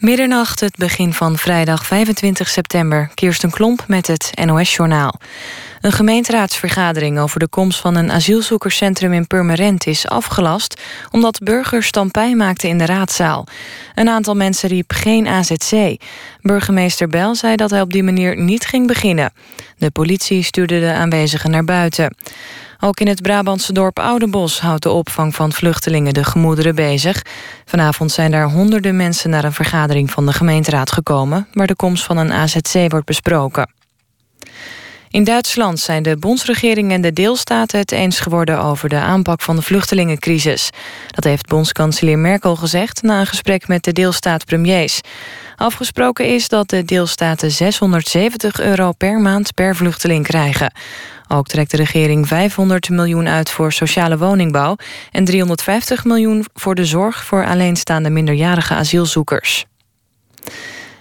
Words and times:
Middernacht, 0.00 0.60
het 0.60 0.76
begin 0.76 1.12
van 1.12 1.38
vrijdag 1.38 1.86
25 1.86 2.48
september. 2.48 3.10
Kirsten 3.14 3.50
Klomp 3.50 3.84
met 3.86 4.06
het 4.06 4.32
NOS-journaal. 4.44 5.20
Een 5.80 5.92
gemeenteraadsvergadering 5.92 7.18
over 7.18 7.40
de 7.40 7.48
komst 7.48 7.80
van 7.80 7.96
een 7.96 8.10
asielzoekerscentrum 8.10 9.12
in 9.12 9.26
Purmerend 9.26 9.86
is 9.86 10.08
afgelast 10.08 10.80
omdat 11.10 11.38
burgers 11.38 11.86
stampij 11.86 12.34
maakten 12.34 12.68
in 12.68 12.78
de 12.78 12.86
raadzaal. 12.86 13.46
Een 13.94 14.08
aantal 14.08 14.34
mensen 14.34 14.68
riep 14.68 14.92
geen 14.92 15.26
AZC. 15.26 15.96
Burgemeester 16.40 17.08
Bel 17.08 17.34
zei 17.34 17.56
dat 17.56 17.70
hij 17.70 17.80
op 17.80 17.92
die 17.92 18.02
manier 18.02 18.36
niet 18.36 18.66
ging 18.66 18.86
beginnen. 18.86 19.32
De 19.76 19.90
politie 19.90 20.42
stuurde 20.42 20.80
de 20.80 20.92
aanwezigen 20.92 21.50
naar 21.50 21.64
buiten. 21.64 22.14
Ook 22.80 23.00
in 23.00 23.08
het 23.08 23.22
Brabantse 23.22 23.72
dorp 23.72 23.98
Oudebos 23.98 24.60
houdt 24.60 24.82
de 24.82 24.90
opvang 24.90 25.34
van 25.34 25.52
vluchtelingen 25.52 26.14
de 26.14 26.24
gemoederen 26.24 26.74
bezig. 26.74 27.22
Vanavond 27.64 28.12
zijn 28.12 28.30
daar 28.30 28.50
honderden 28.50 28.96
mensen 28.96 29.30
naar 29.30 29.44
een 29.44 29.52
vergadering 29.52 30.10
van 30.10 30.26
de 30.26 30.32
gemeenteraad 30.32 30.92
gekomen... 30.92 31.46
waar 31.52 31.66
de 31.66 31.76
komst 31.76 32.04
van 32.04 32.16
een 32.16 32.32
AZC 32.32 32.90
wordt 32.90 33.06
besproken. 33.06 33.79
In 35.10 35.24
Duitsland 35.24 35.80
zijn 35.80 36.02
de 36.02 36.16
bondsregering 36.16 36.92
en 36.92 37.00
de 37.00 37.12
deelstaten 37.12 37.78
het 37.78 37.92
eens 37.92 38.20
geworden 38.20 38.62
over 38.62 38.88
de 38.88 38.96
aanpak 38.96 39.42
van 39.42 39.56
de 39.56 39.62
vluchtelingencrisis. 39.62 40.70
Dat 41.06 41.24
heeft 41.24 41.48
bondskanselier 41.48 42.18
Merkel 42.18 42.56
gezegd 42.56 43.02
na 43.02 43.20
een 43.20 43.26
gesprek 43.26 43.68
met 43.68 43.84
de 43.84 43.92
deelstaat-premiers. 43.92 45.00
Afgesproken 45.56 46.26
is 46.26 46.48
dat 46.48 46.68
de 46.68 46.84
deelstaten 46.84 47.50
670 47.50 48.60
euro 48.60 48.92
per 48.92 49.20
maand 49.20 49.54
per 49.54 49.76
vluchteling 49.76 50.26
krijgen. 50.26 50.72
Ook 51.28 51.46
trekt 51.46 51.70
de 51.70 51.76
regering 51.76 52.28
500 52.28 52.88
miljoen 52.88 53.28
uit 53.28 53.50
voor 53.50 53.72
sociale 53.72 54.18
woningbouw... 54.18 54.76
en 55.10 55.24
350 55.24 56.04
miljoen 56.04 56.46
voor 56.54 56.74
de 56.74 56.84
zorg 56.84 57.24
voor 57.24 57.46
alleenstaande 57.46 58.10
minderjarige 58.10 58.74
asielzoekers. 58.74 59.66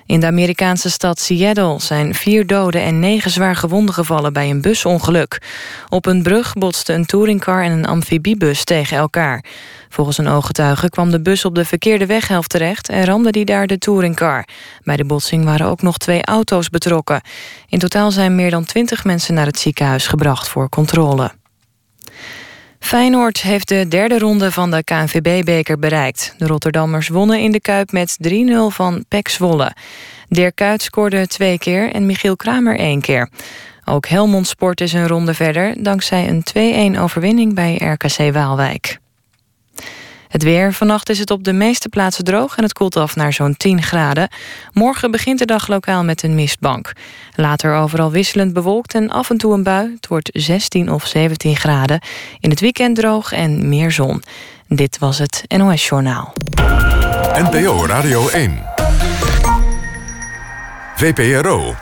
In 0.09 0.19
de 0.19 0.25
Amerikaanse 0.25 0.89
stad 0.89 1.19
Seattle 1.19 1.79
zijn 1.79 2.15
vier 2.15 2.47
doden 2.47 2.81
en 2.81 2.99
negen 2.99 3.31
zwaar 3.31 3.55
gewonden 3.55 3.93
gevallen 3.93 4.33
bij 4.33 4.49
een 4.49 4.61
busongeluk. 4.61 5.41
Op 5.89 6.05
een 6.05 6.23
brug 6.23 6.53
botsten 6.53 6.95
een 6.95 7.05
touringcar 7.05 7.63
en 7.63 7.71
een 7.71 7.85
amfibiebus 7.85 8.63
tegen 8.63 8.97
elkaar. 8.97 9.43
Volgens 9.89 10.17
een 10.17 10.27
ooggetuige 10.27 10.89
kwam 10.89 11.11
de 11.11 11.21
bus 11.21 11.45
op 11.45 11.55
de 11.55 11.65
verkeerde 11.65 12.05
weghelft 12.05 12.49
terecht 12.49 12.89
en 12.89 13.05
ramde 13.05 13.31
die 13.31 13.45
daar 13.45 13.67
de 13.67 13.77
touringcar. 13.77 14.47
Bij 14.83 14.95
de 14.95 15.05
botsing 15.05 15.45
waren 15.45 15.67
ook 15.67 15.81
nog 15.81 15.97
twee 15.97 16.23
auto's 16.23 16.69
betrokken. 16.69 17.21
In 17.67 17.79
totaal 17.79 18.11
zijn 18.11 18.35
meer 18.35 18.51
dan 18.51 18.65
twintig 18.65 19.03
mensen 19.03 19.33
naar 19.33 19.45
het 19.45 19.59
ziekenhuis 19.59 20.07
gebracht 20.07 20.47
voor 20.47 20.69
controle. 20.69 21.38
Feyenoord 22.79 23.41
heeft 23.41 23.67
de 23.67 23.87
derde 23.87 24.19
ronde 24.19 24.51
van 24.51 24.71
de 24.71 24.83
KNVB-beker 24.83 25.79
bereikt. 25.79 26.33
De 26.37 26.47
Rotterdammers 26.47 27.07
wonnen 27.07 27.39
in 27.39 27.51
de 27.51 27.61
Kuip 27.61 27.91
met 27.91 28.17
3-0 28.27 28.31
van 28.67 29.05
PEC 29.07 29.27
Zwolle. 29.27 29.75
Dirk 30.27 30.55
Kuyt 30.55 30.81
scoorde 30.81 31.27
twee 31.27 31.57
keer 31.57 31.91
en 31.91 32.05
Michiel 32.05 32.35
Kramer 32.35 32.77
één 32.77 33.01
keer. 33.01 33.29
Ook 33.85 34.07
Helmond 34.07 34.47
Sport 34.47 34.81
is 34.81 34.93
een 34.93 35.07
ronde 35.07 35.33
verder... 35.33 35.83
dankzij 35.83 36.41
een 36.53 36.95
2-1 36.95 36.99
overwinning 36.99 37.53
bij 37.53 37.75
RKC 37.75 38.33
Waalwijk. 38.33 38.99
Het 40.29 40.43
weer. 40.43 40.73
Vannacht 40.73 41.09
is 41.09 41.19
het 41.19 41.31
op 41.31 41.43
de 41.43 41.53
meeste 41.53 41.89
plaatsen 41.89 42.23
droog 42.23 42.57
en 42.57 42.63
het 42.63 42.73
koelt 42.73 42.95
af 42.95 43.15
naar 43.15 43.33
zo'n 43.33 43.57
10 43.57 43.81
graden. 43.81 44.29
Morgen 44.73 45.11
begint 45.11 45.39
de 45.39 45.45
dag 45.45 45.67
lokaal 45.67 46.03
met 46.03 46.23
een 46.23 46.35
mistbank. 46.35 46.91
Later 47.35 47.75
overal 47.75 48.11
wisselend 48.11 48.53
bewolkt 48.53 48.93
en 48.93 49.09
af 49.09 49.29
en 49.29 49.37
toe 49.37 49.53
een 49.53 49.63
bui. 49.63 49.91
Het 49.95 50.07
wordt 50.07 50.29
16 50.33 50.91
of 50.91 51.05
17 51.05 51.55
graden. 51.55 52.01
In 52.39 52.49
het 52.49 52.59
weekend 52.59 52.95
droog 52.95 53.31
en 53.31 53.69
meer 53.69 53.91
zon. 53.91 54.23
Dit 54.67 54.97
was 54.99 55.17
het 55.17 55.43
NOS 55.47 55.87
Journaal. 55.87 56.33
NPO 57.33 57.85
Radio 57.85 58.27
1. 58.27 58.63
VPRO. 60.95 61.75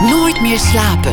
Nooit 0.00 0.40
meer 0.40 0.58
slapen. 0.58 1.12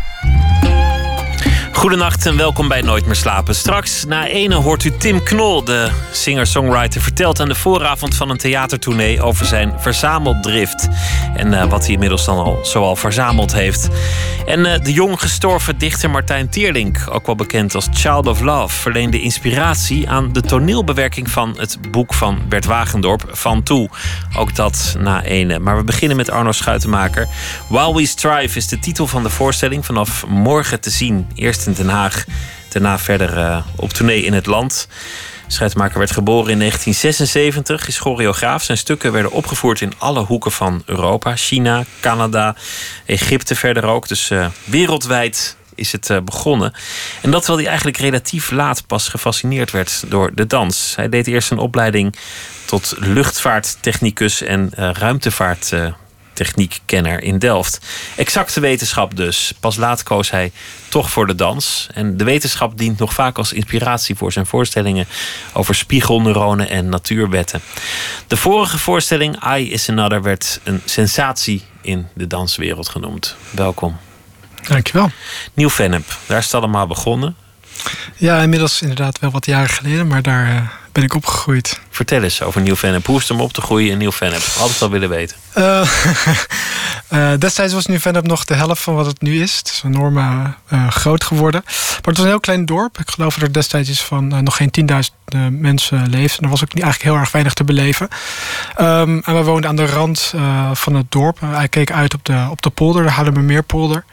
Goedenacht 1.81 2.25
en 2.25 2.37
welkom 2.37 2.67
bij 2.67 2.81
Nooit 2.81 3.05
meer 3.05 3.15
slapen. 3.15 3.55
Straks 3.55 4.05
na 4.05 4.27
ene 4.27 4.55
hoort 4.55 4.83
u 4.83 4.91
Tim 4.97 5.23
Knol, 5.23 5.63
de 5.63 5.89
singer-songwriter, 6.11 7.01
vertelt 7.01 7.39
aan 7.39 7.47
de 7.47 7.55
vooravond 7.55 8.15
van 8.15 8.29
een 8.29 8.37
theatertournee 8.37 9.21
over 9.21 9.45
zijn 9.45 9.73
verzameldrift. 9.77 10.87
En 11.35 11.47
uh, 11.47 11.65
wat 11.65 11.83
hij 11.83 11.93
inmiddels 11.93 12.25
dan 12.25 12.37
al 12.37 12.59
zoal 12.63 12.95
verzameld 12.95 13.53
heeft. 13.53 13.89
En 14.45 14.59
uh, 14.59 14.73
de 14.83 14.93
jong 14.93 15.19
gestorven 15.19 15.77
dichter 15.77 16.09
Martijn 16.09 16.49
Tierlink, 16.49 16.97
ook 17.09 17.25
wel 17.25 17.35
bekend 17.35 17.75
als 17.75 17.87
Child 17.93 18.27
of 18.27 18.41
Love, 18.41 18.79
verleende 18.79 19.21
inspiratie 19.21 20.09
aan 20.09 20.33
de 20.33 20.41
toneelbewerking 20.41 21.31
van 21.31 21.53
het 21.57 21.77
boek 21.91 22.13
van 22.13 22.41
Bert 22.49 22.65
Wagendorp, 22.65 23.23
Van 23.31 23.63
Toe. 23.63 23.89
Ook 24.37 24.55
dat 24.55 24.95
na 24.99 25.23
ene. 25.23 25.59
Maar 25.59 25.77
we 25.77 25.83
beginnen 25.83 26.17
met 26.17 26.29
Arno 26.29 26.51
Schuitenmaker. 26.51 27.27
While 27.67 27.95
We 27.95 28.05
Strive 28.05 28.57
is 28.57 28.67
de 28.67 28.79
titel 28.79 29.07
van 29.07 29.23
de 29.23 29.29
voorstelling 29.29 29.85
vanaf 29.85 30.25
morgen 30.27 30.79
te 30.79 30.89
zien. 30.89 31.27
Eerst 31.35 31.69
Den 31.73 31.89
Haag, 31.89 32.25
daarna 32.69 32.99
verder 32.99 33.37
uh, 33.37 33.65
op 33.75 33.93
tournee 33.93 34.23
in 34.23 34.33
het 34.33 34.45
land. 34.45 34.87
Schuitenmaker 35.47 35.97
werd 35.97 36.11
geboren 36.11 36.51
in 36.51 36.59
1976, 36.59 37.87
is 37.87 37.99
choreograaf. 37.99 38.63
Zijn 38.63 38.77
stukken 38.77 39.11
werden 39.11 39.31
opgevoerd 39.31 39.81
in 39.81 39.93
alle 39.97 40.19
hoeken 40.19 40.51
van 40.51 40.83
Europa. 40.85 41.35
China, 41.35 41.83
Canada, 41.99 42.55
Egypte 43.05 43.55
verder 43.55 43.85
ook. 43.85 44.07
Dus 44.07 44.29
uh, 44.29 44.47
wereldwijd 44.63 45.55
is 45.75 45.91
het 45.91 46.09
uh, 46.09 46.17
begonnen. 46.19 46.73
En 47.21 47.31
dat 47.31 47.39
terwijl 47.39 47.57
hij 47.57 47.67
eigenlijk 47.67 47.97
relatief 47.97 48.51
laat 48.51 48.87
pas 48.87 49.07
gefascineerd 49.07 49.71
werd 49.71 50.03
door 50.07 50.31
de 50.33 50.47
dans. 50.47 50.93
Hij 50.95 51.09
deed 51.09 51.27
eerst 51.27 51.51
een 51.51 51.57
opleiding 51.57 52.15
tot 52.65 52.93
luchtvaarttechnicus 52.97 54.41
en 54.41 54.71
uh, 54.79 54.89
techniekkenner 56.33 57.23
in 57.23 57.39
Delft. 57.39 57.79
Exacte 58.15 58.59
wetenschap 58.59 59.15
dus. 59.15 59.53
Pas 59.59 59.75
laat 59.75 60.03
koos 60.03 60.31
hij 60.31 60.51
toch 60.89 61.09
voor 61.09 61.27
de 61.27 61.35
dans. 61.35 61.87
En 61.93 62.17
de 62.17 62.23
wetenschap 62.23 62.77
dient 62.77 62.99
nog 62.99 63.13
vaak 63.13 63.37
als 63.37 63.53
inspiratie 63.53 64.15
voor 64.15 64.31
zijn 64.31 64.45
voorstellingen 64.45 65.07
over 65.53 65.75
spiegelneuronen 65.75 66.69
en 66.69 66.89
natuurwetten. 66.89 67.61
De 68.27 68.37
vorige 68.37 68.77
voorstelling, 68.77 69.55
I 69.57 69.71
is 69.71 69.89
Another, 69.89 70.21
werd 70.21 70.59
een 70.63 70.81
sensatie 70.85 71.63
in 71.81 72.07
de 72.13 72.27
danswereld 72.27 72.89
genoemd. 72.89 73.35
Welkom. 73.49 73.97
Dankjewel. 74.67 75.11
Nieuw 75.53 75.69
Vennep, 75.69 76.17
daar 76.25 76.37
is 76.37 76.45
het 76.45 76.53
allemaal 76.53 76.87
begonnen. 76.87 77.35
Ja, 78.15 78.41
inmiddels 78.41 78.81
inderdaad 78.81 79.19
wel 79.19 79.31
wat 79.31 79.45
jaren 79.45 79.69
geleden, 79.69 80.07
maar 80.07 80.21
daar 80.21 80.53
uh, 80.53 80.61
ben 80.91 81.03
ik 81.03 81.13
opgegroeid. 81.13 81.79
Vertel 81.89 82.23
eens 82.23 82.41
over 82.41 82.61
Nieuw 82.61 82.75
Vennep. 82.75 83.05
Hoe 83.05 83.15
is 83.15 83.21
het 83.21 83.31
om 83.31 83.41
op 83.41 83.53
te 83.53 83.61
groeien 83.61 83.91
in 83.91 83.97
Nieuw 83.97 84.11
Vennep? 84.11 84.41
Altijd 84.59 84.81
al 84.81 84.89
willen 84.89 85.09
weten. 85.09 85.37
Uh, 85.57 85.89
uh, 87.13 87.31
destijds 87.39 87.73
was 87.73 87.85
Nieuw 87.85 87.99
Vennep 87.99 88.25
nog 88.27 88.45
de 88.45 88.53
helft 88.53 88.81
van 88.81 88.95
wat 88.95 89.05
het 89.05 89.21
nu 89.21 89.41
is. 89.41 89.57
Het 89.57 89.67
is 89.67 89.81
enorm 89.85 90.17
uh, 90.17 90.87
groot 90.89 91.23
geworden. 91.23 91.61
Maar 91.65 91.95
het 91.95 92.17
was 92.17 92.19
een 92.19 92.31
heel 92.31 92.39
klein 92.39 92.65
dorp. 92.65 92.99
Ik 92.99 93.09
geloof 93.09 93.33
dat 93.33 93.43
er 93.43 93.53
destijds 93.53 93.89
is 93.89 94.01
van 94.01 94.43
nog 94.43 94.55
geen 94.55 94.89
10.000 95.35 95.37
mensen 95.49 96.09
leefden. 96.09 96.43
Er 96.43 96.49
was 96.49 96.63
ook 96.63 96.73
niet, 96.73 96.83
eigenlijk 96.83 97.13
heel 97.13 97.21
erg 97.21 97.31
weinig 97.31 97.53
te 97.53 97.63
beleven. 97.63 98.07
Um, 98.81 99.21
en 99.23 99.35
we 99.35 99.43
woonden 99.43 99.69
aan 99.69 99.75
de 99.75 99.85
rand 99.85 100.33
van 100.73 100.95
het 100.95 101.11
dorp. 101.11 101.39
Hij 101.39 101.67
keek 101.67 101.91
uit 101.91 102.13
op 102.13 102.25
de, 102.25 102.47
op 102.49 102.61
de 102.61 102.69
polder, 102.69 103.03
de 103.03 103.09
Haarlemmermeerpolder. 103.09 104.03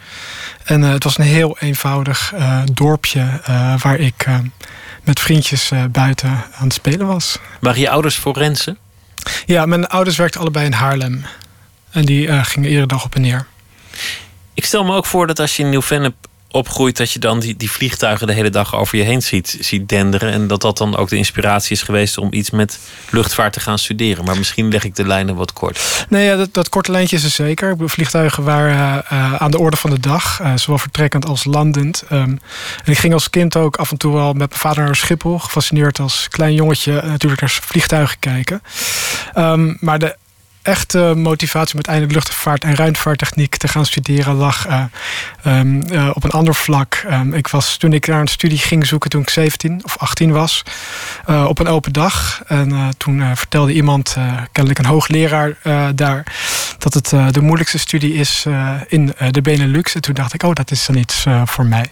En 0.64 0.82
het 0.82 1.04
was 1.04 1.18
een 1.18 1.24
heel 1.24 1.56
eenvoudig 1.58 2.34
dorpje 2.72 3.40
waar 3.78 3.96
ik 3.96 4.26
met 5.08 5.20
vriendjes 5.20 5.72
buiten 5.91 6.30
aan 6.30 6.64
het 6.64 6.72
spelen 6.72 7.06
was. 7.06 7.38
Waren 7.60 7.80
je 7.80 7.91
ouders 7.91 8.16
forensen? 8.16 8.78
Ja, 9.46 9.66
mijn 9.66 9.86
ouders 9.86 10.16
werkten 10.16 10.41
allebei 10.41 10.66
in 10.66 10.72
Haarlem. 10.72 11.24
En 11.91 12.04
die 12.04 12.26
uh, 12.26 12.44
gingen 12.44 12.69
iedere 12.69 12.86
dag 12.86 13.04
op 13.04 13.14
en 13.14 13.20
neer. 13.20 13.46
Ik 14.54 14.64
stel 14.64 14.84
me 14.84 14.94
ook 14.94 15.06
voor 15.06 15.26
dat 15.26 15.41
als 15.41 15.56
je 15.56 15.62
in 15.62 15.69
Nieuw-Vennep 15.69 16.14
opgroeit... 16.50 16.96
dat 16.96 17.12
je 17.12 17.18
dan 17.18 17.40
die, 17.40 17.56
die 17.56 17.70
vliegtuigen 17.70 18.26
de 18.26 18.32
hele 18.32 18.50
dag 18.50 18.74
over 18.74 18.98
je 18.98 19.04
heen 19.04 19.22
ziet, 19.22 19.56
ziet 19.60 19.88
denderen. 19.88 20.32
En 20.32 20.46
dat 20.46 20.60
dat 20.60 20.78
dan 20.78 20.96
ook 20.96 21.08
de 21.08 21.16
inspiratie 21.16 21.72
is 21.72 21.82
geweest 21.82 22.18
om 22.18 22.28
iets 22.30 22.50
met 22.50 22.78
luchtvaart 23.10 23.52
te 23.52 23.60
gaan 23.60 23.78
studeren. 23.78 24.24
Maar 24.24 24.36
misschien 24.36 24.68
leg 24.68 24.84
ik 24.84 24.96
de 24.96 25.06
lijnen 25.06 25.34
wat 25.34 25.52
kort. 25.52 26.06
Nee, 26.08 26.24
ja, 26.24 26.36
dat, 26.36 26.54
dat 26.54 26.68
korte 26.68 26.90
lijntje 26.90 27.16
is 27.16 27.24
er 27.24 27.30
zeker. 27.30 27.76
Vliegtuigen 27.78 28.44
waren 28.44 29.04
uh, 29.12 29.34
aan 29.34 29.50
de 29.50 29.58
orde 29.58 29.76
van 29.76 29.90
de 29.90 30.00
dag. 30.00 30.40
Uh, 30.40 30.52
zowel 30.56 30.78
vertrekkend 30.78 31.26
als 31.26 31.44
landend. 31.44 32.02
Um, 32.12 32.40
en 32.84 32.92
ik 32.92 32.98
ging 32.98 33.12
als 33.12 33.30
kind 33.30 33.56
ook 33.56 33.76
af 33.76 33.90
en 33.90 33.96
toe 33.96 34.14
wel 34.14 34.32
met 34.32 34.48
mijn 34.48 34.60
vader 34.60 34.84
naar 34.84 34.96
Schiphol. 34.96 35.38
Gefascineerd 35.38 35.98
als 35.98 36.28
klein 36.28 36.54
jongetje 36.54 37.02
natuurlijk 37.04 37.40
naar 37.40 37.58
vliegtuigen 37.62 38.18
kijken. 38.18 38.62
Um, 39.36 39.76
maar 39.80 39.98
de 39.98 40.16
echte 40.69 41.12
motivatie 41.17 41.75
om 41.75 41.85
uiteindelijk 41.85 42.15
luchtvaart 42.15 42.65
en 42.65 42.75
ruimtevaarttechniek 42.75 43.56
te 43.56 43.69
gaan 43.69 43.87
studeren 43.87 44.35
lag 44.35 44.69
uh, 44.69 44.85
um, 45.47 45.82
uh, 45.93 46.11
op 46.15 46.25
een 46.25 46.31
ander 46.31 46.55
vlak. 46.55 47.05
Um, 47.11 47.35
ik 47.35 47.49
was 47.49 47.76
toen 47.76 47.93
ik 47.93 48.06
naar 48.06 48.20
een 48.20 48.26
studie 48.26 48.59
ging 48.59 48.87
zoeken 48.87 49.11
toen 49.11 49.23
ik 49.23 49.31
17 49.31 49.81
of 49.85 49.97
18 49.99 50.32
was, 50.32 50.62
uh, 51.31 51.44
op 51.44 51.59
een 51.59 51.69
open 51.69 51.93
dag. 51.93 52.43
En 52.47 52.94
toen 52.97 53.37
vertelde 53.37 53.73
iemand, 53.73 54.17
kennelijk 54.53 54.79
een 54.79 54.91
hoogleraar 54.91 55.56
daar, 55.94 56.26
dat 56.79 56.94
het 56.94 57.35
de 57.35 57.41
moeilijkste 57.41 57.79
studie 57.79 58.15
is 58.15 58.47
in 58.88 59.15
de 59.31 59.43
Benelux. 59.43 59.94
En 59.94 60.00
toen 60.00 60.15
dacht 60.15 60.35
ik, 60.35 60.43
oh, 60.43 60.55
dat 60.55 60.70
is 60.70 60.87
dan 60.87 60.97
iets 60.97 61.25
voor 61.44 61.67
mij. 61.67 61.91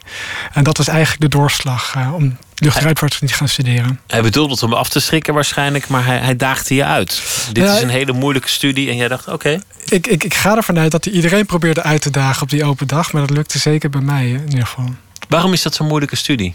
En 0.53 0.65
dat 0.65 0.77
was 0.77 0.89
eigenlijk 0.89 1.21
de 1.21 1.39
doorslag 1.39 1.97
om 2.13 2.37
luchtruimtevaart 2.59 3.21
niet 3.21 3.35
gaan 3.35 3.49
studeren. 3.49 4.01
Hij 4.07 4.23
bedoelde 4.23 4.53
het 4.53 4.63
om 4.63 4.73
af 4.73 4.89
te 4.89 5.01
schrikken 5.01 5.35
waarschijnlijk, 5.35 5.89
maar 5.89 6.05
hij, 6.05 6.19
hij 6.19 6.37
daagde 6.37 6.75
je 6.75 6.85
uit. 6.85 7.23
Dit 7.53 7.69
is 7.69 7.81
een 7.81 7.89
hele 7.89 8.13
moeilijke 8.13 8.49
studie 8.49 8.91
en 8.91 8.97
jij 8.97 9.09
dacht, 9.09 9.29
oké. 9.29 9.61
Ik, 9.85 10.07
ik, 10.07 10.25
ik 10.25 10.35
ga 10.35 10.57
ervan 10.57 10.79
uit 10.79 10.91
dat 10.91 11.05
hij 11.05 11.15
iedereen 11.15 11.47
probeerde 11.47 11.83
uit 11.83 12.03
te 12.03 12.11
dagen 12.11 12.43
op 12.43 12.51
die 12.51 12.65
open 12.65 12.87
dag, 12.87 13.13
maar 13.13 13.27
dat 13.27 13.37
lukte 13.37 13.59
zeker 13.59 13.91
bij 13.91 14.01
mij 14.01 14.29
in 14.29 14.49
ieder 14.49 14.67
geval. 14.67 14.95
Waarom 15.29 15.53
is 15.53 15.63
dat 15.63 15.75
zo'n 15.75 15.87
moeilijke 15.87 16.17
studie? 16.17 16.55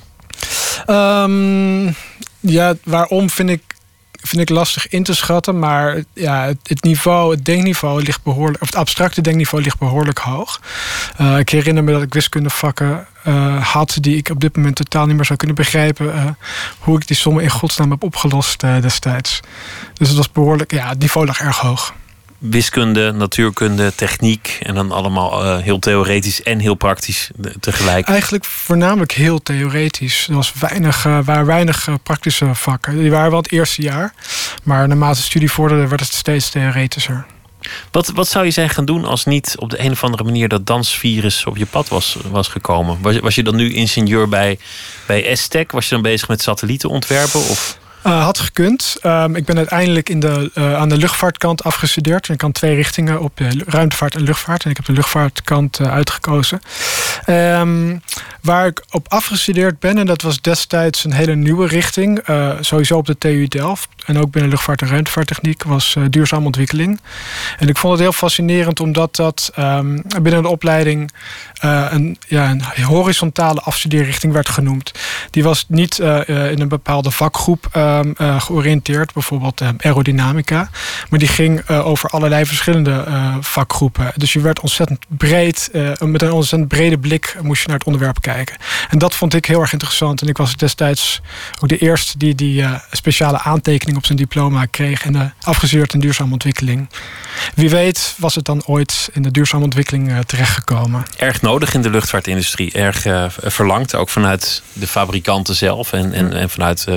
Um, 0.87 1.95
ja, 2.39 2.75
waarom 2.83 3.29
vind 3.29 3.49
ik 3.49 3.61
vind 4.21 4.41
ik 4.41 4.49
lastig 4.49 4.87
in 4.87 5.03
te 5.03 5.15
schatten. 5.15 5.59
Maar 5.59 6.03
ja, 6.13 6.53
het, 6.63 6.83
niveau, 6.83 7.31
het 7.31 7.45
denkniveau 7.45 8.03
ligt 8.03 8.23
behoorlijk, 8.23 8.61
of 8.61 8.67
het 8.67 8.77
abstracte 8.77 9.21
denkniveau 9.21 9.63
ligt 9.63 9.79
behoorlijk 9.79 10.19
hoog. 10.19 10.61
Uh, 11.21 11.37
ik 11.37 11.49
herinner 11.49 11.83
me 11.83 11.91
dat 11.91 12.01
ik 12.01 12.13
wiskundevakken 12.13 13.07
uh, 13.27 13.65
had 13.67 13.97
die 13.99 14.17
ik 14.17 14.29
op 14.29 14.39
dit 14.39 14.55
moment 14.55 14.75
totaal 14.75 15.05
niet 15.05 15.15
meer 15.15 15.25
zou 15.25 15.37
kunnen 15.37 15.55
begrijpen. 15.55 16.05
Uh, 16.05 16.25
hoe 16.79 16.97
ik 16.97 17.07
die 17.07 17.15
sommen 17.15 17.43
in 17.43 17.49
godsnaam 17.49 17.91
heb 17.91 18.03
opgelost 18.03 18.59
destijds. 18.59 19.39
Dus 19.93 20.07
het 20.07 20.17
was 20.17 20.31
behoorlijk, 20.31 20.71
ja, 20.71 20.87
het 20.87 20.99
niveau 20.99 21.27
lag 21.27 21.39
erg 21.39 21.57
hoog 21.57 21.93
wiskunde, 22.41 23.11
natuurkunde, 23.11 23.95
techniek 23.95 24.57
en 24.61 24.75
dan 24.75 24.91
allemaal 24.91 25.45
uh, 25.45 25.63
heel 25.63 25.79
theoretisch 25.79 26.43
en 26.43 26.59
heel 26.59 26.75
praktisch 26.75 27.29
tegelijk? 27.59 28.07
Eigenlijk 28.07 28.45
voornamelijk 28.45 29.11
heel 29.11 29.41
theoretisch. 29.41 30.27
Er 30.27 30.35
was 30.35 30.53
weinig, 30.59 31.05
uh, 31.05 31.19
waren 31.23 31.45
weinig 31.45 31.87
uh, 31.87 31.95
praktische 32.03 32.55
vakken. 32.55 32.97
Die 32.97 33.11
waren 33.11 33.29
wel 33.29 33.41
het 33.41 33.51
eerste 33.51 33.81
jaar, 33.81 34.13
maar 34.63 34.87
naarmate 34.87 35.17
de 35.17 35.25
studie 35.25 35.51
vorderde 35.51 35.87
werd 35.87 36.01
het 36.01 36.13
steeds 36.13 36.49
theoretischer. 36.49 37.25
Wat, 37.91 38.11
wat 38.15 38.27
zou 38.27 38.45
je 38.45 38.51
zijn 38.51 38.69
gaan 38.69 38.85
doen 38.85 39.05
als 39.05 39.25
niet 39.25 39.55
op 39.57 39.69
de 39.69 39.83
een 39.83 39.91
of 39.91 40.03
andere 40.03 40.23
manier 40.23 40.47
dat 40.47 40.65
dansvirus 40.67 41.45
op 41.45 41.57
je 41.57 41.65
pad 41.65 41.87
was, 41.87 42.17
was 42.31 42.47
gekomen? 42.47 42.97
Was, 43.01 43.19
was 43.19 43.35
je 43.35 43.43
dan 43.43 43.55
nu 43.55 43.73
ingenieur 43.73 44.29
bij, 44.29 44.59
bij 45.05 45.25
Estec? 45.25 45.71
Was 45.71 45.87
je 45.87 45.93
dan 45.93 46.03
bezig 46.03 46.27
met 46.27 46.41
satellieten 46.41 46.89
ontwerpen? 46.89 47.39
Of? 47.39 47.79
Uh, 48.07 48.23
had 48.23 48.39
gekund. 48.39 48.95
Um, 49.03 49.35
ik 49.35 49.45
ben 49.45 49.57
uiteindelijk 49.57 50.09
in 50.09 50.19
de, 50.19 50.51
uh, 50.55 50.75
aan 50.75 50.89
de 50.89 50.97
luchtvaartkant 50.97 51.63
afgestudeerd. 51.63 52.29
Ik 52.29 52.37
kan 52.37 52.51
twee 52.51 52.75
richtingen 52.75 53.21
op 53.21 53.37
de 53.37 53.63
ruimtevaart 53.67 54.15
en 54.15 54.21
luchtvaart. 54.21 54.63
En 54.63 54.69
ik 54.69 54.77
heb 54.77 54.85
de 54.85 54.93
luchtvaartkant 54.93 55.79
uitgekozen. 55.79 56.61
Um, 57.27 58.01
waar 58.41 58.65
ik 58.65 58.83
op 58.91 59.05
afgestudeerd 59.09 59.79
ben, 59.79 59.97
en 59.97 60.05
dat 60.05 60.21
was 60.21 60.41
destijds 60.41 61.03
een 61.03 61.13
hele 61.13 61.35
nieuwe 61.35 61.67
richting. 61.67 62.23
sowieso 62.59 62.97
op 62.97 63.05
de 63.05 63.17
TU 63.17 63.47
Delft. 63.47 63.87
En 64.05 64.19
ook 64.19 64.31
binnen 64.31 64.51
luchtvaart 64.51 64.81
en 64.81 64.87
ruimtevaarttechniek 64.87 65.63
was 65.63 65.95
duurzame 66.09 66.45
ontwikkeling. 66.45 66.99
En 67.57 67.67
ik 67.67 67.77
vond 67.77 67.93
het 67.93 68.01
heel 68.01 68.11
fascinerend 68.11 68.79
omdat 68.79 69.15
dat 69.15 69.51
um, 69.59 70.01
binnen 70.21 70.41
de 70.41 70.47
opleiding 70.47 71.11
een, 71.59 72.17
ja, 72.27 72.49
een 72.49 72.83
horizontale 72.83 73.61
afstudeerrichting 73.61 74.33
werd 74.33 74.49
genoemd. 74.49 74.91
Die 75.29 75.43
was 75.43 75.65
niet 75.67 75.99
in 75.99 76.61
een 76.61 76.67
bepaalde 76.67 77.11
vakgroep 77.11 77.69
georiënteerd, 78.37 79.13
bijvoorbeeld 79.13 79.61
uh, 79.61 79.69
aerodynamica. 79.77 80.69
Maar 81.09 81.19
die 81.19 81.27
ging 81.27 81.69
uh, 81.69 81.87
over 81.87 82.09
allerlei 82.09 82.45
verschillende 82.45 83.05
vakgroepen. 83.39 84.11
Dus 84.15 84.33
je 84.33 84.41
werd 84.41 84.59
ontzettend 84.59 85.05
breed, 85.07 85.69
met 85.99 86.21
een 86.21 86.31
ontzettend 86.31 86.67
brede 86.67 86.97
blik 86.97 87.37
moest 87.41 87.61
je 87.61 87.67
naar 87.67 87.77
het 87.77 87.85
onderwerp 87.85 88.21
kijken. 88.21 88.55
En 88.89 88.97
dat 88.97 89.15
vond 89.15 89.33
ik 89.33 89.45
heel 89.45 89.61
erg 89.61 89.73
interessant. 89.73 90.21
En 90.21 90.27
ik 90.27 90.37
was 90.37 90.55
destijds 90.55 91.21
ook 91.59 91.69
de 91.69 91.77
eerste 91.77 92.17
die 92.17 92.35
die 92.35 92.65
speciale 92.91 93.39
aantekening 93.39 93.97
op 93.97 94.05
zijn 94.05 94.17
diploma 94.17 94.65
kreeg 94.65 95.05
en 95.05 95.13
de 95.13 95.29
afgestudeerd 95.41 95.93
in 95.93 95.99
duurzame 95.99 96.31
ontwikkeling. 96.31 96.89
Wie 97.55 97.69
weet 97.69 98.15
was 98.17 98.35
het 98.35 98.45
dan 98.45 98.65
ooit 98.65 99.09
in 99.13 99.21
de 99.21 99.31
duurzame 99.31 99.63
ontwikkeling 99.63 100.25
terechtgekomen. 100.25 101.05
Erg 101.17 101.41
nodig 101.41 101.73
in 101.73 101.81
de 101.81 101.89
luchtvaartindustrie, 101.89 102.71
erg 102.71 103.05
verlangd, 103.37 103.95
ook 103.95 104.09
vanuit 104.09 104.63
de 104.73 104.87
fabrikanten 104.87 105.55
zelf 105.55 105.93
en, 105.93 106.13
en, 106.13 106.33
en 106.33 106.49
vanuit 106.49 106.87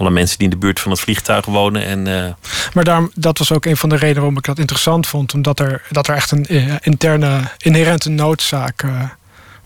alle 0.00 0.10
mensen 0.10 0.38
die 0.38 0.46
in 0.46 0.52
de 0.52 0.58
buurt 0.58 0.80
van 0.80 0.90
het 0.90 1.00
vliegtuig 1.00 1.44
wonen. 1.44 1.84
En, 1.84 2.06
uh... 2.06 2.32
Maar 2.74 2.84
daarom, 2.84 3.10
dat 3.14 3.38
was 3.38 3.52
ook 3.52 3.64
een 3.64 3.76
van 3.76 3.88
de 3.88 3.94
redenen 3.94 4.20
waarom 4.20 4.38
ik 4.38 4.44
dat 4.44 4.58
interessant 4.58 5.06
vond. 5.06 5.34
Omdat 5.34 5.60
er, 5.60 5.82
dat 5.90 6.08
er 6.08 6.14
echt 6.14 6.30
een 6.30 6.46
uh, 6.48 6.74
interne, 6.80 7.40
inherente 7.56 8.08
noodzaak 8.08 8.82
uh, 8.82 9.02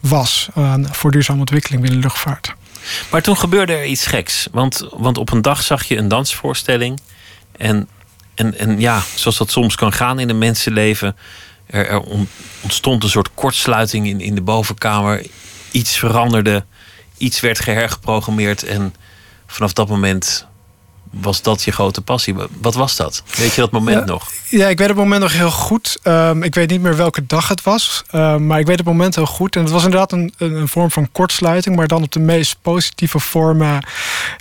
was 0.00 0.48
voor 0.82 1.10
duurzame 1.10 1.40
ontwikkeling 1.40 1.82
binnen 1.82 2.00
de 2.00 2.06
luchtvaart. 2.06 2.54
Maar 3.10 3.22
toen 3.22 3.36
gebeurde 3.36 3.72
er 3.72 3.84
iets 3.84 4.06
geks. 4.06 4.48
Want, 4.52 4.88
want 4.90 5.18
op 5.18 5.32
een 5.32 5.42
dag 5.42 5.62
zag 5.62 5.84
je 5.84 5.96
een 5.96 6.08
dansvoorstelling. 6.08 7.00
En, 7.56 7.88
en, 8.34 8.58
en 8.58 8.80
ja, 8.80 9.02
zoals 9.14 9.36
dat 9.36 9.50
soms 9.50 9.74
kan 9.74 9.92
gaan 9.92 10.18
in 10.18 10.28
een 10.28 10.38
mensenleven. 10.38 11.16
Er, 11.66 11.88
er 11.88 12.02
ontstond 12.60 13.02
een 13.02 13.08
soort 13.08 13.30
kortsluiting 13.34 14.06
in, 14.06 14.20
in 14.20 14.34
de 14.34 14.42
bovenkamer. 14.42 15.26
Iets 15.70 15.96
veranderde. 15.96 16.64
Iets 17.18 17.40
werd 17.40 17.60
gehergeprogrammeerd. 17.60 18.62
En 18.62 18.94
vanaf 19.46 19.72
dat 19.72 19.88
moment 19.88 20.46
was 21.20 21.42
dat 21.42 21.62
je 21.62 21.72
grote 21.72 22.00
passie. 22.00 22.34
Wat 22.60 22.74
was 22.74 22.96
dat? 22.96 23.22
Weet 23.36 23.54
je 23.54 23.60
dat 23.60 23.70
moment 23.70 24.06
nog? 24.06 24.30
Ja, 24.48 24.68
ik 24.68 24.78
weet 24.78 24.88
het 24.88 24.96
moment 24.96 25.20
nog 25.20 25.32
heel 25.32 25.50
goed. 25.50 25.98
Um, 26.02 26.42
ik 26.42 26.54
weet 26.54 26.70
niet 26.70 26.80
meer 26.80 26.96
welke 26.96 27.26
dag 27.26 27.48
het 27.48 27.62
was. 27.62 28.02
Um, 28.14 28.46
maar 28.46 28.58
ik 28.58 28.66
weet 28.66 28.78
het 28.78 28.86
moment 28.86 29.14
heel 29.14 29.26
goed. 29.26 29.56
En 29.56 29.62
het 29.62 29.70
was 29.70 29.84
inderdaad 29.84 30.12
een, 30.12 30.34
een, 30.38 30.68
vorm 30.68 30.90
van 30.90 31.12
kortsluiting. 31.12 31.76
Maar 31.76 31.86
dan 31.86 32.02
op 32.02 32.12
de 32.12 32.20
meest 32.20 32.56
positieve 32.62 33.18
vormen 33.18 33.86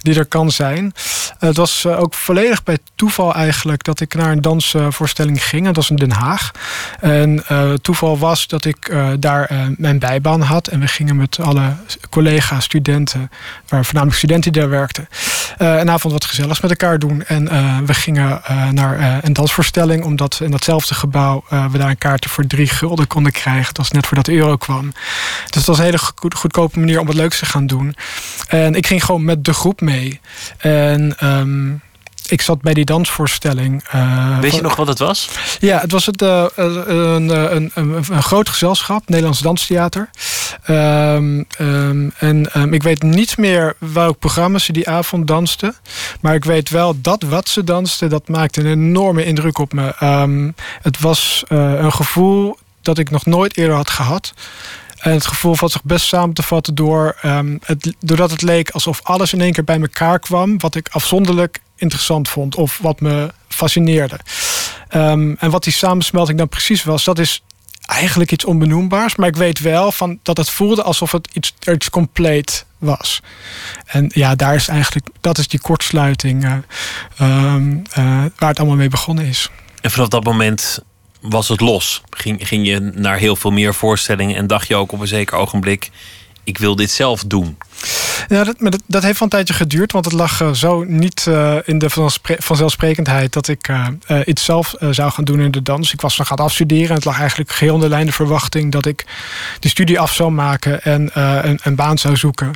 die 0.01 0.15
er 0.15 0.25
kan 0.25 0.51
zijn. 0.51 0.93
het 1.39 1.57
was 1.57 1.83
uh, 1.87 1.99
ook 1.99 2.13
volledig 2.13 2.63
bij 2.63 2.77
toeval 2.95 3.33
eigenlijk 3.33 3.83
dat 3.83 3.99
ik 3.99 4.13
naar 4.13 4.31
een 4.31 4.41
dansvoorstelling 4.41 5.43
ging. 5.43 5.65
Dat 5.65 5.75
was 5.75 5.89
in 5.89 5.95
Den 5.95 6.11
Haag. 6.11 6.51
En 6.99 7.43
uh, 7.51 7.73
toeval 7.73 8.17
was 8.17 8.47
dat 8.47 8.65
ik 8.65 8.95
daar 9.19 9.71
mijn 9.77 9.99
bijbaan 9.99 10.41
had. 10.41 10.67
En 10.67 10.79
we 10.79 10.87
gingen 10.87 11.15
met 11.15 11.39
alle 11.39 11.75
collega's, 12.09 12.63
studenten. 12.63 13.31
Waar 13.67 13.85
voornamelijk 13.85 14.17
studenten 14.17 14.51
die 14.51 14.61
daar 14.61 14.69
werkten. 14.69 15.07
een 15.57 15.89
avond 15.89 16.13
wat 16.13 16.25
gezelligs 16.25 16.61
met 16.63 16.71
elkaar 16.71 16.99
doen. 16.99 17.23
En 17.23 17.43
uh, 17.43 17.77
we 17.85 17.93
gingen 17.93 18.41
uh, 18.51 18.69
naar 18.69 18.99
uh, 18.99 19.17
een 19.21 19.33
dansvoorstelling, 19.33 20.03
omdat 20.03 20.39
in 20.43 20.51
datzelfde 20.51 20.93
gebouw 20.93 21.43
we 21.71 21.77
daar 21.77 21.89
een 21.89 21.97
kaartje 21.97 22.29
voor 22.29 22.47
drie 22.47 22.67
gulden 22.67 23.07
konden 23.07 23.31
krijgen. 23.31 23.65
Dat 23.65 23.77
was 23.77 23.91
net 23.91 24.07
voordat 24.07 24.25
de 24.25 24.33
euro 24.33 24.55
kwam. 24.55 24.91
Dus 25.43 25.51
dat 25.51 25.65
was 25.65 25.77
een 25.77 25.83
hele 25.83 25.99
goed, 25.99 26.35
goedkope 26.35 26.79
manier 26.79 26.99
om 26.99 27.05
wat 27.05 27.15
leuks 27.15 27.39
te 27.39 27.45
gaan 27.45 27.67
doen. 27.67 27.95
En 28.47 28.75
ik 28.75 28.87
ging 28.87 29.03
gewoon 29.05 29.23
met 29.23 29.45
de 29.45 29.53
groep 29.53 29.81
mee. 29.81 30.19
En 30.57 31.15
um, 31.23 31.81
ik 32.27 32.41
zat 32.41 32.61
bij 32.61 32.73
die 32.73 32.85
dansvoorstelling. 32.85 33.83
Uh, 33.95 34.39
Weet 34.39 34.55
je 34.55 34.61
nog 34.61 34.75
wat 34.75 34.87
het 34.87 34.99
was? 34.99 35.29
Ja, 35.59 35.79
het 35.79 35.91
was 35.91 36.05
het, 36.05 36.21
uh, 36.21 36.45
een, 36.55 37.29
een, 37.29 37.71
een, 37.73 38.03
een, 38.09 38.23
groot 38.23 38.49
gezelschap, 38.49 39.09
Nederlands 39.09 39.39
Danstheater. 39.39 40.09
Um, 40.67 41.45
um, 41.59 42.13
en 42.17 42.49
um, 42.57 42.73
ik 42.73 42.83
weet 42.83 43.01
niet 43.01 43.37
meer 43.37 43.75
welk 43.77 44.19
programma 44.19 44.57
ze 44.57 44.71
die 44.71 44.89
avond 44.89 45.27
dansten. 45.27 45.75
Maar 46.21 46.35
ik 46.35 46.45
weet 46.45 46.69
wel 46.69 47.01
dat 47.01 47.23
wat 47.23 47.49
ze 47.49 47.63
dansten, 47.63 48.09
dat 48.09 48.27
maakte 48.27 48.59
een 48.59 48.67
enorme 48.67 49.25
indruk 49.25 49.57
op 49.57 49.73
me. 49.73 49.93
het 50.81 50.99
was 50.99 51.43
uh, 51.49 51.73
een 51.73 51.93
gevoel 51.93 52.57
dat 52.81 52.97
ik 52.97 53.09
nog 53.09 53.25
nooit 53.25 53.57
eerder 53.57 53.75
had 53.75 53.89
gehad. 53.89 54.33
En 55.03 55.11
het 55.11 55.25
gevoel 55.25 55.55
valt 55.55 55.71
zich 55.71 55.83
best 55.83 56.05
samen 56.05 56.33
te 56.33 56.43
vatten 56.43 56.75
door, 56.75 57.15
um, 57.25 57.59
het, 57.63 57.93
doordat 57.99 58.31
het 58.31 58.41
leek 58.41 58.69
alsof 58.69 58.99
alles 59.03 59.33
in 59.33 59.41
één 59.41 59.53
keer 59.53 59.63
bij 59.63 59.79
elkaar 59.81 60.19
kwam. 60.19 60.59
Wat 60.59 60.75
ik 60.75 60.89
afzonderlijk 60.91 61.59
interessant 61.83 62.29
vond 62.29 62.55
of 62.55 62.79
wat 62.81 62.99
me 62.99 63.33
fascineerde. 63.47 64.19
Um, 64.95 65.35
en 65.39 65.49
wat 65.49 65.63
die 65.63 65.73
samensmelting 65.73 66.37
dan 66.37 66.49
precies 66.49 66.83
was, 66.83 67.03
dat 67.03 67.19
is 67.19 67.41
eigenlijk 67.85 68.31
iets 68.31 68.45
onbenoembaars. 68.45 69.15
Maar 69.15 69.27
ik 69.27 69.35
weet 69.35 69.59
wel 69.59 69.91
van 69.91 70.19
dat 70.23 70.37
het 70.37 70.49
voelde 70.49 70.83
alsof 70.83 71.11
het 71.11 71.27
iets, 71.33 71.53
iets 71.71 71.89
compleet 71.89 72.65
was. 72.77 73.21
En 73.85 74.11
ja, 74.13 74.35
daar 74.35 74.55
is 74.55 74.67
eigenlijk, 74.67 75.07
dat 75.21 75.37
is 75.37 75.47
die 75.47 75.59
kortsluiting 75.59 76.43
uh, 76.43 77.53
um, 77.53 77.81
uh, 77.97 78.05
waar 78.37 78.49
het 78.49 78.59
allemaal 78.59 78.77
mee 78.77 78.89
begonnen 78.89 79.25
is. 79.25 79.49
En 79.81 79.91
vanaf 79.91 80.07
dat 80.07 80.23
moment 80.23 80.79
was 81.21 81.47
het 81.47 81.59
los? 81.59 82.01
Ging, 82.09 82.47
ging 82.47 82.67
je 82.67 82.79
naar 82.79 83.17
heel 83.17 83.35
veel 83.35 83.51
meer 83.51 83.73
voorstellingen 83.73 84.35
en 84.35 84.47
dacht 84.47 84.67
je 84.67 84.75
ook 84.75 84.91
op 84.91 84.99
een 84.99 85.07
zeker 85.07 85.37
ogenblik: 85.37 85.91
ik 86.43 86.57
wil 86.57 86.75
dit 86.75 86.91
zelf 86.91 87.23
doen? 87.27 87.57
Ja, 88.27 88.43
dat, 88.43 88.55
dat, 88.87 89.03
heeft 89.03 89.19
wel 89.19 89.21
een 89.21 89.29
tijdje 89.29 89.53
geduurd, 89.53 89.91
want 89.91 90.05
het 90.05 90.13
lag 90.13 90.41
uh, 90.41 90.51
zo 90.51 90.83
niet 90.83 91.25
uh, 91.29 91.55
in 91.65 91.77
de 91.77 91.89
vanzelfsprekendheid 92.37 93.33
dat 93.33 93.47
ik 93.47 93.67
uh, 93.67 93.87
iets 94.25 94.43
zelf 94.43 94.75
zou 94.91 95.11
gaan 95.11 95.23
doen 95.23 95.39
in 95.39 95.51
de 95.51 95.61
dans. 95.61 95.93
Ik 95.93 96.01
was 96.01 96.17
nog 96.17 96.31
aan 96.31 96.37
het 96.37 96.45
afstuderen 96.45 96.89
en 96.89 96.95
het 96.95 97.05
lag 97.05 97.19
eigenlijk 97.19 97.51
geheel 97.51 97.75
in 97.75 97.79
de 97.79 97.89
lijn 97.89 98.05
de 98.05 98.11
verwachting 98.11 98.71
dat 98.71 98.85
ik 98.85 99.05
de 99.59 99.69
studie 99.69 99.99
af 99.99 100.13
zou 100.13 100.31
maken 100.31 100.83
en 100.83 101.09
een, 101.13 101.59
een, 101.63 101.75
baan 101.75 101.97
zou 101.97 102.15
zoeken. 102.15 102.51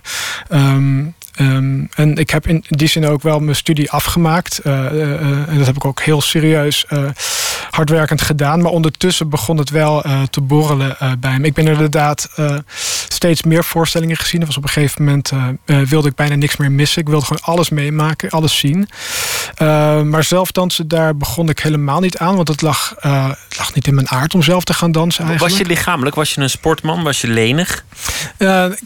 Um, 0.51 1.15
Um, 1.39 1.89
en 1.96 2.15
ik 2.15 2.29
heb 2.29 2.48
in 2.48 2.65
die 2.67 2.88
zin 2.88 3.06
ook 3.06 3.22
wel 3.22 3.39
mijn 3.39 3.56
studie 3.56 3.91
afgemaakt. 3.91 4.60
En 4.60 5.58
dat 5.58 5.65
heb 5.65 5.75
ik 5.75 5.86
ook 5.86 6.01
heel 6.01 6.22
serieus 6.22 6.86
hardwerkend 7.69 8.21
gedaan. 8.21 8.61
Maar 8.61 8.71
ondertussen 8.71 9.29
begon 9.29 9.57
het 9.57 9.69
wel 9.69 10.03
te 10.29 10.41
borrelen 10.41 10.97
bij 11.19 11.39
me. 11.39 11.45
Ik 11.45 11.53
ben 11.53 11.67
inderdaad 11.67 12.29
steeds 13.07 13.43
meer 13.43 13.63
voorstellingen 13.63 14.17
gezien. 14.17 14.39
Er 14.41 14.47
was 14.47 14.57
op 14.57 14.63
een 14.63 14.69
gegeven 14.69 15.03
moment 15.03 15.31
wilde 15.65 16.07
ik 16.07 16.15
bijna 16.15 16.35
niks 16.35 16.57
meer 16.57 16.71
missen. 16.71 17.01
Ik 17.01 17.07
wilde 17.07 17.25
gewoon 17.25 17.43
alles 17.43 17.69
meemaken, 17.69 18.29
alles 18.29 18.57
zien. 18.57 18.89
maar 20.09 20.23
zelf 20.23 20.51
dansen, 20.51 20.87
daar 20.87 21.17
begon 21.17 21.49
ik 21.49 21.59
helemaal 21.59 21.99
niet 21.99 22.17
aan. 22.17 22.35
Want 22.35 22.47
het 22.47 22.61
lag, 22.61 22.93
het 22.99 23.57
lag 23.57 23.73
niet 23.73 23.87
in 23.87 23.95
mijn 23.95 24.09
aard 24.09 24.33
om 24.33 24.43
zelf 24.43 24.63
te 24.63 24.73
gaan 24.73 24.91
dansen 24.91 25.23
eigenlijk. 25.23 25.53
Was 25.53 25.67
je 25.67 25.73
lichamelijk? 25.73 26.15
Was 26.15 26.33
je 26.33 26.41
een 26.41 26.49
sportman? 26.49 27.03
Was 27.03 27.21
je 27.21 27.27
lenig? 27.27 27.85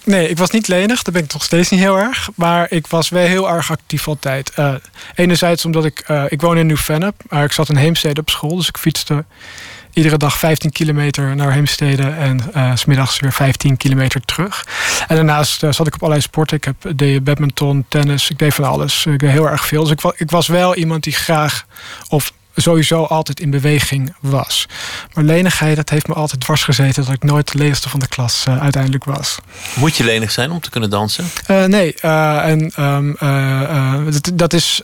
nee, 0.03 0.29
ik 0.29 0.37
was 0.37 0.49
niet 0.49 0.67
lenig. 0.67 1.03
Dat 1.03 1.13
ben 1.13 1.23
ik 1.23 1.33
nog 1.33 1.43
steeds 1.43 1.69
niet 1.69 1.79
heel 1.79 1.97
erg. 1.97 2.29
Maar 2.35 2.65
ik 2.69 2.87
was 2.87 3.09
wel 3.09 3.25
heel 3.25 3.49
erg 3.49 3.71
actief 3.71 4.07
altijd. 4.07 4.53
Enerzijds 5.15 5.65
omdat 5.65 5.85
ik... 5.85 6.09
Ik 6.27 6.41
woon 6.41 6.57
in 6.57 6.65
Nieuw-Vennep. 6.65 7.15
Maar 7.29 7.43
ik 7.43 7.51
zat 7.51 7.69
in 7.69 7.75
Heemstede 7.75 8.21
op 8.21 8.29
school. 8.29 8.60
Dus 8.61 8.69
ik 8.69 8.77
fietste 8.77 9.25
iedere 9.93 10.17
dag 10.17 10.37
15 10.37 10.71
kilometer 10.71 11.35
naar 11.35 11.51
Heemstede. 11.51 12.03
En 12.03 12.41
uh, 12.55 12.71
smiddags 12.75 13.19
weer 13.19 13.31
15 13.33 13.77
kilometer 13.77 14.21
terug. 14.21 14.65
En 15.07 15.15
daarnaast 15.15 15.59
zat 15.59 15.87
ik 15.87 15.93
op 15.93 15.99
allerlei 15.99 16.21
sporten. 16.21 16.57
Ik 16.57 16.63
heb, 16.63 16.75
deed 16.95 17.23
badminton, 17.23 17.85
tennis. 17.87 18.29
Ik 18.29 18.39
deed 18.39 18.53
van 18.53 18.65
alles. 18.65 19.05
Ik 19.05 19.19
deed 19.19 19.29
heel 19.29 19.49
erg 19.49 19.65
veel. 19.65 19.83
Dus 19.83 19.91
ik, 19.91 20.13
ik 20.15 20.31
was 20.31 20.47
wel 20.47 20.75
iemand 20.75 21.03
die 21.03 21.13
graag... 21.13 21.65
of 22.09 22.33
sowieso 22.55 23.03
altijd 23.03 23.39
in 23.39 23.49
beweging 23.49 24.15
was. 24.19 24.65
Maar 25.13 25.23
lenigheid, 25.23 25.75
dat 25.75 25.89
heeft 25.89 26.07
me 26.07 26.13
altijd 26.13 26.41
dwars 26.41 26.63
gezeten... 26.63 27.05
dat 27.05 27.13
ik 27.13 27.23
nooit 27.23 27.51
de 27.51 27.57
lenigste 27.57 27.89
van 27.89 27.99
de 27.99 28.07
klas 28.07 28.45
uh, 28.47 28.61
uiteindelijk 28.61 29.03
was. 29.03 29.37
Moet 29.75 29.95
je 29.95 30.03
lenig 30.03 30.31
zijn 30.31 30.51
om 30.51 30.59
te 30.59 30.69
kunnen 30.69 30.89
dansen? 30.89 31.25
Nee, 31.47 31.93
en 31.93 32.83
um, 32.83 33.15
dat, 34.11 34.31
dat, 34.33 34.53
is... 34.53 34.81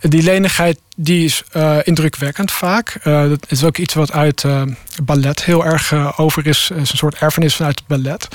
die 0.00 0.22
lenigheid 0.22 0.78
die 0.96 1.24
is 1.24 1.42
indrukwekkend 1.82 2.52
vaak. 2.52 3.00
dat 3.02 3.46
is 3.48 3.64
ook 3.64 3.78
iets 3.78 3.94
wat 3.94 4.12
uit 4.12 4.44
ballet 5.02 5.44
heel 5.44 5.64
erg 5.64 6.18
over 6.18 6.46
is. 6.46 6.70
is 6.74 6.90
een 6.90 6.96
soort 6.96 7.14
erfenis 7.14 7.56
vanuit 7.56 7.78
het 7.78 7.86
ballet. 7.86 8.28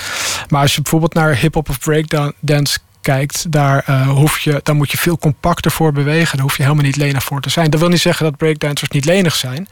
Maar 0.50 0.62
als 0.62 0.75
je 0.75 0.82
bijvoorbeeld 0.82 1.13
naar 1.13 1.36
hip-hop 1.36 1.70
of 1.70 1.79
breakdance 1.79 2.79
kijkt, 3.03 3.51
daar, 3.51 3.86
uh, 3.89 4.10
hoef 4.10 4.39
je, 4.39 4.60
dan 4.63 4.75
moet 4.75 4.91
je 4.91 4.98
veel 4.98 5.17
compacter 5.17 5.72
voor 5.72 5.91
bewegen. 5.91 6.32
Daar 6.38 6.46
hoef 6.46 6.58
je 6.58 6.63
helemaal 6.63 6.86
niet 6.86 6.96
lenig 6.96 7.24
voor 7.24 7.41
te 7.41 7.50
zijn. 7.50 7.70
Dat 7.70 7.79
wil 7.79 7.89
niet 7.89 8.01
zeggen 8.01 8.25
dat 8.25 8.38
breakdancers 8.38 8.89
niet 8.89 9.05
lenig 9.05 9.36
zijn. 9.36 9.67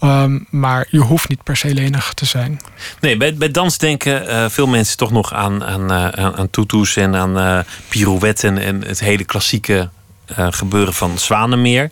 Um, 0.00 0.46
maar 0.50 0.86
je 0.90 0.98
hoeft 0.98 1.28
niet 1.28 1.42
per 1.42 1.56
se 1.56 1.74
lenig 1.74 2.12
te 2.14 2.24
zijn. 2.24 2.60
Nee, 3.00 3.16
bij, 3.16 3.34
bij 3.34 3.50
dans 3.50 3.78
denken 3.78 4.28
uh, 4.28 4.48
veel 4.48 4.66
mensen 4.66 4.96
toch 4.96 5.10
nog 5.10 5.32
aan, 5.32 5.64
aan, 5.64 5.92
uh, 5.92 6.08
aan 6.08 6.50
tutus 6.50 6.96
en 6.96 7.16
aan 7.16 7.38
uh, 7.38 7.58
pirouetten 7.88 8.58
en 8.58 8.84
het 8.86 9.00
hele 9.00 9.24
klassieke 9.24 9.88
gebeuren 10.26 10.94
van 10.94 11.18
Zwanenmeer. 11.18 11.90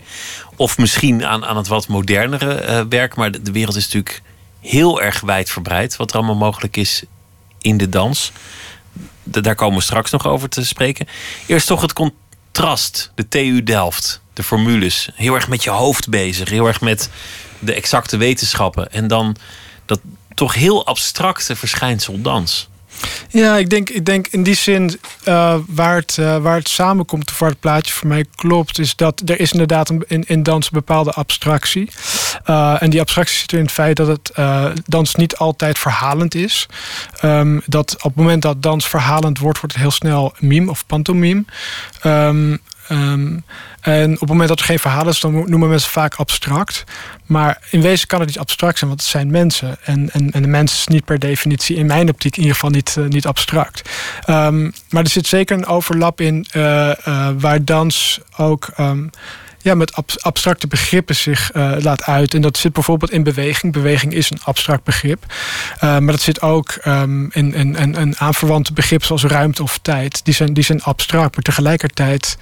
Of 0.56 0.78
misschien 0.78 1.26
aan, 1.26 1.44
aan 1.44 1.56
het 1.56 1.68
wat 1.68 1.88
modernere 1.88 2.86
werk. 2.88 3.16
Maar 3.16 3.30
de, 3.30 3.42
de 3.42 3.52
wereld 3.52 3.76
is 3.76 3.84
natuurlijk 3.84 4.22
heel 4.60 5.02
erg 5.02 5.20
wijdverbreid. 5.20 5.96
Wat 5.96 6.10
er 6.10 6.16
allemaal 6.16 6.34
mogelijk 6.34 6.76
is 6.76 7.02
in 7.58 7.76
de 7.76 7.88
dans 7.88 8.32
daar 9.22 9.54
komen 9.54 9.78
we 9.78 9.84
straks 9.84 10.10
nog 10.10 10.26
over 10.26 10.48
te 10.48 10.64
spreken. 10.64 11.06
Eerst 11.46 11.66
toch 11.66 11.80
het 11.80 11.92
contrast, 11.92 13.10
de 13.14 13.28
TU 13.28 13.62
Delft, 13.62 14.20
de 14.32 14.42
formules. 14.42 15.08
Heel 15.14 15.34
erg 15.34 15.48
met 15.48 15.62
je 15.62 15.70
hoofd 15.70 16.08
bezig, 16.08 16.48
heel 16.48 16.66
erg 16.66 16.80
met 16.80 17.10
de 17.58 17.74
exacte 17.74 18.16
wetenschappen. 18.16 18.92
En 18.92 19.06
dan 19.06 19.36
dat 19.86 20.00
toch 20.34 20.54
heel 20.54 20.86
abstracte 20.86 21.56
verschijnsel 21.56 22.20
dans. 22.20 22.68
Ja, 23.28 23.56
ik 23.56 23.70
denk, 23.70 23.90
ik 23.90 24.04
denk 24.04 24.26
in 24.26 24.42
die 24.42 24.54
zin 24.54 25.00
uh, 25.28 25.54
waar, 25.66 25.96
het, 25.96 26.16
uh, 26.20 26.36
waar 26.36 26.56
het 26.56 26.68
samenkomt, 26.68 27.38
waar 27.38 27.50
het 27.50 27.60
plaatje 27.60 27.92
voor 27.92 28.08
mij 28.08 28.24
klopt, 28.34 28.78
is 28.78 28.96
dat 28.96 29.22
er 29.24 29.40
is 29.40 29.52
inderdaad 29.52 29.88
een, 29.88 30.04
in, 30.06 30.24
in 30.26 30.42
dans 30.42 30.64
een 30.66 30.72
bepaalde 30.72 31.12
abstractie. 31.12 31.90
Uh, 32.46 32.82
en 32.82 32.90
die 32.90 33.00
abstractie 33.00 33.38
zit 33.38 33.52
in 33.52 33.58
het 33.58 33.72
feit 33.72 33.96
dat 33.96 34.06
het 34.06 34.32
dans 34.84 35.14
niet 35.14 35.36
altijd 35.36 35.78
verhalend 35.78 36.34
is. 36.34 36.66
Um, 37.24 37.62
dat 37.66 37.94
op 37.94 38.02
het 38.02 38.14
moment 38.14 38.42
dat 38.42 38.62
dans 38.62 38.88
verhalend 38.88 39.38
wordt, 39.38 39.60
wordt 39.60 39.74
het 39.74 39.82
heel 39.82 39.90
snel 39.90 40.34
mime 40.38 40.70
of 40.70 40.86
pantomime. 40.86 41.44
Um, 42.06 42.60
um, 42.92 43.44
en 43.80 44.12
op 44.12 44.20
het 44.20 44.28
moment 44.28 44.48
dat 44.48 44.58
er 44.58 44.64
geen 44.64 44.78
verhaal 44.78 45.08
is, 45.08 45.20
dan 45.20 45.32
noemen 45.32 45.68
mensen 45.68 45.90
vaak 45.90 46.14
abstract. 46.14 46.84
Maar 47.26 47.58
in 47.70 47.82
wezen 47.82 48.06
kan 48.06 48.18
het 48.18 48.28
niet 48.28 48.38
abstract 48.38 48.78
zijn, 48.78 48.90
want 48.90 49.02
het 49.02 49.10
zijn 49.10 49.30
mensen. 49.30 49.76
En, 49.84 50.10
en, 50.12 50.30
en 50.30 50.42
de 50.42 50.48
mens 50.48 50.72
is 50.72 50.86
niet 50.86 51.04
per 51.04 51.18
definitie, 51.18 51.76
in 51.76 51.86
mijn 51.86 52.08
optiek 52.08 52.36
in 52.36 52.42
ieder 52.42 52.54
geval, 52.54 52.70
niet, 52.70 52.96
uh, 52.98 53.06
niet 53.06 53.26
abstract. 53.26 53.90
Um, 54.26 54.72
maar 54.90 55.02
er 55.02 55.10
zit 55.10 55.26
zeker 55.26 55.56
een 55.56 55.66
overlap 55.66 56.20
in 56.20 56.46
uh, 56.56 56.62
uh, 57.08 57.28
waar 57.38 57.64
dans 57.64 58.20
ook. 58.36 58.68
Um, 58.78 59.10
ja, 59.58 59.74
met 59.74 59.94
ab 59.94 60.10
abstracte 60.20 60.66
begrippen 60.66 61.16
zich 61.16 61.50
laat 61.78 62.02
uit. 62.04 62.34
En 62.34 62.40
dat 62.40 62.56
zit 62.56 62.72
bijvoorbeeld 62.72 63.10
in 63.10 63.22
beweging. 63.22 63.72
Beweging 63.72 64.12
is 64.12 64.30
een 64.30 64.40
abstract 64.44 64.84
begrip. 64.84 65.24
Maar 65.80 66.06
dat 66.06 66.20
zit 66.20 66.40
ook 66.40 66.72
in, 66.74 67.30
in, 67.32 67.54
in, 67.54 67.94
in 67.94 68.18
aanverwante 68.18 68.72
begrippen 68.72 69.06
zoals 69.06 69.24
ruimte 69.24 69.62
of 69.62 69.78
tijd. 69.82 70.24
Die 70.24 70.34
zijn, 70.34 70.54
die 70.54 70.64
zijn 70.64 70.82
abstract, 70.82 71.34
maar 71.34 71.44
tegelijkertijd 71.44 72.38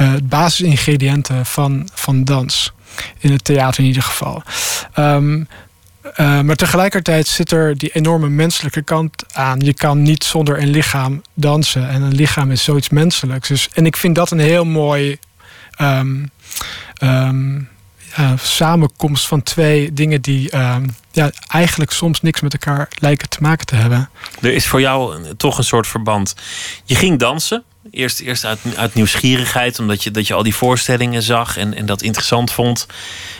uh, 0.00 0.12
basisingrediënten 0.22 1.46
van, 1.46 1.88
van 1.94 2.24
dans. 2.24 2.72
In 3.18 3.32
het 3.32 3.44
theater 3.44 3.80
in 3.80 3.86
ieder 3.86 4.02
geval. 4.02 4.42
Um, 4.98 5.48
uh, 6.20 6.40
maar 6.40 6.56
tegelijkertijd 6.56 7.26
zit 7.26 7.50
er 7.50 7.78
die 7.78 7.90
enorme 7.92 8.28
menselijke 8.28 8.82
kant 8.82 9.24
aan. 9.32 9.60
Je 9.60 9.74
kan 9.74 10.02
niet 10.02 10.24
zonder 10.24 10.62
een 10.62 10.70
lichaam 10.70 11.22
dansen. 11.34 11.88
En 11.88 12.02
een 12.02 12.14
lichaam 12.14 12.50
is 12.50 12.64
zoiets 12.64 12.88
menselijks. 12.88 13.48
Dus, 13.48 13.68
en 13.72 13.86
ik 13.86 13.96
vind 13.96 14.14
dat 14.14 14.30
een 14.30 14.38
heel 14.38 14.64
mooi 14.64 15.18
um, 15.80 16.30
ja, 18.14 18.36
samenkomst 18.36 19.26
van 19.26 19.42
twee 19.42 19.92
dingen 19.92 20.20
die 20.20 20.50
ja, 21.12 21.30
eigenlijk 21.48 21.90
soms 21.90 22.20
niks 22.20 22.40
met 22.40 22.52
elkaar 22.52 22.88
lijken 22.98 23.28
te 23.28 23.38
maken 23.40 23.66
te 23.66 23.74
hebben. 23.74 24.10
Er 24.40 24.54
is 24.54 24.66
voor 24.66 24.80
jou 24.80 25.34
toch 25.36 25.58
een 25.58 25.64
soort 25.64 25.86
verband. 25.86 26.34
Je 26.84 26.94
ging 26.94 27.18
dansen. 27.18 27.64
Eerst, 27.90 28.20
eerst 28.20 28.44
uit, 28.44 28.58
uit 28.76 28.94
nieuwsgierigheid, 28.94 29.78
omdat 29.78 30.02
je, 30.02 30.10
dat 30.10 30.26
je 30.26 30.34
al 30.34 30.42
die 30.42 30.54
voorstellingen 30.54 31.22
zag 31.22 31.56
en, 31.56 31.74
en 31.74 31.86
dat 31.86 32.02
interessant 32.02 32.52
vond. 32.52 32.86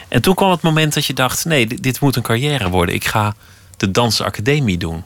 En 0.09 0.23
toen 0.23 0.35
kwam 0.35 0.51
het 0.51 0.63
moment 0.63 0.95
dat 0.95 1.07
je 1.07 1.13
dacht: 1.13 1.45
nee, 1.45 1.67
dit, 1.67 2.01
moet 2.01 2.17
een 2.17 2.23
carrière 2.23 2.69
worden. 2.69 2.95
Ik 2.95 3.05
ga 3.05 3.35
de 3.77 3.91
dansacademie 3.91 4.79
doen. 4.79 5.05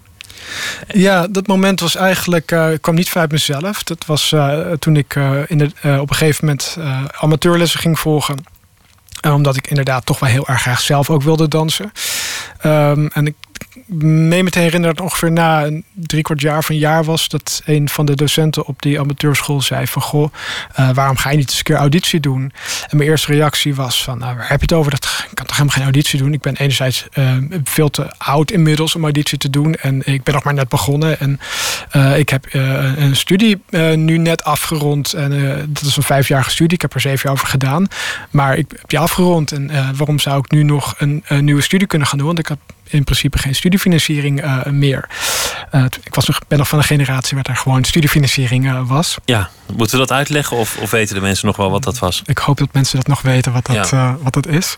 Ja, 0.88 1.26
dat 1.26 1.46
moment 1.46 1.80
was 1.80 1.96
eigenlijk, 1.96 2.52
uh, 2.52 2.68
kwam 2.80 2.94
niet 2.94 3.08
vanuit 3.08 3.30
mezelf. 3.30 3.82
Dat 3.82 4.06
was 4.06 4.32
uh, 4.32 4.72
toen 4.72 4.96
ik 4.96 5.14
uh, 5.14 5.38
in 5.46 5.58
de, 5.58 5.64
op 6.00 6.10
een 6.10 6.16
gegeven 6.16 6.46
moment 6.46 6.78
amateurlessen 7.10 7.80
ging 7.80 7.98
volgen. 7.98 8.44
omdat 9.30 9.56
ik 9.56 9.66
inderdaad 9.66 10.06
toch 10.06 10.18
wel 10.18 10.30
heel 10.30 10.48
erg 10.48 10.60
graag 10.60 10.80
zelf 10.80 11.10
ook 11.10 11.22
wilde 11.22 11.48
dansen. 11.48 11.92
Um, 12.64 13.08
en 13.08 13.26
ik 13.26 13.34
meen 13.86 14.44
me 14.44 14.50
te 14.50 14.78
dat 14.80 15.00
ongeveer 15.00 15.32
na 15.32 15.64
een 15.64 15.84
drie 15.92 16.22
kwart 16.22 16.40
jaar 16.40 16.58
of 16.58 16.68
een 16.68 16.78
jaar 16.78 17.04
was... 17.04 17.28
dat 17.28 17.62
een 17.64 17.88
van 17.88 18.06
de 18.06 18.14
docenten 18.14 18.66
op 18.66 18.82
die 18.82 19.00
amateurschool 19.00 19.60
zei 19.60 19.86
van... 19.86 20.02
goh, 20.02 20.32
uh, 20.80 20.90
waarom 20.90 21.16
ga 21.16 21.30
je 21.30 21.36
niet 21.36 21.48
eens 21.48 21.58
een 21.58 21.64
keer 21.64 21.76
auditie 21.76 22.20
doen? 22.20 22.52
En 22.88 22.96
mijn 22.96 23.08
eerste 23.08 23.32
reactie 23.32 23.74
was 23.74 24.04
van, 24.04 24.18
nou, 24.18 24.36
waar 24.36 24.48
heb 24.48 24.58
je 24.58 24.66
het 24.66 24.72
over? 24.72 24.90
Dat 24.90 25.24
ik 25.28 25.34
kan 25.34 25.46
toch 25.46 25.56
helemaal 25.56 25.76
geen 25.76 25.84
auditie 25.84 26.18
doen? 26.18 26.32
Ik 26.32 26.40
ben 26.40 26.56
enerzijds 26.56 27.06
uh, 27.14 27.36
veel 27.64 27.90
te 27.90 28.14
oud 28.18 28.50
inmiddels 28.50 28.94
om 28.94 29.02
auditie 29.02 29.38
te 29.38 29.50
doen... 29.50 29.74
en 29.74 30.02
ik 30.04 30.22
ben 30.22 30.34
nog 30.34 30.44
maar 30.44 30.54
net 30.54 30.68
begonnen. 30.68 31.20
En 31.20 31.40
uh, 31.96 32.18
ik 32.18 32.28
heb 32.28 32.46
een 32.52 33.16
studie 33.16 33.62
nu 33.94 34.18
net 34.18 34.44
afgerond. 34.44 35.12
En 35.12 35.30
dat 35.68 35.82
is 35.82 35.96
een 35.96 36.02
vijfjarige 36.02 36.50
studie. 36.50 36.74
Ik 36.74 36.82
heb 36.82 36.94
er 36.94 37.00
zeven 37.00 37.20
jaar 37.22 37.32
over 37.32 37.48
gedaan. 37.48 37.86
Maar 38.30 38.56
ik 38.56 38.66
heb 38.76 38.90
je 38.90 38.98
afgerond. 38.98 39.52
En 39.52 39.70
waarom 39.96 40.18
zou 40.18 40.38
ik 40.38 40.50
nu 40.50 40.62
nog 40.62 40.94
een, 40.98 41.24
een 41.26 41.44
nieuwe 41.44 41.62
studie 41.62 41.86
kunnen 41.86 42.08
gaan 42.08 42.18
doen? 42.18 42.26
Want 42.26 42.38
ik 42.38 42.46
heb 42.46 42.58
in 42.88 43.04
principe 43.04 43.38
geen 43.38 43.54
studiefinanciering 43.54 44.44
uh, 44.44 44.64
meer. 44.64 45.08
Uh, 45.72 45.84
ik 46.04 46.14
was 46.14 46.26
nog, 46.26 46.40
ben 46.48 46.58
nog 46.58 46.68
van 46.68 46.78
een 46.78 46.84
generatie 46.84 47.36
waar 47.36 47.46
er 47.48 47.56
gewoon 47.56 47.84
studiefinanciering 47.84 48.64
uh, 48.64 48.88
was. 48.88 49.16
Ja, 49.24 49.50
moeten 49.76 49.98
we 49.98 50.06
dat 50.06 50.16
uitleggen 50.16 50.56
of, 50.56 50.76
of, 50.76 50.90
weten 50.90 51.14
de 51.14 51.20
mensen 51.20 51.46
nog 51.46 51.56
wel 51.56 51.70
wat 51.70 51.82
dat 51.82 51.98
was? 51.98 52.22
Ik 52.26 52.38
hoop 52.38 52.58
dat 52.58 52.68
mensen 52.72 52.96
dat 52.96 53.06
nog 53.06 53.22
weten 53.22 53.52
wat 53.52 53.66
dat, 53.66 53.88
ja. 53.88 54.16
wat 54.20 54.32
dat 54.32 54.46
is. 54.46 54.74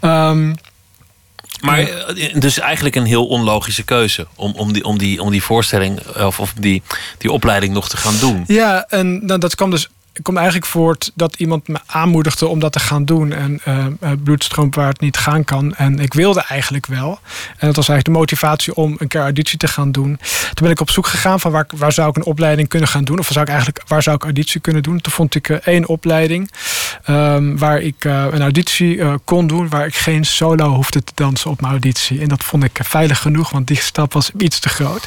Um, 0.00 0.54
maar 1.60 1.88
dus 2.34 2.58
eigenlijk 2.58 2.94
een 2.96 3.04
heel 3.04 3.26
onlogische 3.26 3.82
keuze 3.82 4.26
om, 4.34 4.52
om, 4.56 4.72
die, 4.72 4.84
om, 4.84 4.98
die, 4.98 5.22
om 5.22 5.30
die 5.30 5.42
voorstelling 5.42 6.00
of, 6.06 6.40
of 6.40 6.52
die, 6.58 6.82
die 7.18 7.32
opleiding 7.32 7.72
nog 7.72 7.88
te 7.88 7.96
gaan 7.96 8.14
doen. 8.20 8.44
Ja, 8.46 8.86
en 8.88 9.26
nou, 9.26 9.40
dat 9.40 9.54
kwam 9.54 9.70
dus 9.70 9.88
komt 10.22 10.36
eigenlijk 10.36 10.66
voort 10.66 11.10
dat 11.14 11.34
iemand 11.36 11.68
me 11.68 11.78
aanmoedigde 11.86 12.46
om 12.46 12.58
dat 12.58 12.72
te 12.72 12.78
gaan 12.78 13.04
doen. 13.04 13.32
En 13.32 13.60
uh, 13.68 13.86
bloed 14.24 14.44
stroomt 14.44 14.74
waar 14.74 14.88
het 14.88 15.00
niet 15.00 15.16
gaan 15.16 15.44
kan. 15.44 15.74
En 15.74 15.98
ik 15.98 16.14
wilde 16.14 16.44
eigenlijk 16.48 16.86
wel. 16.86 17.20
En 17.58 17.66
dat 17.66 17.76
was 17.76 17.88
eigenlijk 17.88 18.04
de 18.04 18.10
motivatie 18.10 18.74
om 18.74 18.94
een 18.98 19.08
keer 19.08 19.20
auditie 19.20 19.58
te 19.58 19.68
gaan 19.68 19.92
doen. 19.92 20.18
Toen 20.26 20.62
ben 20.62 20.70
ik 20.70 20.80
op 20.80 20.90
zoek 20.90 21.06
gegaan 21.06 21.40
van 21.40 21.52
waar, 21.52 21.66
waar 21.76 21.92
zou 21.92 22.08
ik 22.08 22.16
een 22.16 22.24
opleiding 22.24 22.68
kunnen 22.68 22.88
gaan 22.88 23.04
doen. 23.04 23.18
Of 23.18 23.26
zou 23.26 23.40
ik 23.40 23.48
eigenlijk, 23.50 23.82
waar 23.86 24.02
zou 24.02 24.16
ik 24.16 24.22
auditie 24.22 24.60
kunnen 24.60 24.82
doen. 24.82 25.00
Toen 25.00 25.12
vond 25.12 25.34
ik 25.34 25.48
uh, 25.48 25.56
één 25.56 25.86
opleiding 25.88 26.50
um, 27.08 27.58
waar 27.58 27.80
ik 27.80 28.04
een 28.04 28.42
auditie 28.42 29.00
kon 29.24 29.46
doen. 29.46 29.68
Waar 29.68 29.86
ik 29.86 29.94
geen 29.94 30.24
solo 30.24 30.74
hoefde 30.74 31.04
te 31.04 31.12
dansen 31.14 31.50
op 31.50 31.60
mijn 31.60 31.72
auditie. 31.72 32.20
En 32.20 32.28
dat 32.28 32.44
vond 32.44 32.64
ik 32.64 32.78
veilig 32.82 33.18
genoeg, 33.18 33.50
want 33.50 33.66
die 33.66 33.76
stap 33.76 34.12
was 34.12 34.30
iets 34.38 34.58
te 34.58 34.68
groot. 34.68 35.06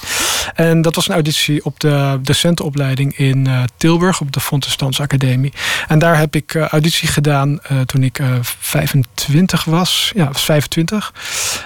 En 0.55 0.81
dat 0.81 0.95
was 0.95 1.07
een 1.07 1.13
auditie 1.13 1.65
op 1.65 1.79
de 1.79 2.19
docentenopleiding 2.21 3.17
in 3.17 3.47
Tilburg 3.77 4.21
op 4.21 4.31
de 4.31 4.39
Fontestans 4.39 4.98
Academie. 4.99 5.53
En 5.87 5.99
daar 5.99 6.17
heb 6.17 6.35
ik 6.35 6.55
auditie 6.55 7.07
gedaan 7.07 7.59
toen 7.85 8.03
ik 8.03 8.21
25 8.41 9.63
was. 9.63 10.11
Ja, 10.15 10.27
was 10.31 10.43
25. 10.43 11.13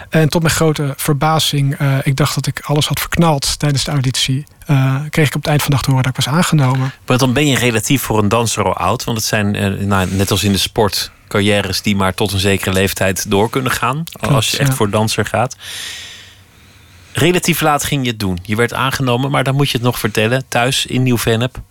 En 0.09 0.29
tot 0.29 0.41
mijn 0.41 0.53
grote 0.53 0.93
verbazing, 0.97 1.77
ik 2.03 2.15
dacht 2.15 2.35
dat 2.35 2.47
ik 2.47 2.59
alles 2.63 2.87
had 2.87 2.99
verknald 2.99 3.59
tijdens 3.59 3.83
de 3.83 3.91
auditie. 3.91 4.45
kreeg 5.09 5.27
ik 5.27 5.35
op 5.35 5.41
het 5.41 5.49
eind 5.49 5.61
van 5.61 5.69
de 5.69 5.75
dag 5.75 5.81
te 5.81 5.89
horen 5.89 6.03
dat 6.03 6.17
ik 6.17 6.25
was 6.25 6.35
aangenomen. 6.35 6.93
Maar 7.05 7.17
dan 7.17 7.33
ben 7.33 7.47
je 7.47 7.57
relatief 7.57 8.01
voor 8.01 8.19
een 8.19 8.29
danser 8.29 8.63
al 8.63 8.77
oud. 8.77 9.03
Want 9.03 9.17
het 9.17 9.27
zijn, 9.27 9.51
nou, 9.87 10.07
net 10.11 10.31
als 10.31 10.43
in 10.43 10.51
de 10.51 10.57
sport, 10.57 11.11
carrières 11.27 11.81
die 11.81 11.95
maar 11.95 12.13
tot 12.13 12.31
een 12.31 12.39
zekere 12.39 12.73
leeftijd 12.73 13.29
door 13.29 13.49
kunnen 13.49 13.71
gaan. 13.71 14.03
als 14.19 14.51
je 14.51 14.57
echt 14.57 14.73
voor 14.73 14.89
danser 14.89 15.25
gaat. 15.25 15.55
Relatief 17.11 17.61
laat 17.61 17.83
ging 17.83 18.03
je 18.03 18.09
het 18.09 18.19
doen. 18.19 18.39
Je 18.41 18.55
werd 18.55 18.73
aangenomen, 18.73 19.31
maar 19.31 19.43
dan 19.43 19.55
moet 19.55 19.69
je 19.69 19.77
het 19.77 19.85
nog 19.85 19.99
vertellen 19.99 20.43
thuis 20.47 20.85
in 20.85 21.03
Nieuw-Vennep 21.03 21.61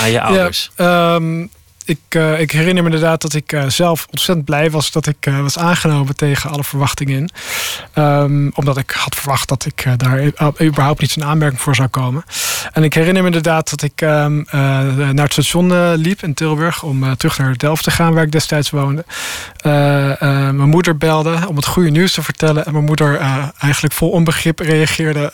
aan 0.00 0.10
je 0.10 0.20
ouders. 0.20 0.70
Ja, 0.76 1.14
um, 1.14 1.50
ik, 1.86 2.00
uh, 2.16 2.40
ik 2.40 2.50
herinner 2.50 2.82
me 2.82 2.90
inderdaad 2.90 3.20
dat 3.20 3.34
ik 3.34 3.52
uh, 3.52 3.68
zelf 3.68 4.06
ontzettend 4.10 4.46
blij 4.46 4.70
was 4.70 4.90
dat 4.90 5.06
ik 5.06 5.26
uh, 5.26 5.40
was 5.40 5.58
aangenomen 5.58 6.16
tegen 6.16 6.50
alle 6.50 6.64
verwachtingen 6.64 7.16
in. 7.16 7.30
Um, 8.02 8.50
omdat 8.54 8.76
ik 8.76 8.90
had 8.90 9.14
verwacht 9.14 9.48
dat 9.48 9.64
ik 9.66 9.86
daar 9.96 10.20
überhaupt 10.62 11.00
niet 11.00 11.16
in 11.16 11.24
aanmerking 11.24 11.60
voor 11.60 11.74
zou 11.74 11.88
komen. 11.88 12.24
En 12.72 12.84
ik 12.84 12.94
herinner 12.94 13.22
me 13.22 13.28
inderdaad 13.28 13.70
dat 13.70 13.82
ik 13.82 14.00
um, 14.00 14.46
naar 14.50 15.14
het 15.14 15.32
station 15.32 15.92
liep 15.94 16.22
in 16.22 16.34
Tilburg 16.34 16.82
om 16.82 17.16
terug 17.16 17.38
naar 17.38 17.56
Delft 17.56 17.84
te 17.84 17.90
gaan, 17.90 18.14
waar 18.14 18.22
ik 18.22 18.32
destijds 18.32 18.70
woonde. 18.70 19.04
mijn 20.52 20.68
moeder 20.68 20.96
belde 20.96 21.38
om 21.48 21.56
het 21.56 21.66
goede 21.66 21.90
nieuws 21.90 22.12
te 22.12 22.22
vertellen. 22.22 22.66
En 22.66 22.72
mijn 22.72 22.84
moeder 22.84 23.18
eigenlijk 23.58 23.94
vol 23.94 24.10
onbegrip 24.10 24.58
reageerde 24.58 25.32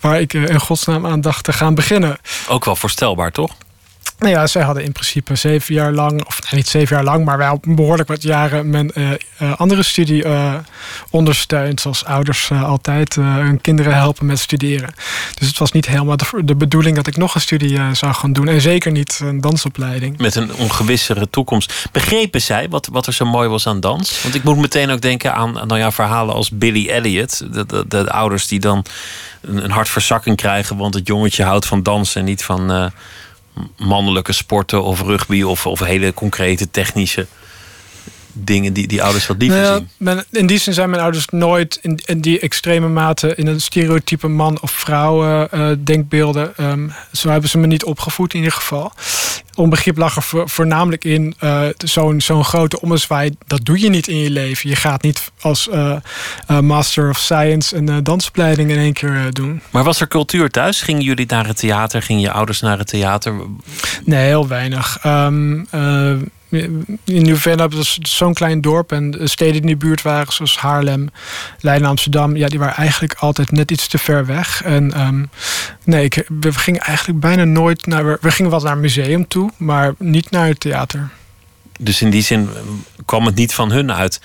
waar 0.00 0.20
ik 0.20 0.32
in 0.32 0.60
godsnaam 0.60 1.06
aan 1.06 1.20
dacht 1.20 1.44
te 1.44 1.52
gaan 1.52 1.74
beginnen. 1.74 2.18
Ook 2.48 2.64
wel 2.64 2.76
voorstelbaar, 2.76 3.32
toch? 3.32 3.54
Nou 4.18 4.32
ja, 4.32 4.46
zij 4.46 4.62
hadden 4.62 4.84
in 4.84 4.92
principe 4.92 5.34
zeven 5.34 5.74
jaar 5.74 5.92
lang, 5.92 6.24
of 6.24 6.52
niet 6.52 6.68
zeven 6.68 6.96
jaar 6.96 7.04
lang, 7.04 7.24
maar 7.24 7.38
wel 7.38 7.60
behoorlijk 7.62 8.08
wat 8.08 8.22
jaren 8.22 8.70
mijn 8.70 8.90
uh, 8.94 9.10
uh, 9.42 9.56
andere 9.56 9.82
studie 9.82 10.24
uh, 10.24 10.54
ondersteund. 11.10 11.80
Zoals 11.80 12.04
ouders 12.04 12.50
altijd 12.50 13.14
hun 13.14 13.60
kinderen 13.60 13.94
helpen 13.94 14.26
met 14.26 14.38
studeren. 14.38 14.94
Dus 15.38 15.48
het 15.48 15.58
was 15.58 15.72
niet 15.72 15.86
helemaal 15.86 16.16
de, 16.44 16.54
bedoeling 16.54 16.96
dat 16.96 17.06
ik 17.06 17.16
nog 17.16 17.34
een 17.34 17.40
studie 17.40 17.78
zou 17.92 18.14
gaan 18.14 18.32
doen. 18.32 18.48
En 18.48 18.60
zeker 18.60 18.92
niet 18.92 19.20
een 19.22 19.40
dansopleiding. 19.40 20.18
Met 20.18 20.34
een 20.34 20.54
ongewissere 20.54 21.30
toekomst. 21.30 21.88
Begrepen 21.92 22.42
zij 22.42 22.68
wat, 22.68 22.88
wat 22.92 23.06
er 23.06 23.12
zo 23.12 23.24
mooi 23.24 23.48
was 23.48 23.66
aan 23.66 23.80
dans? 23.80 24.22
Want 24.22 24.34
ik 24.34 24.42
moet 24.42 24.56
meteen 24.56 24.90
ook 24.90 25.00
denken 25.00 25.34
aan 25.34 25.52
nou 25.52 25.78
ja, 25.78 25.92
verhalen 25.92 26.34
als 26.34 26.50
Billy 26.50 26.88
Elliot. 26.88 27.38
De, 27.52 27.66
de, 27.66 27.84
de 27.88 28.10
ouders 28.10 28.46
die 28.46 28.60
dan 28.60 28.84
een, 29.40 29.64
een 29.64 29.70
hartverzakking 29.70 30.36
krijgen, 30.36 30.76
want 30.76 30.94
het 30.94 31.06
jongetje 31.06 31.44
houdt 31.44 31.66
van 31.66 31.82
dansen 31.82 32.20
en 32.20 32.26
niet 32.26 32.44
van 32.44 32.92
mannelijke 33.78 34.32
sporten 34.32 34.82
of 34.82 35.00
rugby 35.00 35.42
of, 35.42 35.66
of 35.66 35.80
hele 35.80 36.14
concrete 36.14 36.70
technische 36.70 37.26
dingen 38.36 38.72
die, 38.72 38.86
die 38.86 39.02
ouders 39.02 39.26
wat 39.26 39.36
liever 39.38 39.60
nou 39.60 39.84
zien? 39.98 40.24
in 40.30 40.46
die 40.46 40.58
zin 40.58 40.72
zijn 40.72 40.90
mijn 40.90 41.02
ouders 41.02 41.26
nooit 41.26 41.78
in, 41.82 42.00
in 42.04 42.20
die 42.20 42.40
extreme 42.40 42.88
mate 42.88 43.34
in 43.34 43.46
een 43.46 43.60
stereotype 43.60 44.28
man 44.28 44.60
of 44.60 44.70
vrouw 44.70 45.24
uh, 45.24 45.70
denkbeelden. 45.78 46.52
Um, 46.60 46.92
zo 47.12 47.28
hebben 47.28 47.50
ze 47.50 47.58
me 47.58 47.66
niet 47.66 47.84
opgevoed 47.84 48.32
in 48.32 48.38
ieder 48.38 48.54
geval. 48.54 48.92
Onbegrip 49.54 49.96
lag 49.96 50.16
er 50.16 50.48
voornamelijk 50.48 51.04
in 51.04 51.34
uh, 51.40 51.62
zo'n 51.76 52.20
zo'n 52.20 52.44
grote 52.44 52.80
ommezwaai. 52.80 53.36
Dat 53.46 53.64
doe 53.64 53.80
je 53.80 53.88
niet 53.88 54.08
in 54.08 54.16
je 54.16 54.30
leven. 54.30 54.70
Je 54.70 54.76
gaat 54.76 55.02
niet 55.02 55.30
als 55.40 55.68
uh, 55.72 55.96
Master 56.60 57.08
of 57.08 57.18
Science 57.18 57.76
een 57.76 58.04
dansopleiding 58.04 58.70
in 58.70 58.78
één 58.78 58.92
keer 58.92 59.28
doen. 59.32 59.60
Maar 59.70 59.84
was 59.84 60.00
er 60.00 60.08
cultuur 60.08 60.50
thuis? 60.50 60.82
Gingen 60.82 61.02
jullie 61.02 61.26
naar 61.28 61.46
het 61.46 61.56
theater? 61.56 62.02
Gingen 62.02 62.22
je 62.22 62.30
ouders 62.30 62.60
naar 62.60 62.78
het 62.78 62.86
theater? 62.86 63.34
Nee, 64.04 64.26
heel 64.26 64.48
weinig. 64.48 65.04
Um, 65.04 65.68
in 67.04 67.22
Nieuw-Vennep 67.22 67.72
was 67.72 67.98
zo'n 68.02 68.34
klein 68.34 68.60
dorp. 68.60 68.92
En 68.92 69.10
de 69.10 69.28
steden 69.28 69.52
die 69.52 69.70
in 69.70 69.78
de 69.78 69.86
buurt 69.86 70.02
waren, 70.02 70.32
zoals 70.32 70.58
Haarlem, 70.58 71.08
Leiden, 71.60 71.88
Amsterdam... 71.88 72.36
Ja, 72.36 72.48
die 72.48 72.58
waren 72.58 72.76
eigenlijk 72.76 73.14
altijd 73.14 73.50
net 73.50 73.70
iets 73.70 73.86
te 73.86 73.98
ver 73.98 74.26
weg. 74.26 74.62
En 74.62 75.00
um, 75.00 75.30
nee, 75.84 76.04
ik, 76.04 76.26
we 76.40 76.52
gingen 76.52 76.80
eigenlijk 76.80 77.20
bijna 77.20 77.44
nooit 77.44 77.86
naar... 77.86 78.18
We 78.20 78.30
gingen 78.30 78.50
wel 78.50 78.60
naar 78.60 78.78
museum 78.78 79.28
toe, 79.28 79.50
maar 79.56 79.94
niet 79.98 80.30
naar 80.30 80.46
het 80.46 80.60
theater. 80.60 81.08
Dus 81.80 82.02
in 82.02 82.10
die 82.10 82.22
zin 82.22 82.48
kwam 83.04 83.26
het 83.26 83.34
niet 83.34 83.54
van 83.54 83.70
hun 83.70 83.92
uit. 83.92 84.20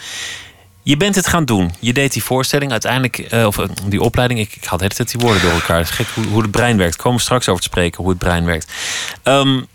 Je 0.84 0.98
bent 0.98 1.16
het 1.16 1.28
gaan 1.28 1.46
doen. 1.46 1.72
Je 1.80 1.94
deed 1.94 2.14
die 2.14 2.24
voorstelling 2.24 2.72
uiteindelijk, 2.72 3.34
uh, 3.34 3.46
of 3.46 3.58
uh, 3.58 3.66
die 3.86 4.02
opleiding. 4.02 4.40
Ik, 4.40 4.56
ik 4.56 4.64
had 4.64 4.80
tijd 4.80 5.12
die 5.12 5.22
woorden 5.22 5.42
door 5.42 5.52
elkaar. 5.52 5.78
Het 5.78 5.90
is 5.90 5.96
gek 5.96 6.08
hoe, 6.14 6.26
hoe 6.26 6.42
het 6.42 6.52
brein 6.52 6.78
werkt. 6.78 6.96
Komen 6.96 7.18
we 7.18 7.24
straks 7.24 7.50
over 7.50 7.62
te 7.62 7.68
spreken 7.70 8.02
hoe 8.02 8.10
het 8.10 8.20
brein 8.20 8.46
werkt. 8.46 8.72
Um, 9.24 9.68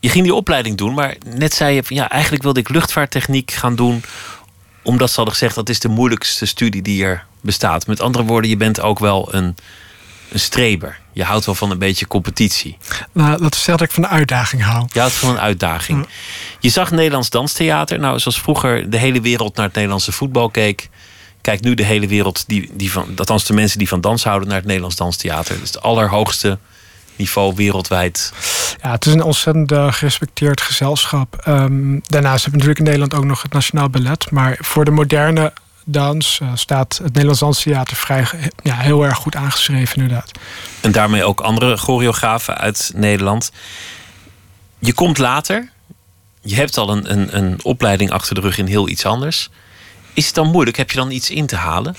je 0.00 0.08
ging 0.08 0.24
die 0.24 0.34
opleiding 0.34 0.76
doen, 0.76 0.94
maar 0.94 1.16
net 1.26 1.54
zei 1.54 1.74
je 1.74 1.82
van 1.82 1.96
ja, 1.96 2.10
eigenlijk 2.10 2.42
wilde 2.42 2.60
ik 2.60 2.68
luchtvaarttechniek 2.68 3.50
gaan 3.50 3.76
doen. 3.76 4.02
Omdat 4.82 5.08
ze 5.08 5.16
hadden 5.16 5.34
gezegd 5.34 5.54
dat 5.54 5.68
is 5.68 5.80
de 5.80 5.88
moeilijkste 5.88 6.46
studie 6.46 6.82
die 6.82 7.04
er 7.04 7.24
bestaat. 7.40 7.86
Met 7.86 8.00
andere 8.00 8.24
woorden, 8.24 8.50
je 8.50 8.56
bent 8.56 8.80
ook 8.80 8.98
wel 8.98 9.34
een, 9.34 9.56
een 10.30 10.40
streber. 10.40 10.98
Je 11.12 11.24
houdt 11.24 11.46
wel 11.46 11.54
van 11.54 11.70
een 11.70 11.78
beetje 11.78 12.06
competitie. 12.06 12.78
Nou, 13.12 13.42
dat 13.42 13.54
is 13.54 13.64
dat 13.64 13.80
ik 13.80 13.90
van 13.90 14.04
een 14.04 14.10
uitdaging 14.10 14.62
hou. 14.62 14.86
Je 14.92 14.98
houdt 14.98 15.14
van 15.14 15.30
een 15.30 15.40
uitdaging. 15.40 16.06
Je 16.60 16.68
zag 16.68 16.90
Nederlands 16.90 17.30
danstheater. 17.30 17.98
Nou, 17.98 18.18
zoals 18.18 18.40
vroeger 18.40 18.90
de 18.90 18.96
hele 18.96 19.20
wereld 19.20 19.56
naar 19.56 19.66
het 19.66 19.74
Nederlandse 19.74 20.12
voetbal 20.12 20.50
keek. 20.50 20.88
Kijkt 21.40 21.64
nu 21.64 21.74
de 21.74 21.84
hele 21.84 22.06
wereld, 22.06 22.44
die, 22.46 22.70
die 22.72 22.92
van, 22.92 23.08
althans 23.16 23.44
de 23.44 23.52
mensen 23.52 23.78
die 23.78 23.88
van 23.88 24.00
dans 24.00 24.24
houden, 24.24 24.48
naar 24.48 24.56
het 24.56 24.66
Nederlands 24.66 24.96
danstheater. 24.96 25.60
Dus 25.60 25.68
het 25.68 25.82
allerhoogste 25.82 26.58
niveau 27.20 27.54
wereldwijd? 27.54 28.32
Ja, 28.82 28.90
het 28.90 29.06
is 29.06 29.12
een 29.12 29.22
ontzettend 29.22 29.72
uh, 29.72 29.92
gerespecteerd 29.92 30.60
gezelschap. 30.60 31.44
Um, 31.48 32.00
daarnaast 32.06 32.44
heb 32.44 32.52
je 32.52 32.58
natuurlijk 32.58 32.78
in 32.78 32.84
Nederland 32.84 33.14
ook 33.14 33.24
nog 33.24 33.42
het 33.42 33.52
Nationaal 33.52 33.88
Ballet. 33.88 34.30
Maar 34.30 34.56
voor 34.60 34.84
de 34.84 34.90
moderne 34.90 35.52
dans 35.84 36.40
uh, 36.42 36.48
staat 36.54 36.96
het 37.02 37.12
Nederlands 37.12 37.40
Danstheater 37.40 37.96
vrij 37.96 38.24
ja, 38.62 38.76
heel 38.76 39.04
erg 39.04 39.16
goed 39.16 39.36
aangeschreven, 39.36 39.96
inderdaad. 39.96 40.30
En 40.80 40.92
daarmee 40.92 41.24
ook 41.24 41.40
andere 41.40 41.76
choreografen 41.76 42.58
uit 42.58 42.92
Nederland. 42.94 43.52
Je 44.78 44.92
komt 44.92 45.18
later. 45.18 45.70
Je 46.40 46.54
hebt 46.54 46.76
al 46.76 46.90
een, 46.90 47.12
een, 47.12 47.36
een 47.36 47.58
opleiding 47.62 48.10
achter 48.10 48.34
de 48.34 48.40
rug 48.40 48.58
in 48.58 48.66
heel 48.66 48.88
iets 48.88 49.06
anders. 49.06 49.50
Is 50.14 50.26
het 50.26 50.34
dan 50.34 50.50
moeilijk? 50.50 50.76
Heb 50.76 50.90
je 50.90 50.96
dan 50.96 51.10
iets 51.10 51.30
in 51.30 51.46
te 51.46 51.56
halen? 51.56 51.94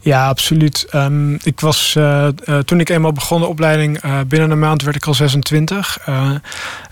Ja, 0.00 0.28
absoluut. 0.28 0.86
Um, 0.94 1.38
ik 1.42 1.60
was, 1.60 1.94
uh, 1.98 2.28
uh, 2.44 2.58
toen 2.58 2.80
ik 2.80 2.88
eenmaal 2.88 3.12
begon 3.12 3.40
de 3.40 3.46
opleiding, 3.46 4.04
uh, 4.04 4.20
binnen 4.28 4.50
een 4.50 4.58
maand 4.58 4.82
werd 4.82 4.96
ik 4.96 5.06
al 5.06 5.14
26. 5.14 5.98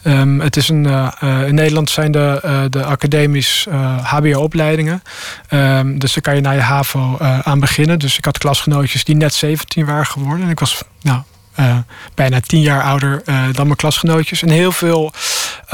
Um, 0.07 0.41
het 0.41 0.57
is 0.57 0.69
een, 0.69 1.13
in 1.47 1.55
Nederland 1.55 1.91
zijn 1.91 2.13
de, 2.13 2.67
de 2.71 2.85
academisch 2.85 3.67
HBO-opleidingen. 4.03 5.03
Um, 5.51 5.99
dus 5.99 6.13
daar 6.13 6.23
kan 6.23 6.35
je 6.35 6.41
naar 6.41 6.55
je 6.55 6.61
HAVO 6.61 7.19
aan 7.19 7.61
beginnen. 7.61 7.99
Dus 7.99 8.19
ik 8.19 8.25
had 8.25 8.39
klasgenootjes 8.39 9.05
die 9.05 9.17
net 9.17 9.35
17 9.35 9.87
waren 9.87 10.07
geworden. 10.07 10.45
En 10.45 10.51
ik 10.51 10.61
was 10.61 10.83
nou, 11.03 11.23
uh, 11.61 11.77
bijna 12.15 12.41
tien 12.41 12.61
jaar 12.61 12.83
ouder 12.83 13.23
uh, 13.25 13.45
dan 13.53 13.65
mijn 13.65 13.77
klasgenootjes. 13.77 14.43
En 14.43 14.49
heel 14.49 14.73
veel, 14.73 15.13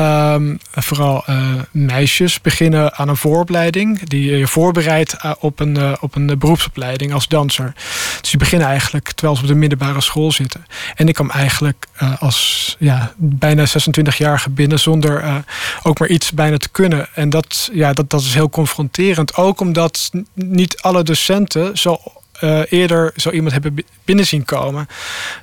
um, 0.00 0.58
vooral 0.70 1.24
uh, 1.30 1.52
meisjes, 1.70 2.40
beginnen 2.40 2.94
aan 2.94 3.08
een 3.08 3.16
vooropleiding. 3.16 4.08
Die 4.08 4.36
je 4.36 4.46
voorbereidt 4.46 5.16
op 5.38 5.60
een, 5.60 6.00
op 6.00 6.14
een 6.14 6.38
beroepsopleiding 6.38 7.12
als 7.12 7.28
danser. 7.28 7.72
Dus 8.20 8.30
die 8.30 8.38
beginnen 8.38 8.68
eigenlijk 8.68 9.12
terwijl 9.12 9.36
ze 9.36 9.42
op 9.42 9.48
de 9.48 9.54
middelbare 9.54 10.00
school 10.00 10.32
zitten. 10.32 10.66
En 10.94 11.08
ik 11.08 11.14
kwam 11.14 11.30
eigenlijk 11.30 11.86
als 12.18 12.76
ja, 12.78 13.12
bijna 13.16 13.66
26-jarige 13.66 14.50
binnen 14.50 14.78
zonder 14.78 15.44
ook 15.82 15.98
maar 15.98 16.08
iets 16.08 16.32
bijna 16.32 16.56
te 16.56 16.68
kunnen. 16.68 17.08
En 17.14 17.30
dat, 17.30 17.70
ja, 17.72 17.92
dat, 17.92 18.10
dat 18.10 18.20
is 18.20 18.34
heel 18.34 18.50
confronterend. 18.50 19.36
Ook 19.36 19.60
omdat 19.60 20.10
niet 20.34 20.80
alle 20.80 21.02
docenten 21.02 21.78
zo 21.78 22.00
uh, 22.40 22.60
eerder 22.68 23.12
zo 23.16 23.30
iemand 23.30 23.52
hebben 23.52 23.84
binnen 24.04 24.26
zien 24.26 24.44
komen. 24.44 24.88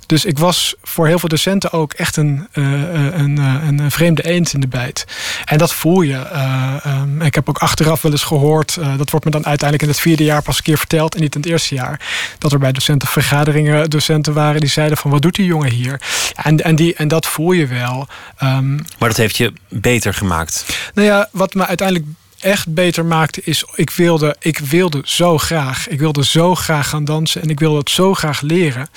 Dus 0.05 0.25
ik 0.25 0.37
was 0.37 0.75
voor 0.83 1.07
heel 1.07 1.19
veel 1.19 1.29
docenten 1.29 1.71
ook 1.71 1.93
echt 1.93 2.17
een, 2.17 2.47
uh, 2.53 2.65
een, 3.13 3.37
een, 3.37 3.91
vreemde 3.91 4.25
eend 4.25 4.53
in 4.53 4.59
de 4.59 4.67
bijt. 4.67 5.05
En 5.45 5.57
dat 5.57 5.73
voel 5.73 6.01
je. 6.01 6.25
Um, 6.85 7.21
ik 7.21 7.35
heb 7.35 7.49
ook 7.49 7.57
achteraf 7.57 8.01
wel 8.01 8.11
eens 8.11 8.23
gehoord, 8.23 8.77
dat 8.97 9.09
wordt 9.09 9.25
me 9.25 9.31
dan 9.31 9.45
uiteindelijk 9.45 9.81
in 9.81 9.87
het 9.87 9.99
vierde 9.99 10.23
jaar 10.23 10.41
pas 10.41 10.57
een 10.57 10.63
keer 10.63 10.77
verteld 10.77 11.15
en 11.15 11.21
niet 11.21 11.35
in 11.35 11.41
het 11.41 11.49
eerste 11.49 11.75
jaar, 11.75 12.01
dat 12.37 12.51
er 12.51 12.59
bij 12.59 12.71
docentenvergaderingen 12.71 13.89
docenten 13.89 14.33
waren 14.33 14.59
die 14.59 14.69
zeiden 14.69 14.97
van 14.97 15.11
wat 15.11 15.21
doet 15.21 15.35
die 15.35 15.45
jongen 15.45 15.71
hier? 15.71 16.01
En, 16.35 16.57
en, 16.63 16.75
die, 16.75 16.95
en 16.95 17.07
dat 17.07 17.25
voel 17.25 17.51
je 17.51 17.67
wel. 17.67 18.07
Um, 18.43 18.75
maar 18.99 19.09
dat 19.09 19.17
heeft 19.17 19.37
je 19.37 19.53
beter 19.69 20.13
gemaakt? 20.13 20.65
Nou 20.93 21.07
ja, 21.07 21.29
wat 21.31 21.53
me 21.53 21.65
uiteindelijk 21.65 22.07
echt 22.39 22.73
beter 22.73 23.05
maakte 23.05 23.41
is, 23.43 23.65
ik 23.75 23.89
wilde, 23.89 24.35
ik 24.39 24.57
wilde 24.57 25.01
zo 25.03 25.37
graag. 25.37 25.87
Ik 25.87 25.99
wilde 25.99 26.25
zo 26.25 26.55
graag 26.55 26.89
gaan 26.89 27.05
dansen 27.05 27.41
en 27.41 27.49
ik 27.49 27.59
wilde 27.59 27.77
het 27.77 27.89
zo 27.89 28.13
graag 28.13 28.41
leren. 28.41 28.89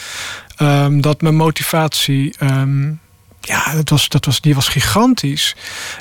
Um, 0.59 1.01
dat 1.01 1.21
mijn 1.21 1.37
motivatie 1.37 2.35
um, 2.43 3.01
ja, 3.41 3.75
dat 3.75 3.89
was, 3.89 4.09
dat 4.09 4.25
was, 4.25 4.41
die 4.41 4.55
was 4.55 4.69
gigantisch. 4.69 5.57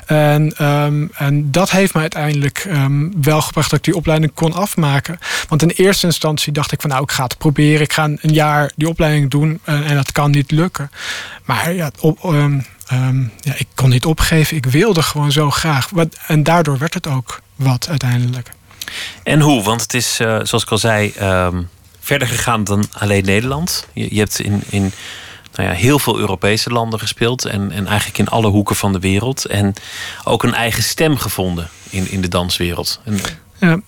En, 0.06 0.56
ehm, 0.56 1.06
en 1.14 1.50
dat 1.50 1.70
heeft 1.70 1.94
me 1.94 2.00
uiteindelijk 2.00 2.58
ehm, 2.58 3.08
wel 3.20 3.40
gebracht 3.42 3.70
dat 3.70 3.78
ik 3.78 3.84
die 3.84 3.96
opleiding 3.96 4.34
kon 4.34 4.52
afmaken. 4.52 5.18
Want 5.48 5.62
in 5.62 5.68
eerste 5.68 6.06
instantie 6.06 6.52
dacht 6.52 6.72
ik 6.72 6.80
van 6.80 6.90
nou, 6.90 7.02
ik 7.02 7.10
ga 7.10 7.22
het 7.22 7.38
proberen. 7.38 7.80
Ik 7.80 7.92
ga 7.92 8.04
een 8.04 8.18
jaar 8.20 8.72
die 8.76 8.88
opleiding 8.88 9.30
doen 9.30 9.60
en, 9.64 9.84
en 9.84 9.94
dat 9.94 10.12
kan 10.12 10.30
niet 10.30 10.50
lukken. 10.50 10.90
Maar 11.44 11.72
ja, 11.72 11.90
op, 12.00 12.24
ja, 13.40 13.54
ik 13.56 13.66
kon 13.74 13.88
niet 13.88 14.04
opgeven. 14.04 14.56
Ik 14.56 14.66
wilde 14.66 15.02
gewoon 15.02 15.32
zo 15.32 15.50
graag. 15.50 15.90
Wat, 15.90 16.16
en 16.26 16.42
daardoor 16.42 16.78
werd 16.78 16.94
het 16.94 17.06
ook 17.06 17.40
wat 17.56 17.88
uiteindelijk. 17.88 18.50
En 19.22 19.40
hoe? 19.40 19.62
Want 19.62 19.80
het 19.82 19.94
is, 19.94 20.20
uh, 20.20 20.28
zoals 20.42 20.62
ik 20.62 20.70
al 20.70 20.78
zei, 20.78 21.12
verder 22.00 22.28
gegaan 22.28 22.64
dan 22.64 22.84
alleen 22.92 23.24
Nederland. 23.24 23.86
Je, 23.92 24.14
je 24.14 24.18
hebt 24.18 24.40
in, 24.40 24.62
in 24.68 24.92
nou 25.54 25.68
ja, 25.68 25.74
heel 25.74 25.98
veel 25.98 26.18
Europese 26.18 26.70
landen 26.70 26.98
gespeeld. 26.98 27.44
En, 27.44 27.70
en 27.72 27.86
eigenlijk 27.86 28.18
in 28.18 28.28
alle 28.28 28.48
hoeken 28.48 28.76
van 28.76 28.92
de 28.92 28.98
wereld. 28.98 29.44
En 29.44 29.74
ook 30.24 30.42
een 30.42 30.54
eigen 30.54 30.82
stem 30.82 31.16
gevonden 31.16 31.68
in, 31.90 32.10
in 32.10 32.20
de 32.20 32.28
danswereld. 32.28 33.00
En, 33.04 33.20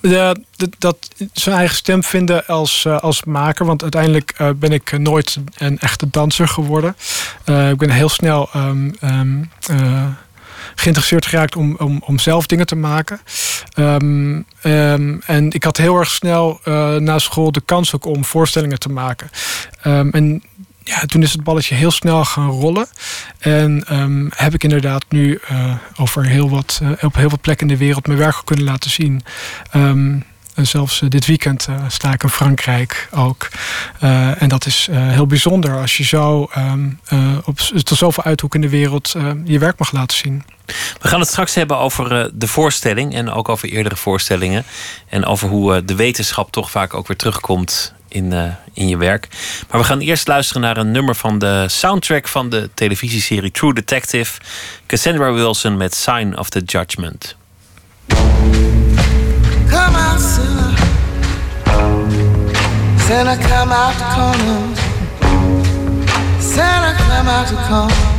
ja, 0.00 0.34
dat, 0.78 1.08
zijn 1.32 1.56
eigen 1.56 1.76
stem 1.76 2.04
vinden 2.04 2.46
als, 2.46 2.84
uh, 2.86 2.98
als 2.98 3.24
maker. 3.24 3.66
Want 3.66 3.82
uiteindelijk 3.82 4.34
uh, 4.40 4.50
ben 4.56 4.72
ik 4.72 4.98
nooit 4.98 5.38
een 5.54 5.78
echte 5.78 6.06
danser 6.10 6.48
geworden. 6.48 6.96
Uh, 7.44 7.70
ik 7.70 7.76
ben 7.76 7.90
heel 7.90 8.08
snel 8.08 8.48
um, 8.56 8.94
um, 9.04 9.50
geïnteresseerd 10.74 11.26
geraakt 11.26 11.56
om, 11.56 11.76
om, 11.78 12.02
om 12.04 12.18
zelf 12.18 12.46
dingen 12.46 12.66
te 12.66 12.76
maken. 12.76 13.20
Um, 13.78 14.46
en 15.26 15.50
ik 15.50 15.64
had 15.64 15.76
heel 15.76 15.98
erg 15.98 16.10
snel 16.10 16.60
na 16.98 17.18
school 17.18 17.52
de 17.52 17.62
kans 17.64 17.94
ook 17.94 18.06
om 18.06 18.24
voorstellingen 18.24 18.78
te 18.78 18.88
maken. 18.88 19.30
en 19.82 20.42
ja, 20.84 21.00
toen 21.06 21.22
is 21.22 21.32
het 21.32 21.44
balletje 21.44 21.74
heel 21.74 21.90
snel 21.90 22.24
gaan 22.24 22.50
rollen. 22.50 22.86
En 23.38 23.84
um, 23.90 24.28
heb 24.34 24.54
ik 24.54 24.62
inderdaad 24.62 25.04
nu 25.08 25.40
uh, 25.50 25.74
over 25.96 26.26
heel 26.26 26.50
wat, 26.50 26.80
uh, 26.82 26.90
op 27.00 27.14
heel 27.14 27.28
wat 27.28 27.40
plekken 27.40 27.68
in 27.68 27.74
de 27.74 27.84
wereld 27.84 28.06
mijn 28.06 28.18
werk 28.18 28.40
kunnen 28.44 28.64
laten 28.64 28.90
zien. 28.90 29.22
Um, 29.74 30.24
en 30.54 30.66
zelfs 30.66 31.00
uh, 31.00 31.10
dit 31.10 31.26
weekend 31.26 31.68
sta 31.88 32.12
ik 32.12 32.22
in 32.22 32.28
Frankrijk 32.28 33.08
ook. 33.10 33.48
en 34.38 34.48
dat 34.48 34.66
is 34.66 34.88
heel 34.92 35.26
bijzonder 35.26 35.80
als 35.80 35.96
je 35.96 36.04
zo 36.04 36.50
um, 36.58 37.00
op 37.44 37.58
tot 37.58 37.98
zoveel 37.98 38.24
uithoeken 38.24 38.62
in 38.62 38.70
de 38.70 38.76
wereld 38.76 39.14
je 39.44 39.58
werk 39.58 39.78
mag 39.78 39.92
laten 39.92 40.16
zien. 40.16 40.44
We 41.00 41.08
gaan 41.08 41.20
het 41.20 41.28
straks 41.28 41.54
hebben 41.54 41.78
over 41.78 42.30
de 42.34 42.48
voorstelling 42.48 43.14
en 43.14 43.30
ook 43.30 43.48
over 43.48 43.68
eerdere 43.68 43.96
voorstellingen. 43.96 44.64
En 45.08 45.24
over 45.24 45.48
hoe 45.48 45.84
de 45.84 45.94
wetenschap 45.94 46.52
toch 46.52 46.70
vaak 46.70 46.94
ook 46.94 47.06
weer 47.06 47.16
terugkomt 47.16 47.94
in, 48.12 48.32
uh, 48.32 48.44
in 48.72 48.88
je 48.88 48.96
werk. 48.96 49.28
Maar 49.70 49.80
we 49.80 49.86
gaan 49.86 50.00
eerst 50.00 50.28
luisteren 50.28 50.62
naar 50.62 50.76
een 50.76 50.90
nummer 50.90 51.14
van 51.14 51.38
de 51.38 51.64
soundtrack 51.68 52.28
van 52.28 52.48
de 52.48 52.70
televisieserie 52.74 53.50
True 53.50 53.74
Detective. 53.74 54.40
Cassandra 54.86 55.32
Wilson 55.32 55.76
met 55.76 55.94
Sign 55.94 56.34
of 56.38 56.48
the 56.48 56.60
Judgment. 56.60 57.36
Come 58.06 58.20
come 63.48 63.72
out 63.72 63.98
come 67.08 67.28
out 67.28 68.12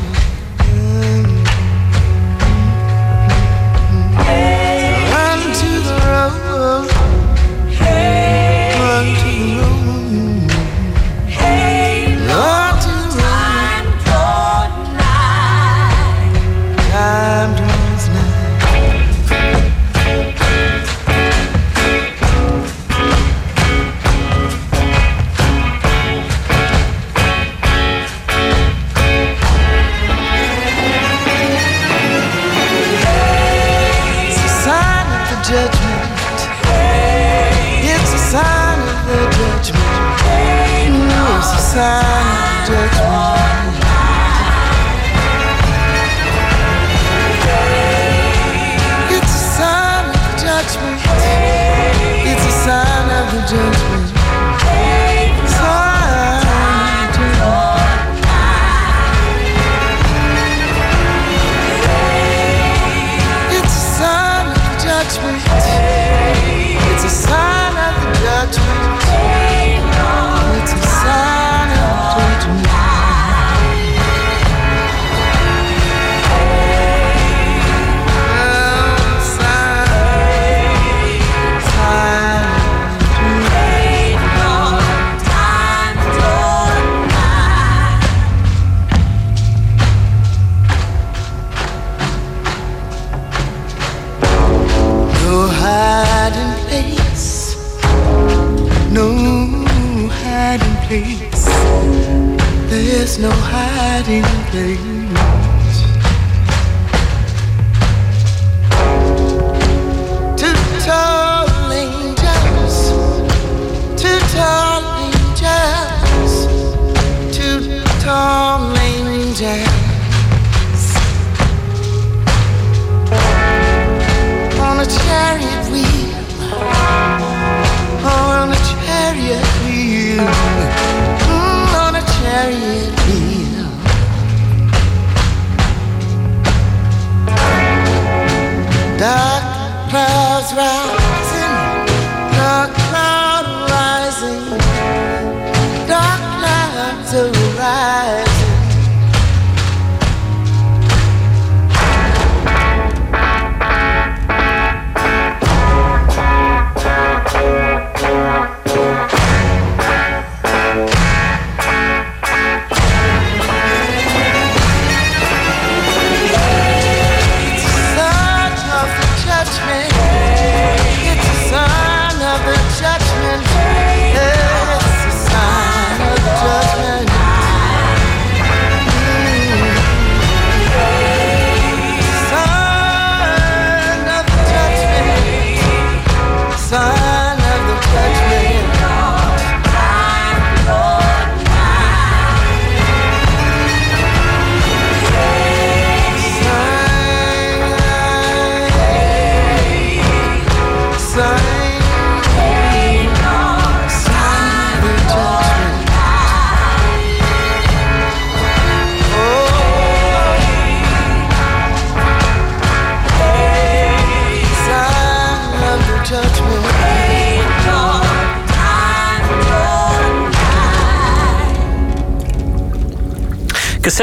You. 104.53 104.92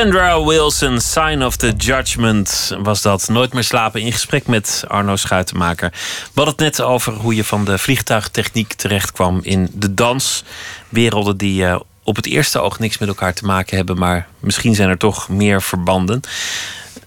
Cassandra 0.00 0.44
Wilson, 0.44 1.00
Sign 1.00 1.42
of 1.42 1.56
the 1.56 1.72
Judgment 1.72 2.76
was 2.82 3.02
dat. 3.02 3.28
Nooit 3.28 3.52
meer 3.52 3.64
slapen 3.64 4.00
in 4.00 4.12
gesprek 4.12 4.46
met 4.46 4.84
Arno 4.88 5.16
Schuitenmaker. 5.16 5.90
We 5.90 6.30
hadden 6.34 6.54
het 6.54 6.76
net 6.76 6.80
over 6.80 7.12
hoe 7.12 7.34
je 7.34 7.44
van 7.44 7.64
de 7.64 7.78
vliegtuigtechniek 7.78 8.72
terecht 8.72 9.12
kwam 9.12 9.40
in 9.42 9.70
de 9.72 9.94
danswerelden 9.94 11.36
die 11.36 11.62
uh, 11.62 11.80
op 12.02 12.16
het 12.16 12.26
eerste 12.26 12.58
oog 12.58 12.78
niks 12.78 12.98
met 12.98 13.08
elkaar 13.08 13.34
te 13.34 13.44
maken 13.44 13.76
hebben, 13.76 13.98
maar 13.98 14.28
misschien 14.38 14.74
zijn 14.74 14.88
er 14.88 14.98
toch 14.98 15.28
meer 15.28 15.62
verbanden. 15.62 16.20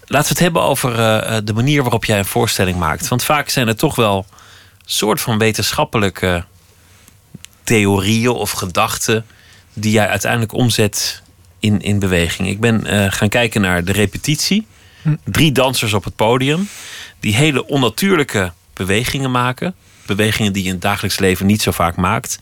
Laten 0.06 0.28
we 0.28 0.34
het 0.34 0.38
hebben 0.38 0.62
over 0.62 0.90
uh, 0.90 1.36
de 1.44 1.54
manier 1.54 1.82
waarop 1.82 2.04
jij 2.04 2.18
een 2.18 2.24
voorstelling 2.24 2.78
maakt. 2.78 3.08
Want 3.08 3.24
vaak 3.24 3.48
zijn 3.48 3.68
er 3.68 3.76
toch 3.76 3.96
wel 3.96 4.26
soort 4.84 5.20
van 5.20 5.38
wetenschappelijke 5.38 6.44
theorieën 7.64 8.28
of 8.28 8.50
gedachten 8.50 9.26
die 9.72 9.92
jij 9.92 10.08
uiteindelijk 10.08 10.52
omzet 10.52 11.22
in, 11.64 11.80
in 11.80 11.98
beweging. 11.98 12.48
Ik 12.48 12.60
ben 12.60 12.86
uh, 12.86 13.06
gaan 13.08 13.28
kijken 13.28 13.60
naar 13.60 13.84
de 13.84 13.92
repetitie. 13.92 14.66
Hm. 15.02 15.14
Drie 15.24 15.52
dansers 15.52 15.92
op 15.92 16.04
het 16.04 16.16
podium 16.16 16.68
die 17.20 17.34
hele 17.34 17.66
onnatuurlijke 17.66 18.52
bewegingen 18.72 19.30
maken. 19.30 19.74
Bewegingen 20.06 20.52
die 20.52 20.62
je 20.62 20.68
in 20.68 20.74
het 20.74 20.82
dagelijks 20.82 21.18
leven 21.18 21.46
niet 21.46 21.62
zo 21.62 21.70
vaak 21.70 21.96
maakt. 21.96 22.38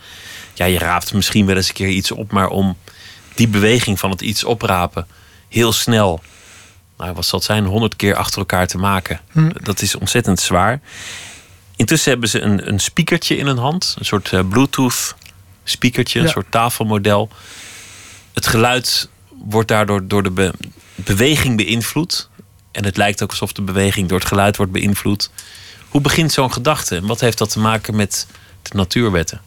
Ja, 0.55 0.65
je 0.65 0.79
raapt 0.79 1.15
misschien 1.15 1.47
wel 1.47 1.57
eens 1.57 1.69
een 1.69 1.75
keer 1.75 1.89
iets 1.89 2.11
op, 2.11 2.33
maar 2.33 2.49
om 2.49 2.77
die 3.35 3.49
beweging 3.49 3.99
van 3.99 4.11
het 4.11 4.21
iets 4.21 4.45
oprapen 4.45 5.07
heel 5.49 5.73
snel, 5.73 6.23
nou, 6.99 7.13
wat 7.13 7.27
zal 7.27 7.39
het 7.39 7.49
zijn, 7.49 7.65
honderd 7.65 7.97
keer 7.97 8.15
achter 8.15 8.39
elkaar 8.39 8.67
te 8.67 8.79
maken, 8.79 9.21
hm. 9.33 9.51
dat 9.63 9.83
is 9.83 9.95
ontzettend 9.95 10.41
zwaar. 10.41 10.81
Intussen 11.77 12.11
hebben 12.11 12.29
ze 12.29 12.41
een, 12.41 12.69
een 12.69 12.81
speakertje 12.81 13.37
in 13.37 13.47
hun 13.47 13.59
hand, 13.59 13.95
een 13.99 14.05
soort 14.05 14.33
uh, 14.33 14.41
Bluetooth 14.49 15.15
speakertje, 15.65 16.21
een 16.21 16.29
soort 16.29 16.51
tafelmodel. 16.51 17.29
Het 18.33 18.47
geluid 18.47 19.09
wordt 19.45 19.69
daardoor 19.69 20.07
door 20.07 20.23
de 20.23 20.53
beweging 20.95 21.57
beïnvloed. 21.57 22.29
En 22.71 22.85
het 22.85 22.97
lijkt 22.97 23.23
ook 23.23 23.31
alsof 23.31 23.53
de 23.53 23.63
beweging 23.63 24.09
door 24.09 24.19
het 24.19 24.29
geluid 24.29 24.57
wordt 24.57 24.73
beïnvloed. 24.73 25.31
Hoe 25.89 26.01
begint 26.01 26.33
zo'n 26.33 26.53
gedachte? 26.53 26.97
En 26.97 27.07
wat 27.07 27.21
heeft 27.21 27.39
dat 27.39 27.51
te 27.51 27.59
maken 27.59 27.97
met 27.97 28.27
de 28.63 28.77
natuurwetten? 28.77 29.41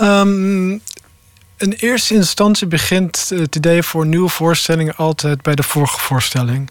Um, 0.00 0.80
in 1.56 1.72
eerste 1.72 2.14
instantie 2.14 2.66
begint 2.66 3.28
het 3.34 3.56
idee 3.56 3.82
voor 3.82 4.06
nieuwe 4.06 4.28
voorstellingen 4.28 4.96
altijd 4.96 5.42
bij 5.42 5.54
de 5.54 5.62
vorige 5.62 5.98
voorstelling. 5.98 6.70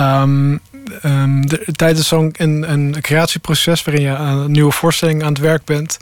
Um, 0.00 0.60
um, 1.04 1.46
tijdens 1.76 2.08
zo'n 2.08 2.34
een, 2.36 2.96
creatieproces 3.00 3.84
waarin 3.84 4.02
je 4.02 4.16
aan 4.16 4.38
een 4.38 4.50
nieuwe 4.50 4.72
voorstelling 4.72 5.22
aan 5.22 5.28
het 5.28 5.38
werk 5.38 5.64
bent, 5.64 5.98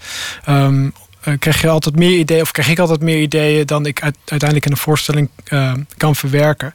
uh, 1.24 1.34
krijg 1.38 1.60
je 1.60 1.68
altijd 1.68 1.96
meer 1.96 2.18
ideeën, 2.18 2.40
of 2.40 2.50
krijg 2.50 2.68
ik 2.68 2.78
altijd 2.78 3.00
meer 3.00 3.20
ideeën 3.20 3.66
dan 3.66 3.86
ik 3.86 4.02
uiteindelijk 4.02 4.64
in 4.64 4.72
een 4.72 4.76
voorstelling 4.76 5.28
uh, 5.52 5.72
kan 5.96 6.16
verwerken. 6.16 6.74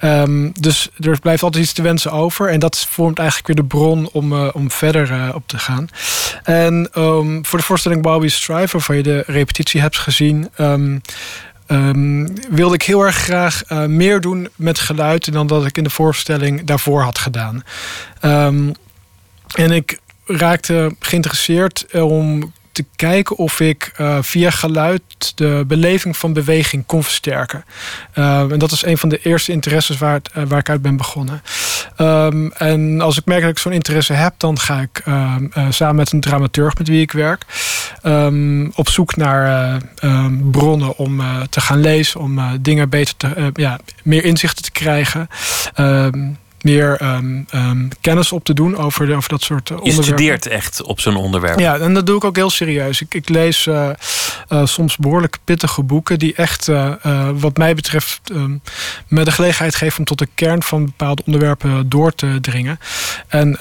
Um, 0.00 0.52
dus 0.60 0.88
er 0.98 1.18
blijft 1.18 1.42
altijd 1.42 1.64
iets 1.64 1.72
te 1.72 1.82
wensen 1.82 2.12
over. 2.12 2.48
En 2.48 2.58
dat 2.58 2.86
vormt 2.90 3.18
eigenlijk 3.18 3.46
weer 3.46 3.56
de 3.56 3.64
bron 3.64 4.08
om, 4.12 4.32
uh, 4.32 4.48
om 4.52 4.70
verder 4.70 5.34
op 5.34 5.48
te 5.48 5.58
gaan. 5.58 5.88
En 6.42 6.90
um, 6.98 7.46
voor 7.46 7.58
de 7.58 7.64
voorstelling 7.64 8.02
Bobby 8.02 8.28
Strive, 8.28 8.72
waarvan 8.72 8.96
je 8.96 9.02
de 9.02 9.22
repetitie 9.26 9.80
hebt 9.80 9.98
gezien. 9.98 10.48
Um, 10.58 11.02
wilde 12.50 12.74
ik 12.74 12.82
heel 12.82 13.02
erg 13.02 13.16
graag 13.16 13.62
meer 13.86 14.20
doen 14.20 14.48
met 14.56 14.78
geluid 14.78 15.32
dan 15.32 15.46
dat 15.46 15.66
ik 15.66 15.76
in 15.76 15.84
de 15.84 15.90
voorstelling 15.90 16.64
daarvoor 16.64 17.02
had 17.02 17.18
gedaan. 17.18 17.64
En 19.54 19.70
ik 19.70 19.98
raakte 20.26 20.94
geïnteresseerd 21.00 21.86
om 21.92 22.52
te 22.74 22.84
kijken 22.96 23.36
of 23.36 23.60
ik 23.60 23.92
uh, 24.00 24.18
via 24.20 24.50
geluid 24.50 25.02
de 25.34 25.64
beleving 25.66 26.16
van 26.16 26.32
beweging 26.32 26.86
kon 26.86 27.02
versterken. 27.02 27.64
Uh, 28.14 28.50
en 28.50 28.58
dat 28.58 28.72
is 28.72 28.84
een 28.84 28.98
van 28.98 29.08
de 29.08 29.20
eerste 29.22 29.52
interesses 29.52 29.98
waar, 29.98 30.20
uh, 30.36 30.44
waar 30.48 30.58
ik 30.58 30.68
uit 30.68 30.82
ben 30.82 30.96
begonnen. 30.96 31.42
Um, 31.98 32.52
en 32.52 33.00
als 33.00 33.18
ik 33.18 33.24
merk 33.24 33.40
dat 33.40 33.50
ik 33.50 33.58
zo'n 33.58 33.72
interesse 33.72 34.12
heb, 34.12 34.34
dan 34.36 34.58
ga 34.58 34.80
ik 34.80 35.02
samen 35.70 35.94
met 35.94 36.12
een 36.12 36.20
dramaturg 36.20 36.78
met 36.78 36.88
wie 36.88 37.00
ik 37.00 37.12
werk 37.12 37.44
op 38.74 38.88
zoek 38.88 39.16
naar 39.16 39.78
bronnen 40.50 40.96
om 40.96 41.22
te 41.50 41.60
gaan 41.60 41.80
lezen, 41.80 42.20
om 42.20 42.40
dingen 42.60 42.88
beter 42.88 43.16
te, 43.16 43.50
ja, 43.54 43.78
meer 44.02 44.24
inzichten 44.24 44.64
te 44.64 44.70
krijgen 44.70 45.28
meer 46.64 47.02
um, 47.02 47.46
um, 47.54 47.88
kennis 48.00 48.32
op 48.32 48.44
te 48.44 48.54
doen 48.54 48.76
over, 48.76 49.06
de, 49.06 49.14
over 49.14 49.28
dat 49.28 49.42
soort 49.42 49.70
uh, 49.70 49.76
onderwerpen. 49.76 50.12
Je 50.12 50.16
studeert 50.16 50.46
echt 50.46 50.82
op 50.82 51.00
zo'n 51.00 51.16
onderwerp. 51.16 51.58
Ja, 51.58 51.78
en 51.78 51.94
dat 51.94 52.06
doe 52.06 52.16
ik 52.16 52.24
ook 52.24 52.36
heel 52.36 52.50
serieus. 52.50 53.00
Ik, 53.00 53.14
ik 53.14 53.28
lees 53.28 53.66
uh, 53.66 53.88
uh, 54.48 54.66
soms 54.66 54.96
behoorlijk 54.96 55.38
pittige 55.44 55.82
boeken 55.82 56.18
die 56.18 56.34
echt, 56.34 56.70
wat 57.34 57.56
mij 57.56 57.74
betreft, 57.74 58.20
um, 58.32 58.62
me 59.08 59.24
de 59.24 59.32
gelegenheid 59.32 59.74
geven 59.74 59.98
om 59.98 60.04
tot 60.04 60.18
de 60.18 60.28
kern 60.34 60.62
van 60.62 60.84
bepaalde 60.84 61.22
onderwerpen 61.26 61.88
door 61.88 62.14
te 62.14 62.38
dringen. 62.40 62.78
En 63.28 63.56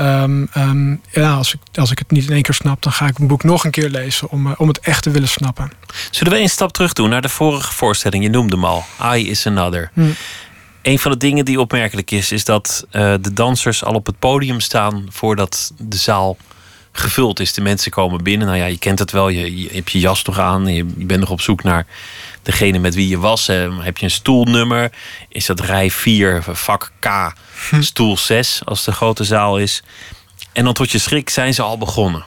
ja, 1.12 1.34
als, 1.34 1.54
ik, 1.54 1.78
als 1.78 1.92
ik 1.92 2.00
het 2.00 2.12
niet 2.12 2.28
in 2.28 2.34
één 2.34 2.42
keer 2.42 2.54
snap, 2.54 2.82
dan 2.82 2.92
ga 2.92 3.08
ik 3.08 3.18
een 3.18 3.28
boek 3.28 3.44
nog 3.44 3.66
een 3.66 3.72
keer 3.72 3.90
lezen 3.90 4.30
om, 4.30 4.54
om 4.58 4.68
het 4.68 4.80
echt 4.80 5.04
te 5.04 5.10
willen 5.10 5.28
snappen. 5.30 5.72
Zullen 6.12 6.34
we 6.34 6.40
een 6.40 6.50
stap 6.50 6.74
terug 6.74 6.94
doen 6.94 7.10
naar 7.10 7.22
de 7.22 7.30
vorige 7.30 7.74
voorstelling? 7.74 8.24
Je 8.24 8.30
noemde 8.30 8.56
hem 8.56 8.66
al. 8.66 8.86
I 9.16 9.30
is 9.30 9.48
another. 9.48 9.92
Hm. 9.94 10.02
Een 10.84 11.00
van 11.00 11.12
de 11.12 11.18
dingen 11.18 11.46
die 11.46 11.60
opmerkelijk 11.60 12.12
is, 12.12 12.32
is 12.32 12.46
dat 12.46 12.86
uh, 12.92 13.14
de 13.22 13.34
dansers 13.34 13.84
al 13.84 13.94
op 13.94 14.06
het 14.06 14.20
podium 14.20 14.60
staan 14.60 15.06
voordat 15.10 15.74
de 15.78 15.98
zaal 15.98 16.38
gevuld 16.92 17.40
is. 17.40 17.54
De 17.54 17.62
mensen 17.62 17.92
komen 17.92 18.24
binnen. 18.24 18.48
Nou 18.48 18.60
ja, 18.60 18.66
je 18.66 18.78
kent 18.78 19.00
het 19.00 19.12
wel. 19.12 19.30
Je, 19.30 19.62
je 19.62 19.70
hebt 19.72 19.92
je 19.92 20.00
jas 20.00 20.24
nog 20.24 20.40
aan. 20.40 20.66
Je, 20.68 20.86
je, 20.98 21.06
bent 21.06 21.20
nog 21.20 21.30
op 21.30 21.42
zoek 21.42 21.64
naar 21.64 21.86
degene 22.42 22.80
met 22.80 22.96
wie 22.96 23.08
je 23.08 23.20
was. 23.20 23.50
Uh, 23.50 23.84
heb 23.84 23.98
je 23.98 24.06
een 24.06 24.12
stoelnummer? 24.12 24.92
Is 25.30 25.46
dat 25.46 25.60
rij 25.60 25.90
4, 25.90 26.44
vak 26.48 26.92
K, 27.00 27.08
hm. 27.70 27.82
stoel 27.82 28.18
6 28.18 28.62
als 28.66 28.84
de 28.84 28.92
grote 28.92 29.24
zaal 29.24 29.60
is? 29.60 29.84
En 30.52 30.64
dan 30.64 30.74
tot 30.74 30.92
je 30.92 30.98
schrik 30.98 31.30
zijn 31.30 31.54
ze 31.54 31.62
al 31.62 31.78
begonnen. 31.78 32.26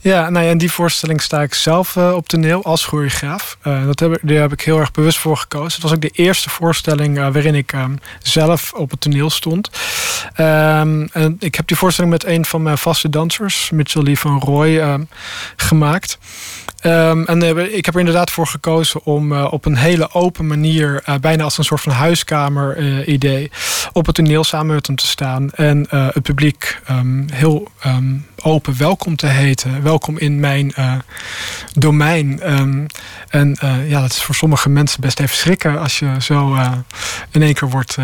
Ja, 0.00 0.30
nou 0.30 0.44
ja, 0.44 0.50
in 0.50 0.58
die 0.58 0.72
voorstelling 0.72 1.22
sta 1.22 1.42
ik 1.42 1.54
zelf 1.54 1.96
uh, 1.96 2.12
op 2.14 2.28
toneel 2.28 2.64
als 2.64 2.84
choreograaf. 2.84 3.58
Uh, 3.66 3.86
dat 3.86 4.00
heb, 4.00 4.18
daar 4.22 4.36
heb 4.36 4.52
ik 4.52 4.60
heel 4.60 4.78
erg 4.78 4.90
bewust 4.90 5.18
voor 5.18 5.36
gekozen. 5.36 5.72
Het 5.72 5.82
was 5.82 5.92
ook 5.92 6.00
de 6.00 6.08
eerste 6.08 6.50
voorstelling 6.50 7.18
uh, 7.18 7.28
waarin 7.32 7.54
ik 7.54 7.72
um, 7.72 7.98
zelf 8.22 8.72
op 8.72 8.90
het 8.90 9.00
toneel 9.00 9.30
stond. 9.30 9.70
Um, 10.36 11.08
en 11.12 11.36
ik 11.38 11.54
heb 11.54 11.66
die 11.66 11.76
voorstelling 11.76 12.12
met 12.12 12.24
een 12.24 12.44
van 12.44 12.62
mijn 12.62 12.78
vaste 12.78 13.08
dansers, 13.08 13.70
Mitchell 13.70 14.02
Lee 14.02 14.18
van 14.18 14.40
Roy, 14.40 14.76
um, 14.76 15.08
gemaakt. 15.56 16.18
En 16.78 17.42
ik 17.76 17.84
heb 17.84 17.94
er 17.94 18.00
inderdaad 18.00 18.30
voor 18.30 18.46
gekozen 18.46 19.04
om 19.04 19.32
op 19.42 19.64
een 19.64 19.76
hele 19.76 20.12
open 20.12 20.46
manier, 20.46 21.02
bijna 21.20 21.44
als 21.44 21.58
een 21.58 21.64
soort 21.64 21.80
van 21.80 21.92
huiskamer-idee, 21.92 23.50
op 23.92 24.06
het 24.06 24.14
toneel 24.14 24.44
samen 24.44 24.74
met 24.74 24.86
hem 24.86 24.96
te 24.96 25.06
staan 25.06 25.50
en 25.50 25.86
het 25.90 26.22
publiek 26.22 26.80
heel 27.32 27.68
open 28.42 28.76
welkom 28.78 29.16
te 29.16 29.26
heten. 29.26 29.82
Welkom 29.82 30.18
in 30.18 30.40
mijn 30.40 30.74
domein. 31.72 32.40
en 33.28 33.56
ja, 33.86 34.00
dat 34.00 34.10
is 34.10 34.22
voor 34.22 34.34
sommige 34.34 34.68
mensen 34.68 35.00
best 35.00 35.20
even 35.20 35.36
schrikken 35.36 35.78
als 35.80 35.98
je 35.98 36.14
zo 36.20 36.56
in 37.30 37.42
één 37.42 37.54
keer 37.54 37.70
wordt 37.70 37.96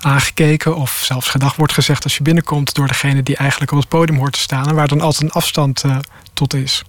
aangekeken 0.00 0.76
of 0.76 1.02
zelfs 1.04 1.28
gedag 1.28 1.56
wordt 1.56 1.72
gezegd 1.72 2.04
als 2.04 2.16
je 2.16 2.22
binnenkomt 2.22 2.74
door 2.74 2.86
degene 2.86 3.22
die 3.22 3.36
eigenlijk 3.36 3.72
op 3.72 3.78
het 3.78 3.88
podium 3.88 4.18
hoort 4.18 4.32
te 4.32 4.38
staan 4.38 4.68
en 4.68 4.74
waar 4.74 4.88
dan 4.88 5.00
altijd 5.00 5.22
een 5.22 5.40
afstand 5.40 5.84
tot 6.32 6.54
is. 6.54 6.82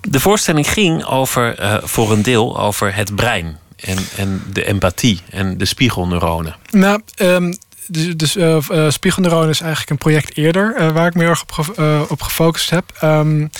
De 0.00 0.20
voorstelling 0.20 0.70
ging 0.70 1.04
over, 1.04 1.54
voor 1.84 2.12
een 2.12 2.22
deel 2.22 2.60
over 2.60 2.94
het 2.94 3.14
brein. 3.14 3.58
En, 3.78 3.98
en 4.16 4.42
de 4.52 4.64
empathie 4.64 5.20
en 5.30 5.58
de 5.58 5.64
spiegelneuronen. 5.64 6.56
Nou, 6.70 7.00
um, 7.16 7.58
dus, 7.88 8.16
dus 8.16 8.36
uh, 8.36 8.58
uh, 8.70 8.90
spiegelneuronen 8.90 9.48
is 9.48 9.60
eigenlijk 9.60 9.90
een 9.90 9.98
project 9.98 10.36
eerder 10.36 10.74
uh, 10.78 10.90
waar 10.90 11.06
ik 11.06 11.14
me 11.14 11.24
erg 11.24 11.42
op, 11.42 11.78
op 12.08 12.22
gefocust 12.22 12.70
heb. 12.70 12.84
Um, 13.02 13.50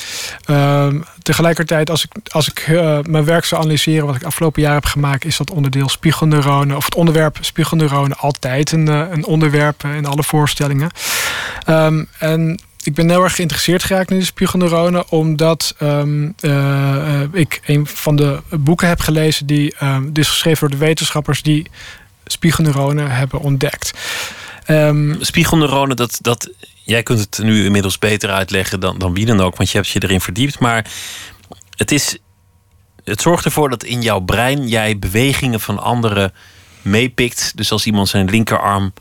tegelijkertijd, 1.23 1.91
als 1.91 2.05
ik, 2.05 2.11
als 2.29 2.49
ik 2.49 2.67
mijn 3.09 3.25
werk 3.25 3.45
zou 3.45 3.63
analyseren, 3.63 4.07
wat 4.07 4.17
ik 4.17 4.23
afgelopen 4.23 4.63
jaar 4.63 4.75
heb 4.75 4.85
gemaakt, 4.85 5.25
is 5.25 5.37
dat 5.37 5.51
onderdeel 5.51 5.89
spiegelneuronen, 5.89 6.77
of 6.77 6.85
het 6.85 6.95
onderwerp 6.95 7.39
spiegelneuronen 7.41 8.19
altijd 8.19 8.73
een, 8.73 8.87
een 8.87 9.25
onderwerp 9.25 9.85
in 9.85 10.07
alle 10.07 10.23
voorstellingen. 10.23 10.91
Um, 11.69 12.09
en 12.19 12.61
ik 12.83 12.95
ben 12.95 13.11
heel 13.11 13.23
erg 13.23 13.35
geïnteresseerd 13.35 13.83
geraakt 13.85 14.11
in 14.11 14.17
die 14.17 14.27
spiegelneuronen, 14.27 15.11
omdat 15.11 15.75
ik 17.33 17.61
een 17.65 17.87
van 17.87 18.17
de 18.17 18.41
boeken 18.51 18.89
heb 18.89 19.01
gelezen 19.01 19.47
die 19.47 19.75
is 20.13 20.29
geschreven 20.29 20.69
door 20.69 20.79
de 20.79 20.85
wetenschappers 20.85 21.43
die 21.43 21.71
spiegelneuronen 22.33 23.11
hebben 23.11 23.41
ontdekt. 23.41 23.93
Um, 24.67 25.17
spiegelneuronen, 25.21 25.97
dat, 25.97 26.19
dat, 26.21 26.51
jij 26.85 27.03
kunt 27.03 27.21
het 27.21 27.39
nu 27.39 27.65
inmiddels 27.65 27.99
beter 27.99 28.31
uitleggen 28.31 28.81
dan, 28.81 28.99
dan 28.99 29.15
wie 29.15 29.27
dan 29.27 29.41
ook, 29.41 29.57
want 29.57 29.71
je 29.71 29.77
hebt 29.77 29.91
je 29.91 30.03
erin 30.03 30.21
verdiept. 30.21 30.59
Maar 30.59 30.91
het, 31.77 31.93
is, 31.93 32.19
het 33.05 33.21
zorgt 33.21 33.45
ervoor 33.45 33.71
dat 33.71 33.85
in 33.85 34.03
jouw 34.03 34.21
brein 34.21 34.69
jij 34.69 34.99
bewegingen 34.99 35.61
van 35.61 35.79
anderen 35.79 36.33
meepikt. 36.83 37.57
Dus 37.57 37.73
als 37.73 37.87
iemand 37.87 38.09
zijn 38.09 38.31
linkerarm 38.31 38.93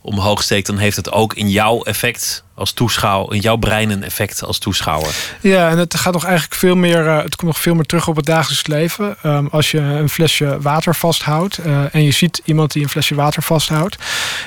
omhoog 0.00 0.42
steekt, 0.42 0.66
dan 0.66 0.78
heeft 0.78 0.96
het 0.96 1.12
ook 1.12 1.34
in 1.34 1.50
jouw 1.50 1.82
effect 1.82 2.44
als 2.54 2.72
toeschouwer, 2.72 3.34
in 3.34 3.40
jouw 3.40 3.56
brein 3.56 3.90
een 3.90 4.02
effect 4.02 4.44
als 4.44 4.58
toeschouwer? 4.58 5.14
Ja, 5.40 5.70
en 5.70 5.78
het 5.78 5.94
gaat 5.94 6.12
nog 6.12 6.24
eigenlijk 6.24 6.54
veel 6.54 6.76
meer, 6.76 7.04
uh, 7.04 7.16
het 7.16 7.36
komt 7.36 7.50
nog 7.50 7.60
veel 7.60 7.74
meer 7.74 7.84
terug 7.84 8.08
op 8.08 8.16
het 8.16 8.26
dagelijks 8.26 8.66
leven. 8.66 9.16
Um, 9.22 9.48
als 9.50 9.70
je 9.70 9.78
een 9.78 10.08
flesje 10.08 10.60
water 10.60 10.94
vasthoudt 10.94 11.58
uh, 11.58 11.94
en 11.94 12.02
je 12.02 12.10
ziet 12.10 12.42
iemand 12.44 12.72
die 12.72 12.82
een 12.82 12.88
flesje 12.88 13.14
water 13.14 13.42
vasthoudt, 13.42 13.96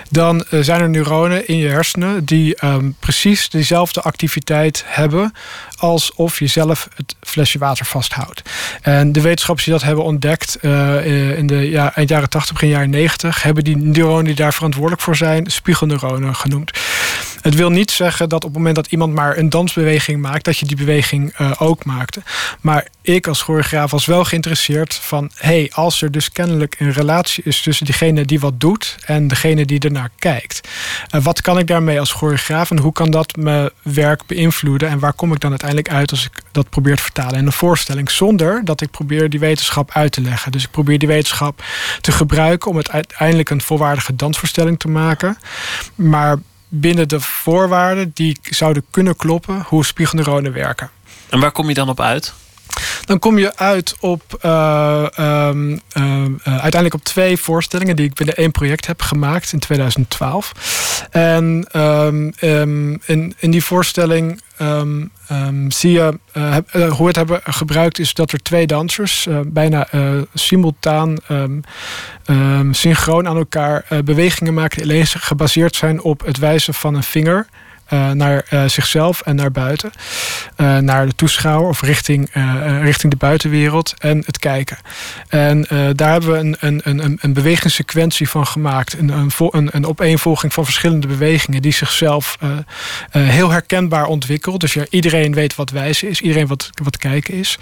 dan 0.10 0.46
uh, 0.50 0.63
zijn 0.63 0.82
er 0.82 0.89
neuronen 0.89 1.48
in 1.48 1.58
je 1.58 1.67
hersenen 1.67 2.26
die 2.26 2.65
um, 2.65 2.96
precies 3.00 3.50
dezelfde 3.50 4.02
activiteit 4.02 4.84
hebben 4.86 5.34
alsof 5.78 6.39
je 6.39 6.48
zelf 6.48 6.88
het 6.96 7.15
flesje 7.22 7.58
water 7.58 7.86
vasthoudt. 7.86 8.41
En 8.82 9.12
de 9.12 9.22
wetenschappers 9.22 9.65
die 9.65 9.74
dat 9.74 9.84
hebben 9.84 10.04
ontdekt 10.04 10.58
in 10.62 11.48
de 11.48 11.70
ja, 11.70 11.96
eind 11.96 12.10
jaren 12.10 12.30
80, 12.30 12.54
begin 12.54 12.70
jaren 12.70 12.89
90, 12.89 13.43
hebben 13.43 13.63
die 13.63 13.78
neuronen 13.78 14.26
die 14.26 14.36
daar 14.36 14.54
verantwoordelijk 14.54 15.02
voor 15.02 15.15
zijn, 15.15 15.52
spiegelneuronen 15.52 16.36
genoemd. 16.36 16.72
Het 17.41 17.56
wil 17.56 17.69
niet 17.69 17.91
zeggen 17.91 18.30
dat 18.30 18.43
op 18.43 18.50
het 18.50 18.58
moment 18.58 18.76
dat 18.76 18.88
iemand 18.88 19.13
maar 19.13 19.38
een 19.38 19.50
dansbeweging 19.50 20.21
maakt, 20.21 20.45
dat 20.45 20.58
je 20.58 20.65
die 20.65 20.78
beweging 20.78 21.39
uh, 21.39 21.52
ook 21.58 21.86
maakte. 21.86 22.21
Maar 22.62 22.88
ik 23.02 23.28
als 23.28 23.41
choreograaf 23.41 23.91
was 23.91 24.06
wel 24.06 24.23
geïnteresseerd 24.23 24.95
van, 24.95 25.32
hey, 25.36 25.71
als 25.73 26.02
er 26.02 26.12
dus 26.12 26.32
kennelijk 26.32 26.76
een 26.80 26.91
relatie 26.91 27.43
is 27.43 27.62
tussen 27.62 27.86
diegene 27.86 28.26
die 28.26 28.39
wat 28.39 28.60
doet 28.60 28.95
en 29.06 29.28
degene 29.28 29.65
die 29.65 29.80
ernaar 29.80 30.10
kijkt. 30.19 30.67
Uh, 31.15 31.23
wat 31.23 31.41
kan 31.41 31.58
ik 31.58 31.67
daarmee 31.67 32.00
als 32.00 32.12
choreograaf 32.12 32.71
en 32.71 32.80
hoe 32.80 32.91
kan 32.91 33.12
dat 33.12 33.36
mijn 33.36 33.69
werk 33.82 34.26
beïnvloeden 34.26 34.89
en 34.89 35.00
waar 35.00 35.13
kom 35.13 35.34
ik 35.34 35.39
dan 35.39 35.50
uiteindelijk 35.50 35.89
uit 35.89 36.12
als 36.12 36.26
ik 36.26 36.41
dat 36.52 36.69
probeer 36.69 36.95
te 36.95 37.04
vertalen 37.04 37.39
in 37.39 37.45
een 37.45 37.52
voorstelling, 37.52 38.12
zonder 38.12 38.65
dat 38.65 38.82
ik 38.82 38.91
probeer 38.91 39.30
die 39.30 39.39
wetenschap 39.39 39.91
uit 39.93 40.12
te 40.12 40.21
leggen. 40.21 40.52
Dus 40.52 40.63
ik 40.63 40.71
probeer 40.71 41.00
die 41.00 41.08
wetenschap 41.08 41.63
te 42.02 42.12
gebruiken 42.12 42.69
om 42.69 42.78
het 42.78 42.91
uiteindelijk 42.91 43.50
een 43.50 43.62
volwaardige 43.62 44.15
dansvoorstelling 44.15 44.80
te 44.80 44.88
maken. 44.88 45.38
Maar 45.95 46.38
binnen 46.68 47.08
de 47.08 47.20
voorwaarden 47.20 48.12
die 48.14 48.38
zouden 48.42 48.86
kunnen 48.92 49.16
kloppen 49.16 49.62
hoe 49.62 49.86
spiegelneuronen 49.86 50.54
werken. 50.54 50.90
En 51.30 51.40
waar 51.40 51.52
kom 51.52 51.68
je 51.68 51.74
dan 51.74 51.90
op 51.90 52.00
uit? 52.00 52.34
Dan 53.06 53.20
kom 53.20 53.38
je 53.38 53.58
uit 53.58 53.96
op 54.00 54.40
uh, 54.46 55.06
um, 55.20 55.72
uh, 55.72 55.82
uiteindelijk 56.44 56.94
op 56.94 57.04
twee 57.04 57.38
voorstellingen 57.38 57.96
die 57.96 58.06
ik 58.06 58.14
binnen 58.14 58.36
één 58.36 58.52
project 58.52 58.88
heb 58.88 59.02
gemaakt 59.02 59.54
in 59.54 59.60
2012. 59.60 60.52
En 61.12 61.68
um, 61.76 62.34
in, 63.06 63.34
in 63.38 63.52
die 63.52 63.64
voorstelling 63.64 64.42
zie 65.68 65.92
je 65.92 66.20
uh, 66.34 66.92
hoe 66.92 67.08
het 67.08 67.16
hebben 67.16 67.42
gebruikt 67.44 68.00
is 68.00 68.14
dat 68.14 68.32
er 68.32 68.42
twee 68.44 68.68
dansers 68.68 69.28
bijna 69.46 69.88
simultaan 70.34 71.18
synchroon 72.72 73.28
aan 73.28 73.38
elkaar 73.38 73.86
bewegingen 74.04 74.54
maken 74.54 74.78
die 74.78 74.92
alleen 74.92 75.08
gebaseerd 75.08 75.76
zijn 75.76 76.02
op 76.02 76.26
het 76.26 76.38
wijzen 76.38 76.74
van 76.74 76.96
een 76.96 77.04
vinger 77.04 77.48
uh, 77.89 78.12
naar 78.12 78.45
uh, 78.50 78.63
zichzelf 78.65 79.21
en 79.21 79.36
naar 79.36 79.52
buiten. 79.52 79.91
Uh, 80.58 80.78
naar 80.78 81.06
de 81.06 81.15
toeschouwer 81.15 81.69
of 81.69 81.82
richting, 81.82 82.30
richting 82.82 83.12
de 83.12 83.17
buitenwereld 83.17 83.93
en 83.97 84.23
het 84.26 84.39
kijken. 84.39 84.78
En 85.30 85.67
daar 85.95 86.12
hebben 86.12 86.32
we 86.32 86.38
een, 86.38 86.56
een, 86.60 86.82
een, 87.04 87.17
een 87.21 87.34
bewegingssequentie 87.34 88.30
van 88.30 88.47
gemaakt. 88.47 88.93
Een, 89.00 89.10
een, 89.10 89.32
een, 89.38 89.69
een 89.71 89.86
opeenvolging 89.86 90.54
van 90.54 90.65
verschillende 90.65 91.08
bewegingen 91.08 91.62
die 91.62 91.71
zichzelf 91.71 92.38
heel 93.12 93.50
herkenbaar 93.50 94.06
ontwikkelt. 94.06 94.60
Dus 94.60 94.76
iedereen 94.76 95.34
weet 95.34 95.56
wat 95.56 95.69
wijzen 95.69 96.10
is, 96.10 96.21
iedereen 96.21 96.47
wat, 96.47 96.69
wat 96.84 96.97
kijken 96.97 97.34
is. 97.34 97.58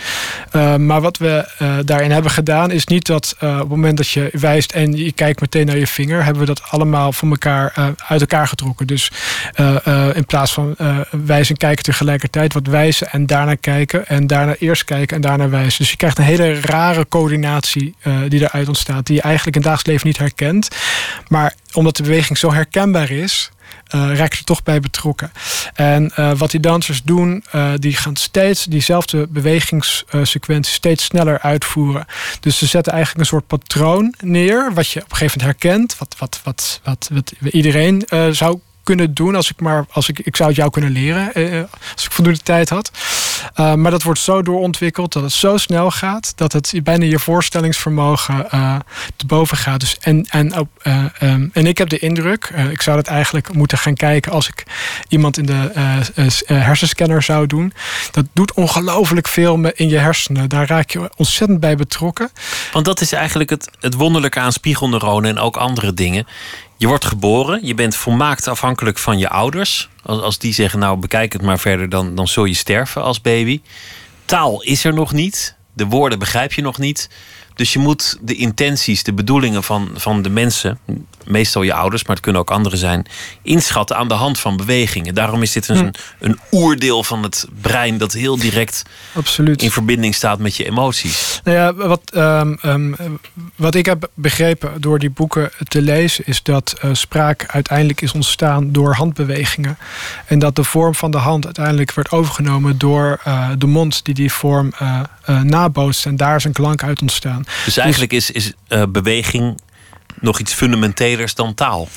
maar 0.77 1.01
wat 1.01 1.17
we 1.17 1.47
daarin 1.85 2.11
hebben 2.11 2.31
gedaan 2.31 2.71
is 2.71 2.85
niet 2.85 3.05
dat 3.05 3.35
op 3.39 3.59
het 3.59 3.67
moment 3.67 3.97
dat 3.97 4.09
je 4.09 4.29
wijst 4.31 4.71
en 4.71 4.93
je 4.93 5.11
kijkt 5.11 5.41
meteen 5.41 5.65
naar 5.65 5.77
je 5.77 5.88
vinger, 5.88 6.23
hebben 6.23 6.41
we 6.41 6.47
dat 6.47 6.63
allemaal 6.69 7.11
van 7.11 7.29
elkaar 7.29 7.95
uit 8.07 8.21
elkaar 8.21 8.47
getrokken. 8.47 8.88
Dus 8.88 9.11
in 10.15 10.25
plaats 10.25 10.54
van 10.54 10.75
uh, 10.78 10.99
wijzen 11.25 11.54
en 11.54 11.60
kijken 11.60 11.84
tegelijkertijd. 11.84 12.54
Wat 12.54 12.67
wijzen 12.67 13.12
en 13.12 13.25
daarna 13.25 13.56
kijken. 13.56 14.08
En 14.08 14.28
daarna 14.28 14.56
eerst 14.60 14.84
kijken 14.84 15.15
en 15.15 15.21
daarna 15.21 15.49
wijzen. 15.49 15.78
Dus 15.78 15.91
je 15.91 15.97
krijgt 15.97 16.17
een 16.17 16.23
hele 16.23 16.60
rare 16.60 17.08
coördinatie 17.08 17.95
uh, 18.04 18.17
die 18.28 18.41
eruit 18.41 18.67
ontstaat. 18.67 19.06
Die 19.06 19.15
je 19.15 19.21
eigenlijk 19.21 19.56
in 19.56 19.62
dagelijks 19.62 19.89
leven 19.91 20.08
niet 20.08 20.17
herkent. 20.17 20.67
Maar 21.28 21.54
omdat 21.73 21.95
de 21.95 22.04
beweging 22.04 22.38
zo 22.38 22.54
herkenbaar 22.54 23.12
is. 23.12 23.49
Uh, 23.95 24.15
raak 24.15 24.34
je 24.34 24.39
er 24.39 24.45
toch 24.45 24.63
bij 24.63 24.80
betrokken. 24.80 25.32
En 25.73 26.12
wat 26.38 26.51
die 26.51 26.60
dansers 26.60 27.04
doen, 27.04 27.43
die 27.75 27.95
gaan 27.95 28.15
steeds 28.15 28.63
diezelfde 28.63 29.28
bewegingssequentie 29.30 30.73
steeds 30.73 31.04
sneller 31.04 31.39
uitvoeren. 31.39 32.06
Dus 32.39 32.58
ze 32.58 32.65
zetten 32.65 32.93
eigenlijk 32.93 33.21
een 33.21 33.30
soort 33.30 33.47
patroon 33.47 34.13
neer, 34.19 34.73
wat 34.73 34.89
je 34.89 35.01
op 35.01 35.12
een 35.12 35.17
gegeven 35.17 35.39
moment 35.39 35.62
herkent, 35.62 35.97
wat, 35.97 36.15
wat, 36.19 36.41
wat, 36.43 36.80
wat, 36.84 37.10
wat 37.12 37.54
iedereen 37.54 38.04
zou 38.32 38.60
kunnen 38.86 39.13
doen 39.13 39.36
als 39.36 39.50
ik 39.50 39.60
maar 39.60 39.86
als 39.91 40.10
ik, 40.10 40.19
ik 40.19 40.36
zou 40.36 40.50
het 40.50 40.58
jou 40.58 40.69
kunnen 40.69 40.91
leren 40.91 41.34
eh, 41.34 41.62
als 41.93 42.06
ik 42.06 42.12
voldoende 42.12 42.39
tijd 42.39 42.69
had. 42.69 42.91
Uh, 43.60 43.74
maar 43.74 43.91
dat 43.91 44.04
wordt 44.04 44.19
zo 44.19 44.41
doorontwikkeld 44.41 45.13
dat 45.13 45.24
het 45.24 45.32
zo 45.32 45.58
snel 45.58 45.91
gaat 45.91 46.34
dat 46.36 46.54
het 46.54 46.74
bijna 46.84 47.06
je 47.06 47.19
voorstellingsvermogen 47.19 48.48
uh, 48.54 48.76
te 49.15 49.26
boven 49.26 49.58
gaat. 49.58 49.80
Dus 49.80 49.98
en, 50.00 50.26
en, 50.30 50.67
um, 51.19 51.50
en 51.54 51.65
ik 51.65 51.78
heb 51.78 51.89
de 51.89 52.00
indruk, 52.00 52.54
ik 52.71 52.82
zou 52.82 52.95
dat 52.95 53.08
eigenlijk 53.08 53.54
moeten 53.54 53.78
gaan 53.78 53.93
kijken 53.93 54.32
als 54.32 54.48
ik 54.48 54.63
iemand 55.08 55.38
in 55.38 55.45
de 55.45 55.71
hersenscanner 56.45 57.24
zou 57.24 57.48
doen. 57.48 57.74
Dat 58.12 58.26
doet 58.34 58.54
ongelooflijk 58.54 59.28
veel 59.28 59.67
in 59.67 59.89
je 59.89 59.98
hersenen. 59.98 60.50
Daar 60.50 60.67
raak 60.67 60.89
je 60.89 61.10
ontzettend 61.15 61.60
bij 61.60 61.76
betrokken. 61.76 62.30
Want 62.71 62.86
dat 62.86 63.02
is 63.02 63.12
eigenlijk 63.12 63.50
het, 63.50 63.69
het 63.80 63.93
wonderlijke 63.93 64.39
aan 64.39 64.54
spiegelneuronen 64.54 65.30
en 65.30 65.39
ook 65.39 65.58
andere 65.58 65.93
dingen. 65.93 66.28
Je 66.77 66.88
wordt 66.88 67.05
geboren, 67.05 67.65
je 67.65 67.73
bent 67.73 67.95
volmaakt 67.95 68.47
afhankelijk 68.47 68.97
van 68.97 69.17
je 69.17 69.29
ouders. 69.29 69.89
Als, 70.03 70.21
als 70.21 70.38
die 70.38 70.53
zeggen, 70.53 70.79
nou 70.79 70.97
bekijk 70.97 71.33
het 71.33 71.41
maar 71.41 71.59
verder, 71.59 71.89
dan, 71.89 72.15
dan 72.15 72.27
zul 72.27 72.45
je 72.45 72.53
sterven 72.53 73.03
als 73.03 73.21
baby. 73.21 73.61
Taal 74.25 74.61
is 74.61 74.83
er 74.83 74.93
nog 74.93 75.13
niet, 75.13 75.55
de 75.73 75.85
woorden 75.85 76.19
begrijp 76.19 76.53
je 76.53 76.61
nog 76.61 76.77
niet. 76.77 77.09
Dus 77.56 77.74
je 77.74 77.80
moet 77.80 78.18
de 78.22 78.36
intenties, 78.36 79.04
de 79.04 79.13
bedoelingen 79.13 79.63
van, 79.63 79.89
van 79.96 80.22
de 80.22 80.30
mensen, 80.30 80.80
meestal 81.26 81.62
je 81.62 81.74
ouders, 81.74 82.04
maar 82.04 82.15
het 82.15 82.24
kunnen 82.24 82.41
ook 82.41 82.52
anderen 82.52 82.78
zijn, 82.78 83.06
inschatten 83.41 83.98
aan 83.98 84.08
de 84.08 84.13
hand 84.13 84.39
van 84.39 84.58
bewegingen. 84.58 85.15
Daarom 85.15 85.41
is 85.41 85.52
dit 85.52 85.68
een, 85.68 85.78
hm. 85.78 85.91
een 86.20 86.39
oerdeel 86.52 87.04
van 87.04 87.24
het 87.24 87.48
brein 87.62 87.98
dat 87.98 88.13
heel 88.13 88.38
direct 88.38 88.84
Absoluut. 89.13 89.62
in 89.62 89.72
verbinding 89.72 90.15
staat 90.15 90.39
met 90.39 90.56
je 90.56 90.65
emoties. 90.65 91.41
Nou 91.44 91.58
ja, 91.58 91.74
wat, 91.74 92.02
um, 92.15 92.58
um, 92.63 92.96
wat 93.56 93.76
ik 93.76 93.86
heb 93.86 94.10
begrepen 94.13 94.82
door 94.82 95.00
die 95.00 95.10
boeken 95.10 95.52
te 95.68 95.82
lezen, 95.82 96.26
is 96.26 96.44
dat 96.44 96.76
uh, 96.86 96.94
spraak 96.94 97.46
uiteindelijk 97.48 98.02
is 98.02 98.12
ontstaan 98.12 98.72
door 98.72 98.94
handbewegingen. 98.94 99.78
En 100.26 100.39
dat 100.39 100.56
de 100.56 100.63
vorm 100.63 100.96
van 100.96 101.12
de 101.12 101.18
hand 101.18 101.46
uiteindelijk 101.46 101.94
werd 101.94 102.12
overgenomen 102.12 102.78
door 102.78 103.22
uh, 103.28 103.50
de 103.58 103.68
mond 103.68 104.06
die 104.06 104.13
die 104.13 104.32
vorm 104.32 104.74
uh, 104.82 105.41
nabootst. 105.41 106.06
En 106.06 106.15
daar 106.15 106.36
is 106.36 106.44
een 106.44 106.54
klank 106.54 106.84
uit 106.84 107.02
ontstaan. 107.02 107.44
Dus 107.65 107.77
eigenlijk 107.77 108.13
is, 108.13 108.31
is 108.31 108.53
beweging 108.89 109.58
nog 110.19 110.39
iets 110.39 110.53
fundamentelers 110.53 111.36
dan 111.36 111.53
taal. 111.53 111.88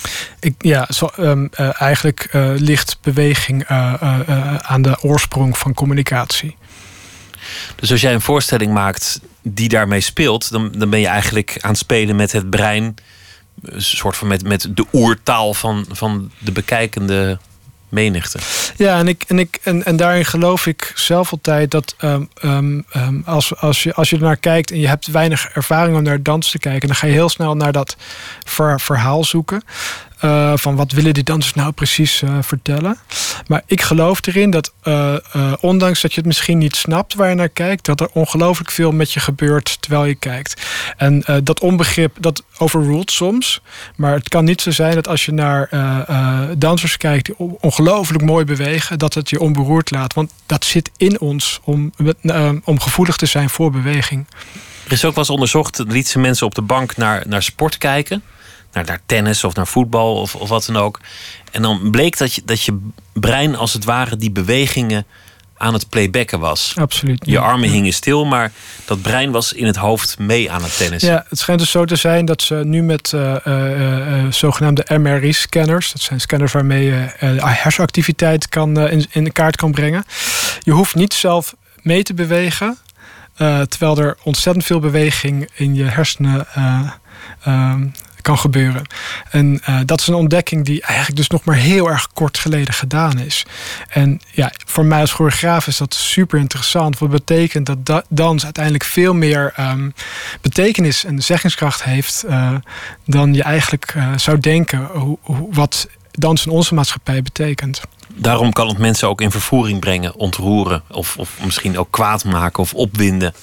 Ik, 0.40 0.54
ja, 0.58 0.86
zo, 0.88 1.10
um, 1.18 1.48
uh, 1.60 1.80
eigenlijk 1.80 2.28
uh, 2.32 2.50
ligt 2.56 2.98
beweging 3.00 3.70
uh, 3.70 4.56
aan 4.56 4.82
de 4.82 5.02
oorsprong 5.02 5.58
van 5.58 5.74
communicatie. 5.74 6.56
Dus 7.76 7.90
als 7.90 8.00
jij 8.00 8.14
een 8.14 8.20
voorstelling 8.20 8.72
maakt 8.72 9.20
die 9.42 9.68
daarmee 9.68 10.00
speelt, 10.00 10.50
dan, 10.50 10.72
dan 10.76 10.90
ben 10.90 11.00
je 11.00 11.06
eigenlijk 11.06 11.56
aan 11.60 11.70
het 11.70 11.78
spelen 11.78 12.16
met 12.16 12.32
het 12.32 12.50
brein. 12.50 12.94
Een 13.62 13.82
soort 13.82 14.16
van 14.16 14.28
met, 14.28 14.42
met 14.42 14.68
de 14.74 14.86
oertaal 14.92 15.54
van, 15.54 15.84
van 15.90 16.30
de 16.38 16.52
bekijkende 16.52 17.38
menigte. 17.88 18.38
Ja, 18.76 18.98
en, 18.98 19.08
ik, 19.08 19.24
en, 19.26 19.38
ik, 19.38 19.58
en, 19.62 19.84
en 19.84 19.96
daarin 19.96 20.24
geloof 20.24 20.66
ik 20.66 20.92
zelf 20.94 21.32
altijd 21.32 21.70
dat 21.70 21.94
um, 22.00 22.28
um, 22.44 23.22
als, 23.24 23.56
als, 23.56 23.82
je, 23.82 23.94
als 23.94 24.10
je 24.10 24.16
ernaar 24.16 24.36
kijkt 24.36 24.70
en 24.70 24.78
je 24.78 24.88
hebt 24.88 25.06
weinig 25.06 25.48
ervaring 25.48 25.96
om 25.96 26.02
naar 26.02 26.22
dans 26.22 26.50
te 26.50 26.58
kijken, 26.58 26.88
dan 26.88 26.96
ga 26.96 27.06
je 27.06 27.12
heel 27.12 27.28
snel 27.28 27.56
naar 27.56 27.72
dat 27.72 27.96
ver, 28.44 28.80
verhaal 28.80 29.24
zoeken. 29.24 29.62
Uh, 30.24 30.52
van 30.56 30.76
wat 30.76 30.92
willen 30.92 31.14
die 31.14 31.22
dansers 31.22 31.54
nou 31.54 31.72
precies 31.72 32.22
uh, 32.22 32.38
vertellen. 32.40 32.98
Maar 33.46 33.62
ik 33.66 33.82
geloof 33.82 34.26
erin 34.26 34.50
dat, 34.50 34.72
uh, 34.84 35.14
ondanks 35.60 36.00
dat 36.00 36.12
je 36.12 36.18
het 36.18 36.26
misschien 36.26 36.58
niet 36.58 36.76
snapt 36.76 37.14
waar 37.14 37.28
je 37.28 37.34
naar 37.34 37.48
kijkt, 37.48 37.84
dat 37.84 38.00
er 38.00 38.08
ongelooflijk 38.12 38.70
veel 38.70 38.92
met 38.92 39.12
je 39.12 39.20
gebeurt 39.20 39.76
terwijl 39.80 40.04
je 40.04 40.14
kijkt. 40.14 40.62
En 40.96 41.24
dat 41.44 41.60
onbegrip, 41.60 42.16
dat 42.20 42.42
overruled 42.58 43.10
soms. 43.10 43.60
Maar 43.96 44.14
het 44.14 44.28
kan 44.28 44.44
niet 44.44 44.60
zo 44.60 44.70
zijn 44.70 44.94
dat 44.94 45.08
als 45.08 45.24
je 45.24 45.32
naar 45.32 45.68
dansers 46.58 46.96
kijkt 46.96 47.26
die 47.26 47.34
ongelooflijk 47.60 48.24
mooi 48.24 48.44
bewegen, 48.44 48.98
dat 48.98 49.14
het 49.14 49.30
je 49.30 49.40
onberoerd 49.40 49.90
laat. 49.90 50.14
Want 50.14 50.32
dat 50.46 50.64
zit 50.64 50.90
in 50.96 51.20
ons 51.20 51.60
om, 51.64 51.92
om 52.64 52.80
gevoelig 52.80 53.16
te 53.16 53.26
zijn 53.26 53.50
voor 53.50 53.70
beweging. 53.70 54.26
Er 54.84 54.92
is 54.92 55.04
ook 55.04 55.14
wel 55.14 55.24
eens 55.24 55.32
onderzocht, 55.32 55.84
liet 55.86 56.08
ze 56.08 56.18
mensen 56.18 56.46
op 56.46 56.54
de 56.54 56.62
bank 56.62 56.96
naar, 56.96 57.22
naar 57.26 57.42
sport 57.42 57.78
kijken 57.78 58.22
naar, 58.72 58.84
naar 58.84 59.00
tennis 59.06 59.44
of 59.44 59.54
naar 59.54 59.66
voetbal 59.66 60.14
of, 60.20 60.34
of 60.34 60.48
wat 60.48 60.66
dan 60.66 60.76
ook. 60.76 61.00
En 61.50 61.62
dan 61.62 61.90
bleek 61.90 62.18
dat 62.18 62.34
je, 62.34 62.42
dat 62.44 62.62
je 62.62 62.78
brein 63.12 63.56
als 63.56 63.72
het 63.72 63.84
ware 63.84 64.16
die 64.16 64.30
bewegingen 64.30 65.06
aan 65.58 65.72
het 65.72 65.88
playbacken 65.88 66.40
was. 66.40 66.74
Absoluut. 66.76 67.26
Je 67.26 67.38
armen 67.38 67.68
hingen 67.68 67.92
stil, 67.92 68.24
maar 68.24 68.52
dat 68.84 69.02
brein 69.02 69.30
was 69.30 69.52
in 69.52 69.66
het 69.66 69.76
hoofd 69.76 70.18
mee 70.18 70.50
aan 70.50 70.62
het 70.62 70.76
tennis. 70.76 71.02
Ja, 71.02 71.24
het 71.28 71.38
schijnt 71.38 71.60
dus 71.60 71.70
zo 71.70 71.84
te 71.84 71.96
zijn 71.96 72.24
dat 72.24 72.42
ze 72.42 72.54
nu 72.54 72.82
met 72.82 73.12
uh, 73.14 73.36
uh, 73.44 74.24
zogenaamde 74.30 74.98
MRI-scanners, 74.98 75.92
dat 75.92 76.02
zijn 76.02 76.20
scanners 76.20 76.52
waarmee 76.52 76.84
je 76.84 77.08
hersenactiviteit 77.44 78.48
kan, 78.48 78.78
in, 78.88 79.06
in 79.10 79.24
de 79.24 79.32
kaart 79.32 79.56
kan 79.56 79.72
brengen. 79.72 80.04
Je 80.60 80.72
hoeft 80.72 80.94
niet 80.94 81.14
zelf 81.14 81.54
mee 81.82 82.02
te 82.02 82.14
bewegen, 82.14 82.78
terwijl 83.68 83.98
er 83.98 84.16
ontzettend 84.22 84.64
veel 84.64 84.80
beweging 84.80 85.48
in 85.54 85.74
je 85.74 85.84
hersenen 85.84 86.46
ehm, 87.42 87.86
kan 88.28 88.38
gebeuren. 88.38 88.86
En 89.30 89.60
uh, 89.68 89.80
dat 89.84 90.00
is 90.00 90.06
een 90.06 90.14
ontdekking 90.14 90.64
die 90.64 90.82
eigenlijk 90.82 91.16
dus 91.16 91.28
nog 91.28 91.44
maar 91.44 91.56
heel 91.56 91.90
erg 91.90 92.08
kort 92.12 92.38
geleden 92.38 92.74
gedaan 92.74 93.18
is. 93.18 93.46
En 93.88 94.20
ja, 94.30 94.52
voor 94.66 94.84
mij 94.84 95.00
als 95.00 95.12
choreograaf 95.12 95.66
is 95.66 95.76
dat 95.76 95.94
super 95.94 96.38
interessant. 96.38 96.98
Wat 96.98 97.10
betekent 97.10 97.66
dat 97.66 97.86
da 97.86 98.02
dans 98.08 98.44
uiteindelijk 98.44 98.84
veel 98.84 99.14
meer 99.14 99.54
um, 99.60 99.94
betekenis 100.40 101.04
en 101.04 101.22
zeggingskracht 101.22 101.82
heeft 101.82 102.24
uh, 102.26 102.54
dan 103.04 103.34
je 103.34 103.42
eigenlijk 103.42 103.94
uh, 103.96 104.12
zou 104.16 104.40
denken 104.40 104.84
hoe, 104.92 105.18
hoe, 105.22 105.48
wat 105.50 105.88
dans 106.18 106.46
in 106.46 106.52
onze 106.52 106.74
maatschappij 106.74 107.22
betekent. 107.22 107.80
Daarom 108.14 108.52
kan 108.52 108.68
het 108.68 108.78
mensen 108.78 109.08
ook 109.08 109.20
in 109.20 109.30
vervoering 109.30 109.80
brengen, 109.80 110.14
ontroeren 110.14 110.82
of, 110.90 111.16
of 111.16 111.38
misschien 111.44 111.78
ook 111.78 111.90
kwaad 111.90 112.24
maken 112.24 112.62
of 112.62 112.74
opwinden. 112.74 113.34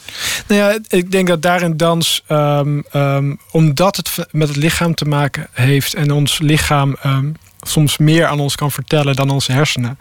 Nou 0.47 0.61
ja, 0.61 0.79
ik 0.87 1.11
denk 1.11 1.27
dat 1.27 1.41
daarin 1.41 1.77
dans, 1.77 2.23
um, 2.27 2.83
um, 2.93 3.39
omdat 3.51 3.95
het 3.95 4.27
met 4.31 4.47
het 4.47 4.57
lichaam 4.57 4.95
te 4.95 5.05
maken 5.05 5.47
heeft 5.51 5.93
en 5.93 6.11
ons 6.11 6.39
lichaam 6.39 6.95
um, 7.05 7.35
soms 7.61 7.97
meer 7.97 8.25
aan 8.25 8.39
ons 8.39 8.55
kan 8.55 8.71
vertellen 8.71 9.15
dan 9.15 9.29
onze 9.29 9.51
hersenen, 9.51 9.99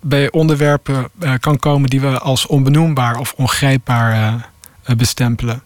bij 0.00 0.30
onderwerpen 0.30 1.08
uh, 1.20 1.32
kan 1.40 1.58
komen 1.58 1.90
die 1.90 2.00
we 2.00 2.18
als 2.18 2.46
onbenoembaar 2.46 3.18
of 3.18 3.32
ongrijpbaar 3.36 4.42
uh, 4.86 4.96
bestempelen. 4.96 5.62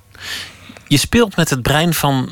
Je 0.86 0.96
speelt 0.96 1.36
met 1.36 1.50
het 1.50 1.62
brein 1.62 1.94
van 1.94 2.30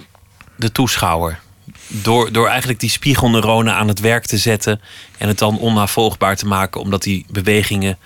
de 0.57 0.73
toeschouwer 0.73 1.41
door, 1.87 2.33
door 2.33 2.49
eigenlijk 2.49 2.81
die 2.81 2.91
spiegelneuronen 2.91 3.75
aan 3.75 3.89
het 3.89 4.01
werk 4.01 4.27
te 4.27 4.39
zetten 4.39 4.81
en 5.19 5.29
het 5.29 5.39
dan 5.39 5.59
onnavolgbaar 5.59 6.37
te 6.37 6.47
maken, 6.47 6.81
omdat 6.81 7.03
die 7.03 7.27
bewegingen 7.31 7.99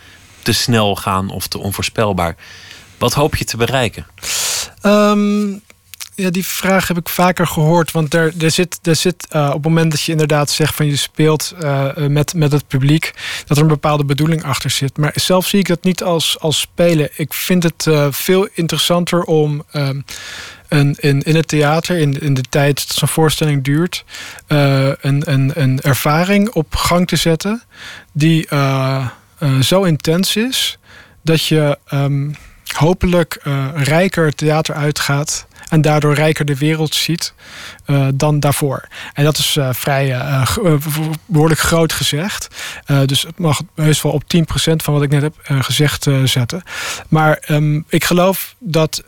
te 0.43 0.53
snel 0.53 0.97
gaan 0.97 1.31
of 1.31 1.47
te 1.47 1.59
onvoorspelbaar. 1.59 2.37
Wat 2.99 3.15
hoop 3.15 3.37
je 3.37 3.45
te 3.45 3.57
bereiken? 3.57 4.07
Um, 4.83 5.63
ja, 6.15 6.31
die 6.31 6.47
vraag 6.47 6.89
heb 6.89 6.97
ik 6.97 7.09
vaker 7.09 7.47
gehoord. 7.47 7.91
Want 7.91 8.15
er, 8.15 8.33
er 8.41 8.51
zit, 8.51 8.79
er 8.83 8.97
zit 8.97 9.27
uh, 9.33 9.47
op 9.47 9.53
het 9.53 9.63
moment 9.63 9.91
dat 9.91 10.03
je 10.03 10.13
inderdaad 10.13 10.51
zegt 10.51 10.75
van 10.75 10.87
je 10.87 10.97
speelt 10.97 11.55
uh, 11.63 11.97
met, 11.97 12.35
met 12.35 12.53
het 12.53 12.67
publiek, 12.67 13.13
dat 13.47 13.57
er 13.57 13.63
een 13.63 13.69
bepaalde 13.69 14.05
bedoeling 14.05 14.45
achter 14.45 14.71
zit. 14.71 14.97
Maar 14.97 15.13
zelf 15.15 15.47
zie 15.47 15.59
ik 15.59 15.69
dat 15.69 15.85
niet 15.85 16.03
als, 16.03 16.39
als 16.41 16.61
spelen. 16.61 17.11
Ik 17.17 17.35
vind 17.35 17.63
het 17.63 17.89
veel 18.11 18.49
interessanter 18.55 19.23
om. 19.23 19.65
Um, 19.73 20.05
in, 20.69 21.23
in 21.23 21.37
het 21.37 21.49
theater, 21.49 21.99
in, 21.99 22.21
in 22.21 22.35
de 22.35 22.43
tijd 22.49 22.87
dat 22.89 22.97
zo'n 22.97 23.09
voorstelling 23.09 23.65
duurt, 23.65 24.05
een, 24.47 25.33
een, 25.33 25.53
een 25.55 25.81
ervaring 25.81 26.51
op 26.51 26.75
gang 26.75 27.07
te 27.07 27.17
zetten 27.17 27.63
die 28.13 28.49
zo 29.61 29.83
intens 29.83 30.37
is 30.37 30.79
dat 31.23 31.45
je 31.47 31.79
um, 31.93 32.35
hopelijk 32.75 33.41
rijker 33.75 34.35
theater 34.35 34.75
uitgaat 34.75 35.47
en 35.69 35.81
daardoor 35.81 36.15
rijker 36.15 36.45
de 36.45 36.57
wereld 36.57 36.95
ziet 36.95 37.35
dan 38.15 38.41
daarvoor. 38.41 38.89
En 39.13 39.25
dat 39.25 39.39
is 39.39 39.59
vrij 39.71 40.23
behoorlijk 41.27 41.61
groot 41.61 41.93
gezegd. 41.93 42.49
dus 43.07 43.23
het 43.23 43.39
mag 43.39 43.61
heus 43.75 44.03
wel 44.03 44.13
op 44.13 44.23
10% 44.23 44.45
van 44.77 44.95
wat 44.95 45.03
ik 45.03 45.11
net 45.11 45.23
heb 45.23 45.35
gezegd 45.43 46.07
zetten. 46.25 46.63
Maar 47.09 47.43
um, 47.49 47.85
ik 47.89 48.05
geloof 48.05 48.55
dat 48.59 49.03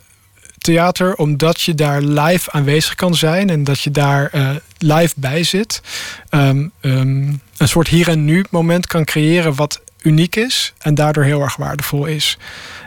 theater, 0.61 1.15
omdat 1.15 1.61
je 1.61 1.75
daar 1.75 2.01
live 2.01 2.51
aanwezig 2.51 2.95
kan 2.95 3.15
zijn 3.15 3.49
en 3.49 3.63
dat 3.63 3.81
je 3.81 3.91
daar 3.91 4.31
live 4.77 5.13
bij 5.17 5.43
zit, 5.43 5.81
um, 6.29 6.71
um, 6.81 7.41
een 7.57 7.67
soort 7.67 7.87
hier 7.87 8.07
en 8.07 8.25
nu 8.25 8.45
moment 8.49 8.87
kan 8.87 9.05
creëren 9.05 9.55
wat 9.55 9.81
uniek 10.01 10.35
is 10.35 10.73
en 10.77 10.95
daardoor 10.95 11.23
heel 11.23 11.41
erg 11.41 11.55
waardevol 11.55 12.05
is. 12.05 12.37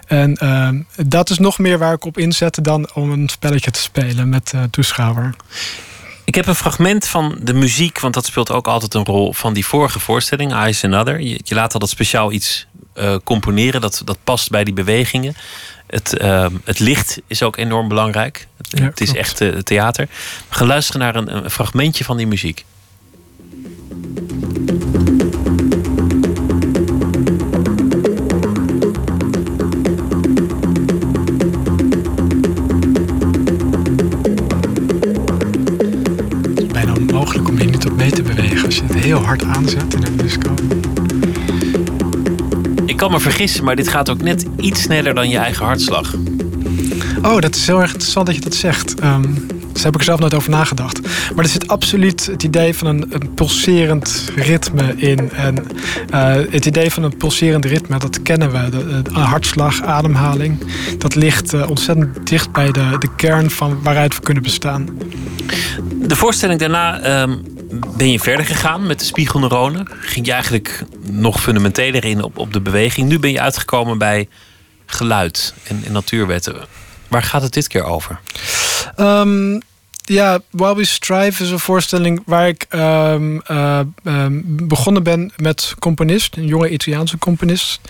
En 0.07 0.39
uh, 0.43 0.69
dat 1.07 1.31
is 1.31 1.39
nog 1.39 1.59
meer 1.59 1.79
waar 1.79 1.93
ik 1.93 2.05
op 2.05 2.19
inzet 2.19 2.59
dan 2.63 2.91
om 2.95 3.11
een 3.11 3.29
spelletje 3.29 3.71
te 3.71 3.81
spelen 3.81 4.29
met 4.29 4.53
uh, 4.55 4.63
toeschouwer. 4.71 5.35
Ik 6.25 6.35
heb 6.35 6.47
een 6.47 6.55
fragment 6.55 7.07
van 7.07 7.39
de 7.43 7.53
muziek, 7.55 8.01
want 8.01 8.15
dat 8.15 8.27
speelt 8.27 8.51
ook 8.51 8.67
altijd 8.67 8.95
een 8.95 9.05
rol 9.05 9.33
van 9.33 9.53
die 9.53 9.67
vorige 9.67 10.01
voorstelling, 10.01 10.67
Ice 10.67 10.87
Another. 10.87 11.21
Je, 11.21 11.41
je 11.45 11.55
laat 11.55 11.73
altijd 11.73 11.91
speciaal 11.91 12.33
iets 12.33 12.67
uh, 12.95 13.17
componeren, 13.25 13.81
dat, 13.81 14.03
dat 14.05 14.19
past 14.25 14.51
bij 14.51 14.65
die 14.65 14.75
bewegingen. 14.75 15.37
Het, 15.87 16.15
uh, 16.21 16.47
het 16.65 16.79
licht 16.79 17.21
is 17.27 17.43
ook 17.43 17.57
enorm 17.57 17.89
belangrijk. 17.89 18.47
Het, 18.57 18.79
ja, 18.79 18.85
het 18.85 19.01
is 19.01 19.15
echt 19.15 19.41
uh, 19.41 19.59
theater. 19.59 20.09
We 20.49 20.55
gaan 20.55 20.67
luisteren 20.67 21.01
naar 21.01 21.17
een, 21.17 21.45
een 21.45 21.51
fragmentje 21.51 22.05
van 22.05 22.17
die 22.17 22.27
muziek. 22.27 22.65
heel 39.05 39.25
hard 39.25 39.45
aanzet 39.45 39.95
in 39.95 40.05
een 40.07 40.17
disco. 40.17 40.55
Ik 42.87 42.97
kan 42.97 43.11
me 43.11 43.21
vergissen, 43.21 43.65
maar 43.65 43.77
dit 43.77 43.89
gaat 43.89 44.11
ook 44.11 44.23
net 44.23 44.47
iets 44.61 44.83
sneller 44.83 45.15
dan 45.15 45.29
je 45.29 45.39
eigen 45.39 45.65
hartslag. 45.65 46.15
Oh, 47.23 47.39
dat 47.39 47.55
is 47.55 47.67
heel 47.67 47.81
erg 47.81 47.91
interessant 47.91 48.27
dat 48.27 48.35
je 48.35 48.41
dat 48.41 48.55
zegt. 48.55 48.95
Um, 49.05 49.47
daar 49.73 49.83
heb 49.83 49.95
ik 49.95 49.99
er 49.99 50.05
zelf 50.05 50.21
nooit 50.21 50.35
over 50.35 50.51
nagedacht. 50.51 51.01
Maar 51.35 51.45
er 51.45 51.51
zit 51.51 51.69
absoluut 51.69 52.27
het 52.27 52.43
idee 52.43 52.75
van 52.75 52.87
een, 52.87 53.07
een 53.09 53.35
pulserend 53.35 54.31
ritme 54.37 54.95
in. 54.97 55.31
En 55.31 55.55
uh, 56.15 56.35
het 56.51 56.67
idee 56.67 56.91
van 56.91 57.03
een 57.03 57.17
pulserend 57.17 57.65
ritme, 57.65 57.99
dat 57.99 58.23
kennen 58.23 58.51
we. 58.53 58.69
De, 58.69 59.03
de 59.03 59.11
hartslag, 59.11 59.83
ademhaling. 59.83 60.59
Dat 60.99 61.15
ligt 61.15 61.55
uh, 61.55 61.69
ontzettend 61.69 62.27
dicht 62.27 62.53
bij 62.53 62.73
de, 62.73 62.97
de 62.99 63.09
kern 63.17 63.51
van 63.51 63.83
waaruit 63.83 64.15
we 64.15 64.21
kunnen 64.21 64.43
bestaan. 64.43 64.89
De 65.95 66.17
voorstelling 66.17 66.61
daarna 66.61 67.23
um, 67.23 67.43
ben 67.97 68.11
je 68.11 68.21
verder 68.21 68.47
gegaan 68.47 68.87
met 68.87 68.99
de 68.99 69.05
spiegelneuronen. 69.05 69.89
Ging 70.01 70.27
je 70.27 70.33
eigenlijk 70.33 70.85
nog 71.01 71.41
fundamenteler 71.41 72.05
in 72.05 72.23
op, 72.23 72.39
op 72.39 72.53
de 72.53 72.61
beweging. 72.61 73.09
Nu 73.09 73.19
ben 73.19 73.33
je 73.33 73.41
uitgekomen 73.41 73.99
bij 73.99 74.29
geluid 74.87 75.55
en, 75.65 75.83
en 75.87 75.93
natuurwetten. 75.93 76.57
Waar 77.09 77.23
gaat 77.23 77.43
het 77.43 77.53
dit 77.53 77.69
keer 77.69 77.85
over? 77.85 78.21
Um, 78.97 79.61
ja, 80.07 80.41
While 80.51 80.77
We 80.77 80.85
Strive 80.85 81.43
is 81.43 81.51
een 81.51 81.59
voorstelling 81.59 82.23
waar 82.27 82.49
ik 82.49 82.67
um, 82.71 83.43
uh, 83.51 83.81
um, 84.05 84.43
begonnen 84.47 85.03
ben 85.03 85.33
met 85.37 85.75
componist, 85.79 86.37
een 86.37 86.47
jonge 86.47 86.69
Italiaanse 86.71 87.19
componist. 87.19 87.81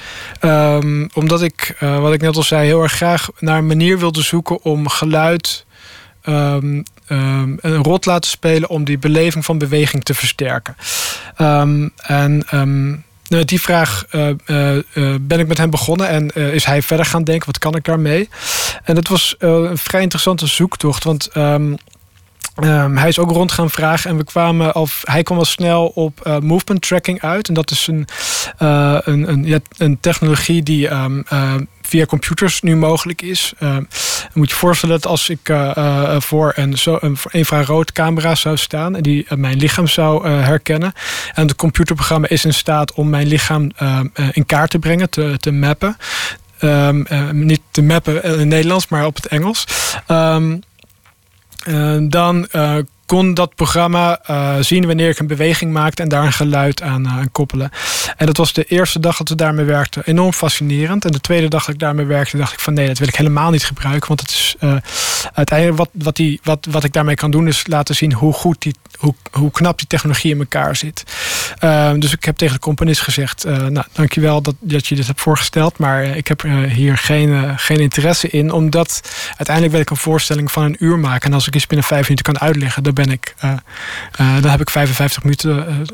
omdat 1.15 1.43
ik, 1.43 1.77
uh, 1.81 2.01
wat 2.01 2.13
ik 2.13 2.21
net 2.21 2.37
al 2.37 2.43
zei, 2.43 2.67
heel 2.67 2.83
erg 2.83 2.93
graag 2.93 3.29
naar 3.39 3.59
een 3.59 3.67
manier 3.67 3.99
wilde 3.99 4.23
zoeken 4.23 4.63
om 4.63 4.89
geluid 4.89 5.65
um, 6.29 6.83
um, 7.09 7.59
een 7.61 7.83
rol 7.83 7.99
laten 8.01 8.31
spelen 8.31 8.69
om 8.69 8.85
die 8.85 8.99
beleving 8.99 9.45
van 9.45 9.59
beweging 9.59 10.05
te 10.05 10.15
versterken. 10.15 10.77
Um, 11.39 11.93
en 12.03 12.45
nou, 13.29 13.45
die 13.45 13.61
vraag 13.61 14.05
uh, 14.13 14.29
uh, 14.47 14.77
uh, 14.95 15.15
ben 15.21 15.41
ik 15.41 15.47
met 15.47 15.59
hem 15.59 15.71
begonnen 15.71 16.09
en 16.09 16.53
is 16.53 16.65
hij 16.65 16.83
verder 16.83 17.07
gaan 17.07 17.25
denken, 17.25 17.47
wat 17.47 17.59
kan 17.59 17.77
ik 17.77 17.85
daarmee? 17.85 18.29
En 18.85 18.97
het 18.97 19.09
was 19.09 19.35
een 19.39 19.79
vrij 19.79 20.03
interessante 20.03 20.47
zoektocht, 20.47 21.05
want 21.05 21.31
Um, 22.57 22.97
hij 22.97 23.09
is 23.09 23.19
ook 23.19 23.31
rond 23.31 23.53
gaan 23.53 23.71
vragen 23.71 24.11
en 24.11 24.17
we 24.17 24.25
kwamen 24.25 24.75
al, 24.75 24.89
hij 25.03 25.23
kwam 25.23 25.39
al 25.39 25.45
snel 25.45 25.87
op 25.87 26.41
movement 26.43 26.83
tracking 26.83 27.21
uit. 27.21 27.49
En 27.49 27.55
dat 27.55 27.71
is 27.71 27.87
een, 27.87 28.07
een, 28.59 29.29
een, 29.29 29.45
ja, 29.45 29.59
een 29.77 30.01
technologie 30.01 30.63
die 30.63 30.91
um, 30.91 31.25
via 31.95 32.07
computers 32.07 32.61
nu 32.61 32.77
mogelijk 32.77 33.23
is. 33.23 33.53
moet 34.33 34.51
je 34.51 34.57
voorstellen 34.57 35.01
dat 35.01 35.11
als 35.11 35.29
ik 35.29 35.53
voor 36.19 36.53
een, 36.57 36.79
zo, 36.79 36.99
een 37.01 37.17
infraroodcamera 37.31 38.35
zou 38.35 38.57
staan 38.57 38.93
die 38.93 39.27
mijn 39.37 39.57
lichaam 39.57 39.87
zou 39.87 40.29
herkennen. 40.29 40.93
En 41.35 41.47
het 41.47 41.57
computerprogramma 41.57 42.29
is 42.29 42.45
in 42.45 42.55
staat 42.55 42.93
om 42.93 43.11
mijn 43.11 43.27
lichaam 43.27 43.71
in 44.33 44.47
kaart 44.47 44.71
te 44.71 44.79
brengen, 44.79 45.11
te, 45.11 45.35
te 45.41 45.51
mappen. 45.51 45.97
Um, 46.61 47.07
niet 47.33 47.61
te 47.71 47.83
mappen 47.83 48.23
in 48.23 48.31
het 48.31 48.49
Nederlands, 48.49 48.89
maar 48.89 49.07
op 49.07 49.17
het 49.17 49.27
Engels. 49.27 49.67
Uh, 51.69 51.97
dan 52.09 52.49
uh, 52.53 52.77
kon 53.07 53.35
dat 53.35 53.55
programma 53.55 54.21
uh, 54.31 54.55
zien 54.61 54.87
wanneer 54.87 55.09
ik 55.09 55.19
een 55.19 55.27
beweging 55.27 55.73
maakte 55.73 56.03
en 56.03 56.09
daar 56.09 56.25
een 56.25 56.33
geluid 56.33 56.83
aan, 56.83 57.09
aan, 57.09 57.31
koppelen. 57.33 57.71
En 58.17 58.27
dat 58.27 58.37
was 58.37 58.53
de 58.53 58.65
eerste 58.65 59.01
dag 59.01 59.17
dat 59.17 59.29
we 59.29 59.35
daarmee 59.35 59.65
werkten 59.65 60.03
enorm 60.05 60.33
fascinerend. 60.33 61.05
En 61.05 61.13
de 61.13 61.21
tweede 61.21 61.49
dag 61.49 61.65
dat 61.65 61.75
ik 61.75 61.81
daarmee 61.81 62.07
werkte, 62.07 62.37
dacht 62.37 62.53
ik 62.53 62.61
van 62.61 62.75
nee, 62.75 62.87
dat 62.87 62.99
wil 62.99 63.09
ik 63.09 63.17
helemaal 63.17 63.51
niet 63.51 63.65
gebruiken. 63.65 64.09
Want 64.09 64.21
het 64.21 64.31
is 64.31 64.57
uiteindelijk 65.35 65.79
wat, 65.79 65.89
wat, 65.93 66.17
die, 66.17 66.41
wat, 66.43 66.67
wat 66.71 66.85
ik 66.85 66.93
daarmee 66.93 67.15
kan 67.15 67.31
doen, 67.31 67.49
is 67.49 67.67
laten 67.67 67.95
zien 67.95 68.13
hoe 68.13 68.33
goed 68.33 68.63
die, 68.63 68.75
hoe, 68.99 69.15
hoe 69.31 69.51
knap 69.51 69.79
die 69.79 69.87
technologie 69.87 70.33
in 70.33 70.39
elkaar 70.39 70.77
zit. 70.77 71.03
Ehm, 71.59 71.99
dus 71.99 72.13
ik 72.13 72.25
heb 72.25 72.37
tegen 72.37 72.55
de 72.55 72.61
componist 72.61 73.01
gezegd: 73.01 73.45
Nou, 73.45 73.83
dankjewel 73.93 74.43
dat, 74.43 74.55
dat 74.61 74.87
je 74.87 74.95
dit 74.95 75.07
hebt 75.07 75.21
voorgesteld. 75.21 75.79
Maar 75.79 76.05
ik 76.05 76.29
heb 76.29 76.43
hier 76.69 76.99
geen, 76.99 77.59
geen 77.59 77.81
interesse 77.81 78.29
in, 78.29 78.53
omdat 78.53 79.01
uiteindelijk 79.27 79.73
wil 79.73 79.81
ik 79.83 79.91
een 79.91 79.97
voorstelling 79.97 80.53
van 80.53 80.63
een 80.63 80.77
uur 80.79 80.99
maken. 80.99 81.29
En 81.29 81.35
als 81.35 81.47
ik 81.47 81.55
iets 81.55 81.67
binnen 81.67 81.87
vijf 81.87 82.03
minuten 82.03 82.33
kan 82.33 82.43
uitleggen, 82.43 82.83
ben 82.95 83.11
ik. 83.11 83.35
Uh, 83.45 83.51
uh, 84.21 84.43
dan 84.43 84.51
heb 84.51 84.61
ik 84.61 84.71
55 84.71 85.23
minuten. 85.23 85.87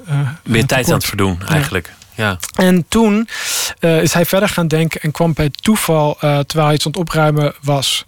ben 0.42 0.66
tijd 0.66 0.88
aan 0.88 0.94
het 0.94 1.05
verdoen, 1.05 1.42
eigenlijk. 1.48 1.92
Ja. 2.20 2.38
En 2.55 2.84
toen 2.88 3.28
uh, 3.80 4.03
is 4.03 4.12
hij 4.12 4.26
verder 4.26 4.48
gaan 4.48 4.68
denken 4.68 5.01
en 5.01 5.11
kwam 5.11 5.32
bij 5.32 5.51
toeval, 5.61 6.11
uh, 6.11 6.38
terwijl 6.38 6.66
hij 6.66 6.74
iets 6.74 6.86
aan 6.86 6.92
het 6.92 7.01
opruimen 7.01 7.55
was, 7.62 8.05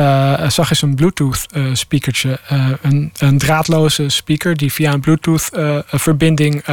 uh, 0.00 0.48
zag 0.48 0.68
hij 0.68 0.78
een 0.80 0.94
Bluetooth 0.94 1.46
speakertje. 1.72 2.38
Een, 2.82 3.12
een, 3.18 3.38
draadloze 3.38 4.08
speaker 4.08 4.56
die 4.56 4.72
via 4.72 4.92
een 4.92 5.00
Bluetooth 5.00 5.48
verbinding 5.86 6.64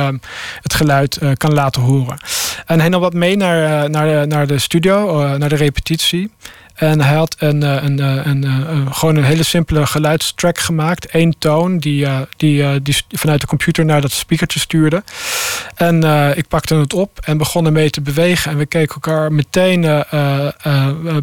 het 0.62 0.74
geluid 0.74 1.20
kan 1.38 1.54
laten 1.54 1.82
horen. 1.82 2.18
En 2.66 2.80
hij 2.80 2.90
nam 2.90 3.02
wat 3.02 3.14
mee 3.14 3.38
naar, 3.38 3.90
naar, 3.90 4.08
de, 4.08 4.26
naar 4.28 4.48
de 4.48 4.60
studio, 4.60 5.28
naar 5.38 5.50
de 5.50 5.56
repetitie. 5.56 6.32
En 6.74 7.02
hij 7.02 7.16
had 7.16 7.36
een, 7.38 7.64
eh, 7.64 7.84
een, 7.84 8.00
eh, 8.00 8.26
een, 8.26 8.44
eh, 8.44 8.92
gewoon 8.92 9.16
een 9.16 9.24
hele 9.24 9.44
simpele 9.44 9.86
geluidstrack 9.86 10.60
gemaakt. 10.60 11.08
Eén 11.12 11.36
toon 11.40 11.78
die, 11.78 12.08
die, 12.38 12.82
die 12.82 12.96
vanuit 13.10 13.42
de 13.42 13.48
computer 13.48 13.86
naar 13.86 14.02
dat 14.02 14.12
speakertje 14.12 14.60
stuurde. 14.60 15.04
En 15.76 16.04
ik 16.36 16.48
pakte 16.48 16.76
het 16.76 16.94
op 16.94 17.20
en 17.24 17.38
begon 17.38 17.66
ermee 17.66 17.90
te 17.90 18.02
bewegen. 18.02 18.52
En 18.52 18.58
we 18.58 18.66
keken 18.66 18.94
elkaar 18.94 19.32
meteen 19.32 19.84
uh, 19.84 20.48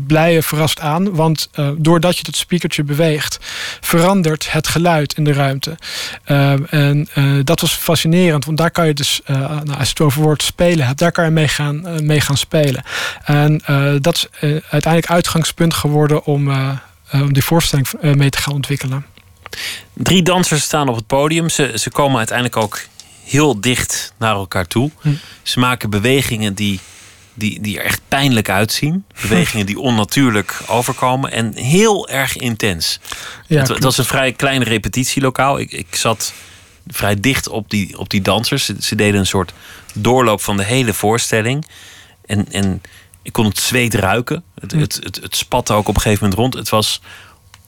blij 0.06 0.36
en 0.36 0.42
verrast 0.42 0.80
aan. 0.80 1.14
Want 1.14 1.50
doordat 1.76 2.18
je 2.18 2.24
dat 2.24 2.36
speakertje 2.36 2.84
beweegt, 2.84 3.38
verandert 3.80 4.52
het 4.52 4.68
geluid 4.68 5.12
in 5.12 5.24
de 5.24 5.32
ruimte. 5.32 5.78
en 6.70 7.08
dat 7.44 7.60
was 7.60 7.72
fascinerend, 7.72 8.44
want 8.44 8.58
daar 8.58 8.70
kan 8.70 8.86
je 8.86 8.94
dus, 8.94 9.20
nou, 9.26 9.78
als 9.78 9.86
je 9.86 9.88
het 9.88 10.00
over 10.00 10.22
woord 10.22 10.42
spelen 10.42 10.86
hebt, 10.86 10.98
daar 10.98 11.12
kan 11.12 11.24
je 11.24 11.30
mee 11.30 11.48
gaan, 11.48 12.06
mee 12.06 12.20
gaan 12.20 12.36
spelen. 12.36 12.82
En 13.24 13.62
dat 14.00 14.14
is 14.14 14.28
uiteindelijk 14.70 15.12
uitgang 15.12 15.39
uitgangspunt 15.40 15.74
geworden 15.74 16.24
om, 16.24 16.48
uh, 16.48 16.78
om 17.12 17.32
die 17.32 17.44
voorstelling 17.44 17.88
uh, 18.02 18.14
mee 18.14 18.30
te 18.30 18.38
gaan 18.38 18.54
ontwikkelen. 18.54 19.06
Drie 19.94 20.22
dansers 20.22 20.62
staan 20.62 20.88
op 20.88 20.96
het 20.96 21.06
podium. 21.06 21.48
Ze, 21.48 21.72
ze 21.74 21.90
komen 21.90 22.18
uiteindelijk 22.18 22.56
ook 22.56 22.80
heel 23.24 23.60
dicht 23.60 24.12
naar 24.18 24.34
elkaar 24.34 24.66
toe. 24.66 24.90
Hm. 25.00 25.08
Ze 25.42 25.58
maken 25.58 25.90
bewegingen 25.90 26.54
die, 26.54 26.80
die, 27.34 27.60
die 27.60 27.78
er 27.78 27.84
echt 27.84 28.00
pijnlijk 28.08 28.48
uitzien. 28.48 29.04
Bewegingen 29.20 29.66
die 29.66 29.78
onnatuurlijk 29.78 30.62
overkomen 30.66 31.32
en 31.32 31.54
heel 31.54 32.08
erg 32.08 32.36
intens. 32.36 33.00
Ja, 33.46 33.58
het, 33.58 33.68
het, 33.68 33.82
was 33.82 33.98
een 33.98 34.04
vrij 34.04 34.32
klein 34.32 34.62
repetitielokaal. 34.62 35.58
Ik, 35.58 35.72
ik 35.72 35.94
zat 35.94 36.32
vrij 36.86 37.20
dicht 37.20 37.48
op 37.48 37.70
die, 37.70 37.98
op 37.98 38.10
die 38.10 38.22
dansers. 38.22 38.64
Ze, 38.64 38.76
ze 38.80 38.94
deden 38.94 39.20
een 39.20 39.26
soort 39.26 39.52
doorloop 39.94 40.40
van 40.40 40.56
de 40.56 40.64
hele 40.64 40.94
voorstelling. 40.94 41.66
En, 42.26 42.46
en 42.52 42.82
ik 43.22 43.32
kon 43.32 43.44
het 43.44 43.58
zweet 43.58 43.94
ruiken. 43.94 44.44
Het, 44.60 44.72
het, 44.72 45.00
het, 45.02 45.20
het 45.22 45.36
spatte 45.36 45.72
ook 45.72 45.88
op 45.88 45.94
een 45.94 46.00
gegeven 46.00 46.22
moment 46.22 46.40
rond. 46.40 46.54
Het 46.54 46.68
was 46.68 47.00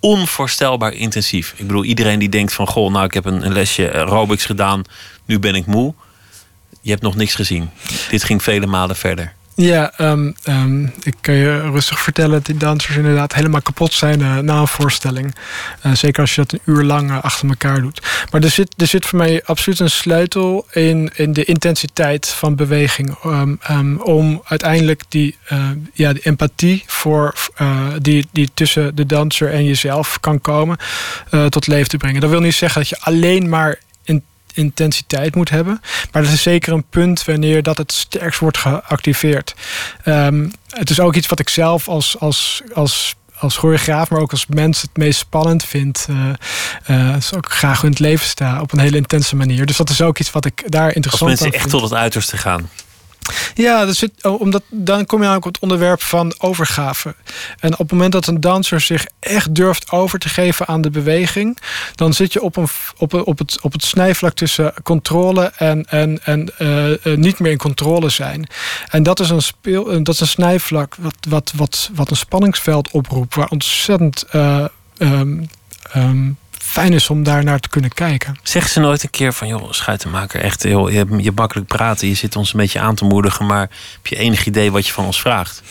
onvoorstelbaar 0.01 0.93
intensief. 0.93 1.55
Ik 1.57 1.67
bedoel, 1.67 1.85
iedereen 1.85 2.19
die 2.19 2.29
denkt 2.29 2.53
van... 2.53 2.67
goh, 2.67 2.93
nou, 2.93 3.05
ik 3.05 3.15
heb 3.15 3.25
een, 3.25 3.45
een 3.45 3.53
lesje 3.53 3.93
aerobics 3.93 4.45
gedaan... 4.45 4.83
nu 5.25 5.39
ben 5.39 5.55
ik 5.55 5.67
moe. 5.67 5.95
Je 6.81 6.91
hebt 6.91 7.03
nog 7.03 7.15
niks 7.15 7.35
gezien. 7.35 7.71
Dit 8.11 8.25
ging 8.25 8.43
vele 8.43 8.67
malen 8.67 8.97
verder. 8.97 9.35
Ja, 9.55 9.93
um, 9.99 10.35
um, 10.49 10.93
ik 11.03 11.15
kan 11.21 11.35
je 11.35 11.61
rustig 11.61 12.01
vertellen 12.01 12.31
dat 12.31 12.47
die 12.47 12.57
dansers 12.57 12.97
inderdaad 12.97 13.35
helemaal 13.35 13.63
kapot 13.63 13.93
zijn 13.93 14.21
uh, 14.21 14.39
na 14.39 14.59
een 14.59 14.69
voorstelling. 14.69 15.35
Uh, 15.87 15.93
zeker 15.95 16.21
als 16.21 16.35
je 16.35 16.41
dat 16.41 16.53
een 16.53 16.61
uur 16.65 16.83
lang 16.83 17.11
uh, 17.11 17.23
achter 17.23 17.49
elkaar 17.49 17.81
doet. 17.81 18.03
Maar 18.31 18.43
er 18.43 18.51
zit, 18.51 18.75
er 18.77 18.87
zit 18.87 19.07
voor 19.07 19.19
mij 19.19 19.43
absoluut 19.45 19.81
een 19.81 19.91
sleutel 19.91 20.67
in, 20.71 21.11
in 21.15 21.33
de 21.33 21.45
intensiteit 21.45 22.29
van 22.29 22.55
beweging. 22.55 23.17
Um, 23.71 24.01
om 24.01 24.43
uiteindelijk 24.45 25.03
die, 25.09 25.37
ja, 25.93 26.13
empathie 26.23 26.85
voor, 26.87 27.35
die, 27.99 28.29
die 28.33 28.51
tussen 28.55 28.95
de 28.95 29.07
danser 29.07 29.53
en 29.53 29.65
jezelf 29.65 30.21
kan 30.21 30.41
komen 30.41 30.77
tot 31.49 31.67
leven 31.67 31.89
te 31.89 31.97
brengen. 31.97 32.21
Dat 32.21 32.31
wil 32.31 32.41
niet 32.41 32.55
zeggen 32.55 32.81
dat 32.81 32.91
je 32.91 33.01
alleen 33.01 33.49
maar 33.49 33.79
intensiteit 34.55 35.35
moet 35.35 35.51
hebben. 35.51 35.81
Maar 36.13 36.23
dat 36.23 36.33
is 36.33 36.43
zeker 36.43 36.73
een 36.73 36.85
punt 36.91 37.25
wanneer 37.25 37.63
dat 37.63 37.79
het 37.79 37.93
sterkst 37.93 38.41
wordt 38.41 38.59
geactiveerd. 38.59 39.55
Um, 40.05 40.53
het 40.69 40.91
is 40.91 41.01
ook 41.01 41.15
iets 41.15 41.27
wat 41.27 41.39
ik 41.39 41.49
zelf 41.49 41.89
als, 41.89 42.19
als, 42.19 42.63
als 42.75 43.15
als 43.43 43.57
choreograaf, 43.57 44.11
maar 44.11 44.21
ook 44.21 44.31
als 44.31 44.47
mens 44.47 44.83
het 44.83 44.97
meest 44.97 45.19
spannend 45.19 45.65
vind. 45.65 46.07
Uh, 46.11 46.29
uh, 46.91 47.17
ook 47.37 47.53
graag 47.53 47.83
in 47.83 47.91
het 47.91 47.99
leven 47.99 48.27
sta 48.27 48.61
op 48.61 48.73
een 48.73 48.79
hele 48.79 48.97
intense 48.97 49.37
manier. 49.37 49.67
Dus 49.67 49.77
dat 49.77 49.91
is 49.91 50.01
ook 50.01 50.19
iets 50.19 50.31
wat 50.31 50.45
ik 50.45 50.63
daar 50.67 50.95
interessant 50.95 51.31
vind. 51.31 51.41
Als 51.41 51.41
mensen 51.41 51.61
echt 51.61 51.71
tot 51.71 51.83
het 51.91 51.99
uiterste 51.99 52.37
gaan. 52.37 52.69
Ja, 53.55 53.87
oh, 54.23 54.41
omdat, 54.41 54.63
dan 54.69 55.07
kom 55.07 55.23
je 55.23 55.29
ook 55.29 55.37
op 55.37 55.53
het 55.53 55.59
onderwerp 55.59 56.03
van 56.03 56.35
overgave. 56.39 57.15
En 57.61 57.73
op 57.73 57.79
het 57.79 57.91
moment 57.93 58.13
dat 58.13 58.27
een 58.27 58.41
danser 58.41 58.81
zich 58.81 59.07
echt 59.21 59.55
durft 59.55 59.91
over 59.91 60.19
te 60.19 60.29
geven 60.29 60.67
aan 60.67 60.81
de 60.81 60.91
beweging, 60.91 61.59
dan 61.95 62.13
zit 62.13 62.33
je 62.33 62.43
op, 62.43 62.57
een, 62.57 62.69
op, 62.97 63.15
op, 63.15 63.39
het, 63.39 63.61
op 63.61 63.73
het 63.73 63.85
snijvlak 63.85 64.33
tussen 64.33 64.75
controle 64.83 65.53
en, 65.57 65.85
en, 65.85 66.21
en 66.25 66.53
uh, 66.59 67.17
niet 67.17 67.39
meer 67.39 67.51
in 67.51 67.59
controle 67.59 68.09
zijn. 68.09 68.47
En 68.89 69.03
dat 69.03 69.21
is 69.21 69.31
een, 69.31 69.43
speel, 69.43 70.03
dat 70.03 70.15
is 70.15 70.21
een 70.21 70.27
snijvlak 70.27 70.95
wat, 70.95 71.17
wat, 71.29 71.53
wat, 71.57 71.91
wat 71.95 72.11
een 72.11 72.17
spanningsveld 72.17 72.91
oproept, 72.91 73.35
waar 73.35 73.49
ontzettend. 73.49 74.25
Um, 74.99 75.49
um, 75.97 76.39
fijn 76.73 76.93
is 76.93 77.11
om 77.11 77.23
daar 77.23 77.45
naar 77.45 77.61
te 77.61 77.69
kunnen 77.69 77.93
kijken. 77.93 78.39
Zeg 78.43 78.69
ze 78.69 78.81
nooit 78.81 79.03
een 79.03 79.11
keer 79.11 79.33
van, 79.33 79.49
joh, 79.49 79.73
schuitenmaker, 79.73 80.41
echt 80.41 80.63
heel, 80.63 80.89
je, 80.89 81.07
je 81.17 81.33
makkelijk 81.35 81.69
praten, 81.69 82.09
je 82.09 82.15
zit 82.15 82.37
ons 82.37 82.53
een 82.53 82.61
beetje 82.61 82.81
aan 82.81 82.95
te 82.95 83.05
moedigen, 83.05 83.47
maar 83.47 83.61
heb 83.61 84.07
je 84.07 84.17
enig 84.17 84.47
idee 84.47 84.73
wat 84.73 84.87
je 84.87 84.93
van 84.93 85.05
ons 85.05 85.21
vraagt? 85.21 85.63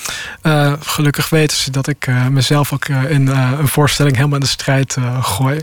Uh, 0.43 0.73
gelukkig 0.79 1.29
weten 1.29 1.57
ze 1.57 1.71
dat 1.71 1.87
ik 1.87 2.07
uh, 2.07 2.27
mezelf 2.27 2.73
ook 2.73 2.87
uh, 2.87 3.09
in 3.09 3.27
een 3.27 3.67
voorstelling 3.67 4.15
helemaal 4.15 4.37
in 4.37 4.43
de 4.43 4.49
strijd 4.49 4.97
gooi. 5.21 5.61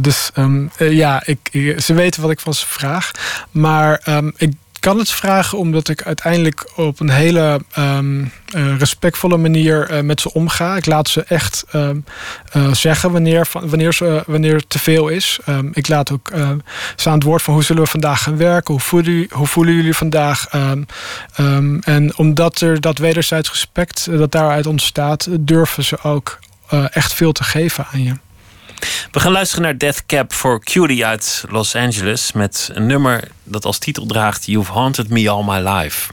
dus 0.00 0.30
um, 0.36 0.70
ja, 0.78 1.22
ik, 1.24 1.38
ze 1.78 1.94
weten 1.94 2.22
wat 2.22 2.30
ik 2.30 2.40
van 2.40 2.54
ze 2.54 2.66
vraag, 2.66 3.10
maar 3.50 4.02
um, 4.06 4.32
ik 4.36 4.52
kan 4.80 4.98
het 4.98 5.10
vragen 5.10 5.58
omdat 5.58 5.88
ik 5.88 6.02
uiteindelijk 6.02 6.70
op 6.76 7.00
een 7.00 7.10
hele 7.10 7.60
um, 7.78 8.32
uh, 8.56 8.78
respectvolle 8.78 9.36
manier 9.36 9.90
uh, 9.90 10.00
met 10.00 10.20
ze 10.20 10.32
omga. 10.32 10.76
Ik 10.76 10.86
laat 10.86 11.08
ze 11.08 11.22
echt 11.22 11.64
um, 11.74 12.04
uh, 12.56 12.72
zeggen 12.72 13.12
wanneer, 13.12 13.48
wanneer, 13.52 13.92
ze, 13.92 14.22
wanneer 14.26 14.66
te 14.66 14.78
veel 14.78 15.08
is. 15.08 15.38
Um, 15.48 15.70
ik 15.74 15.88
laat 15.88 16.12
ook 16.12 16.32
ze 16.96 17.08
aan 17.08 17.14
het 17.14 17.22
woord 17.22 17.42
van 17.42 17.54
hoe 17.54 17.64
zullen 17.64 17.82
we 17.82 17.88
vandaag 17.88 18.22
gaan 18.22 18.36
werken? 18.36 18.74
Hoe 18.74 18.82
voelen, 18.82 19.26
hoe 19.30 19.46
voelen 19.46 19.74
jullie 19.74 19.94
vandaag? 19.94 20.48
en 21.80 22.12
omdat 22.16 22.60
er 22.60 22.80
dat 22.80 22.98
wederzijds 22.98 23.50
respect 23.50 24.18
dat 24.18 24.32
daaruit 24.32 24.66
ontstaat, 24.66 25.28
durven 25.40 25.84
ze 25.84 26.02
ook 26.02 26.38
echt 26.90 27.12
veel 27.12 27.32
te 27.32 27.44
geven 27.44 27.86
aan 27.92 28.02
je. 28.02 28.14
We 29.10 29.20
gaan 29.20 29.32
luisteren 29.32 29.62
naar 29.64 29.78
Death 29.78 30.06
Cab 30.06 30.32
for 30.32 30.60
Cutie 30.64 31.06
uit 31.06 31.44
Los 31.48 31.74
Angeles 31.74 32.32
met 32.32 32.70
een 32.72 32.86
nummer 32.86 33.28
dat 33.44 33.64
als 33.64 33.78
titel 33.78 34.06
draagt 34.06 34.46
You've 34.46 34.72
Haunted 34.72 35.08
Me 35.08 35.30
All 35.30 35.44
My 35.44 35.68
Life. 35.68 36.10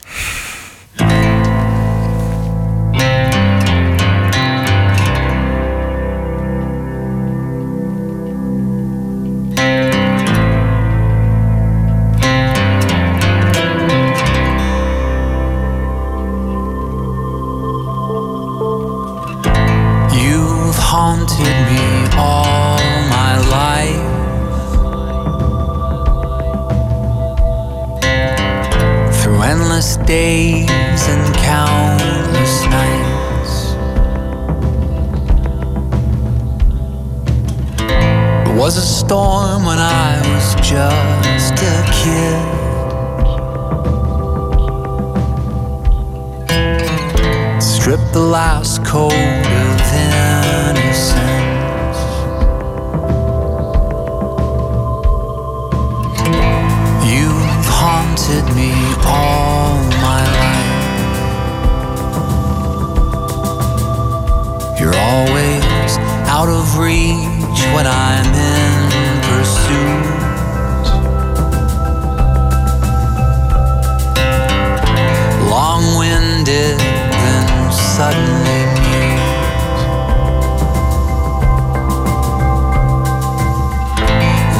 days 30.08 31.06
and 31.08 31.34
countless 31.36 32.64
nights. 32.64 33.74
It 38.48 38.54
was 38.56 38.78
a 38.78 38.86
storm 38.98 39.66
when 39.66 39.78
I 39.78 40.18
was 40.30 40.54
just 40.66 41.52
a 41.74 41.84
kid. 42.00 42.40
Stripped 47.60 48.12
the 48.14 48.26
last 48.38 48.82
coat 48.86 49.12
of 49.12 49.80
innocence. 50.06 51.28
haunted 57.80 58.46
me 58.56 58.72
all 59.06 59.67
You're 64.78 64.94
always 64.94 65.98
out 66.28 66.48
of 66.48 66.78
reach 66.78 67.60
when 67.74 67.84
I'm 67.84 68.26
in 68.32 69.20
pursuit. 69.26 70.04
Long 75.50 75.82
winded, 75.98 76.78
then 76.78 77.72
suddenly 77.72 78.60
mute. 78.86 79.18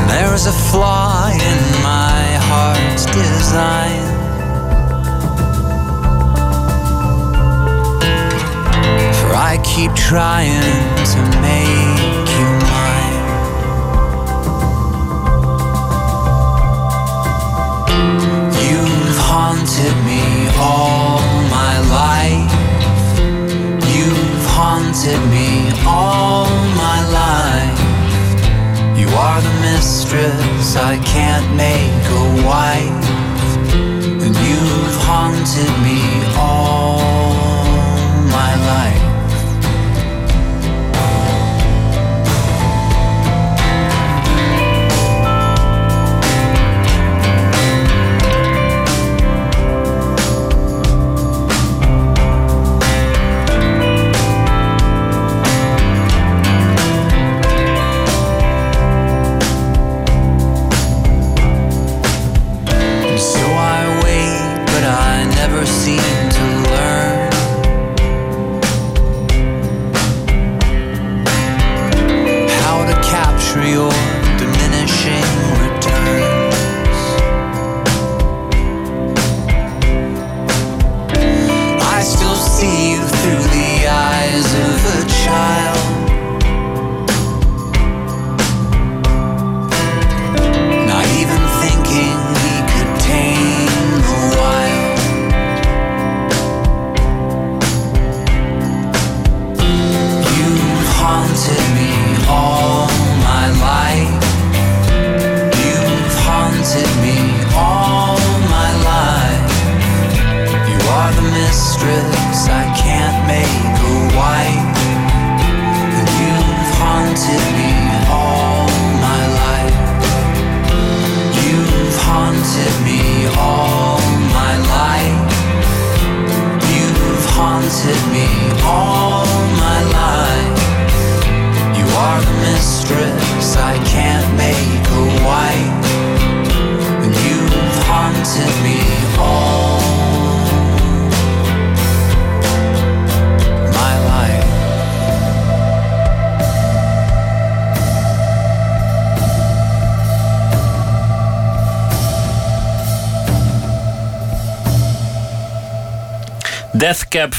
There's 0.08 0.46
a 0.46 0.52
flaw 0.52 1.28
in 1.30 1.82
my 1.84 2.38
heart's 2.42 3.06
design. 3.06 4.07
I 9.50 9.56
keep 9.62 9.94
trying 9.94 10.60
to 11.12 11.20
make 11.40 12.28
you 12.36 12.48
mine. 12.68 13.16
You've 18.68 19.18
haunted 19.30 19.96
me 20.04 20.22
all 20.60 21.22
my 21.48 21.74
life. 21.98 22.52
You've 23.96 24.44
haunted 24.52 25.22
me 25.32 25.72
all 25.86 26.44
my 26.84 27.00
life. 27.20 27.80
You 29.00 29.08
are 29.16 29.40
the 29.40 29.54
mistress 29.62 30.76
I 30.76 30.98
can't 31.14 31.48
make 31.56 32.04
a 32.20 32.26
wife. 32.46 33.04
And 34.22 34.36
you've 34.46 34.96
haunted 35.08 35.72
me 35.86 36.02
all 36.36 37.17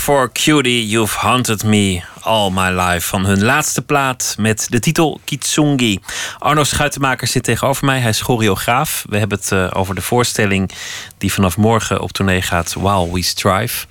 for 0.10 0.32
Cutie, 0.32 0.88
You've 0.88 1.18
Haunted 1.18 1.64
Me 1.64 2.02
All 2.22 2.52
My 2.52 2.70
Life. 2.70 3.08
Van 3.08 3.26
hun 3.26 3.44
laatste 3.44 3.82
plaat 3.82 4.36
met 4.38 4.68
de 4.70 4.80
titel 4.80 5.20
Kitsungi. 5.24 6.00
Arno 6.40 6.64
Schuitenmaker 6.64 7.28
zit 7.28 7.44
tegenover 7.44 7.86
mij. 7.86 8.00
Hij 8.00 8.10
is 8.10 8.22
choreograaf. 8.22 9.06
We 9.10 9.18
hebben 9.18 9.38
het 9.38 9.52
eh, 9.52 9.70
over 9.74 9.96
de 9.96 10.02
voorstelling 10.02 10.72
die 11.18 11.34
vanaf 11.34 11.58
morgen 11.58 12.02
op 12.02 12.12
tournee 12.12 12.42
gaat. 12.42 12.74
While 12.74 13.12
We 13.12 13.22
Strive. 13.22 13.86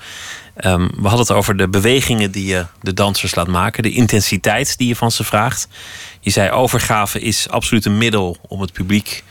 Ehm, 0.56 0.88
we 0.96 1.08
hadden 1.08 1.18
het 1.18 1.30
over 1.30 1.56
de 1.56 1.68
bewegingen 1.68 2.30
die 2.30 2.46
je 2.46 2.66
de 2.80 2.94
dansers 2.94 3.34
laat 3.34 3.48
maken. 3.48 3.82
De 3.82 3.92
intensiteit 3.92 4.78
die 4.78 4.88
je 4.88 4.96
van 4.96 5.10
ze 5.10 5.24
vraagt. 5.24 5.68
Je 6.20 6.30
zei 6.30 6.50
overgave 6.50 7.20
is 7.20 7.48
absoluut 7.48 7.84
een 7.84 7.98
middel 7.98 8.36
om 8.48 8.60
het 8.60 8.72
publiek 8.72 9.24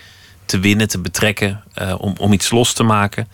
te 0.45 0.59
winnen, 0.59 0.88
te 0.88 0.99
betrekken. 0.99 1.63
eh, 1.73 1.95
om, 1.97 2.13
om 2.19 2.33
iets 2.33 2.51
los 2.51 2.73
te 2.73 2.83
maken. 2.83 3.27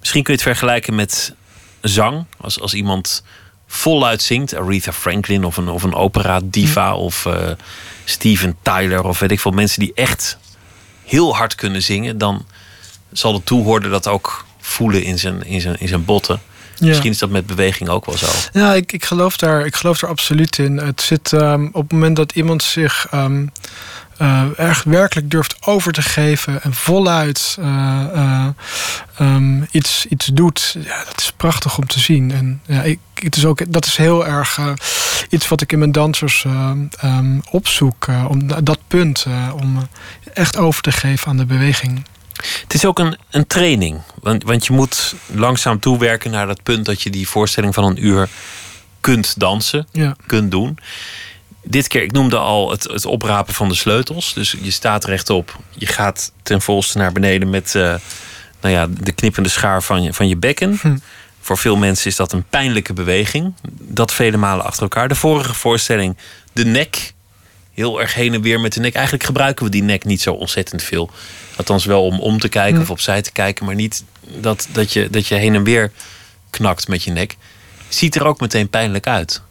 Misschien 0.00 0.22
kun 0.22 0.32
je 0.34 0.40
het 0.40 0.48
vergelijken 0.48 0.94
met 0.94 1.34
zang. 1.80 2.24
Als, 2.36 2.60
als 2.60 2.74
iemand 2.74 3.22
voluit 3.66 4.22
zingt, 4.22 4.54
Aretha 4.54 4.92
Franklin 4.92 5.44
of 5.44 5.56
een, 5.56 5.68
of 5.68 5.82
een 5.82 5.94
opera 5.94 6.40
diva 6.44 6.94
of 6.94 7.26
eh, 7.26 7.50
Steven 8.04 8.56
Tyler 8.62 9.04
of 9.04 9.18
weet 9.18 9.30
ik 9.30 9.40
veel 9.40 9.50
mensen 9.50 9.80
die 9.80 9.92
echt 9.94 10.38
heel 11.04 11.36
hard 11.36 11.54
kunnen 11.54 11.82
zingen, 11.82 12.18
dan 12.18 12.46
zal 13.12 13.32
de 13.32 13.44
toehoorder 13.44 13.90
dat 13.90 14.06
ook 14.06 14.44
voelen 14.60 15.02
in 15.02 15.18
zijn, 15.18 15.44
in 15.46 15.60
zijn, 15.60 15.76
in 15.78 15.88
zijn 15.88 16.04
botten. 16.04 16.40
Ja. 16.74 16.86
Misschien 16.86 17.10
is 17.10 17.18
dat 17.18 17.30
met 17.30 17.46
beweging 17.46 17.88
ook 17.88 18.06
wel 18.06 18.16
zo. 18.16 18.26
Ja, 18.52 18.74
ik, 18.74 18.92
ik, 18.92 19.04
geloof 19.04 19.36
daar, 19.36 19.66
ik 19.66 19.76
geloof 19.76 19.98
daar 19.98 20.10
absoluut 20.10 20.58
in. 20.58 20.76
Het 20.76 21.00
zit 21.00 21.32
ehm, 21.32 21.66
op 21.72 21.82
het 21.82 21.92
moment 21.92 22.16
dat 22.16 22.32
iemand 22.32 22.62
zich 22.62 23.06
ehm, 23.10 23.42
eh, 23.42 24.09
erg 24.56 24.82
werkelijk 24.82 25.30
durft 25.30 25.56
over 25.66 25.92
te 25.92 26.02
geven 26.02 26.62
en 26.62 26.74
voluit 26.74 27.56
eh, 27.60 28.04
eh, 28.14 28.46
ehm, 29.16 29.62
iets, 29.70 30.06
iets 30.06 30.26
doet. 30.26 30.76
Ja, 30.84 31.04
dat 31.04 31.20
is 31.20 31.32
prachtig 31.36 31.78
om 31.78 31.86
te 31.86 32.00
zien. 32.00 32.32
En 32.32 32.60
ja, 32.66 32.82
ik, 32.82 32.98
het 33.14 33.36
is 33.36 33.44
ook, 33.44 33.72
dat 33.72 33.84
is 33.86 33.96
heel 33.96 34.26
erg 34.26 34.58
eh, 34.58 34.72
iets 35.28 35.48
wat 35.48 35.60
ik 35.60 35.72
in 35.72 35.78
mijn 35.78 35.92
dansers 35.92 36.44
ehm, 37.00 37.38
opzoek. 37.50 38.06
eh, 38.08 38.24
om 38.28 38.46
da- 38.46 38.60
dat 38.60 38.78
punt, 38.88 39.24
eh, 39.28 39.52
om 39.60 39.76
eh, 39.76 39.82
echt 40.34 40.56
over 40.56 40.82
te 40.82 40.92
geven 40.92 41.28
aan 41.28 41.36
de 41.36 41.46
beweging. 41.46 42.04
Het 42.62 42.74
is 42.74 42.84
ook 42.84 42.98
een, 42.98 43.16
een 43.30 43.46
training. 43.46 44.00
Want, 44.20 44.44
want 44.44 44.66
je 44.66 44.72
moet 44.72 45.14
langzaam 45.26 45.80
toewerken 45.80 46.30
naar 46.30 46.46
dat 46.46 46.62
punt 46.62 46.84
dat 46.84 47.02
je 47.02 47.10
die 47.10 47.28
voorstelling 47.28 47.74
van 47.74 47.84
een 47.84 48.06
uur 48.06 48.28
kunt 49.00 49.34
dansen, 49.40 49.86
Ja. 49.92 50.16
kunt 50.26 50.50
doen. 50.50 50.78
Dit 51.62 51.88
keer, 51.88 52.02
ik 52.02 52.12
noemde 52.12 52.36
al 52.36 52.70
het, 52.70 52.82
het 52.82 53.06
oprapen 53.06 53.54
van 53.54 53.68
de 53.68 53.74
sleutels. 53.74 54.34
Dus 54.34 54.56
je 54.62 54.70
staat 54.70 55.04
rechtop. 55.04 55.58
Je 55.70 55.86
gaat 55.86 56.32
ten 56.42 56.60
volste 56.60 56.98
naar 56.98 57.12
beneden 57.12 57.50
met 57.50 57.74
eh, 57.74 57.94
nou 58.60 58.74
ja, 58.74 58.86
de 59.00 59.12
knippende 59.12 59.48
schaar 59.48 59.82
van 59.82 60.02
je, 60.02 60.12
van 60.12 60.28
je 60.28 60.36
bekken. 60.36 60.78
Hm. 60.80 60.96
Voor 61.40 61.58
veel 61.58 61.76
mensen 61.76 62.10
is 62.10 62.16
dat 62.16 62.32
een 62.32 62.44
pijnlijke 62.50 62.92
beweging. 62.92 63.54
Dat 63.70 64.12
vele 64.12 64.36
malen 64.36 64.64
achter 64.64 64.82
elkaar. 64.82 65.08
De 65.08 65.14
vorige 65.14 65.54
voorstelling, 65.54 66.16
de 66.52 66.64
nek. 66.64 67.12
Heel 67.74 68.00
erg 68.00 68.14
heen 68.14 68.34
en 68.34 68.42
weer 68.42 68.60
met 68.60 68.72
de 68.72 68.80
nek. 68.80 68.94
Eigenlijk 68.94 69.24
gebruiken 69.24 69.64
we 69.64 69.70
die 69.70 69.82
nek 69.82 70.04
niet 70.04 70.22
zo 70.22 70.32
ontzettend 70.32 70.82
veel. 70.82 71.10
Althans 71.56 71.84
wel 71.84 72.04
om 72.04 72.20
om 72.20 72.38
te 72.38 72.48
kijken 72.48 72.76
Hm. 72.76 72.82
of 72.82 72.90
opzij 72.90 73.22
te 73.22 73.32
kijken. 73.32 73.64
Maar 73.64 73.74
niet 73.74 74.04
dat, 74.36 74.68
dat, 74.72 74.92
je, 74.92 75.10
dat 75.10 75.26
je 75.26 75.34
heen 75.34 75.54
en 75.54 75.64
weer 75.64 75.92
knakt 76.50 76.88
met 76.88 77.02
je 77.02 77.10
nek. 77.10 77.36
Ziet 77.90 78.14
er 78.14 78.26
ook 78.26 78.40
meteen 78.40 78.68
pijnlijk 78.68 79.06
uit. 79.06 79.42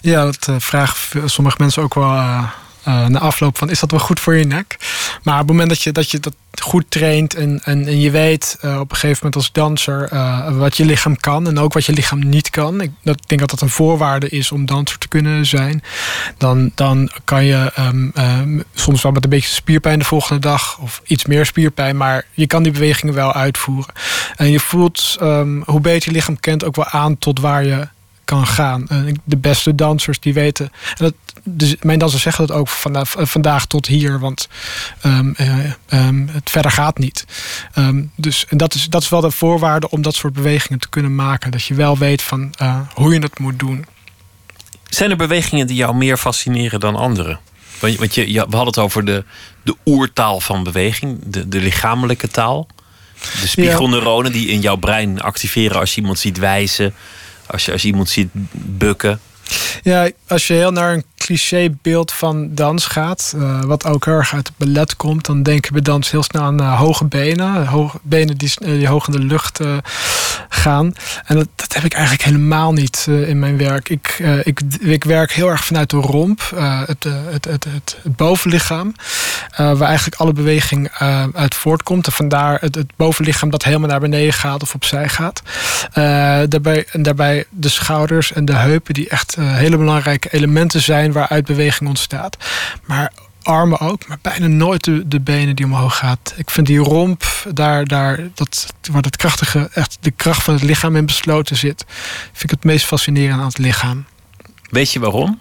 Ja, 0.00 0.24
dat 0.24 0.48
eh, 0.48 0.54
vragen 0.58 1.30
sommige 1.30 1.56
mensen 1.60 1.82
ook 1.82 1.94
wel, 1.94 2.12
eh, 2.12 2.50
uh, 2.88 3.06
na 3.06 3.18
afloop 3.18 3.58
van 3.58 3.70
is 3.70 3.80
dat 3.80 3.90
wel 3.90 4.00
goed 4.00 4.20
voor 4.20 4.34
je 4.34 4.44
nek? 4.44 4.76
Maar 5.22 5.34
op 5.34 5.40
het 5.40 5.48
moment 5.48 5.68
dat 5.68 5.82
je 5.82 5.92
dat, 5.92 6.10
je 6.10 6.20
dat 6.20 6.34
goed 6.60 6.84
traint 6.88 7.34
en, 7.34 7.60
en, 7.64 7.86
en 7.86 8.00
je 8.00 8.10
weet 8.10 8.58
uh, 8.64 8.80
op 8.80 8.90
een 8.90 8.96
gegeven 8.96 9.16
moment 9.16 9.36
als 9.36 9.52
danser 9.52 10.12
uh, 10.12 10.58
wat 10.58 10.76
je 10.76 10.84
lichaam 10.84 11.16
kan 11.16 11.46
en 11.46 11.58
ook 11.58 11.72
wat 11.72 11.84
je 11.84 11.92
lichaam 11.92 12.28
niet 12.28 12.50
kan. 12.50 12.80
Ik 12.80 12.90
denk 13.02 13.40
dat 13.40 13.50
dat 13.50 13.60
een 13.60 13.68
voorwaarde 13.68 14.28
is 14.28 14.52
om 14.52 14.66
danser 14.66 14.98
te 14.98 15.08
kunnen 15.08 15.46
zijn. 15.46 15.82
Dan, 16.36 16.72
dan 16.74 17.10
kan 17.24 17.44
je 17.44 17.72
um, 17.78 18.12
um, 18.18 18.62
soms 18.74 19.02
wel 19.02 19.12
met 19.12 19.24
een 19.24 19.30
beetje 19.30 19.54
spierpijn 19.54 19.98
de 19.98 20.04
volgende 20.04 20.40
dag 20.40 20.78
of 20.78 21.00
iets 21.04 21.24
meer 21.24 21.46
spierpijn, 21.46 21.96
maar 21.96 22.24
je 22.32 22.46
kan 22.46 22.62
die 22.62 22.72
bewegingen 22.72 23.14
wel 23.14 23.32
uitvoeren. 23.32 23.94
En 24.36 24.50
je 24.50 24.60
voelt 24.60 25.16
um, 25.22 25.62
hoe 25.66 25.80
beter 25.80 26.08
je 26.08 26.14
lichaam 26.14 26.40
kent 26.40 26.64
ook 26.64 26.76
wel 26.76 26.86
aan 26.88 27.18
tot 27.18 27.40
waar 27.40 27.64
je 27.64 27.88
kan 28.32 28.46
gaan. 28.46 28.86
De 29.24 29.36
beste 29.36 29.74
dansers 29.74 30.20
die 30.20 30.34
weten. 30.34 30.64
En 30.64 31.04
dat, 31.04 31.14
dus 31.44 31.76
mijn 31.80 31.98
dansers 31.98 32.22
zeggen 32.22 32.46
dat 32.46 32.56
ook 32.56 32.68
vanaf, 32.68 33.16
vandaag 33.18 33.66
tot 33.66 33.86
hier, 33.86 34.18
want 34.18 34.48
um, 35.04 35.34
um, 35.90 36.28
het 36.32 36.50
verder 36.50 36.70
gaat 36.70 36.98
niet. 36.98 37.24
Um, 37.78 38.10
dus 38.16 38.46
en 38.48 38.56
dat 38.56 38.74
is, 38.74 38.86
dat 38.86 39.02
is 39.02 39.08
wel 39.08 39.20
de 39.20 39.30
voorwaarde 39.30 39.90
om 39.90 40.02
dat 40.02 40.14
soort 40.14 40.32
bewegingen 40.32 40.78
te 40.78 40.88
kunnen 40.88 41.14
maken. 41.14 41.50
Dat 41.50 41.64
je 41.64 41.74
wel 41.74 41.98
weet 41.98 42.22
van 42.22 42.54
uh, 42.62 42.80
hoe 42.94 43.14
je 43.14 43.20
het 43.20 43.38
moet 43.38 43.58
doen. 43.58 43.86
Zijn 44.88 45.10
er 45.10 45.16
bewegingen 45.16 45.66
die 45.66 45.76
jou 45.76 45.94
meer 45.94 46.16
fascineren 46.16 46.80
dan 46.80 46.96
andere? 46.96 47.38
Want, 47.80 47.96
want 47.96 48.14
je, 48.14 48.32
je, 48.32 48.46
we 48.48 48.56
hadden 48.56 48.66
het 48.66 48.78
over 48.78 49.04
de, 49.04 49.24
de 49.62 49.76
oertaal 49.84 50.40
van 50.40 50.62
beweging, 50.62 51.18
de, 51.24 51.48
de 51.48 51.60
lichamelijke 51.60 52.28
taal. 52.28 52.66
De 53.40 53.46
spiegelneuronen 53.46 54.32
die 54.32 54.48
in 54.48 54.60
jouw 54.60 54.76
brein 54.76 55.20
activeren 55.20 55.78
als 55.78 55.94
je 55.94 56.00
iemand 56.00 56.18
ziet 56.18 56.38
wijzen 56.38 56.94
als 57.52 57.64
je, 57.64 57.72
als 57.72 57.84
iemand 57.84 58.08
ziet 58.08 58.28
bukken. 58.52 59.20
Ja, 59.82 60.10
als 60.26 60.46
je 60.46 60.54
heel 60.54 60.72
naar 60.72 60.92
een 60.92 61.04
clichébeeld 61.22 62.12
van 62.12 62.54
dans 62.54 62.86
gaat, 62.86 63.32
uh, 63.36 63.62
wat 63.62 63.84
ook 63.84 64.06
erg 64.06 64.34
uit 64.34 64.46
het 64.46 64.56
ballet 64.56 64.96
komt, 64.96 65.26
dan 65.26 65.42
denken 65.42 65.74
we 65.74 65.82
dans 65.82 66.10
heel 66.10 66.22
snel 66.22 66.42
aan 66.42 66.60
uh, 66.60 66.78
hoge 66.78 67.04
benen, 67.04 67.66
hoge 67.66 67.98
benen 68.02 68.36
die, 68.36 68.52
uh, 68.58 68.68
die 68.68 68.88
hoog 68.88 69.06
in 69.06 69.12
de 69.12 69.18
lucht 69.18 69.60
gaan. 70.48 70.94
En 71.24 71.36
dat, 71.36 71.48
dat, 71.56 71.72
heb 71.72 71.84
ik 71.84 71.92
eigenlijk 71.92 72.24
helemaal 72.24 72.72
niet 72.72 73.06
in 73.08 73.38
mijn 73.38 73.56
werk. 73.56 73.88
Ik, 73.88 74.22
ik, 74.42 74.60
ik 74.80 75.04
werk 75.04 75.32
heel 75.32 75.48
erg 75.48 75.64
vanuit 75.64 75.90
de 75.90 75.96
romp, 75.96 76.40
het, 76.86 77.04
het, 77.04 77.44
het, 77.44 77.64
het, 77.64 77.96
bovenlichaam, 78.04 78.94
waar 79.56 79.80
eigenlijk 79.80 80.16
alle 80.16 80.32
beweging 80.32 80.90
uit 81.34 81.54
voortkomt. 81.54 82.06
En 82.06 82.12
vandaar 82.12 82.60
het, 82.60 82.74
het 82.74 82.96
bovenlichaam 82.96 83.50
dat 83.50 83.64
helemaal 83.64 83.88
naar 83.88 84.00
beneden 84.00 84.32
gaat 84.32 84.62
of 84.62 84.74
opzij 84.74 85.08
gaat. 85.08 85.42
daarbij, 86.48 86.86
en 86.90 87.02
daarbij 87.02 87.44
de 87.50 87.68
schouders 87.68 88.32
en 88.32 88.44
de 88.44 88.56
heupen, 88.56 88.94
die 88.94 89.08
echt 89.08 89.36
hele 89.44 89.76
belangrijke 89.76 90.32
elementen 90.32 90.82
zijn 90.82 91.12
waaruit 91.12 91.44
beweging 91.44 91.88
ontstaat. 91.88 92.36
Maar 92.86 93.12
armen 93.42 93.80
ook, 93.80 94.08
maar 94.08 94.18
bijna 94.22 94.46
nooit 94.46 94.84
de, 94.84 95.08
de, 95.08 95.20
benen 95.20 95.56
die 95.56 95.64
omhoog 95.64 95.96
gaat. 95.96 96.34
Ik 96.36 96.50
vind 96.50 96.66
die 96.66 96.78
romp, 96.78 97.24
daar, 97.52 97.86
daar, 97.86 98.28
dat, 98.34 98.74
waar 98.90 99.02
het 99.02 99.16
krachtige, 99.16 99.70
echt 99.72 99.98
de 100.00 100.10
kracht 100.10 100.42
van 100.42 100.54
het 100.54 100.62
lichaam 100.62 100.96
in 100.96 101.06
besloten 101.06 101.56
zit, 101.56 101.84
vind 102.32 102.42
ik 102.42 102.50
het 102.50 102.64
meest 102.64 102.86
fascinerend 102.86 103.40
aan 103.40 103.46
het 103.46 103.58
lichaam. 103.58 104.04
Weet 104.70 104.92
je 104.92 105.00
waarom? 105.00 105.40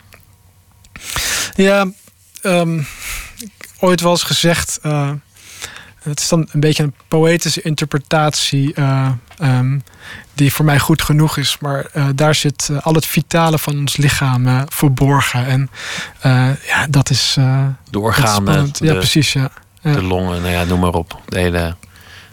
Ja, 1.56 1.92
um, 2.44 2.88
ooit 3.80 4.02
eens 4.02 4.24
gezegd. 4.24 4.80
Uh, 4.84 5.12
het 6.04 6.20
is 6.20 6.28
dan 6.28 6.48
een 6.52 6.60
beetje 6.60 6.84
een 6.84 6.96
poëtische 7.08 7.62
interpretatie. 7.62 8.74
Uh, 8.76 9.10
um, 9.42 9.84
die 10.34 10.54
voor 10.54 10.66
mij 10.66 10.80
goed 10.80 11.02
genoeg 11.02 11.38
is. 11.38 11.58
Maar 11.60 11.90
uh, 11.96 12.08
daar 12.16 12.36
zit 12.36 12.68
uh, 12.72 12.82
al 12.82 12.94
het 12.94 13.06
vitale 13.06 13.60
van 13.60 13.80
ons 13.80 13.98
lichaam 13.98 14.48
uh, 14.48 14.62
verborgen. 14.68 15.46
En 15.46 15.70
ja, 16.68 16.88
dat 16.90 17.10
is. 17.10 17.38
de 17.90 18.00
organen. 18.00 18.72
ja, 18.74 18.94
precies. 18.94 19.34
Ja. 19.34 19.52
ja. 19.82 19.94
De 19.94 20.04
longen, 20.04 20.42
nou 20.42 20.54
ja, 20.54 20.64
noem 20.64 20.80
maar 20.80 20.94
op. 20.94 21.22
De 21.28 21.40
hele, 21.40 21.76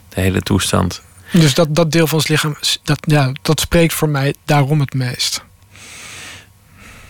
de 0.08 0.20
hele 0.20 0.42
toestand. 0.42 1.02
Dus 1.32 1.54
dat, 1.54 1.74
dat 1.74 1.92
deel 1.92 2.06
van 2.06 2.18
ons 2.18 2.28
lichaam, 2.28 2.56
dat, 2.82 2.98
ja, 3.00 3.32
dat 3.42 3.60
spreekt 3.60 3.94
voor 3.94 4.08
mij 4.08 4.34
daarom 4.44 4.80
het 4.80 4.94
meest. 4.94 5.46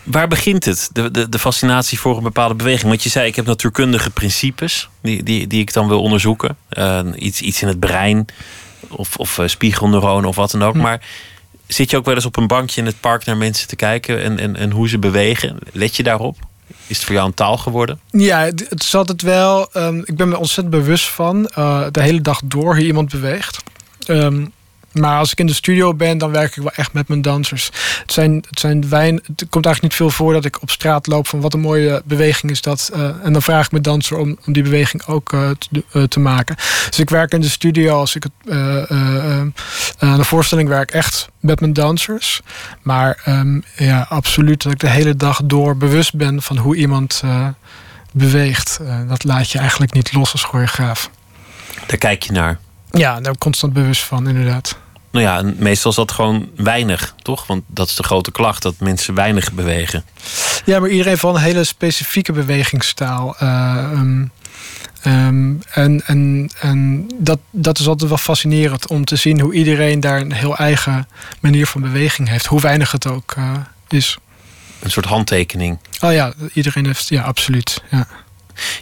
Waar 0.03 0.29
begint 0.29 0.65
het, 0.65 0.91
de, 0.93 1.11
de, 1.11 1.29
de 1.29 1.39
fascinatie 1.39 2.01
voor 2.01 2.17
een 2.17 2.23
bepaalde 2.23 2.55
beweging? 2.55 2.89
Want 2.89 3.03
je 3.03 3.09
zei, 3.09 3.27
ik 3.27 3.37
heb 3.37 3.47
natuurkundige 3.47 4.11
principes 4.11 4.89
die, 5.03 5.23
die, 5.23 5.47
die 5.47 5.61
ik 5.61 5.73
dan 5.73 5.89
wil 5.89 6.03
onderzoeken. 6.03 6.57
iets, 7.15 7.41
iets 7.41 7.63
in 7.63 7.69
het 7.69 7.81
brein 7.81 8.27
of, 8.91 9.17
of 9.17 9.39
uh, 9.39 9.47
spiegelneuronen 9.47 10.29
of 10.29 10.37
wat 10.37 10.51
dan 10.51 10.63
ook. 10.63 10.75
Hm. 10.75 10.81
Maar 10.81 11.01
zit 11.67 11.91
je 11.91 11.97
ook 11.97 12.05
wel 12.05 12.15
eens 12.15 12.27
op 12.27 12.37
een 12.37 12.47
bankje 12.47 12.81
in 12.81 12.87
het 12.87 13.01
park 13.01 13.25
naar 13.25 13.37
mensen 13.37 13.69
te 13.69 13.77
kijken 13.77 14.23
en, 14.23 14.39
en, 14.39 14.57
en 14.57 14.71
hoe 14.71 14.89
ze 14.89 14.99
bewegen? 14.99 15.59
Let 15.73 15.97
je 15.97 16.03
daarop? 16.03 16.37
Is 16.87 16.97
het 16.97 17.05
voor 17.05 17.15
jou 17.15 17.27
een 17.27 17.35
taal 17.35 17.57
geworden? 17.57 18.01
Ja, 18.11 18.41
het 18.41 18.83
is 18.83 18.95
altijd 18.95 19.23
wel. 19.23 19.69
Um, 19.75 20.03
ik 20.05 20.17
ben 20.17 20.29
me 20.29 20.39
ontzettend 20.39 20.71
bewust 20.71 21.09
van 21.09 21.51
uh, 21.59 21.87
de 21.91 22.03
hele 22.03 22.21
dag 22.21 22.41
door 22.45 22.75
hoe 22.75 22.85
iemand 22.85 23.11
beweegt. 23.11 23.63
Um, 24.07 24.53
maar 24.93 25.19
als 25.19 25.33
ik 25.33 25.39
in 25.39 25.47
de 25.47 25.55
studio 25.55 25.95
ben, 25.95 26.19
dan 26.19 26.31
werk 26.31 26.57
ik 26.57 26.63
wel 26.63 26.73
echt 26.73 26.93
met 26.93 27.09
mijn 27.09 27.23
dansers. 27.23 27.71
Het, 28.01 28.13
zijn, 28.13 28.45
het, 28.49 28.61
zijn 28.61 28.89
wijn, 28.89 29.15
het 29.15 29.47
komt 29.51 29.65
eigenlijk 29.65 29.83
niet 29.83 29.95
veel 29.95 30.11
voor 30.11 30.33
dat 30.33 30.45
ik 30.45 30.63
op 30.63 30.71
straat 30.71 31.07
loop 31.07 31.27
van 31.27 31.41
wat 31.41 31.55
een 31.55 31.61
mooie 31.61 32.03
beweging 32.05 32.53
is 32.53 32.61
dat. 32.61 32.91
Uh, 32.95 33.11
en 33.23 33.33
dan 33.33 33.43
vraag 33.43 33.65
ik 33.65 33.71
mijn 33.71 33.83
danser 33.83 34.17
om, 34.17 34.39
om 34.47 34.53
die 34.53 34.63
beweging 34.63 35.07
ook 35.07 35.29
te, 35.29 35.85
uh, 35.93 36.03
te, 36.03 36.21
maken. 36.21 36.57
Dus 36.89 36.99
ik 36.99 37.11
werk 37.11 37.33
in 37.33 37.41
de 37.41 37.49
studio 37.49 37.99
als 37.99 38.15
ik 38.15 38.23
het, 38.23 38.33
aan 39.99 40.17
de 40.17 40.25
voorstelling 40.25 40.69
werk 40.69 40.91
echt 40.91 41.29
met 41.41 41.61
mijn 41.61 41.73
dansers. 41.73 42.41
Maar 42.83 43.23
um, 43.29 43.65
ja, 43.77 44.07
absoluut 44.09 44.63
dat 44.63 44.73
ik 44.73 44.79
de 44.79 44.89
hele 44.89 45.17
dag 45.17 45.41
door 45.45 45.77
bewust 45.77 46.15
ben 46.15 46.43
van 46.43 46.57
hoe 46.57 46.77
iemand 46.77 47.23
beweegt. 48.13 48.81
dat 49.09 49.25
laat 49.25 49.51
je 49.51 49.59
eigenlijk 49.59 49.93
niet 49.93 50.13
los 50.13 50.33
als 50.33 50.45
choreograaf. 50.45 51.11
Daar 51.87 51.99
kijk 51.99 52.23
je 52.23 52.33
naar. 52.33 52.59
Ja, 52.91 53.21
daar 53.21 53.39
constant 53.39 53.73
bewust 53.73 54.05
van, 54.05 54.29
inderdaad. 54.29 54.77
Nou 55.11 55.25
ja, 55.25 55.39
en 55.39 55.57
meestal 55.59 55.91
is 55.91 55.97
dat 55.97 56.13
gewoon 56.13 56.49
weinig, 56.57 57.15
toch? 57.23 57.47
Want 57.47 57.63
dat 57.67 57.89
is 57.89 57.95
de 57.95 58.03
grote 58.03 58.31
klacht, 58.31 58.63
dat 58.63 58.75
mensen 58.79 59.15
weinig 59.15 59.53
bewegen. 59.53 60.05
Ja, 60.65 60.81
maar 60.81 60.89
iedereen 60.89 61.19
van 61.19 61.35
een 61.35 61.41
hele 61.41 61.65
specifieke 61.65 62.33
bewegingstaal. 62.33 63.37
Uh, 63.43 63.91
um, 63.93 64.31
um, 65.07 65.61
en 65.71 66.03
en, 66.07 66.51
en 66.61 67.07
dat, 67.19 67.39
dat 67.51 67.79
is 67.79 67.89
altijd 67.89 68.09
wel 68.09 68.19
fascinerend 68.19 68.89
om 68.89 69.05
te 69.05 69.17
zien 69.17 69.41
hoe 69.41 69.55
iedereen 69.55 70.01
daar 70.01 70.21
een 70.21 70.33
heel 70.33 70.57
eigen 70.57 71.09
manier 71.41 71.67
van 71.67 71.81
beweging 71.81 72.29
heeft. 72.29 72.47
Hoe 72.47 72.61
weinig 72.61 72.93
het 72.93 73.07
ook 73.07 73.35
uh, 73.39 73.53
is. 73.89 74.19
Een 74.81 74.91
soort 74.91 75.07
handtekening. 75.07 75.79
Oh 76.01 76.13
ja, 76.13 76.33
iedereen 76.53 76.87
heeft, 76.87 77.09
ja, 77.09 77.23
absoluut. 77.23 77.83
Ja. 77.91 78.07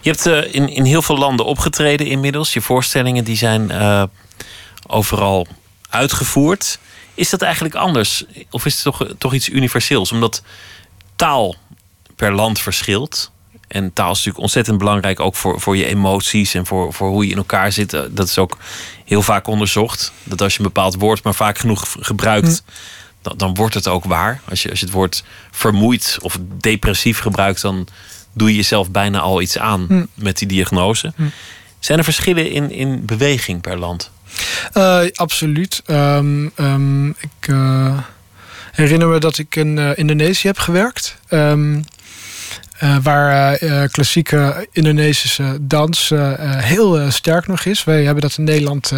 Je 0.07 0.13
hebt 0.13 0.27
uh, 0.27 0.55
in, 0.55 0.69
in 0.69 0.85
heel 0.85 1.03
veel 1.03 1.19
landen 1.19 1.47
opgetreden 1.47 2.07
inmiddels. 2.07 2.53
Je 2.53 2.61
voorstellingen 2.61 3.25
die 3.25 3.37
zijn 3.37 3.71
uh, 3.71 4.03
overal 4.87 5.47
uitgevoerd. 5.89 6.79
Is 7.15 7.31
dat 7.31 7.43
eigenlijk 7.43 7.75
anders? 7.75 8.25
Of 8.51 8.67
is 8.67 8.75
het 8.75 8.83
toch, 8.83 9.07
toch 9.19 9.35
iets 9.35 9.49
universeels? 9.49 10.13
Omdat 10.13 10.43
taal 11.17 11.55
per 12.17 12.35
land 12.35 12.59
verschilt. 12.61 13.31
En 13.69 13.93
taal 13.93 14.11
is 14.11 14.17
natuurlijk 14.17 14.43
ontzettend 14.43 14.79
belangrijk 14.79 15.21
ook 15.21 15.37
voor, 15.37 15.61
voor 15.61 15.77
je 15.77 15.87
emoties 15.87 16.55
en 16.55 16.67
voor, 16.67 16.93
voor 16.93 17.09
hoe 17.09 17.25
je 17.25 17.31
in 17.31 17.37
elkaar 17.37 17.73
zit. 17.73 17.93
Eh, 17.93 18.03
dat 18.11 18.29
is 18.29 18.39
ook 18.39 18.57
heel 19.05 19.23
vaak 19.23 19.47
onderzocht. 19.47 20.13
Dat 20.23 20.43
als 20.43 20.53
je 20.53 20.59
een 20.59 20.67
bepaald 20.67 20.95
woord 20.95 21.23
maar 21.23 21.35
vaak 21.35 21.59
genoeg 21.59 21.97
gebruikt, 22.01 22.63
hm. 22.67 22.73
dan, 23.23 23.37
dan 23.37 23.55
wordt 23.55 23.75
het 23.75 23.89
ook 23.89 24.05
waar. 24.05 24.41
Als 24.49 24.63
je, 24.63 24.71
als 24.71 24.81
je 24.81 24.87
het 24.87 24.95
woord 24.95 25.25
vermoeid 25.51 26.19
of 26.21 26.39
depressief 26.59 27.19
gebruikt, 27.19 27.61
dan 27.61 27.89
doe 28.37 28.49
je 28.49 28.57
jezelf 28.57 28.91
bijna 28.91 29.21
al 29.21 29.41
iets 29.41 29.59
aan 29.59 29.85
hm. 29.89 30.05
met 30.15 30.39
die 30.39 30.49
diagnose. 30.49 31.13
Hm. 31.17 31.23
Zijn 31.79 31.99
er 31.99 32.05
verschillen 32.05 32.51
in, 32.51 32.71
in 32.71 33.05
beweging 33.05 33.61
per 33.61 33.79
land? 33.79 34.11
Uh, 34.75 35.01
absoluut. 35.15 35.83
Um, 35.87 36.53
um, 36.57 37.09
ik 37.09 37.47
uh, 37.49 37.99
herinner 38.73 39.09
me 39.09 39.19
dat 39.19 39.39
ik 39.39 39.57
in 39.57 39.77
uh, 39.77 39.91
Indonesië 39.95 40.47
heb 40.47 40.59
gewerkt. 40.59 41.17
Um, 41.31 41.85
waar 43.03 43.59
klassieke 43.89 44.69
Indonesische 44.73 45.59
dans 45.61 46.13
heel 46.59 47.11
sterk 47.11 47.47
nog 47.47 47.65
is. 47.65 47.85
Wij 47.85 48.05
hebben 48.05 48.23
dat 48.23 48.39
in 48.39 48.45
Nederland 48.45 48.93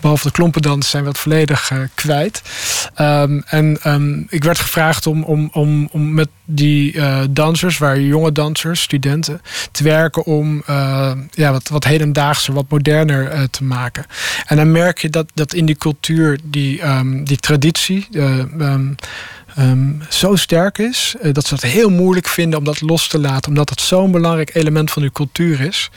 behalve 0.00 0.26
de 0.26 0.32
klompendans 0.32 0.90
zijn 0.90 1.02
we 1.02 1.08
het 1.08 1.18
volledig 1.18 1.70
uh, 1.70 1.78
kwijt. 1.94 2.42
Um, 3.00 3.42
en 3.46 3.78
um, 3.86 4.26
ik 4.28 4.44
werd 4.44 4.58
gevraagd 4.58 5.06
om, 5.06 5.24
om, 5.24 5.48
om, 5.52 5.88
om 5.92 6.14
met 6.14 6.28
die 6.44 6.92
uh, 6.92 7.20
dansers, 7.30 7.78
waar 7.78 8.00
jonge 8.00 8.32
dansers, 8.32 8.82
studenten, 8.82 9.40
te 9.72 9.82
werken 9.82 10.24
om 10.24 10.62
uh, 10.70 11.12
ja, 11.30 11.52
wat, 11.52 11.68
wat 11.68 11.84
hedendaagser, 11.84 12.54
wat 12.54 12.68
moderner 12.68 13.50
te 13.50 13.64
maken. 13.64 14.04
En 14.46 14.56
dan 14.56 14.72
merk 14.72 14.98
je 14.98 15.10
dat, 15.10 15.26
dat 15.34 15.54
in 15.54 15.66
die 15.66 15.76
cultuur, 15.76 16.38
die, 16.42 16.86
um, 16.86 17.24
die 17.24 17.36
traditie 17.36 18.08
um, 19.58 20.02
zo 20.08 20.36
sterk 20.36 20.78
is 20.78 21.14
uh, 21.22 21.32
dat 21.32 21.46
ze 21.46 21.54
het 21.54 21.62
heel 21.62 21.90
moeilijk 21.90 22.28
vinden 22.28 22.58
om 22.58 22.64
dat 22.64 22.80
los 22.80 23.08
te 23.08 23.18
laten, 23.18 23.48
omdat 23.48 23.70
het 23.70 23.80
zo'n 23.80 24.10
belangrijk 24.10 24.54
element 24.54 24.90
van 24.90 25.02
uw 25.02 25.10
cultuur 25.10 25.60
is. 25.60 25.90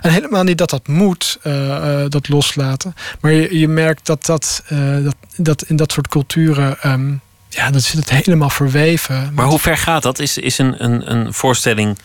En 0.00 0.10
helemaal 0.10 0.42
niet 0.42 0.58
dat 0.58 0.70
dat 0.70 0.88
moet, 0.88 1.38
uh, 1.42 1.66
uh, 1.66 2.04
dat 2.08 2.28
loslaten, 2.28 2.94
maar 3.20 3.32
je, 3.32 3.58
je 3.58 3.68
merkt 3.68 4.06
dat, 4.06 4.26
dat, 4.26 4.62
dat, 5.02 5.16
dat 5.36 5.62
in 5.62 5.76
dat 5.76 5.92
soort 5.92 6.08
culturen. 6.08 6.76
Um, 6.84 7.20
ja, 7.48 7.70
dan 7.70 7.80
zit 7.80 7.98
het 7.98 8.10
helemaal 8.10 8.50
verweven. 8.50 9.30
Maar 9.34 9.46
hoe 9.46 9.58
ver 9.58 9.76
gaat 9.76 10.02
dat? 10.02 10.18
Is, 10.18 10.38
is 10.38 10.58
een, 10.58 10.84
een, 10.84 11.10
een 11.10 11.32
voorstelling 11.34 11.98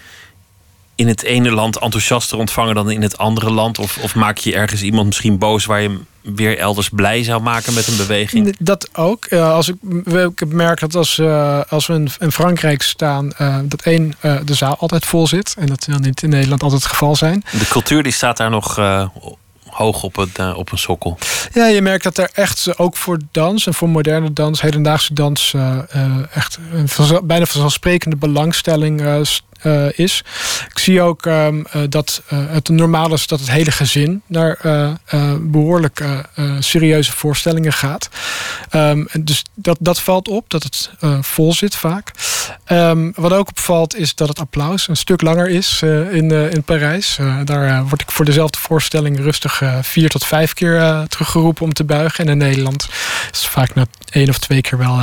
in 0.96 1.08
het 1.08 1.24
ene 1.24 1.52
land 1.52 1.78
enthousiaster 1.78 2.38
ontvangen 2.38 2.76
dan 2.76 2.92
in 2.92 3.02
het 3.02 3.18
andere 3.18 3.52
land? 3.52 3.80
Of, 3.80 3.98
of 4.02 4.16
maak 4.16 4.38
je 4.38 4.56
ergens 4.56 4.82
iemand 4.82 5.06
misschien 5.06 5.38
boos 5.38 5.66
waar 5.66 5.82
je 5.82 5.88
hem 5.88 6.06
weer 6.36 6.58
elders 6.58 6.90
blij 6.90 7.24
zou 7.24 7.42
maken 7.42 7.74
met 7.74 7.88
een 7.88 7.98
beweging? 7.98 8.56
Dat 8.60 8.90
ook. 8.94 9.26
Uh, 9.30 9.54
als 9.54 9.70
ik, 9.70 9.76
ik 10.36 10.46
merk 10.48 10.80
dat 10.80 10.96
als, 10.96 11.18
uh, 11.18 11.62
als 11.70 11.88
we 11.88 11.94
in, 11.94 12.10
in, 12.20 12.32
Frankrijk 12.32 12.82
staan, 12.82 13.32
uh, 13.42 13.58
dat 13.64 13.82
één, 13.82 14.14
de 14.22 14.54
zaal 14.54 14.78
altijd 14.78 15.06
vol 15.06 15.28
zit. 15.28 15.56
En 15.60 15.66
dat 15.66 15.86
wil 15.86 15.98
niet 15.98 16.24
in 16.24 16.30
Nederland 16.30 16.64
altijd 16.64 16.82
het 16.82 16.92
geval 16.92 17.16
zijn. 17.16 17.44
De 17.52 17.68
cultuur 17.68 18.04
die 18.04 18.12
staat 18.12 18.38
daar 18.38 18.50
nog 18.50 18.76
hoog 19.70 20.04
op, 20.04 20.16
het, 20.16 20.56
op 20.56 20.72
een 20.72 20.78
sokkel. 20.78 21.18
Ja, 21.54 21.68
je 21.68 21.82
merkt 21.82 22.04
dat 22.04 22.18
er 22.18 22.30
echt 22.34 22.78
ook 22.78 22.98
voor 22.98 23.18
dans 23.32 23.68
en 23.68 23.74
voor 23.74 23.90
moderne 23.90 24.34
dans, 24.34 24.62
hedendaagse 24.62 25.14
dans, 25.14 25.54
echt 26.34 26.60
een 26.74 26.88
bijna 27.24 27.46
vanzelfsprekende 27.46 28.16
belangstelling 28.16 29.02
uh, 29.02 29.20
is. 29.96 30.24
Ik 30.70 30.80
zie 30.80 31.02
ook 31.02 31.26
um, 31.26 31.66
uh, 31.76 31.82
dat 31.90 32.22
uh, 32.34 32.40
het 32.48 32.70
normaal 32.70 33.14
is 33.14 33.28
dat 33.28 33.40
het 33.40 33.52
hele 33.52 33.72
gezin 33.72 34.22
naar 34.28 34.58
behoorlijk 35.42 36.04
serieuze 36.60 37.12
voorstellingen 37.12 37.74
gaat. 37.74 38.10
Um, 38.72 39.08
dus 39.20 39.44
dat, 39.54 39.78
dat 39.80 40.02
valt 40.02 40.28
op, 40.28 40.50
dat 40.50 40.64
het 40.64 40.90
vol 41.22 41.54
zit 41.54 41.76
vaak. 41.76 42.12
Um, 42.72 43.14
wat 43.16 43.34
ook 43.34 43.50
opvalt 43.50 43.96
is 43.96 44.16
dat 44.16 44.28
het 44.28 44.40
applaus 44.40 44.88
een 44.88 44.96
stuk 44.98 45.22
langer 45.22 45.50
is 45.50 45.82
in, 46.12 46.32
in 46.32 46.64
Parijs. 46.64 47.18
daar 47.44 47.88
word 47.88 48.02
ik 48.02 48.12
voor 48.12 48.26
dezelfde 48.26 48.60
voorstelling 48.60 49.18
rustig 49.20 49.62
vier 49.82 50.10
tot 50.10 50.26
vijf 50.26 50.54
keer 50.54 51.06
teruggeroepen 51.08 51.64
om 51.64 51.74
te 51.74 51.84
buigen. 51.84 52.26
En 52.26 52.32
in 52.32 52.38
Nederland 52.38 52.88
is 53.32 53.48
vaak 53.48 53.76
na 53.76 53.86
één 54.10 54.30
of 54.30 54.38
twee 54.38 54.62
keer 54.62 54.78
wel, 54.78 55.00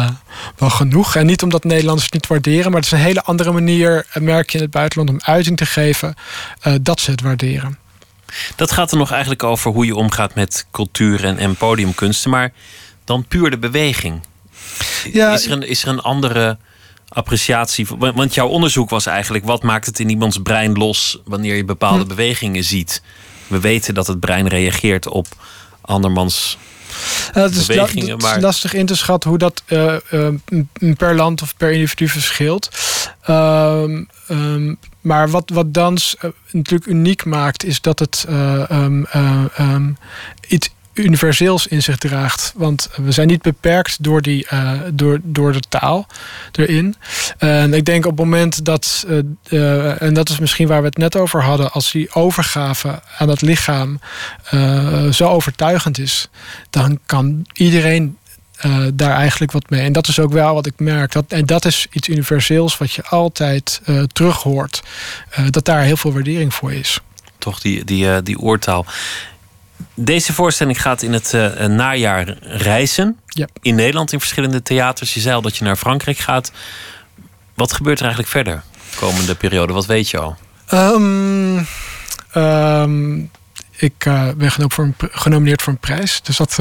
wel 0.56 0.70
genoeg. 0.70 1.16
En 1.16 1.26
niet 1.26 1.42
omdat 1.42 1.64
Nederlanders 1.64 2.04
het 2.04 2.12
niet 2.12 2.26
waarderen, 2.26 2.70
maar 2.70 2.80
het 2.80 2.92
is 2.92 2.98
een 2.98 3.04
hele 3.04 3.22
andere 3.22 3.52
manier, 3.52 4.06
merk 4.14 4.49
in 4.54 4.60
het 4.60 4.70
buitenland 4.70 5.10
om 5.10 5.20
uiting 5.22 5.56
te 5.56 5.66
geven 5.66 6.14
uh, 6.66 6.74
dat 6.80 7.00
ze 7.00 7.10
het 7.10 7.20
waarderen. 7.20 7.78
Dat 8.56 8.72
gaat 8.72 8.90
er 8.90 8.98
nog 8.98 9.10
eigenlijk 9.10 9.42
over 9.42 9.70
hoe 9.70 9.86
je 9.86 9.94
omgaat 9.94 10.34
met 10.34 10.66
cultuur 10.70 11.24
en, 11.24 11.38
en 11.38 11.56
podiumkunsten, 11.56 12.30
maar 12.30 12.52
dan 13.04 13.24
puur 13.24 13.50
de 13.50 13.58
beweging. 13.58 14.20
Ja, 15.12 15.32
is, 15.32 15.46
er 15.46 15.52
een, 15.52 15.62
is 15.62 15.82
er 15.82 15.88
een 15.88 16.00
andere 16.00 16.58
appreciatie? 17.08 17.86
Want 17.98 18.34
jouw 18.34 18.48
onderzoek 18.48 18.90
was 18.90 19.06
eigenlijk: 19.06 19.44
wat 19.44 19.62
maakt 19.62 19.86
het 19.86 19.98
in 19.98 20.10
iemands 20.10 20.38
brein 20.42 20.72
los 20.72 21.18
wanneer 21.24 21.56
je 21.56 21.64
bepaalde 21.64 22.02
hm. 22.02 22.08
bewegingen 22.08 22.64
ziet? 22.64 23.02
We 23.46 23.60
weten 23.60 23.94
dat 23.94 24.06
het 24.06 24.20
brein 24.20 24.48
reageert 24.48 25.08
op 25.08 25.26
andermans 25.80 26.58
uh, 27.28 27.42
het, 27.42 27.56
is 27.56 27.68
het 27.68 27.94
is 27.96 28.36
lastig 28.40 28.72
in 28.74 28.86
te 28.86 28.96
schatten 28.96 29.30
hoe 29.30 29.38
dat 29.38 29.62
uh, 29.66 29.94
uh, 30.10 30.28
per 30.96 31.14
land 31.14 31.42
of 31.42 31.56
per 31.56 31.72
individu 31.72 32.08
verschilt. 32.08 32.68
Ehm, 33.22 34.04
um, 34.28 34.78
maar 35.00 35.30
wat, 35.30 35.50
wat 35.50 35.74
dans 35.74 36.16
uh, 36.24 36.30
natuurlijk 36.50 36.90
uniek 36.90 37.24
maakt, 37.24 37.64
is 37.64 37.80
dat 37.80 37.98
het 37.98 38.26
uh, 38.28 38.62
um, 38.70 39.06
uh, 39.14 39.86
iets 40.48 40.70
universeels 40.92 41.66
in 41.66 41.82
zich 41.82 41.96
draagt. 41.96 42.52
Want 42.56 42.90
we 42.96 43.12
zijn 43.12 43.26
niet 43.26 43.42
beperkt 43.42 44.02
door, 44.02 44.22
die, 44.22 44.46
door, 44.92 45.18
door 45.22 45.52
de 45.52 45.62
taal 45.68 46.06
erin. 46.52 46.94
En 47.38 47.74
ik 47.74 47.84
denk 47.84 48.04
op 48.04 48.10
het 48.10 48.20
moment 48.20 48.64
dat, 48.64 49.06
en 49.48 50.14
dat 50.14 50.28
is 50.28 50.38
misschien 50.38 50.68
waar 50.68 50.80
we 50.80 50.86
het 50.86 50.96
net 50.96 51.16
over 51.16 51.42
hadden, 51.42 51.72
als 51.72 51.90
die 51.90 52.14
overgave 52.14 53.00
aan 53.18 53.28
het 53.28 53.40
lichaam 53.40 54.00
zo 55.10 55.28
overtuigend 55.28 55.98
is, 55.98 56.28
dan 56.70 56.98
kan 57.06 57.46
iedereen 57.52 58.16
uh, 58.66 58.86
daar 58.94 59.14
eigenlijk 59.14 59.52
wat 59.52 59.70
mee. 59.70 59.80
En 59.80 59.92
dat 59.92 60.08
is 60.08 60.18
ook 60.18 60.32
wel 60.32 60.54
wat 60.54 60.66
ik 60.66 60.72
merk. 60.76 61.12
Dat, 61.12 61.24
en 61.28 61.46
dat 61.46 61.64
is 61.64 61.86
iets 61.90 62.08
universeels 62.08 62.78
wat 62.78 62.92
je 62.92 63.04
altijd 63.04 63.80
uh, 63.86 64.02
terug 64.02 64.42
hoort. 64.42 64.82
Uh, 65.38 65.46
dat 65.50 65.64
daar 65.64 65.82
heel 65.82 65.96
veel 65.96 66.12
waardering 66.12 66.54
voor 66.54 66.72
is. 66.72 67.00
Toch 67.38 67.60
die, 67.60 67.84
die, 67.84 68.22
die 68.22 68.38
oortaal. 68.38 68.86
Deze 69.94 70.32
voorstelling 70.32 70.82
gaat 70.82 71.02
in 71.02 71.12
het 71.12 71.32
najaar 71.68 72.36
reizen. 72.40 73.18
Ja. 73.26 73.46
In 73.62 73.74
Nederland 73.74 74.12
in 74.12 74.20
verschillende 74.20 74.62
theaters. 74.62 75.14
Je 75.14 75.20
zei 75.20 75.34
al 75.34 75.42
dat 75.42 75.56
je 75.56 75.64
naar 75.64 75.76
Frankrijk 75.76 76.18
gaat. 76.18 76.52
Wat 77.54 77.72
gebeurt 77.72 77.98
er 77.98 78.04
eigenlijk 78.04 78.32
verder 78.32 78.62
de 78.90 78.96
komende 78.96 79.34
periode? 79.34 79.72
Wat 79.72 79.86
weet 79.86 80.10
je 80.10 80.18
al? 80.18 80.36
Um, 80.72 81.66
um, 82.34 83.30
ik 83.76 83.94
ben 84.36 84.52
genomineerd 84.98 85.62
voor 85.62 85.72
een 85.72 85.78
prijs. 85.78 86.20
Dus 86.22 86.36
dat 86.36 86.58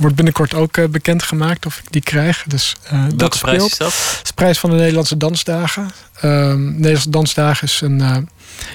wordt 0.00 0.16
binnenkort 0.16 0.54
ook 0.54 0.76
uh, 0.76 0.88
bekendgemaakt 0.88 1.66
of 1.66 1.78
ik 1.78 1.84
die 1.90 2.02
krijg. 2.02 2.44
Dus, 2.46 2.76
uh, 2.92 3.04
dat 3.14 3.38
prijs 3.38 3.64
is 3.64 3.76
dat? 3.76 3.92
Het 3.92 4.20
is 4.22 4.28
de 4.28 4.34
prijs 4.34 4.58
van 4.58 4.70
de 4.70 4.76
Nederlandse 4.76 5.16
Dansdagen. 5.16 5.90
Uh, 6.24 6.54
Nederlandse 6.54 7.10
Dansdagen 7.10 7.66
is 7.66 7.80
een 7.80 7.98
uh, 7.98 8.16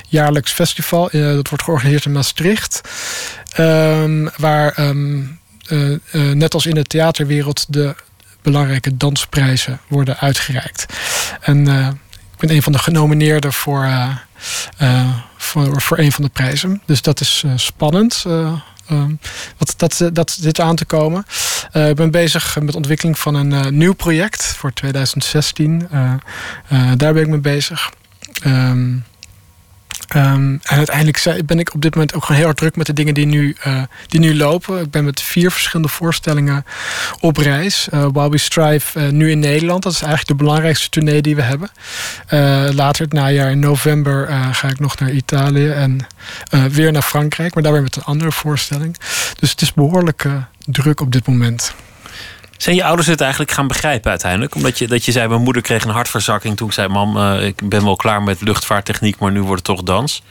jaarlijks 0.08 0.52
festival. 0.52 1.10
dat 1.12 1.50
wordt 1.50 1.64
georganiseerd 1.64 2.06
in 2.06 2.12
Maastricht. 2.12 2.82
Ehm, 3.52 4.28
waar 4.38 4.80
um, 4.80 5.40
net 6.34 6.54
als 6.54 6.66
in 6.66 6.76
de 6.76 6.84
theaterwereld 6.84 7.66
de 7.70 7.96
belangrijke 8.42 8.98
dansprijzen 8.98 9.80
worden 9.88 10.20
uitgereikt. 10.20 10.86
En 11.42 11.68
ik 12.34 12.38
ben 12.38 12.50
een 12.50 12.64
van 12.64 12.72
de 12.72 12.80
genomineerden 12.80 13.54
voor, 13.54 13.90
voor, 15.38 15.82
voor 15.82 15.98
een 15.98 16.12
van 16.12 16.24
de 16.24 16.30
prijzen. 16.30 16.82
Dus 16.86 17.02
dat 17.02 17.20
is 17.20 17.44
spannend. 17.56 18.26
Ehm, 18.88 19.12
wat, 19.58 19.74
dat, 19.78 20.02
eh, 20.02 20.08
dat 20.14 20.32
zit 20.32 20.60
aan 20.60 20.76
te 20.76 20.86
komen. 20.86 21.26
Uh, 21.74 21.90
ik 21.90 21.96
ben 21.96 22.12
bezig 22.12 22.60
met 22.60 22.72
de 22.72 22.78
ontwikkeling 22.78 23.20
van 23.20 23.36
een 23.36 23.52
uh, 23.52 23.66
nieuw 23.66 23.94
project 23.94 24.44
voor 24.44 24.74
2016. 24.74 25.88
Uh, 25.94 26.14
daar 26.96 27.14
ben 27.14 27.22
ik 27.22 27.28
mee 27.28 27.40
bezig. 27.40 27.92
Um, 28.46 29.04
Um, 30.16 30.60
en 30.64 30.78
uiteindelijk 30.78 31.46
ben 31.46 31.60
ik 31.60 31.74
op 31.74 31.82
dit 31.82 31.94
moment 31.94 32.14
ook 32.14 32.24
gewoon 32.24 32.38
heel 32.38 32.48
erg 32.48 32.58
druk 32.58 32.76
met 32.76 32.86
de 32.86 32.94
dingen 32.94 33.14
die 33.14 33.26
nu, 33.26 33.56
uh, 33.68 33.82
die 34.08 34.20
nu 34.20 34.36
lopen. 34.36 34.82
Ik 34.82 34.92
ben 34.92 35.06
met 35.06 35.22
vier 35.22 35.52
verschillende 35.52 35.92
voorstellingen 35.92 36.66
op 37.20 37.38
reis. 37.38 37.88
Uh, 37.94 38.08
While 38.12 38.30
We 38.30 38.38
Strive 38.38 39.00
uh, 39.00 39.10
nu 39.10 39.32
in 39.32 39.40
Nederland. 39.40 39.84
Dat 39.84 39.92
is 39.92 40.02
eigenlijk 40.02 40.40
de 40.40 40.44
belangrijkste 40.44 40.90
tournee 40.90 41.22
die 41.22 41.36
we 41.36 41.42
hebben. 41.42 41.70
later 42.76 43.04
het 43.04 43.14
najaar 43.14 43.52
in 43.52 43.60
november 43.60 44.28
ga 44.52 44.68
ik 44.68 44.80
nog 44.80 45.00
naar 45.00 45.12
Italië 45.12 45.70
en 45.70 46.08
weer 46.70 46.92
naar 46.92 47.02
Frankrijk. 47.02 47.54
Maar 47.54 47.64
daar 47.64 47.72
weer 47.72 47.82
met 47.82 47.96
een 47.96 48.04
andere 48.04 48.32
voorstelling. 48.32 48.98
Dus 49.40 49.52
het 49.52 49.62
is 49.62 49.74
behoorlijk 49.74 50.26
druk 50.66 51.02
op 51.02 51.12
dit 51.12 51.28
moment. 51.28 51.74
Zijn 52.58 52.76
je 52.76 52.84
ouders 52.84 53.08
het 53.08 53.22
eigenlijk 53.22 53.52
gaan 53.52 53.68
begrijpen 53.68 54.10
uiteindelijk? 54.10 54.56
Omdat 54.56 54.78
je, 54.78 54.88
dat 54.88 55.06
je 55.06 55.12
zei, 55.12 55.28
mijn 55.28 55.42
moeder 55.42 55.62
kreeg 55.62 55.84
een 55.84 55.90
hartverzakking 55.90 56.58
toen 56.58 56.68
ik 56.68 56.74
zei... 56.74 56.88
mam, 56.88 57.18
uh, 57.18 57.46
ik 57.46 57.70
ben 57.70 57.84
wel 57.84 57.96
klaar 57.96 58.24
met 58.24 58.42
luchtvaarttechniek, 58.42 59.20
maar 59.20 59.32
nu 59.32 59.42
wordt 59.42 59.68
het 59.68 59.78
toch 59.78 59.86
dans. 59.86 60.22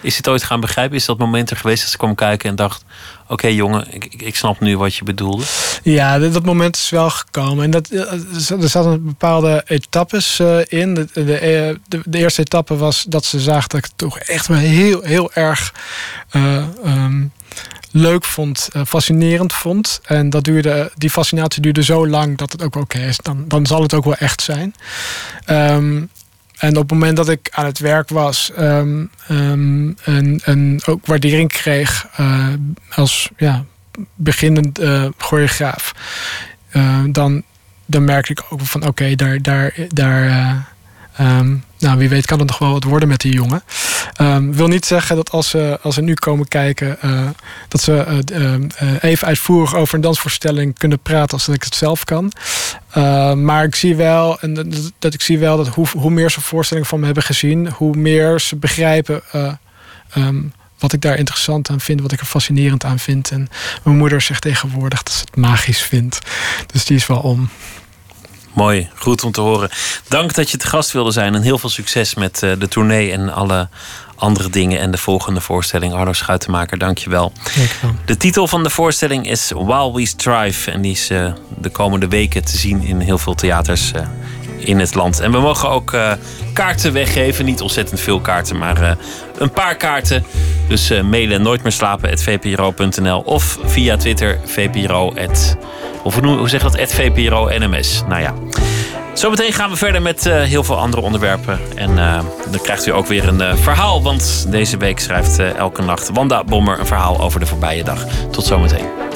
Is 0.00 0.16
het 0.16 0.28
ooit 0.28 0.42
gaan 0.42 0.60
begrijpen? 0.60 0.96
Is 0.96 1.04
dat 1.04 1.18
moment 1.18 1.50
er 1.50 1.56
geweest 1.56 1.82
dat 1.82 1.90
ze 1.90 1.96
kwam 1.96 2.14
kijken 2.14 2.50
en 2.50 2.56
dacht... 2.56 2.84
oké 3.26 3.46
jongen, 3.46 3.86
ik, 3.94 4.14
ik 4.14 4.36
snap 4.36 4.60
nu 4.60 4.78
wat 4.78 4.94
je 4.94 5.04
bedoelde? 5.04 5.44
Ja, 5.82 6.18
dat, 6.18 6.44
moment 6.44 6.76
is 6.76 6.90
wel 6.90 7.10
gekomen. 7.10 7.64
En 7.64 7.70
dat, 7.70 7.88
eh, 7.88 8.60
er 8.62 8.68
zaten 8.68 9.04
bepaalde 9.04 9.62
etappes 9.66 10.38
uh, 10.40 10.58
in. 10.68 10.94
De, 10.94 11.06
de, 11.12 11.78
de, 11.88 12.02
de, 12.04 12.18
eerste 12.18 12.40
etappe 12.40 12.76
was 12.76 13.04
dat 13.08 13.24
ze 13.24 13.40
zagen 13.40 13.68
dat 13.68 13.84
ik 13.84 13.90
toch 13.96 14.18
echt 14.18 14.46
wel 14.46 14.58
heel, 14.58 15.02
heel 15.02 15.32
erg... 15.32 15.74
Um, 16.34 17.32
leuk 17.90 18.24
vond, 18.24 18.68
uh, 18.76 18.82
fascinerend 18.86 19.52
vond. 19.52 20.00
En 20.04 20.30
dat 20.30 20.44
duurde, 20.44 20.92
die 20.96 21.10
fascinatie 21.10 21.62
duurde 21.62 21.82
zo 21.82 22.06
lang 22.06 22.36
dat 22.36 22.52
het 22.52 22.62
ook 22.62 22.76
oké 22.76 22.98
is. 22.98 23.16
Dan, 23.16 23.44
dan 23.48 23.66
zal 23.66 23.82
het 23.82 23.94
ook 23.94 24.04
wel 24.04 24.14
echt 24.14 24.42
zijn. 24.42 24.74
Um, 25.46 26.10
en 26.58 26.76
op 26.76 26.82
het 26.82 26.90
moment 26.90 27.16
dat 27.16 27.28
ik 27.28 27.48
aan 27.50 27.64
het 27.64 27.78
werk 27.78 28.08
was 28.08 28.52
um, 28.58 29.10
um, 29.30 29.96
en, 30.44 30.80
ook 30.86 31.06
waardering 31.06 31.48
kreeg 31.48 32.06
uh, 32.20 32.48
als 32.90 33.30
ja, 33.36 33.64
beginnend 34.14 34.80
uh, 34.80 35.06
choreograaf, 35.16 35.94
dan, 37.06 37.42
dan 37.86 38.04
merkte 38.04 38.32
ik 38.32 38.42
ook 38.48 38.60
van 38.60 38.86
oké, 38.86 39.14
daar, 39.14 39.42
daar, 39.42 39.74
daar 39.88 40.66
nou, 41.78 41.98
wie 41.98 42.08
weet 42.08 42.26
kan 42.26 42.38
het 42.38 42.48
nog 42.48 42.58
wel 42.58 42.72
wat 42.72 42.84
worden 42.84 43.08
met 43.08 43.20
die 43.20 43.32
jongen. 43.32 43.62
Um, 44.20 44.54
wil 44.54 44.68
niet 44.68 44.86
zeggen 44.86 45.16
dat 45.16 45.30
als 45.30 45.48
ze, 45.48 45.78
als 45.82 45.94
ze 45.94 46.00
nu 46.00 46.14
komen 46.14 46.48
kijken, 46.48 46.98
uh, 47.04 47.28
dat 47.68 47.80
ze 47.80 48.22
uh, 48.32 48.58
uh, 48.88 48.96
even 49.00 49.26
uitvoerig 49.26 49.74
over 49.74 49.94
een 49.94 50.00
dansvoorstelling 50.00 50.78
kunnen 50.78 50.98
praten 50.98 51.32
als 51.32 51.46
dat 51.46 51.54
ik 51.54 51.62
het 51.62 51.74
zelf 51.74 52.04
kan. 52.04 52.32
maar 53.42 53.64
ik 53.64 53.74
zie 53.74 53.96
wel, 53.96 54.40
en 54.40 54.54
dat, 54.98 55.14
ik 55.14 55.22
zie 55.22 55.38
wel 55.38 55.56
dat 55.56 55.68
hoe, 55.68 55.86
hoe 55.88 56.10
meer 56.10 56.30
ze 56.30 56.40
voorstellingen 56.40 56.88
van 56.88 56.98
me 56.98 57.06
hebben 57.06 57.22
gezien, 57.22 57.68
hoe 57.68 57.96
meer 57.96 58.40
ze 58.40 58.56
begrijpen. 58.56 59.22
Wat 60.78 60.92
ik 60.92 61.00
daar 61.00 61.16
interessant 61.16 61.70
aan 61.70 61.80
vind, 61.80 62.00
wat 62.00 62.12
ik 62.12 62.20
er 62.20 62.26
fascinerend 62.26 62.84
aan 62.84 62.98
vind. 62.98 63.30
En 63.30 63.48
mijn 63.84 63.96
moeder 63.96 64.20
zegt 64.20 64.42
tegenwoordig 64.42 65.02
dat 65.02 65.12
ze 65.12 65.20
het 65.20 65.36
magisch 65.36 65.82
vindt. 65.82 66.18
Dus 66.72 66.84
die 66.84 66.96
is 66.96 67.06
wel 67.06 67.20
om. 67.20 67.48
Mooi, 68.58 68.88
goed 68.94 69.24
om 69.24 69.32
te 69.32 69.40
horen. 69.40 69.70
Dank 70.08 70.34
dat 70.34 70.50
je 70.50 70.56
te 70.56 70.66
gast 70.66 70.92
wilde 70.92 71.10
zijn 71.10 71.34
en 71.34 71.42
heel 71.42 71.58
veel 71.58 71.68
succes 71.68 72.14
met 72.14 72.42
uh, 72.42 72.52
de 72.58 72.68
tournee 72.68 73.12
en 73.12 73.32
alle 73.32 73.68
andere 74.16 74.50
dingen 74.50 74.80
en 74.80 74.90
de 74.90 74.98
volgende 74.98 75.40
voorstelling. 75.40 75.92
Arno 75.94 76.12
Schuitenmaker, 76.12 76.78
dank 76.78 76.98
je 76.98 77.10
wel. 77.10 77.32
De 78.04 78.16
titel 78.16 78.46
van 78.46 78.62
de 78.62 78.70
voorstelling 78.70 79.28
is 79.28 79.50
While 79.54 79.92
We 79.92 80.06
Strive 80.06 80.70
en 80.70 80.80
die 80.80 80.92
is 80.92 81.10
uh, 81.10 81.32
de 81.58 81.68
komende 81.68 82.08
weken 82.08 82.44
te 82.44 82.56
zien 82.56 82.82
in 82.82 83.00
heel 83.00 83.18
veel 83.18 83.34
theaters 83.34 83.92
uh, 83.96 84.02
in 84.58 84.78
het 84.78 84.94
land. 84.94 85.20
En 85.20 85.32
we 85.32 85.38
mogen 85.38 85.70
ook 85.70 85.92
uh, 85.92 86.12
kaarten 86.52 86.92
weggeven. 86.92 87.44
Niet 87.44 87.60
ontzettend 87.60 88.00
veel 88.00 88.20
kaarten, 88.20 88.58
maar 88.58 88.82
uh, 88.82 88.90
een 89.38 89.50
paar 89.50 89.76
kaarten. 89.76 90.24
Dus 90.68 90.90
uh, 90.90 91.02
mailen 91.02 91.42
nooit 91.42 91.62
meer 91.62 91.72
slapen 91.72 92.18
vpro.nl 92.18 93.20
of 93.20 93.58
via 93.64 93.96
Twitter 93.96 94.38
vpro. 94.44 95.14
Of 96.02 96.20
hoe, 96.20 96.36
hoe 96.36 96.48
zeg 96.48 96.62
je 96.62 96.70
dat? 96.70 96.92
VPRO 96.92 97.48
NMS. 97.58 98.02
Nou 98.08 98.22
ja. 98.22 98.34
Zometeen 99.14 99.52
gaan 99.52 99.70
we 99.70 99.76
verder 99.76 100.02
met 100.02 100.24
heel 100.24 100.64
veel 100.64 100.78
andere 100.78 101.02
onderwerpen. 101.02 101.60
En 101.74 101.96
dan 102.50 102.60
krijgt 102.62 102.86
u 102.86 102.92
ook 102.92 103.06
weer 103.06 103.28
een 103.28 103.58
verhaal. 103.58 104.02
Want 104.02 104.46
deze 104.48 104.76
week 104.76 105.00
schrijft 105.00 105.38
elke 105.38 105.82
nacht 105.82 106.10
Wanda 106.12 106.44
Bommer 106.44 106.78
een 106.78 106.86
verhaal 106.86 107.20
over 107.20 107.40
de 107.40 107.46
voorbije 107.46 107.84
dag. 107.84 108.04
Tot 108.30 108.44
zometeen. 108.44 109.07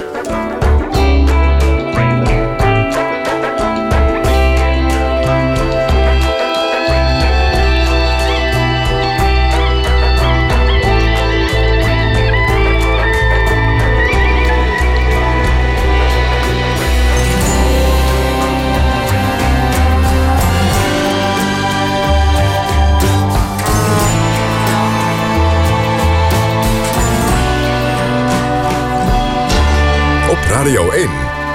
Radio 30.63 30.91
1. 30.91 31.09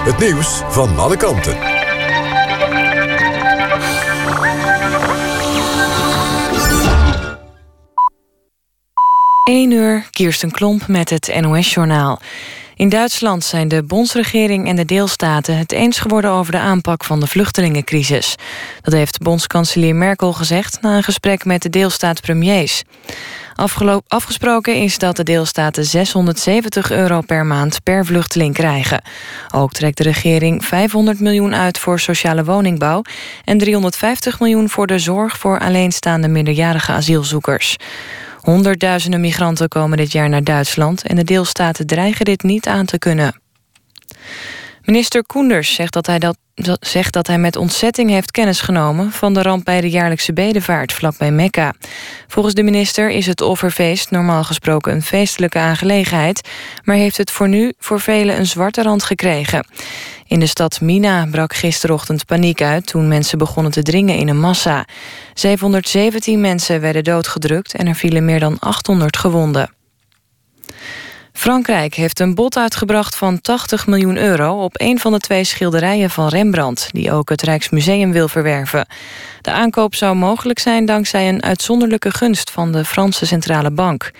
Het 0.03 0.19
nieuws 0.19 0.61
van 0.67 0.97
alle 0.97 1.17
kanten. 1.17 1.57
1 9.43 9.71
uur, 9.71 10.07
Kirsten 10.11 10.51
Klomp 10.51 10.87
met 10.87 11.09
het 11.09 11.37
NOS-journaal. 11.41 12.19
In 12.77 12.89
Duitsland 12.89 13.43
zijn 13.43 13.67
de 13.67 13.83
bondsregering 13.83 14.67
en 14.67 14.75
de 14.75 14.85
deelstaten 14.85 15.57
het 15.57 15.71
eens 15.71 15.99
geworden 15.99 16.31
over 16.31 16.51
de 16.51 16.57
aanpak 16.57 17.03
van 17.03 17.19
de 17.19 17.27
vluchtelingencrisis. 17.27 18.35
Dat 18.81 18.93
heeft 18.93 19.19
bondskanselier 19.19 19.95
Merkel 19.95 20.33
gezegd 20.33 20.81
na 20.81 20.97
een 20.97 21.03
gesprek 21.03 21.45
met 21.45 21.61
de 21.61 21.69
deelstaatpremiers. 21.69 22.83
Afgesproken 24.07 24.75
is 24.75 24.97
dat 24.97 25.15
de 25.15 25.23
deelstaten 25.23 25.85
670 25.85 26.91
euro 26.91 27.21
per 27.21 27.45
maand 27.45 27.83
per 27.83 28.05
vluchteling 28.05 28.53
krijgen. 28.53 29.01
Ook 29.53 29.71
trekt 29.71 29.97
de 29.97 30.03
regering 30.03 30.65
500 30.65 31.19
miljoen 31.19 31.55
uit 31.55 31.79
voor 31.79 31.99
sociale 31.99 32.43
woningbouw... 32.43 33.01
en 33.43 33.57
350 33.57 34.39
miljoen 34.39 34.69
voor 34.69 34.87
de 34.87 34.99
zorg 34.99 35.37
voor 35.37 35.59
alleenstaande 35.59 36.27
minderjarige 36.27 36.91
asielzoekers. 36.91 37.77
Honderdduizenden 38.47 39.21
migranten 39.21 39.67
komen 39.67 39.97
dit 39.97 40.11
jaar 40.11 40.29
naar 40.29 40.43
Duitsland... 40.43 41.03
en 41.03 41.15
de 41.15 41.23
deelstaten 41.23 41.87
dreigen 41.87 42.25
dit 42.25 42.43
niet 42.43 42.67
aan 42.67 42.85
te 42.85 42.97
kunnen. 42.97 43.41
Minister 44.87 45.25
Koenders 45.25 45.73
zegt 45.73 45.93
dat 45.93 46.05
hij 46.05 46.19
dat 46.19 46.37
zegt 46.79 47.13
dat 47.13 47.27
hij 47.27 47.37
met 47.37 47.55
ontzetting 47.55 48.09
heeft 48.09 48.31
kennis 48.31 48.61
genomen 48.61 49.11
van 49.11 49.33
de 49.33 49.41
ramp 49.41 49.65
bij 49.65 49.81
de 49.81 49.89
jaarlijkse 49.89 50.33
bedevaart 50.33 50.93
vlakbij 50.93 51.31
Mekka. 51.31 51.73
Volgens 52.27 52.53
de 52.55 52.63
minister 52.63 53.09
is 53.09 53.25
het 53.25 53.41
offerfeest 53.41 54.11
normaal 54.11 54.43
gesproken 54.43 54.93
een 54.93 55.01
feestelijke 55.01 55.59
aangelegenheid, 55.59 56.49
maar 56.83 56.95
heeft 56.95 57.17
het 57.17 57.31
voor 57.31 57.47
nu 57.47 57.73
voor 57.79 57.99
velen 57.99 58.37
een 58.37 58.45
zwarte 58.45 58.81
rand 58.81 59.03
gekregen. 59.03 59.67
In 60.27 60.39
de 60.39 60.47
stad 60.47 60.81
Mina 60.81 61.27
brak 61.31 61.53
gisterochtend 61.53 62.25
paniek 62.25 62.61
uit 62.61 62.87
toen 62.87 63.07
mensen 63.07 63.37
begonnen 63.37 63.71
te 63.71 63.81
dringen 63.81 64.15
in 64.15 64.27
een 64.27 64.39
massa. 64.39 64.85
717 65.33 66.41
mensen 66.41 66.81
werden 66.81 67.03
doodgedrukt 67.03 67.73
en 67.73 67.87
er 67.87 67.95
vielen 67.95 68.25
meer 68.25 68.39
dan 68.39 68.59
800 68.59 69.17
gewonden. 69.17 69.76
Frankrijk 71.37 71.93
heeft 71.93 72.19
een 72.19 72.35
bod 72.35 72.57
uitgebracht 72.57 73.15
van 73.15 73.41
80 73.41 73.87
miljoen 73.87 74.17
euro... 74.17 74.63
op 74.63 74.81
een 74.81 74.99
van 74.99 75.11
de 75.11 75.19
twee 75.19 75.43
schilderijen 75.43 76.09
van 76.09 76.27
Rembrandt... 76.27 76.89
die 76.91 77.11
ook 77.11 77.29
het 77.29 77.41
Rijksmuseum 77.41 78.11
wil 78.11 78.27
verwerven. 78.27 78.87
De 79.41 79.51
aankoop 79.51 79.95
zou 79.95 80.15
mogelijk 80.15 80.59
zijn 80.59 80.85
dankzij 80.85 81.29
een 81.29 81.43
uitzonderlijke 81.43 82.11
gunst... 82.11 82.51
van 82.51 82.71
de 82.71 82.85
Franse 82.85 83.25
Centrale 83.25 83.71
Bank. 83.71 84.11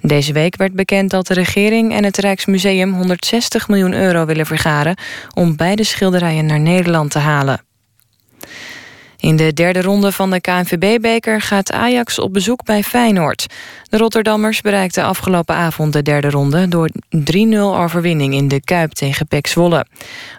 Deze 0.00 0.32
week 0.32 0.56
werd 0.56 0.72
bekend 0.72 1.10
dat 1.10 1.26
de 1.26 1.34
regering 1.34 1.92
en 1.92 2.04
het 2.04 2.16
Rijksmuseum... 2.16 2.94
160 2.94 3.68
miljoen 3.68 3.94
euro 3.94 4.24
willen 4.24 4.46
vergaren... 4.46 4.96
om 5.34 5.56
beide 5.56 5.84
schilderijen 5.84 6.46
naar 6.46 6.60
Nederland 6.60 7.10
te 7.10 7.18
halen. 7.18 7.67
In 9.20 9.36
de 9.36 9.52
derde 9.52 9.82
ronde 9.82 10.12
van 10.12 10.30
de 10.30 10.40
KNVB-beker 10.40 11.40
gaat 11.40 11.72
Ajax 11.72 12.18
op 12.18 12.32
bezoek 12.32 12.64
bij 12.64 12.82
Feyenoord. 12.82 13.46
De 13.88 13.96
Rotterdammers 13.96 14.60
bereikten 14.60 15.04
afgelopen 15.04 15.54
avond 15.54 15.92
de 15.92 16.02
derde 16.02 16.30
ronde... 16.30 16.68
door 16.68 16.90
3-0 17.16 17.20
overwinning 17.58 18.34
in 18.34 18.48
de 18.48 18.60
Kuip 18.60 18.92
tegen 18.92 19.26
PEC 19.26 19.46
Zwolle. 19.46 19.86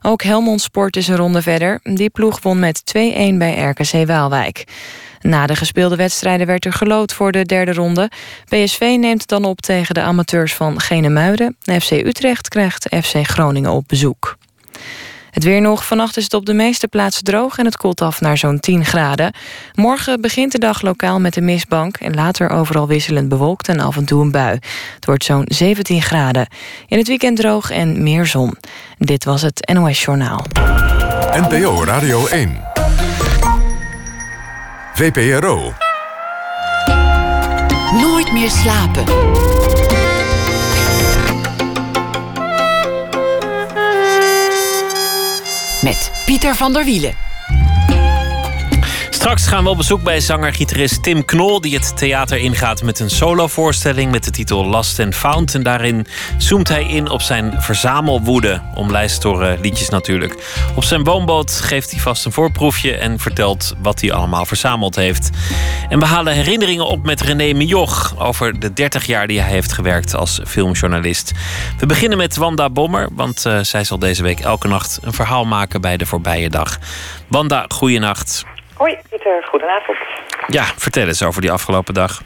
Ook 0.01 0.23
Helmond 0.23 0.61
Sport 0.61 0.95
is 0.95 1.07
een 1.07 1.15
ronde 1.15 1.41
verder. 1.41 1.79
Die 1.83 2.09
ploeg 2.09 2.41
won 2.41 2.59
met 2.59 2.81
2-1 2.97 2.99
bij 3.37 3.69
RKC 3.69 4.07
Waalwijk. 4.07 4.63
Na 5.21 5.45
de 5.45 5.55
gespeelde 5.55 5.95
wedstrijden 5.95 6.47
werd 6.47 6.65
er 6.65 6.73
gelood 6.73 7.13
voor 7.13 7.31
de 7.31 7.45
derde 7.45 7.73
ronde. 7.73 8.11
PSV 8.45 8.95
neemt 8.99 9.27
dan 9.27 9.45
op 9.45 9.61
tegen 9.61 9.93
de 9.93 10.01
amateurs 10.01 10.53
van 10.55 10.79
Genemuiden. 10.79 11.55
FC 11.81 11.91
Utrecht 11.91 12.47
krijgt 12.47 12.87
FC 13.03 13.27
Groningen 13.27 13.71
op 13.71 13.83
bezoek. 13.87 14.37
Het 15.31 15.43
weer 15.43 15.61
nog. 15.61 15.85
Vannacht 15.85 16.17
is 16.17 16.23
het 16.23 16.33
op 16.33 16.45
de 16.45 16.53
meeste 16.53 16.87
plaatsen 16.87 17.23
droog 17.23 17.57
en 17.57 17.65
het 17.65 17.77
koelt 17.77 18.01
af 18.01 18.21
naar 18.21 18.37
zo'n 18.37 18.59
10 18.59 18.85
graden. 18.85 19.33
Morgen 19.73 20.21
begint 20.21 20.51
de 20.51 20.59
dag 20.59 20.81
lokaal 20.81 21.19
met 21.19 21.35
een 21.35 21.45
mistbank 21.45 21.97
en 21.97 22.13
later 22.13 22.49
overal 22.49 22.87
wisselend 22.87 23.29
bewolkt 23.29 23.67
en 23.67 23.79
af 23.79 23.97
en 23.97 24.05
toe 24.05 24.21
een 24.21 24.31
bui. 24.31 24.59
Het 24.95 25.05
wordt 25.05 25.23
zo'n 25.23 25.45
17 25.45 26.01
graden. 26.01 26.47
In 26.87 26.97
het 26.97 27.07
weekend 27.07 27.37
droog 27.37 27.71
en 27.71 28.03
meer 28.03 28.25
zon. 28.25 28.57
Dit 28.97 29.25
was 29.25 29.41
het 29.41 29.71
NOS 29.73 30.03
Journaal. 30.03 30.45
NPO 31.31 31.83
Radio 31.83 32.27
1. 32.27 32.61
VPRO. 34.93 35.73
Nooit 38.01 38.31
meer 38.31 38.49
slapen. 38.49 39.03
Pieter 46.25 46.55
van 46.55 46.73
der 46.73 46.85
Wielen. 46.85 47.28
Straks 49.19 49.47
gaan 49.47 49.63
we 49.63 49.69
op 49.69 49.77
bezoek 49.77 50.03
bij 50.03 50.19
zanger-gitarist 50.19 51.03
Tim 51.03 51.25
Knol... 51.25 51.61
die 51.61 51.75
het 51.75 51.97
theater 51.97 52.37
ingaat 52.37 52.83
met 52.83 52.99
een 52.99 53.09
solovoorstelling 53.09 54.11
met 54.11 54.23
de 54.23 54.31
titel 54.31 54.65
Last 54.65 54.99
and 54.99 55.15
Found. 55.15 55.55
En 55.55 55.63
daarin 55.63 56.07
zoomt 56.37 56.67
hij 56.67 56.83
in 56.83 57.09
op 57.09 57.21
zijn 57.21 57.61
verzamelwoede. 57.61 58.61
Omlijst 58.75 59.21
door 59.21 59.43
uh, 59.43 59.59
liedjes 59.61 59.89
natuurlijk. 59.89 60.35
Op 60.75 60.83
zijn 60.83 61.03
woonboot 61.03 61.51
geeft 61.51 61.91
hij 61.91 61.99
vast 61.99 62.25
een 62.25 62.31
voorproefje... 62.31 62.95
en 62.95 63.19
vertelt 63.19 63.75
wat 63.81 64.01
hij 64.01 64.11
allemaal 64.11 64.45
verzameld 64.45 64.95
heeft. 64.95 65.29
En 65.89 65.99
we 65.99 66.05
halen 66.05 66.33
herinneringen 66.33 66.85
op 66.85 67.05
met 67.05 67.21
René 67.21 67.53
Mioch... 67.53 68.15
over 68.17 68.59
de 68.59 68.73
30 68.73 69.05
jaar 69.05 69.27
die 69.27 69.39
hij 69.39 69.51
heeft 69.51 69.71
gewerkt 69.71 70.15
als 70.15 70.39
filmjournalist. 70.45 71.31
We 71.77 71.85
beginnen 71.85 72.17
met 72.17 72.35
Wanda 72.35 72.69
Bommer... 72.69 73.09
want 73.11 73.45
uh, 73.45 73.59
zij 73.61 73.83
zal 73.83 73.99
deze 73.99 74.23
week 74.23 74.39
elke 74.39 74.67
nacht 74.67 74.99
een 75.01 75.13
verhaal 75.13 75.45
maken 75.45 75.81
bij 75.81 75.97
de 75.97 76.05
voorbije 76.05 76.49
dag. 76.49 76.77
Wanda, 77.27 77.65
goeienacht. 77.67 78.45
Hoi 78.79 78.97
Pieter, 79.09 79.43
goedenavond. 79.43 79.97
Ja, 80.47 80.63
vertel 80.63 81.07
eens 81.07 81.23
over 81.23 81.41
die 81.41 81.51
afgelopen 81.51 81.93
dag. 81.93 82.21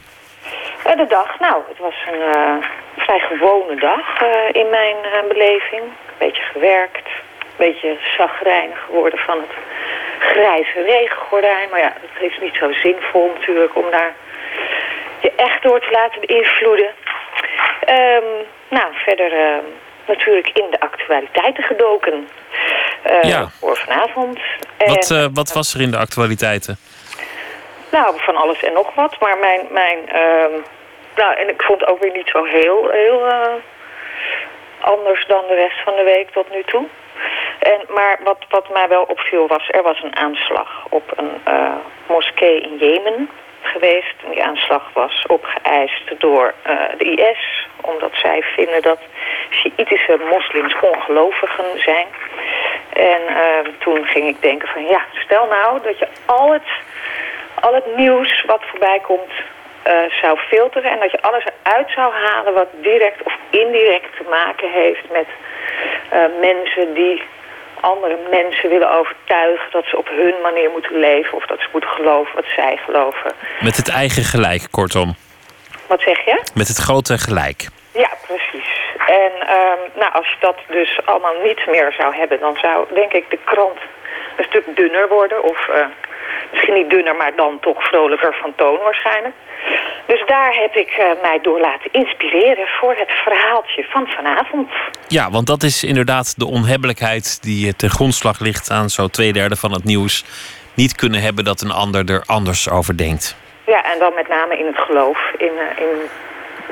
Uh, 0.88 0.96
de 0.98 1.06
dag, 1.08 1.40
nou, 1.40 1.62
het 1.68 1.78
was 1.78 1.96
een 2.08 2.22
uh, 2.36 2.56
vrij 2.98 3.20
gewone 3.20 3.76
dag 3.76 4.22
uh, 4.22 4.62
in 4.62 4.70
mijn 4.70 4.96
beleving. 5.28 5.82
Een 5.82 6.18
beetje 6.18 6.44
gewerkt, 6.44 7.08
een 7.40 7.58
beetje 7.58 7.98
zagrijnig 8.18 8.84
geworden 8.86 9.20
van 9.20 9.38
het 9.38 9.56
grijze 10.20 10.82
regengordijn. 10.82 11.70
Maar 11.70 11.80
ja, 11.80 11.94
het 12.02 12.32
is 12.32 12.40
niet 12.42 12.56
zo 12.56 12.72
zinvol 12.72 13.32
natuurlijk 13.36 13.76
om 13.76 13.92
daar 13.92 14.14
je 15.20 15.32
echt 15.36 15.62
door 15.64 15.80
te 15.80 15.92
laten 15.92 16.22
beïnvloeden. 16.26 16.92
Um, 17.90 18.46
nou, 18.70 18.88
verder 18.94 19.32
natuurlijk 20.08 20.50
in 20.54 20.68
de 20.70 20.80
actualiteiten 20.80 21.64
gedoken. 21.64 22.28
Uh, 23.10 23.22
ja. 23.22 23.48
Voor 23.60 23.78
vanavond. 23.78 24.40
Wat, 24.78 25.10
uh, 25.10 25.26
wat 25.34 25.54
was 25.54 25.74
er 25.74 25.82
in 25.82 25.92
de 25.92 25.98
actualiteiten? 25.98 26.78
Nou, 27.92 28.16
van 28.18 28.36
alles 28.36 28.64
en 28.64 28.74
nog 28.74 28.96
wat. 28.96 29.20
Maar 29.20 29.38
mijn... 29.38 29.68
mijn 29.70 29.98
uh, 30.14 30.62
nou, 31.16 31.36
en 31.36 31.50
ik 31.50 31.62
vond 31.62 31.80
het 31.80 31.90
ook 31.90 32.02
weer 32.02 32.12
niet 32.12 32.30
zo 32.30 32.44
heel, 32.44 32.90
heel 32.90 33.28
uh, 33.28 33.54
anders 34.80 35.26
dan 35.28 35.44
de 35.48 35.56
rest 35.56 35.84
van 35.84 35.96
de 35.96 36.04
week 36.04 36.30
tot 36.30 36.52
nu 36.52 36.64
toe. 36.64 36.86
En, 37.60 37.82
maar 37.88 38.20
wat, 38.24 38.46
wat 38.50 38.70
mij 38.70 38.88
wel 38.88 39.04
opviel 39.04 39.48
was, 39.48 39.70
er 39.70 39.84
was 39.84 40.04
een 40.04 40.16
aanslag 40.16 40.86
op 40.90 41.14
een 41.16 41.32
moskee 42.08 42.62
in 42.62 42.78
Jemen 42.78 43.30
geweest. 43.64 44.16
En 44.24 44.32
die 44.32 44.44
aanslag 44.44 44.90
was 44.94 45.26
opgeëist 45.28 46.20
door 46.20 46.54
uh, 46.68 46.80
de 46.98 47.06
IS, 47.06 47.68
omdat 47.82 48.12
zij 48.14 48.42
vinden 48.42 48.82
dat 48.82 49.00
Sjiitische 49.54 50.18
moslims 50.30 50.76
ongelovigen 50.82 51.66
zijn. 51.76 52.08
En 52.94 53.22
ehm, 53.28 53.70
toen 53.80 54.06
ging 54.06 54.28
ik 54.28 54.42
denken 54.42 54.68
van 54.68 54.86
ja, 54.86 55.06
stel 55.14 55.48
nou 55.48 55.80
dat 55.84 56.00
je 56.00 56.08
al 56.26 56.52
het, 56.52 56.70
al 57.60 57.74
het 57.74 57.96
nieuws 57.96 58.44
wat 58.46 58.62
voorbij 58.70 59.00
komt 59.00 59.34
eh, 59.84 59.94
zou 60.22 60.38
filteren... 60.38 60.92
en 60.92 61.00
dat 61.00 61.12
je 61.12 61.22
alles 61.22 61.46
eruit 61.64 61.92
zou 61.92 62.14
halen 62.14 62.54
wat 62.54 62.68
direct 62.82 63.24
of 63.24 63.34
indirect 63.50 64.18
te 64.18 64.26
maken 64.30 64.72
heeft 64.72 65.12
met 65.12 65.28
eh, 66.10 66.20
mensen 66.42 66.94
die 66.94 67.24
andere 67.80 68.18
mensen 68.30 68.70
willen 68.70 68.92
overtuigen 68.92 69.72
dat 69.72 69.86
ze 69.86 69.98
op 69.98 70.08
hun 70.08 70.34
manier 70.42 70.70
moeten 70.70 71.00
leven 71.00 71.34
of 71.34 71.46
dat 71.46 71.60
ze 71.60 71.68
moeten 71.72 71.90
geloven 71.90 72.36
wat 72.36 72.46
zij 72.56 72.78
geloven. 72.86 73.32
Met 73.60 73.78
het 73.78 73.90
eigen 73.90 74.24
gelijk, 74.24 74.68
kortom. 74.72 75.16
Wat 75.88 76.02
zeg 76.02 76.26
je? 76.26 76.44
Met 76.54 76.68
het 76.68 76.78
grote 76.78 77.18
gelijk. 77.18 77.68
Ja, 77.94 78.10
precies. 78.28 78.73
En 79.22 79.34
ehm, 79.48 79.82
nou, 80.00 80.12
als 80.14 80.28
je 80.28 80.36
dat 80.40 80.58
dus 80.68 81.00
allemaal 81.06 81.38
niet 81.44 81.68
meer 81.68 81.94
zou 81.98 82.16
hebben, 82.16 82.40
dan 82.40 82.56
zou 82.62 82.86
denk 82.94 83.14
ik 83.14 83.30
de 83.30 83.40
krant 83.44 83.80
een 84.38 84.44
stuk 84.44 84.66
dunner 84.76 85.08
worden. 85.08 85.44
Of 85.44 85.68
eh, 85.68 85.86
misschien 86.52 86.74
niet 86.74 86.90
dunner, 86.90 87.16
maar 87.16 87.36
dan 87.36 87.60
toch 87.60 87.84
vrolijker 87.84 88.36
van 88.42 88.54
toon 88.56 88.80
waarschijnlijk. 88.84 89.36
Dus 90.06 90.24
daar 90.26 90.54
heb 90.56 90.76
ik 90.76 90.90
eh, 90.90 91.06
mij 91.22 91.40
door 91.42 91.60
laten 91.60 91.92
inspireren 91.92 92.68
voor 92.68 92.96
het 92.96 93.12
verhaaltje 93.12 93.84
van 93.84 94.08
vanavond. 94.08 94.70
Ja, 95.08 95.30
want 95.30 95.48
dat 95.48 95.64
is 95.64 95.84
inderdaad 95.84 96.40
de 96.40 96.46
onhebbelijkheid 96.46 97.44
die 97.44 97.76
ten 97.76 97.90
grondslag 97.90 98.40
ligt 98.40 98.70
aan 98.70 98.90
zo'n 98.90 99.10
tweederde 99.10 99.56
van 99.56 99.72
het 99.72 99.84
nieuws. 99.84 100.26
Niet 100.74 100.96
kunnen 100.96 101.22
hebben 101.22 101.44
dat 101.44 101.62
een 101.62 101.72
ander 101.72 102.10
er 102.10 102.24
anders 102.26 102.70
over 102.70 102.98
denkt. 102.98 103.36
Ja, 103.66 103.92
en 103.92 104.00
dan 104.00 104.14
met 104.14 104.28
name 104.28 104.58
in 104.58 104.66
het 104.66 104.78
geloof, 104.78 105.20
in, 105.38 105.52
uh, 105.54 105.86
in 105.86 106.10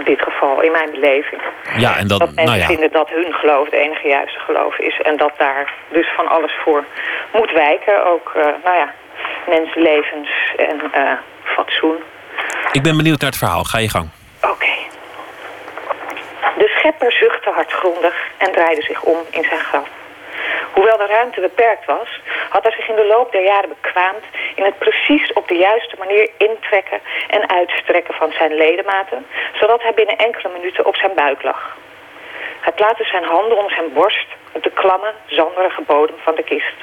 dit 0.06 0.22
geval, 0.22 0.62
in 0.62 0.72
mijn 0.72 0.92
beleving. 0.92 1.42
Ja, 1.78 1.98
en 1.98 2.08
dat, 2.08 2.20
dat 2.20 2.28
mensen 2.28 2.46
nou 2.46 2.58
ja. 2.58 2.66
vinden 2.66 2.92
dat 2.92 3.10
hun 3.10 3.34
geloof 3.34 3.66
het 3.66 3.74
enige 3.74 4.08
juiste 4.08 4.40
geloof 4.40 4.78
is. 4.78 5.00
En 5.02 5.18
dat 5.18 5.34
daar 5.38 5.74
dus 5.90 6.08
van 6.16 6.28
alles 6.28 6.54
voor 6.64 6.86
moet 7.34 7.52
wijken. 7.52 8.06
Ook, 8.06 8.34
uh, 8.38 8.44
nou 8.64 8.78
ja, 8.78 8.94
mensenlevens 9.48 10.30
en 10.58 10.82
uh, 10.96 11.12
fatsoen. 11.44 11.98
Ik 12.72 12.84
ben 12.84 12.98
benieuwd 12.98 13.20
naar 13.22 13.30
het 13.30 13.40
verhaal. 13.40 13.64
Ga 13.64 13.78
je 13.78 13.90
gang. 13.90 14.10
Oké. 14.42 14.74
De 16.58 16.68
schepper 16.78 17.12
zuchtte 17.12 17.50
hardgrondig 17.50 18.16
en 18.38 18.52
draaide 18.52 18.82
zich 18.82 19.02
om 19.02 19.18
in 19.30 19.44
zijn 19.44 19.60
graf. 19.60 19.88
Hoewel 20.74 20.98
de 20.98 21.06
ruimte 21.06 21.42
beperkt 21.42 21.86
was, 21.86 22.20
had 22.50 22.64
hij 22.64 22.72
zich 22.72 22.88
in 22.88 22.96
de 22.96 23.06
loop 23.06 23.32
der 23.32 23.44
jaren 23.44 23.70
bekwaamd 23.70 24.26
in 24.56 24.64
het 24.64 24.78
precies 24.78 25.34
op 25.34 25.48
de 25.48 25.56
juiste 25.56 25.96
manier 25.98 26.30
intrekken 26.38 27.00
en 27.28 27.50
uitstrekken 27.50 28.14
van 28.14 28.32
zijn 28.32 28.54
ledematen, 28.54 29.26
zodat 29.54 29.82
hij 29.82 29.94
binnen 29.94 30.18
enkele 30.18 30.50
minuten 30.54 30.86
op 30.86 30.96
zijn 30.96 31.14
buik 31.16 31.44
lag. 31.44 31.78
Hij 32.62 32.74
plaatste 32.74 33.04
zijn 33.04 33.24
handen 33.24 33.58
onder 33.58 33.72
zijn 33.72 33.94
borst 33.94 34.28
op 34.52 34.64
de 34.64 34.72
klamme, 34.72 35.14
zanderige 35.26 35.82
bodem 35.82 36.16
van 36.24 36.36
de 36.36 36.44
kist. 36.44 36.78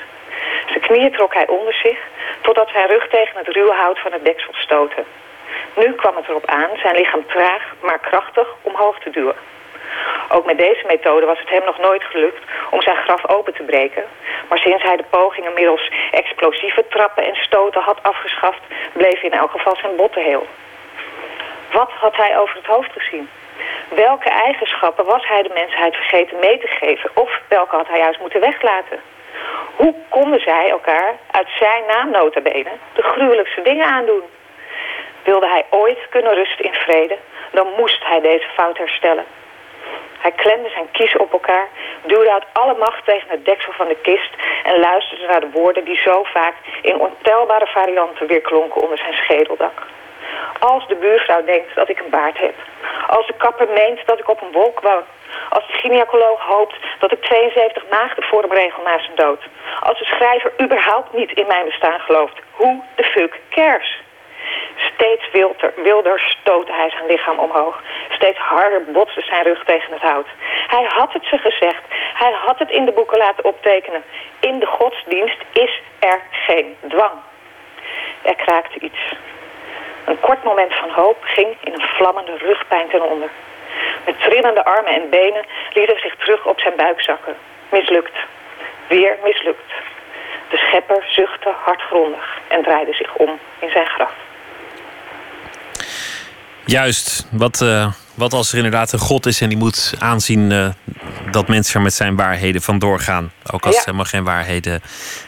Zijn 0.66 0.80
knieën 0.80 1.12
trok 1.12 1.34
hij 1.34 1.46
onder 1.46 1.74
zich, 1.74 1.98
totdat 2.40 2.68
zijn 2.72 2.86
rug 2.88 3.08
tegen 3.08 3.38
het 3.38 3.48
ruwe 3.48 3.72
hout 3.72 3.98
van 3.98 4.12
het 4.12 4.24
deksel 4.24 4.52
stootte. 4.54 5.04
Nu 5.76 5.92
kwam 5.92 6.16
het 6.16 6.28
erop 6.28 6.46
aan 6.46 6.70
zijn 6.82 6.96
lichaam 6.96 7.26
traag, 7.26 7.62
maar 7.80 7.98
krachtig 7.98 8.48
omhoog 8.62 8.98
te 8.98 9.10
duwen. 9.10 9.36
Ook 10.28 10.44
met 10.44 10.58
deze 10.58 10.84
methode 10.86 11.26
was 11.26 11.38
het 11.38 11.50
hem 11.50 11.64
nog 11.64 11.78
nooit 11.78 12.04
gelukt 12.04 12.42
om 12.70 12.82
zijn 12.82 12.96
graf 12.96 13.28
open 13.28 13.54
te 13.54 13.62
breken. 13.62 14.04
Maar 14.48 14.58
sinds 14.58 14.82
hij 14.82 14.96
de 14.96 15.04
pogingen 15.10 15.54
middels 15.54 15.90
explosieve 16.10 16.84
trappen 16.88 17.24
en 17.24 17.34
stoten 17.34 17.80
had 17.80 18.02
afgeschaft, 18.02 18.60
bleef 18.92 19.22
in 19.22 19.32
elk 19.32 19.50
geval 19.50 19.76
zijn 19.76 19.96
botten 19.96 20.22
heel. 20.22 20.46
Wat 21.72 21.90
had 21.90 22.16
hij 22.16 22.38
over 22.38 22.56
het 22.56 22.66
hoofd 22.66 22.92
gezien? 22.92 23.28
Welke 23.88 24.28
eigenschappen 24.28 25.04
was 25.04 25.26
hij 25.26 25.42
de 25.42 25.50
mensheid 25.54 25.94
vergeten 25.94 26.38
mee 26.38 26.58
te 26.58 26.66
geven? 26.66 27.10
Of 27.14 27.40
welke 27.48 27.76
had 27.76 27.88
hij 27.88 27.98
juist 27.98 28.20
moeten 28.20 28.40
weglaten? 28.40 29.00
Hoe 29.76 29.94
konden 30.08 30.40
zij 30.40 30.70
elkaar 30.70 31.16
uit 31.30 31.48
zijn 31.58 31.82
naam 31.86 32.10
notabene 32.10 32.70
de 32.92 33.02
gruwelijkste 33.02 33.62
dingen 33.62 33.86
aandoen? 33.86 34.22
Wilde 35.22 35.48
hij 35.48 35.64
ooit 35.70 35.98
kunnen 36.10 36.34
rusten 36.34 36.64
in 36.64 36.74
vrede, 36.74 37.16
dan 37.52 37.66
moest 37.76 38.04
hij 38.04 38.20
deze 38.20 38.48
fout 38.54 38.78
herstellen. 38.78 39.24
Hij 40.18 40.32
klemde 40.32 40.68
zijn 40.68 40.90
kiezen 40.90 41.20
op 41.20 41.32
elkaar, 41.32 41.68
duwde 42.02 42.32
uit 42.32 42.44
alle 42.52 42.74
macht 42.78 43.04
tegen 43.04 43.28
het 43.28 43.44
deksel 43.44 43.72
van 43.72 43.88
de 43.88 43.96
kist 44.02 44.30
en 44.64 44.80
luisterde 44.80 45.26
naar 45.26 45.40
de 45.40 45.50
woorden 45.50 45.84
die 45.84 46.00
zo 46.04 46.22
vaak 46.22 46.54
in 46.82 47.00
ontelbare 47.00 47.66
varianten 47.66 48.26
weer 48.26 48.40
klonken 48.40 48.82
onder 48.82 48.98
zijn 48.98 49.14
schedeldak. 49.14 49.82
Als 50.58 50.86
de 50.86 50.94
buurvrouw 50.94 51.44
denkt 51.44 51.74
dat 51.74 51.88
ik 51.88 52.00
een 52.00 52.10
baard 52.10 52.38
heb. 52.38 52.54
Als 53.06 53.26
de 53.26 53.34
kapper 53.36 53.68
meent 53.68 54.00
dat 54.06 54.18
ik 54.18 54.28
op 54.28 54.42
een 54.42 54.52
wolk 54.52 54.80
woon. 54.80 55.04
Als 55.48 55.66
de 55.66 55.72
gynaecoloog 55.72 56.40
hoopt 56.40 56.76
dat 56.98 57.12
ik 57.12 57.22
72 57.22 57.84
maagden 57.90 58.24
voor 58.24 58.42
hem 58.42 58.52
regel 58.52 58.82
na 58.82 58.98
zijn 58.98 59.16
dood. 59.16 59.42
Als 59.80 59.98
de 59.98 60.04
schrijver 60.04 60.52
überhaupt 60.62 61.12
niet 61.12 61.32
in 61.32 61.46
mijn 61.46 61.64
bestaan 61.64 62.00
gelooft. 62.00 62.38
Hoe 62.50 62.82
de 62.94 63.04
fuck 63.04 63.40
cares? 63.50 64.00
Steeds 64.76 65.30
wilder, 65.32 65.72
wilder 65.76 66.20
stootte 66.20 66.72
hij 66.72 66.90
zijn 66.90 67.06
lichaam 67.06 67.38
omhoog. 67.38 67.82
Steeds 68.10 68.38
harder 68.38 68.84
botste 68.84 69.20
zijn 69.20 69.42
rug 69.42 69.64
tegen 69.64 69.92
het 69.92 70.02
hout. 70.02 70.26
Hij 70.66 70.84
had 70.88 71.12
het 71.12 71.24
ze 71.24 71.38
gezegd. 71.38 71.82
Hij 72.14 72.32
had 72.32 72.58
het 72.58 72.70
in 72.70 72.84
de 72.84 72.92
boeken 72.92 73.18
laten 73.18 73.44
optekenen. 73.44 74.04
In 74.40 74.58
de 74.58 74.66
godsdienst 74.66 75.38
is 75.52 75.82
er 75.98 76.20
geen 76.30 76.76
dwang. 76.88 77.12
Er 78.22 78.34
kraakte 78.34 78.78
iets. 78.80 79.14
Een 80.04 80.20
kort 80.20 80.44
moment 80.44 80.74
van 80.74 80.90
hoop 80.90 81.16
ging 81.20 81.56
in 81.64 81.72
een 81.72 81.88
vlammende 81.88 82.36
rugpijn 82.36 82.88
ten 82.88 83.02
onder. 83.02 83.30
Met 84.04 84.20
trillende 84.20 84.64
armen 84.64 84.92
en 84.92 85.10
benen 85.10 85.44
liet 85.72 85.86
hij 85.86 85.98
zich 85.98 86.16
terug 86.16 86.46
op 86.46 86.60
zijn 86.60 86.76
buik 86.76 87.02
zakken. 87.02 87.36
Mislukt. 87.68 88.16
Weer 88.86 89.16
mislukt. 89.24 89.72
De 90.50 90.56
schepper 90.56 91.04
zuchtte 91.08 91.54
hardgrondig 91.64 92.40
en 92.48 92.62
draaide 92.62 92.92
zich 92.92 93.14
om 93.14 93.38
in 93.58 93.70
zijn 93.70 93.86
graf. 93.86 94.12
Juist. 96.68 97.26
Wat, 97.30 97.60
uh, 97.60 97.92
wat 98.14 98.32
als 98.32 98.50
er 98.50 98.56
inderdaad 98.56 98.92
een 98.92 98.98
God 98.98 99.26
is 99.26 99.40
en 99.40 99.48
die 99.48 99.58
moet 99.58 99.94
aanzien 99.98 100.50
uh, 100.50 100.68
dat 101.30 101.48
mensen 101.48 101.74
er 101.74 101.80
met 101.80 101.94
zijn 101.94 102.16
waarheden 102.16 102.62
vandoor 102.62 103.00
gaan. 103.00 103.32
Ook 103.52 103.64
als 103.64 103.72
ja. 103.72 103.76
het 103.76 103.84
helemaal 103.84 104.04
geen 104.04 104.24
waarheden 104.24 104.80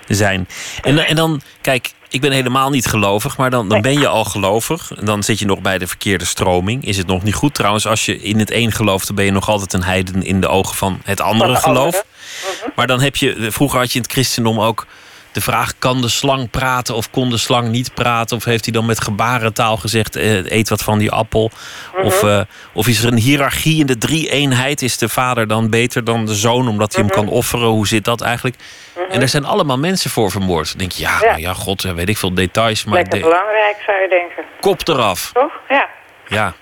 zijn. 0.08 0.48
En, 0.82 0.98
en 0.98 1.16
dan, 1.16 1.40
kijk, 1.60 1.92
ik 2.08 2.20
ben 2.20 2.32
helemaal 2.32 2.70
niet 2.70 2.86
gelovig, 2.86 3.36
maar 3.36 3.50
dan, 3.50 3.68
dan 3.68 3.80
ben 3.80 3.98
je 3.98 4.06
al 4.06 4.24
gelovig. 4.24 4.92
Dan 5.02 5.22
zit 5.22 5.38
je 5.38 5.46
nog 5.46 5.60
bij 5.60 5.78
de 5.78 5.86
verkeerde 5.86 6.24
stroming. 6.24 6.84
Is 6.84 6.96
het 6.96 7.06
nog 7.06 7.22
niet 7.22 7.34
goed? 7.34 7.54
Trouwens, 7.54 7.86
als 7.86 8.06
je 8.06 8.20
in 8.20 8.38
het 8.38 8.50
een 8.50 8.72
gelooft, 8.72 9.06
dan 9.06 9.16
ben 9.16 9.24
je 9.24 9.32
nog 9.32 9.48
altijd 9.48 9.72
een 9.72 9.82
heiden 9.82 10.22
in 10.22 10.40
de 10.40 10.48
ogen 10.48 10.76
van 10.76 11.00
het 11.04 11.20
andere 11.20 11.56
geloof. 11.56 12.04
-hmm. 12.04 12.72
Maar 12.76 12.86
dan 12.86 13.00
heb 13.00 13.16
je, 13.16 13.46
vroeger 13.50 13.78
had 13.78 13.88
je 13.88 13.96
in 13.96 14.02
het 14.02 14.12
christendom 14.12 14.60
ook 14.60 14.86
de 15.32 15.40
vraag: 15.40 15.78
kan 15.78 16.00
de 16.00 16.08
slang 16.08 16.50
praten 16.50 16.94
of 16.94 17.10
kon 17.10 17.30
de 17.30 17.38
slang 17.38 17.68
niet 17.68 17.94
praten? 17.94 18.36
Of 18.36 18.44
heeft 18.44 18.64
hij 18.64 18.72
dan 18.72 18.86
met 18.86 19.00
gebarentaal 19.00 19.76
gezegd: 19.76 20.16
eh, 20.16 20.50
eet 20.50 20.68
wat 20.68 20.82
van 20.82 20.98
die 20.98 21.10
appel? 21.10 21.50
-hmm. 21.94 22.04
of, 22.04 22.22
uh, 22.22 22.40
of 22.72 22.88
is 22.88 23.02
er 23.02 23.12
een 23.12 23.18
hiërarchie 23.18 23.80
in 23.80 23.86
de 23.86 23.98
drie-eenheid? 23.98 24.82
Is 24.82 24.98
de 24.98 25.08
vader 25.08 25.46
dan 25.46 25.70
beter 25.70 26.04
dan 26.04 26.26
de 26.26 26.34
zoon 26.34 26.68
omdat 26.68 26.94
hij 26.94 27.04
hem 27.04 27.12
kan 27.12 27.28
offeren? 27.28 27.68
Hoe 27.68 27.86
zit 27.86 28.04
dat 28.04 28.20
eigenlijk? 28.20 28.56
En 29.10 29.18
daar 29.18 29.28
zijn 29.28 29.44
allemaal 29.44 29.78
mensen 29.78 30.10
voor 30.10 30.30
vermoord. 30.30 30.68
Dan 30.68 30.78
denk 30.78 30.92
je, 30.92 31.02
ja, 31.02 31.18
ja. 31.20 31.26
Nou 31.26 31.40
ja 31.40 31.52
god, 31.52 31.82
weet 31.82 32.08
ik 32.08 32.18
veel 32.18 32.34
details. 32.34 32.84
Maar 32.84 32.94
Lekker 32.94 33.18
de... 33.18 33.24
belangrijk 33.24 33.76
zou 33.86 34.00
je 34.00 34.08
denken. 34.08 34.44
Kop 34.60 34.88
eraf. 34.88 35.30
Toch? 35.32 35.52
Ja. 35.68 35.88
Ja. 36.28 36.54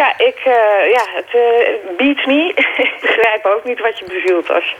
Ja, 0.00 0.18
ik, 0.18 0.38
uh, 0.38 0.54
ja, 0.96 1.04
het 1.18 1.30
uh, 1.34 1.96
beats 1.96 2.24
me. 2.24 2.52
ik 2.86 2.98
begrijp 3.00 3.44
ook 3.44 3.64
niet 3.64 3.80
wat 3.80 3.98
je 3.98 4.04
bezielt 4.04 4.50
als 4.50 4.64
je, 4.64 4.76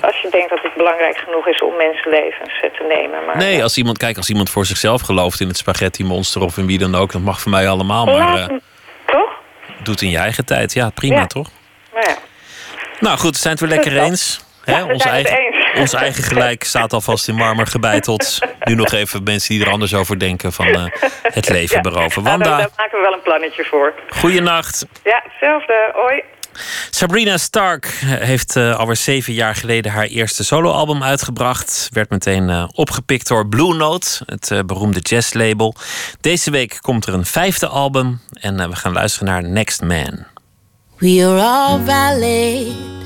als 0.00 0.20
je 0.20 0.28
denkt 0.30 0.50
dat 0.50 0.62
het 0.62 0.74
belangrijk 0.74 1.16
genoeg 1.16 1.48
is 1.48 1.62
om 1.62 1.76
mensenlevens 1.76 2.60
te 2.60 2.84
nemen. 2.88 3.24
Maar, 3.24 3.36
nee, 3.36 3.62
als 3.62 3.76
iemand, 3.76 3.98
kijk, 3.98 4.16
als 4.16 4.28
iemand 4.28 4.50
voor 4.50 4.66
zichzelf 4.66 5.00
gelooft 5.00 5.40
in 5.40 5.48
het 5.48 5.56
spaghetti 5.56 6.04
monster 6.04 6.42
of 6.42 6.56
in 6.56 6.66
wie 6.66 6.78
dan 6.78 6.94
ook, 6.94 7.12
dat 7.12 7.22
mag 7.22 7.40
voor 7.40 7.50
mij 7.50 7.68
allemaal. 7.68 8.06
Maar 8.06 8.38
uh, 8.38 8.58
toch? 9.06 9.30
doet 9.82 10.02
in 10.02 10.10
je 10.10 10.18
eigen 10.18 10.44
tijd. 10.44 10.72
Ja, 10.72 10.90
prima 10.90 11.16
ja. 11.16 11.26
toch? 11.26 11.50
Nou, 11.92 12.06
ja. 12.06 12.16
nou 13.00 13.18
goed, 13.18 13.36
zijn 13.36 13.52
het 13.52 13.62
weer 13.62 13.70
lekker 13.70 14.02
eens. 14.02 14.44
Ja, 14.64 14.74
Hè? 14.74 14.92
Ons, 14.92 15.04
eigen, 15.04 15.54
ons 15.76 15.92
eigen 15.92 16.24
gelijk 16.24 16.64
staat 16.64 16.92
alvast 16.92 17.28
in 17.28 17.34
marmer 17.34 17.66
gebeiteld. 17.66 18.38
Nu 18.60 18.74
nog 18.74 18.92
even 18.92 19.22
mensen 19.22 19.54
die 19.54 19.64
er 19.64 19.70
anders 19.70 19.94
over 19.94 20.18
denken 20.18 20.52
van 20.52 20.66
uh, 20.66 20.84
het 21.22 21.48
leven 21.48 21.76
ja. 21.76 21.80
beroven. 21.80 22.22
Wanda, 22.22 22.50
ja, 22.50 22.56
daar 22.56 22.70
maken 22.76 22.98
we 22.98 23.04
wel 23.04 23.12
een 23.12 23.22
plannetje 23.22 23.64
voor. 23.64 23.94
Goeienacht. 24.08 24.86
Ja, 25.04 25.22
hetzelfde. 25.24 25.90
Hoi. 25.94 26.22
Sabrina 26.90 27.36
Stark 27.36 27.86
heeft 28.04 28.56
uh, 28.56 28.76
alweer 28.76 28.96
zeven 28.96 29.32
jaar 29.32 29.54
geleden 29.54 29.92
haar 29.92 30.06
eerste 30.06 30.44
soloalbum 30.44 31.02
uitgebracht. 31.02 31.88
Werd 31.92 32.10
meteen 32.10 32.48
uh, 32.48 32.64
opgepikt 32.74 33.28
door 33.28 33.48
Blue 33.48 33.74
Note, 33.74 34.22
het 34.26 34.50
uh, 34.50 34.60
beroemde 34.66 35.00
jazzlabel. 35.00 35.74
Deze 36.20 36.50
week 36.50 36.78
komt 36.80 37.06
er 37.06 37.14
een 37.14 37.26
vijfde 37.26 37.66
album 37.66 38.20
en 38.32 38.70
we 38.70 38.76
gaan 38.76 38.92
luisteren 38.92 39.28
naar 39.28 39.44
Next 39.44 39.82
Man. 39.82 40.26
We 40.98 41.24
are 41.24 41.40
all 41.40 41.80
valid 41.84 43.03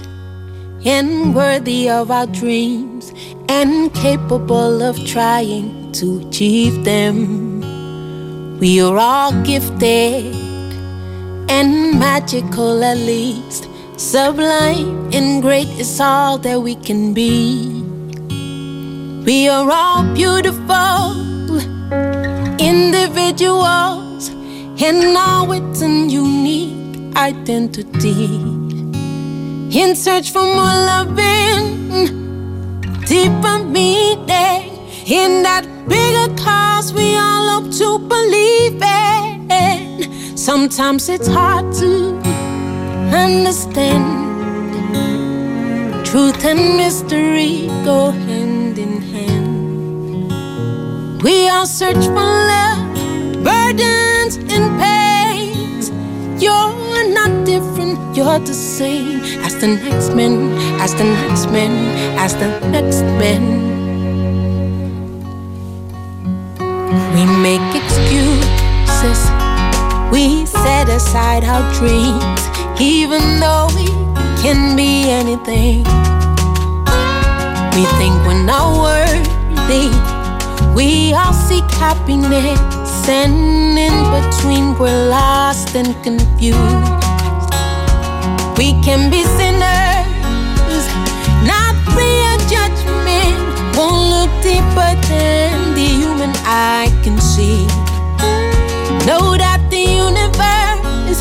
and 0.84 1.34
worthy 1.34 1.88
of 1.90 2.10
our 2.10 2.26
dreams 2.26 3.12
and 3.48 3.92
capable 3.94 4.82
of 4.82 4.96
trying 5.06 5.92
to 5.92 6.26
achieve 6.26 6.84
them. 6.84 8.58
We 8.60 8.80
are 8.80 8.96
all 8.96 9.32
gifted 9.42 10.34
and 11.48 11.98
magical 11.98 12.82
at 12.84 12.98
least. 12.98 13.68
Sublime 13.96 15.10
and 15.12 15.42
great 15.42 15.68
is 15.80 16.00
all 16.00 16.38
that 16.38 16.60
we 16.60 16.76
can 16.76 17.14
be. 17.14 17.82
We 19.24 19.48
are 19.48 19.70
all 19.70 20.04
beautiful 20.14 21.12
individuals 22.58 24.28
and 24.80 25.16
all 25.16 25.46
with 25.46 25.82
an 25.82 26.10
unique 26.10 27.16
identity. 27.16 28.57
In 29.70 29.94
search 29.94 30.30
for 30.30 30.40
more 30.40 30.64
loving, 30.64 31.90
deeper 33.04 33.58
meaning 33.64 34.24
eh, 34.30 34.62
in 35.04 35.42
that 35.42 35.66
bigger 35.86 36.34
cause 36.42 36.94
we 36.94 37.14
all 37.16 37.60
hope 37.60 37.70
to 37.72 37.98
believe 37.98 38.80
in. 38.80 40.36
Sometimes 40.38 41.10
it's 41.10 41.28
hard 41.28 41.70
to 41.74 42.16
understand. 43.14 44.06
Truth 46.06 46.46
and 46.46 46.78
mystery 46.78 47.66
go 47.84 48.10
hand 48.10 48.78
in 48.78 49.02
hand. 49.02 50.32
We 51.22 51.46
all 51.50 51.66
search 51.66 52.06
for 52.06 52.14
love, 52.14 53.44
burdens 53.44 54.36
and 54.36 54.80
pains. 54.80 55.90
Different, 56.40 56.77
you're 58.14 58.38
the 58.38 58.54
same 58.54 59.20
as 59.44 59.54
the 59.60 59.66
next 59.68 60.14
man, 60.14 60.52
as 60.80 60.94
the 60.94 61.04
next 61.04 61.50
man, 61.50 61.72
as 62.18 62.34
the 62.34 62.48
next 62.70 63.02
man. 63.20 63.42
We 67.14 67.24
make 67.42 67.68
excuses, 67.74 69.20
we 70.10 70.46
set 70.46 70.88
aside 70.88 71.44
our 71.44 71.62
dreams, 71.74 72.40
even 72.80 73.40
though 73.40 73.68
we 73.76 73.86
can 74.42 74.76
be 74.76 75.10
anything. 75.10 75.84
We 77.74 77.84
think 77.98 78.14
we're 78.26 78.42
not 78.42 78.82
worthy. 78.82 79.90
We 80.74 81.12
all 81.14 81.32
seek 81.32 81.68
happiness, 81.78 82.58
and 83.08 83.78
in 83.78 83.96
between 84.14 84.78
we're 84.78 85.08
lost 85.08 85.74
and 85.76 85.94
confused. 86.02 87.07
We 88.58 88.72
can 88.82 89.08
be 89.08 89.22
sinners, 89.22 90.86
not 91.46 91.76
of 91.86 92.40
judgment. 92.50 93.38
Won't 93.76 94.10
look 94.10 94.32
deeper 94.42 94.92
than 95.06 95.74
the 95.76 95.86
human 96.00 96.32
eye 96.44 96.90
can 97.04 97.20
see. 97.20 97.66
Know 99.06 99.36
that 99.38 99.62
the 99.70 99.78
universe 99.78 100.82
is 101.06 101.20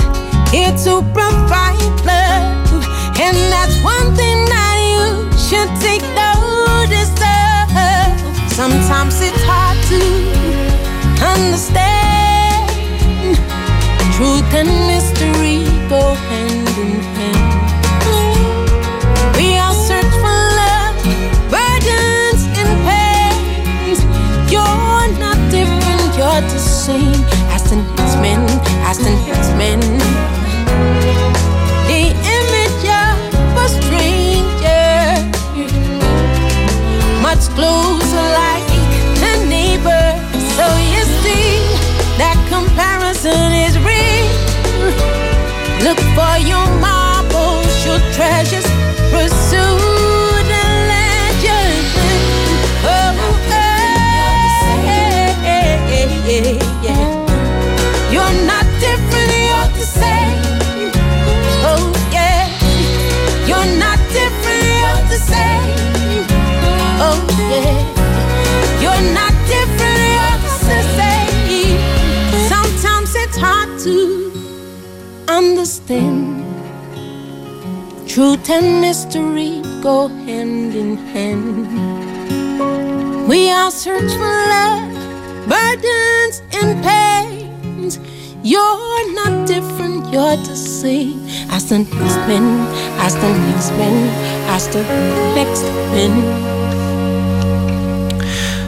here 0.49 0.73
to 0.85 1.05
provide 1.13 1.77
love, 2.09 2.83
and 3.21 3.37
that's 3.53 3.77
one 3.83 4.15
thing 4.15 4.39
that 4.49 4.77
you 4.89 5.29
should 5.37 5.69
take 5.79 6.01
notice 6.17 7.13
of. 7.21 7.69
Sometimes 8.49 9.21
it's 9.21 9.43
hard 9.45 9.77
to 9.93 10.01
understand. 11.21 12.65
Truth 14.15 14.51
and 14.55 14.71
mystery 14.89 15.69
go 15.87 16.15
hand 16.15 16.67
in 16.79 16.99
hand. 17.01 17.16
Same 26.87 27.21
as 28.87 28.97
the. 29.59 29.81
The 31.91 32.03
image 32.37 32.83
of 33.03 33.15
a 33.63 33.67
stranger, 33.77 34.95
much 37.21 37.43
closer 37.57 38.25
like 38.39 38.56
Truth 78.17 78.49
and 78.49 78.81
mystery 78.81 79.61
go 79.83 80.07
hand 80.07 80.73
in 80.73 80.97
hand. 81.13 81.67
We 83.27 83.51
all 83.51 83.69
search 83.69 84.11
for 84.11 84.47
love, 84.49 84.81
burdens 85.47 86.41
and 86.51 86.81
pains. 86.81 87.99
You're 88.41 89.13
not 89.13 89.45
different, 89.45 90.11
you're 90.11 90.35
the 90.35 90.55
same 90.55 91.27
as 91.51 91.69
the 91.69 91.77
next 91.77 92.17
man, 92.25 92.67
as 93.05 93.13
the 93.13 93.29
next 93.29 93.71
man, 93.77 94.09
as 94.49 94.67
the 94.69 94.81
next 95.35 95.63
man. 95.93 96.13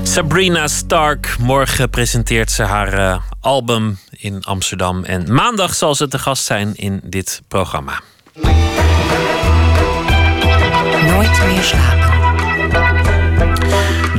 Sabrina 0.06 0.68
Stark. 0.68 1.36
Morgen 1.40 1.90
presenteert 1.90 2.52
ze 2.52 2.64
haar 2.64 2.94
eh, 2.94 3.22
album 3.42 3.98
in 4.10 4.44
Amsterdam. 4.44 5.04
En 5.04 5.34
maandag 5.34 5.76
zal 5.76 5.96
ze 5.96 6.08
te 6.08 6.20
gast 6.20 6.44
zijn 6.44 6.76
in 6.76 7.00
dit 7.04 7.42
programma. 7.48 8.02
Nooit 11.14 11.46
meer 11.48 11.64
slapen. 11.64 12.10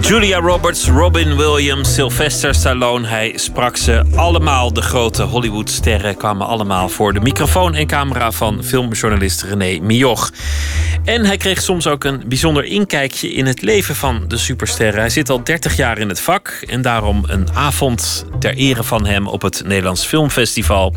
Julia 0.00 0.38
Roberts, 0.38 0.88
Robin 0.88 1.36
Williams, 1.36 1.94
Sylvester 1.94 2.54
Stallone. 2.54 3.06
Hij 3.06 3.32
sprak 3.36 3.76
ze 3.76 4.04
allemaal. 4.14 4.72
De 4.72 4.82
grote 4.82 5.22
Hollywoodsterren 5.22 6.16
kwamen 6.16 6.46
allemaal 6.46 6.88
voor 6.88 7.12
de 7.12 7.20
microfoon 7.20 7.74
en 7.74 7.86
camera 7.86 8.32
van 8.32 8.64
filmjournalist 8.64 9.42
René 9.42 9.78
Mioch. 9.82 10.30
En 11.04 11.24
hij 11.24 11.36
kreeg 11.36 11.62
soms 11.62 11.86
ook 11.86 12.04
een 12.04 12.22
bijzonder 12.26 12.64
inkijkje 12.64 13.32
in 13.32 13.46
het 13.46 13.62
leven 13.62 13.96
van 13.96 14.24
de 14.28 14.36
supersterren. 14.36 15.00
Hij 15.00 15.10
zit 15.10 15.30
al 15.30 15.44
30 15.44 15.76
jaar 15.76 15.98
in 15.98 16.08
het 16.08 16.20
vak 16.20 16.64
en 16.68 16.82
daarom 16.82 17.24
een 17.26 17.48
avond 17.54 18.24
ter 18.38 18.54
ere 18.54 18.84
van 18.84 19.06
hem 19.06 19.26
op 19.26 19.42
het 19.42 19.62
Nederlands 19.64 20.06
Filmfestival. 20.06 20.94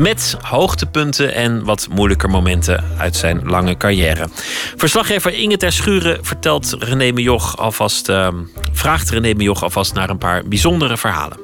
Met 0.00 0.36
hoogtepunten 0.42 1.34
en 1.34 1.64
wat 1.64 1.88
moeilijker 1.90 2.30
momenten 2.30 2.84
uit 2.98 3.16
zijn 3.16 3.42
lange 3.44 3.76
carrière. 3.76 4.28
Verslaggever 4.76 5.34
Inge 5.34 5.56
Ter 5.56 5.72
Schuren 5.72 6.24
vertelt 6.24 6.76
René 6.78 7.12
Mioch 7.12 7.56
alvast, 7.56 8.08
uh, 8.08 8.28
vraagt 8.72 9.10
René 9.10 9.34
Mioch 9.34 9.62
alvast 9.62 9.94
naar 9.94 10.10
een 10.10 10.18
paar 10.18 10.42
bijzondere 10.44 10.96
verhalen. 10.96 11.38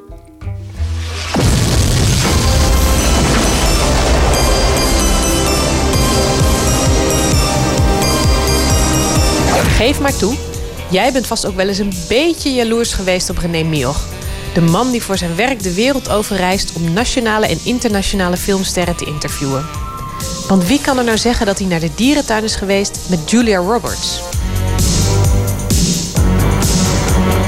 Geef 9.77 10.01
maar 10.01 10.17
toe, 10.17 10.37
jij 10.91 11.13
bent 11.13 11.27
vast 11.27 11.47
ook 11.47 11.57
wel 11.57 11.69
eens 11.69 11.79
een 11.79 11.93
beetje 12.09 12.51
jaloers 12.51 12.93
geweest 12.93 13.31
op 13.31 13.39
René 13.39 13.63
Mioch. 13.63 14.05
De 14.57 14.63
man 14.63 14.91
die 14.91 15.03
voor 15.03 15.17
zijn 15.17 15.37
werk 15.37 15.63
de 15.63 15.75
wereld 15.75 16.09
over 16.09 16.37
reist 16.37 16.73
om 16.73 16.93
nationale 16.93 17.47
en 17.47 17.59
internationale 17.63 18.37
filmsterren 18.37 18.97
te 18.97 19.05
interviewen. 19.05 19.67
Want 20.49 20.67
wie 20.67 20.81
kan 20.81 20.99
er 20.99 21.05
nou 21.05 21.19
zeggen 21.19 21.47
dat 21.47 21.59
hij 21.59 21.69
naar 21.69 21.81
de 21.81 21.95
dierentuin 21.95 22.45
is 22.45 22.57
geweest 22.57 22.99
met 23.09 23.31
Julia 23.31 23.59
Roberts? 23.59 24.21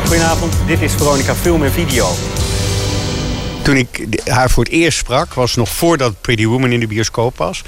Goedenavond, 0.07 0.53
dit 0.67 0.81
is 0.81 0.93
Veronica 0.93 1.35
Film 1.35 1.63
en 1.63 1.73
Video. 1.73 2.07
Toen 3.69 3.77
ik 3.77 4.07
haar 4.25 4.51
voor 4.51 4.65
het 4.65 4.73
eerst 4.73 4.99
sprak, 4.99 5.35
was 5.35 5.55
nog 5.55 5.69
voordat 5.69 6.21
Pretty 6.21 6.47
Woman 6.47 6.73
in 6.73 6.81
de 6.81 6.87
bioscoop 6.87 7.37
was. 7.37 7.63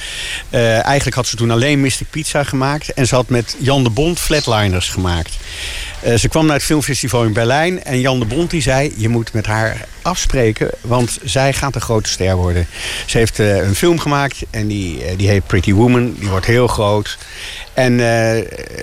Uh, 0.50 0.84
eigenlijk 0.84 1.16
had 1.16 1.26
ze 1.26 1.36
toen 1.36 1.50
alleen 1.50 1.80
Mystic 1.80 2.10
Pizza 2.10 2.44
gemaakt. 2.44 2.92
En 2.92 3.06
ze 3.06 3.14
had 3.14 3.28
met 3.28 3.56
Jan 3.58 3.82
de 3.82 3.90
Bond 3.90 4.18
Flatliners 4.18 4.88
gemaakt. 4.88 5.36
Uh, 6.04 6.14
ze 6.14 6.28
kwam 6.28 6.46
naar 6.46 6.54
het 6.54 6.64
filmfestival 6.64 7.24
in 7.24 7.32
Berlijn. 7.32 7.84
En 7.84 8.00
Jan 8.00 8.18
de 8.18 8.24
Bond 8.24 8.50
die 8.50 8.62
zei, 8.62 8.92
je 8.96 9.08
moet 9.08 9.32
met 9.32 9.46
haar 9.46 9.86
afspreken. 10.02 10.70
Want 10.80 11.18
zij 11.24 11.52
gaat 11.52 11.74
een 11.74 11.80
grote 11.80 12.10
ster 12.10 12.36
worden. 12.36 12.66
Ze 13.06 13.18
heeft 13.18 13.38
uh, 13.38 13.56
een 13.56 13.74
film 13.74 13.98
gemaakt 13.98 14.42
en 14.50 14.66
die, 14.66 15.16
die 15.16 15.28
heet 15.28 15.46
Pretty 15.46 15.72
Woman. 15.72 16.14
Die 16.18 16.28
wordt 16.28 16.46
heel 16.46 16.66
groot. 16.66 17.18
En 17.74 17.92
uh, 17.92 18.36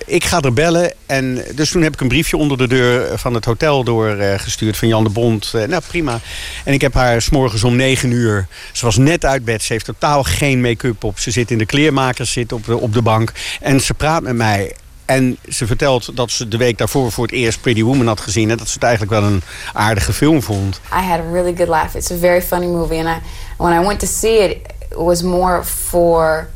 ik 0.06 0.26
ga 0.26 0.42
er 0.42 0.54
bellen. 0.54 0.94
En 1.06 1.44
dus 1.56 1.72
toen 1.72 1.82
heb 1.82 1.94
ik 1.94 2.02
een 2.02 2.08
briefje 2.08 2.38
onder 2.38 2.58
de 2.58 2.68
deur 2.68 3.18
van 3.20 3.34
het 3.34 3.46
hotel 3.46 3.84
doorgestuurd 3.84 4.78
van 4.78 4.88
Jan 4.88 5.04
de 5.04 5.10
Bond. 5.10 5.52
Uh, 5.56 5.64
nou, 5.64 5.82
prima. 5.88 6.20
En 6.64 6.74
ik 6.74 6.82
heb 6.82 6.94
haar 6.94 7.22
s'morgens 7.22 7.64
om 7.64 7.76
negen 7.76 8.12
uur. 8.12 8.48
Ze 8.72 8.86
was 8.86 8.98
net 8.98 9.26
uit 9.26 9.46
bed. 9.46 9.64
Ze 9.64 9.74
heeft 9.74 9.86
totaal 9.86 10.24
geen 10.24 10.62
make-up 10.62 11.04
op. 11.04 11.20
Ze 11.20 11.32
zit 11.32 11.52
in 11.52 11.58
de 11.58 11.66
kleermakers, 11.66 12.32
zit 12.32 12.52
op 12.52 12.66
de, 12.66 12.78
op 12.78 12.94
de 12.94 13.02
bank. 13.02 13.32
En 13.62 13.82
ze 13.82 13.94
praat 13.94 14.22
met 14.22 14.36
mij 14.36 14.74
En 15.06 15.38
ze 15.50 15.68
vertelt 15.68 16.16
dat 16.16 16.32
ze 16.32 16.48
de 16.48 16.58
week 16.58 16.78
daarvoor 16.78 17.12
voor 17.12 17.24
het 17.24 17.34
eerst 17.34 17.62
Pretty 17.62 17.84
Woman 17.84 18.08
had 18.08 18.20
gezien. 18.20 18.50
En 18.50 18.58
dat 18.58 18.68
ze 18.68 18.74
het 18.74 18.84
eigenlijk 18.84 19.12
wel 19.20 19.24
een 19.24 19.42
aardige 19.74 20.14
film 20.14 20.42
vond. 20.42 20.82
I 20.94 21.02
had 21.02 21.20
a 21.20 21.32
really 21.32 21.56
good 21.56 21.68
laugh. 21.68 21.96
It's 21.96 22.12
a 22.12 22.18
very 22.18 22.42
funny 22.42 22.68
movie. 22.68 23.06
And 23.06 23.08
I, 23.08 23.22
when 23.58 23.82
I 23.82 23.86
went 23.86 24.00
to 24.00 24.08
see 24.08 24.38
it, 24.38 24.58
it 24.92 24.98
was 24.98 25.22
more 25.22 25.64
for 25.64 26.50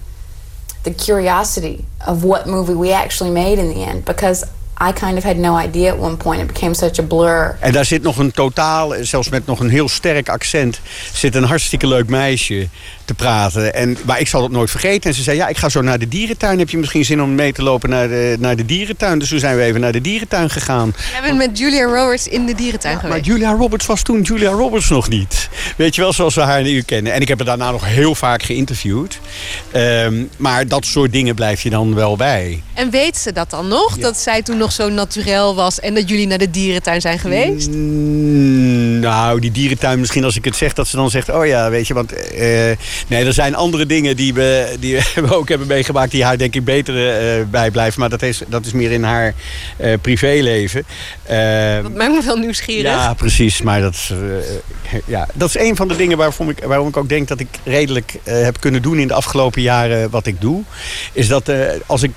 the 0.83 0.93
curiosity 0.93 1.85
of 2.07 2.23
what 2.23 2.45
movie 2.45 2.75
we 2.75 2.91
actually 2.91 3.31
made 3.31 3.59
in 3.59 3.69
the 3.69 3.83
end. 3.83 4.05
Because 4.05 4.45
I 4.77 4.91
kind 4.91 5.17
of 5.17 5.23
had 5.23 5.37
no 5.37 5.55
idea 5.55 5.93
at 5.93 5.99
one 5.99 6.17
point. 6.17 6.41
It 6.41 6.47
became 6.47 6.73
such 6.73 6.99
a 6.99 7.03
blur. 7.03 7.57
En 7.59 7.71
daar 7.71 7.85
zit 7.85 8.01
nog 8.01 8.17
een 8.17 8.31
totaal, 8.31 8.93
zelfs 9.01 9.29
met 9.29 9.45
nog 9.45 9.59
een 9.59 9.69
heel 9.69 9.89
sterk 9.89 10.29
accent... 10.29 10.79
zit 11.13 11.35
een 11.35 11.43
hartstikke 11.43 11.87
leuk 11.87 12.07
meisje 12.07 12.67
te 13.05 13.13
praten. 13.13 13.73
En, 13.73 13.97
maar 14.05 14.19
ik 14.19 14.27
zal 14.27 14.41
dat 14.41 14.51
nooit 14.51 14.69
vergeten. 14.71 15.09
En 15.09 15.15
ze 15.15 15.23
zei, 15.23 15.37
ja, 15.37 15.47
ik 15.47 15.57
ga 15.57 15.69
zo 15.69 15.81
naar 15.81 15.99
de 15.99 16.07
dierentuin. 16.07 16.59
Heb 16.59 16.69
je 16.69 16.77
misschien 16.77 17.05
zin 17.05 17.21
om 17.21 17.35
mee 17.35 17.53
te 17.53 17.63
lopen 17.63 17.89
naar 17.89 18.07
de, 18.07 18.35
naar 18.39 18.55
de 18.55 18.65
dierentuin? 18.65 19.19
Dus 19.19 19.29
toen 19.29 19.39
zijn 19.39 19.55
we 19.55 19.63
even 19.63 19.81
naar 19.81 19.91
de 19.91 20.01
dierentuin 20.01 20.49
gegaan. 20.49 20.93
Jij 21.11 21.21
bent 21.21 21.37
met 21.37 21.57
Julia 21.57 21.83
Roberts 21.83 22.27
in 22.27 22.45
de 22.45 22.55
dierentuin 22.55 22.99
geweest. 22.99 23.13
Maar 23.15 23.25
Julia 23.25 23.51
Roberts 23.51 23.85
was 23.85 24.01
toen 24.01 24.21
Julia 24.21 24.49
Roberts 24.51 24.89
nog 24.89 25.09
niet. 25.09 25.49
Weet 25.77 25.95
je 25.95 26.01
wel, 26.01 26.13
zoals 26.13 26.35
we 26.35 26.41
haar 26.41 26.61
nu 26.61 26.81
kennen. 26.81 27.13
En 27.13 27.21
ik 27.21 27.27
heb 27.27 27.37
haar 27.37 27.47
daarna 27.47 27.71
nog 27.71 27.85
heel 27.85 28.15
vaak 28.15 28.43
geïnterviewd. 28.43 29.19
Ehm, 29.71 30.23
maar 30.37 30.67
dat 30.67 30.85
soort 30.85 31.11
dingen 31.11 31.35
blijf 31.35 31.61
je 31.61 31.69
dan 31.69 31.95
wel 31.95 32.15
bij. 32.15 32.61
En 32.73 32.89
weet 32.89 33.17
ze 33.17 33.31
dat 33.31 33.49
dan 33.49 33.67
nog? 33.67 33.97
Dat 33.97 34.17
zij 34.17 34.41
toen 34.41 34.57
nog 34.57 34.71
zo 34.71 34.89
naturel 34.89 35.55
was 35.55 35.79
en 35.79 35.93
dat 35.93 36.09
jullie 36.09 36.27
naar 36.27 36.37
de 36.37 36.49
dierentuin 36.51 37.01
zijn 37.01 37.19
geweest? 37.19 37.69
Mm, 37.69 38.99
nou, 38.99 39.39
die 39.39 39.51
dierentuin, 39.51 39.99
misschien 39.99 40.23
als 40.23 40.35
ik 40.35 40.45
het 40.45 40.55
zeg, 40.55 40.73
dat 40.73 40.87
ze 40.87 40.95
dan 40.95 41.09
zegt: 41.09 41.29
Oh 41.29 41.45
ja, 41.45 41.69
weet 41.69 41.87
je, 41.87 41.93
want. 41.93 42.13
eh, 42.13 42.71
nee, 43.07 43.25
er 43.25 43.33
zijn 43.33 43.55
andere 43.55 43.85
dingen 43.85 44.15
die 44.15 44.33
we, 44.33 44.75
die 44.79 44.95
we 45.15 45.35
ook 45.37 45.49
hebben 45.49 45.67
meegemaakt. 45.67 46.11
die 46.11 46.23
haar, 46.23 46.37
denk 46.37 46.55
ik, 46.55 46.63
beter 46.65 47.09
eh, 47.09 47.45
bijblijven. 47.49 47.99
Maar 47.99 48.09
dat 48.09 48.21
is, 48.21 48.41
dat 48.47 48.65
is 48.65 48.71
meer 48.71 48.91
in 48.91 49.03
haar 49.03 49.33
eh, 49.77 49.93
privéleven. 50.01 50.83
Eh, 51.23 51.81
Dat 51.81 51.95
maakt 51.95 52.11
me 52.13 52.21
wel 52.25 52.37
nieuwsgierig. 52.37 52.91
ja, 52.91 53.13
precies. 53.13 53.61
Maar 53.61 53.81
dat, 53.81 53.93
is, 53.93 54.11
eh, 54.91 54.99
ja, 55.05 55.27
dat 55.33 55.47
is 55.49 55.57
een 55.59 55.75
van 55.75 55.87
de 55.87 55.95
dingen 55.95 56.17
waarom 56.17 56.49
ik, 56.49 56.63
waarom 56.63 56.87
ik 56.87 56.97
ook 56.97 57.09
denk 57.09 57.27
dat 57.27 57.39
ik 57.39 57.47
redelijk 57.63 58.13
heb 58.23 58.59
kunnen 58.59 58.81
doen 58.81 58.99
in 58.99 59.07
de 59.07 59.13
afgelopen 59.13 59.61
jaren 59.61 60.09
wat 60.09 60.25
ik 60.25 60.41
doe. 60.41 60.63
Is 61.13 61.27
dat 61.27 61.51
als 61.85 62.03
ik 62.03 62.11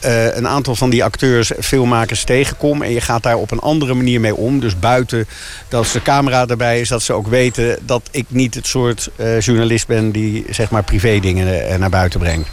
eh, 0.00 0.36
een 0.36 0.48
aantal 0.48 0.74
van 0.74 0.90
die 0.90 1.04
acteurs, 1.04 1.52
filmmakers 1.60 2.24
tegenkom... 2.24 2.82
en 2.82 2.92
je 2.92 3.00
gaat 3.00 3.22
daar 3.22 3.36
op 3.36 3.50
een 3.50 3.58
andere 3.58 3.94
manier 3.94 4.20
mee 4.20 4.34
om. 4.34 4.60
Dus 4.60 4.78
buiten 4.78 5.26
dat 5.68 5.86
de 5.92 6.02
camera 6.02 6.46
erbij 6.46 6.80
is, 6.80 6.88
dat 6.88 7.02
ze 7.02 7.12
ook 7.12 7.26
weten... 7.26 7.78
dat 7.82 8.02
ik 8.10 8.24
niet 8.28 8.54
het 8.54 8.66
soort 8.66 9.10
eh, 9.16 9.40
journalist 9.40 9.86
ben 9.86 10.10
die 10.10 10.44
zeg 10.50 10.70
maar 10.70 10.82
privé 10.82 11.20
dingen 11.20 11.68
eh, 11.68 11.78
naar 11.78 11.90
buiten 11.90 12.20
brengt. 12.20 12.48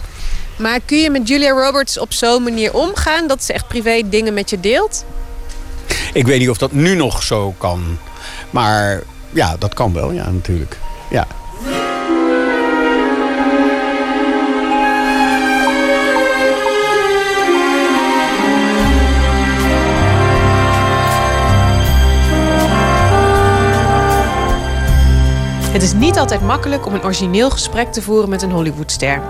Maar 0.57 0.79
kun 0.85 0.97
je 0.97 1.09
met 1.09 1.27
Julia 1.27 1.51
Roberts 1.51 1.99
op 1.99 2.13
zo'n 2.13 2.43
manier 2.43 2.73
omgaan 2.73 3.27
dat 3.27 3.43
ze 3.43 3.53
echt 3.53 3.67
privé 3.67 4.01
dingen 4.09 4.33
met 4.33 4.49
je 4.49 4.59
deelt? 4.59 5.05
Ik 6.13 6.25
weet 6.25 6.39
niet 6.39 6.49
of 6.49 6.57
dat 6.57 6.71
nu 6.71 6.95
nog 6.95 7.23
zo 7.23 7.55
kan. 7.57 7.97
Maar 8.49 9.01
ja, 9.29 9.55
dat 9.59 9.73
kan 9.73 9.93
wel, 9.93 10.11
ja, 10.11 10.29
natuurlijk. 10.29 10.77
Ja. 11.09 11.27
Het 25.77 25.85
is 25.85 25.93
niet 25.93 26.17
altijd 26.17 26.41
makkelijk 26.41 26.85
om 26.85 26.93
een 26.93 27.03
origineel 27.03 27.49
gesprek 27.49 27.91
te 27.91 28.01
voeren 28.01 28.29
met 28.29 28.41
een 28.41 28.51
Hollywoodster. 28.51 29.21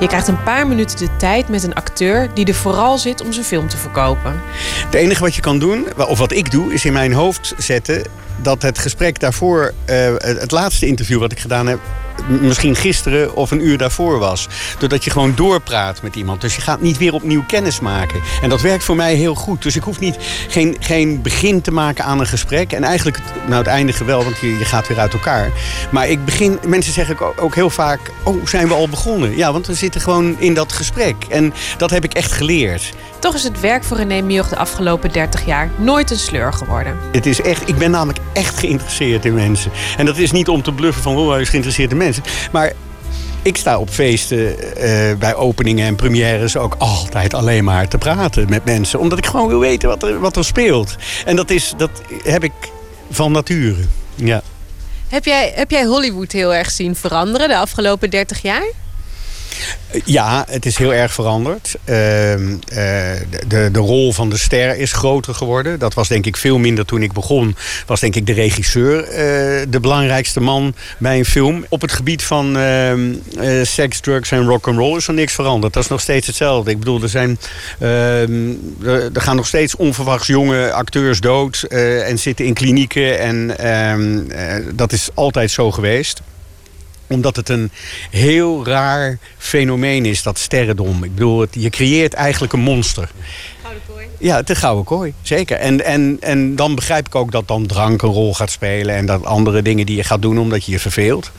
Je 0.00 0.06
krijgt 0.06 0.28
een 0.28 0.42
paar 0.42 0.66
minuten 0.66 0.98
de 0.98 1.16
tijd 1.16 1.48
met 1.48 1.62
een 1.62 1.74
acteur 1.74 2.34
die 2.34 2.46
er 2.46 2.54
vooral 2.54 2.98
zit 2.98 3.20
om 3.20 3.32
zijn 3.32 3.44
film 3.44 3.68
te 3.68 3.76
verkopen. 3.76 4.40
Het 4.84 4.94
enige 4.94 5.20
wat 5.20 5.34
je 5.34 5.40
kan 5.40 5.58
doen, 5.58 5.86
of 5.96 6.18
wat 6.18 6.32
ik 6.32 6.50
doe, 6.50 6.72
is 6.72 6.84
in 6.84 6.92
mijn 6.92 7.12
hoofd 7.12 7.54
zetten 7.58 8.02
dat 8.36 8.62
het 8.62 8.78
gesprek 8.78 9.20
daarvoor, 9.20 9.72
eh, 9.84 10.14
het 10.18 10.50
laatste 10.50 10.86
interview 10.86 11.18
wat 11.18 11.32
ik 11.32 11.38
gedaan 11.38 11.66
heb, 11.66 11.78
misschien 12.26 12.76
gisteren 12.76 13.34
of 13.34 13.50
een 13.50 13.66
uur 13.66 13.78
daarvoor 13.78 14.18
was. 14.18 14.48
Doordat 14.78 15.04
je 15.04 15.10
gewoon 15.10 15.32
doorpraat 15.34 16.02
met 16.02 16.16
iemand. 16.16 16.40
Dus 16.40 16.54
je 16.54 16.60
gaat 16.60 16.80
niet 16.80 16.98
weer 16.98 17.14
opnieuw 17.14 17.44
kennis 17.46 17.80
maken. 17.80 18.20
En 18.42 18.48
dat 18.48 18.60
werkt 18.60 18.84
voor 18.84 18.96
mij 18.96 19.14
heel 19.14 19.34
goed. 19.34 19.62
Dus 19.62 19.76
ik 19.76 19.82
hoef 19.82 19.98
niet 19.98 20.16
geen, 20.48 20.76
geen 20.80 21.22
begin 21.22 21.60
te 21.60 21.72
maken 21.72 22.04
aan 22.04 22.20
een 22.20 22.26
gesprek. 22.26 22.72
En 22.72 22.84
eigenlijk 22.84 23.18
nou, 23.46 23.58
het 23.58 23.66
eindige 23.66 24.04
wel, 24.04 24.24
want 24.24 24.38
je, 24.38 24.58
je 24.58 24.64
gaat 24.64 24.88
weer 24.88 24.98
uit 24.98 25.12
elkaar. 25.12 25.50
Maar 25.90 26.08
ik 26.08 26.24
begin, 26.24 26.58
mensen 26.66 26.92
zeggen 26.92 27.20
ook, 27.20 27.42
ook 27.42 27.54
heel 27.54 27.70
vaak, 27.70 28.00
oh, 28.22 28.46
zijn 28.46 28.68
we 28.68 28.74
al 28.74 28.88
begonnen? 28.88 29.36
Ja, 29.36 29.52
want 29.52 29.66
we 29.66 29.74
zitten 29.74 30.00
gewoon 30.00 30.40
in 30.40 30.54
dat 30.54 30.72
gesprek. 30.72 31.16
En 31.28 31.54
dat 31.76 31.90
heb 31.90 32.04
ik 32.04 32.14
echt 32.14 32.32
geleerd. 32.32 32.92
Toch 33.18 33.34
is 33.34 33.42
het 33.42 33.60
werk 33.60 33.84
voor 33.84 33.96
René 33.96 34.20
Mioch 34.20 34.48
de 34.48 34.56
afgelopen 34.56 35.12
30 35.12 35.46
jaar 35.46 35.70
nooit 35.78 36.10
een 36.10 36.18
sleur 36.18 36.52
geworden. 36.52 36.96
Het 37.12 37.26
is 37.26 37.40
echt, 37.40 37.68
ik 37.68 37.76
ben 37.76 37.90
namelijk 37.90 38.18
echt 38.32 38.58
geïnteresseerd 38.58 39.24
in 39.24 39.34
mensen. 39.34 39.70
En 39.96 40.06
dat 40.06 40.16
is 40.16 40.30
niet 40.30 40.48
om 40.48 40.62
te 40.62 40.72
bluffen 40.72 41.02
van, 41.02 41.16
oh, 41.16 41.30
hij 41.30 41.40
is 41.40 41.48
geïnteresseerd 41.48 41.90
in 41.90 41.96
mensen. 41.96 42.01
Maar 42.52 42.72
ik 43.42 43.56
sta 43.56 43.78
op 43.78 43.90
feesten, 43.90 44.76
eh, 44.76 45.16
bij 45.18 45.34
openingen 45.34 45.86
en 45.86 45.96
premières 45.96 46.56
ook 46.56 46.74
altijd 46.78 47.34
alleen 47.34 47.64
maar 47.64 47.88
te 47.88 47.98
praten 47.98 48.48
met 48.48 48.64
mensen. 48.64 48.98
Omdat 48.98 49.18
ik 49.18 49.26
gewoon 49.26 49.48
wil 49.48 49.58
weten 49.58 49.88
wat 49.88 50.02
er, 50.02 50.20
wat 50.20 50.36
er 50.36 50.44
speelt. 50.44 50.96
En 51.24 51.36
dat, 51.36 51.50
is, 51.50 51.74
dat 51.76 51.90
heb 52.22 52.44
ik 52.44 52.52
van 53.10 53.32
nature. 53.32 53.76
Ja. 54.14 54.42
Heb 55.08 55.24
jij, 55.24 55.52
heb 55.54 55.70
jij 55.70 55.84
Hollywood 55.84 56.32
heel 56.32 56.54
erg 56.54 56.70
zien 56.70 56.96
veranderen 56.96 57.48
de 57.48 57.56
afgelopen 57.56 58.10
30 58.10 58.42
jaar? 58.42 58.64
Ja, 60.04 60.44
het 60.48 60.66
is 60.66 60.76
heel 60.76 60.94
erg 60.94 61.12
veranderd. 61.12 61.74
Ehm, 61.84 62.52
eh, 62.68 62.76
de, 63.30 63.46
de, 63.48 63.68
de 63.72 63.78
rol 63.78 64.12
van 64.12 64.30
de 64.30 64.36
ster 64.36 64.76
is 64.76 64.92
groter 64.92 65.34
geworden. 65.34 65.78
Dat 65.78 65.94
was 65.94 66.08
denk 66.08 66.26
ik 66.26 66.36
veel 66.36 66.58
minder 66.58 66.84
toen 66.84 67.02
ik 67.02 67.12
begon. 67.12 67.56
Was 67.86 68.00
denk 68.00 68.14
ik 68.14 68.26
de 68.26 68.32
regisseur 68.32 69.04
eh, 69.04 69.66
de 69.68 69.80
belangrijkste 69.80 70.40
man 70.40 70.74
bij 70.98 71.18
een 71.18 71.24
film. 71.24 71.64
Op 71.68 71.80
het 71.80 71.92
gebied 71.92 72.22
van 72.22 72.56
eh, 72.56 72.92
seks, 73.62 74.00
drugs 74.00 74.30
en 74.30 74.44
rock 74.44 74.68
and 74.68 74.78
roll 74.78 74.96
is 74.96 75.08
er 75.08 75.14
niks 75.14 75.32
veranderd. 75.32 75.72
Dat 75.72 75.82
is 75.82 75.88
nog 75.88 76.00
steeds 76.00 76.26
hetzelfde. 76.26 76.70
Ik 76.70 76.78
bedoel, 76.78 77.02
er 77.02 77.08
zijn 77.08 77.38
ehm, 77.78 78.52
er, 78.84 79.10
gaan 79.12 79.36
nog 79.36 79.46
steeds 79.46 79.76
onverwachts 79.76 80.26
jonge 80.26 80.72
acteurs 80.72 81.20
dood 81.20 81.62
en 81.62 82.18
zitten 82.18 82.44
in 82.44 82.54
klinieken 82.54 83.18
en 83.18 84.26
dat 84.74 84.92
is 84.92 85.08
altijd 85.14 85.50
zo 85.50 85.70
geweest 85.70 86.22
omdat 87.12 87.36
het 87.36 87.48
een 87.48 87.70
heel 88.10 88.66
raar 88.66 89.18
fenomeen 89.38 90.06
is, 90.06 90.22
dat 90.22 90.38
sterrendom. 90.38 91.04
Ik 91.04 91.14
bedoel, 91.14 91.46
je 91.50 91.70
creëert 91.70 92.14
eigenlijk 92.14 92.52
een 92.52 92.60
monster. 92.60 93.10
Ja, 94.18 94.36
het 94.36 94.50
is 94.50 94.58
gouden 94.58 94.84
kooi, 94.84 95.12
zeker. 95.22 95.56
En, 95.56 95.84
en, 95.84 96.16
en 96.20 96.56
dan 96.56 96.74
begrijp 96.74 97.06
ik 97.06 97.14
ook 97.14 97.32
dat 97.32 97.48
dan 97.48 97.66
drank 97.66 98.02
een 98.02 98.08
rol 98.08 98.34
gaat 98.34 98.50
spelen... 98.50 98.94
en 98.94 99.06
dat 99.06 99.24
andere 99.24 99.62
dingen 99.62 99.86
die 99.86 99.96
je 99.96 100.04
gaat 100.04 100.22
doen 100.22 100.38
omdat 100.38 100.64
je 100.64 100.72
je 100.72 100.78
verveelt. 100.78 101.30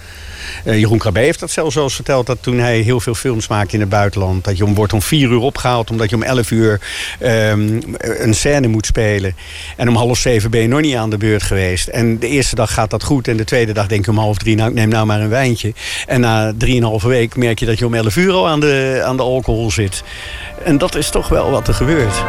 Eh, 0.64 0.80
Jeroen 0.80 0.98
Krabbe 0.98 1.20
heeft 1.20 1.40
dat 1.40 1.52
zelfs 1.52 1.76
wel 1.76 1.84
eens 1.84 1.96
verteld... 1.96 2.26
dat 2.26 2.38
toen 2.42 2.58
hij 2.58 2.80
heel 2.80 3.00
veel 3.00 3.16
films 3.16 3.48
maakte 3.48 3.74
in 3.74 3.80
het 3.80 3.90
buitenland... 3.90 4.44
dat 4.44 4.58
je 4.58 4.66
om, 4.66 4.76
wordt 4.76 4.94
om 4.94 5.02
vier 5.02 5.30
uur 5.30 5.40
opgehaald... 5.40 5.90
omdat 5.90 6.10
je 6.10 6.16
om 6.16 6.24
elf 6.24 6.52
uur 6.52 6.82
ehm, 7.20 7.82
een 7.98 8.34
scène 8.34 8.68
moet 8.68 8.86
spelen. 8.86 9.36
En 9.78 9.90
om 9.90 9.96
half 9.96 10.18
zeven 10.18 10.52
ben 10.52 10.62
je 10.62 10.68
nog 10.68 10.82
niet 10.82 10.96
aan 10.96 11.10
de 11.10 11.18
beurt 11.18 11.44
geweest. 11.44 11.88
En 11.88 12.20
de 12.20 12.28
eerste 12.28 12.56
dag 12.56 12.74
gaat 12.74 12.90
dat 12.90 13.04
goed. 13.04 13.28
En 13.28 13.38
de 13.38 13.44
tweede 13.44 13.74
dag 13.74 13.88
denk 13.88 14.06
je 14.06 14.12
om 14.12 14.18
half 14.18 14.38
drie... 14.38 14.56
nou, 14.56 14.74
neem 14.74 14.90
nou 14.90 15.06
maar 15.06 15.22
een 15.22 15.30
wijntje. 15.30 15.74
En 16.08 16.20
na 16.20 16.54
drieënhalve 16.58 17.08
week 17.08 17.36
merk 17.36 17.60
je 17.60 17.66
dat 17.66 17.80
je 17.80 17.86
om 17.86 17.94
elf 17.94 18.16
uur 18.16 18.34
al 18.34 18.48
aan 18.48 18.60
de, 18.60 19.02
aan 19.06 19.18
de 19.18 19.24
alcohol 19.24 19.72
zit. 19.72 20.04
En 20.64 20.78
dat 20.78 20.96
is 20.96 21.10
toch 21.10 21.28
wel 21.28 21.52
wat 21.52 21.68
er 21.68 21.74
gebeurt. 21.74 22.24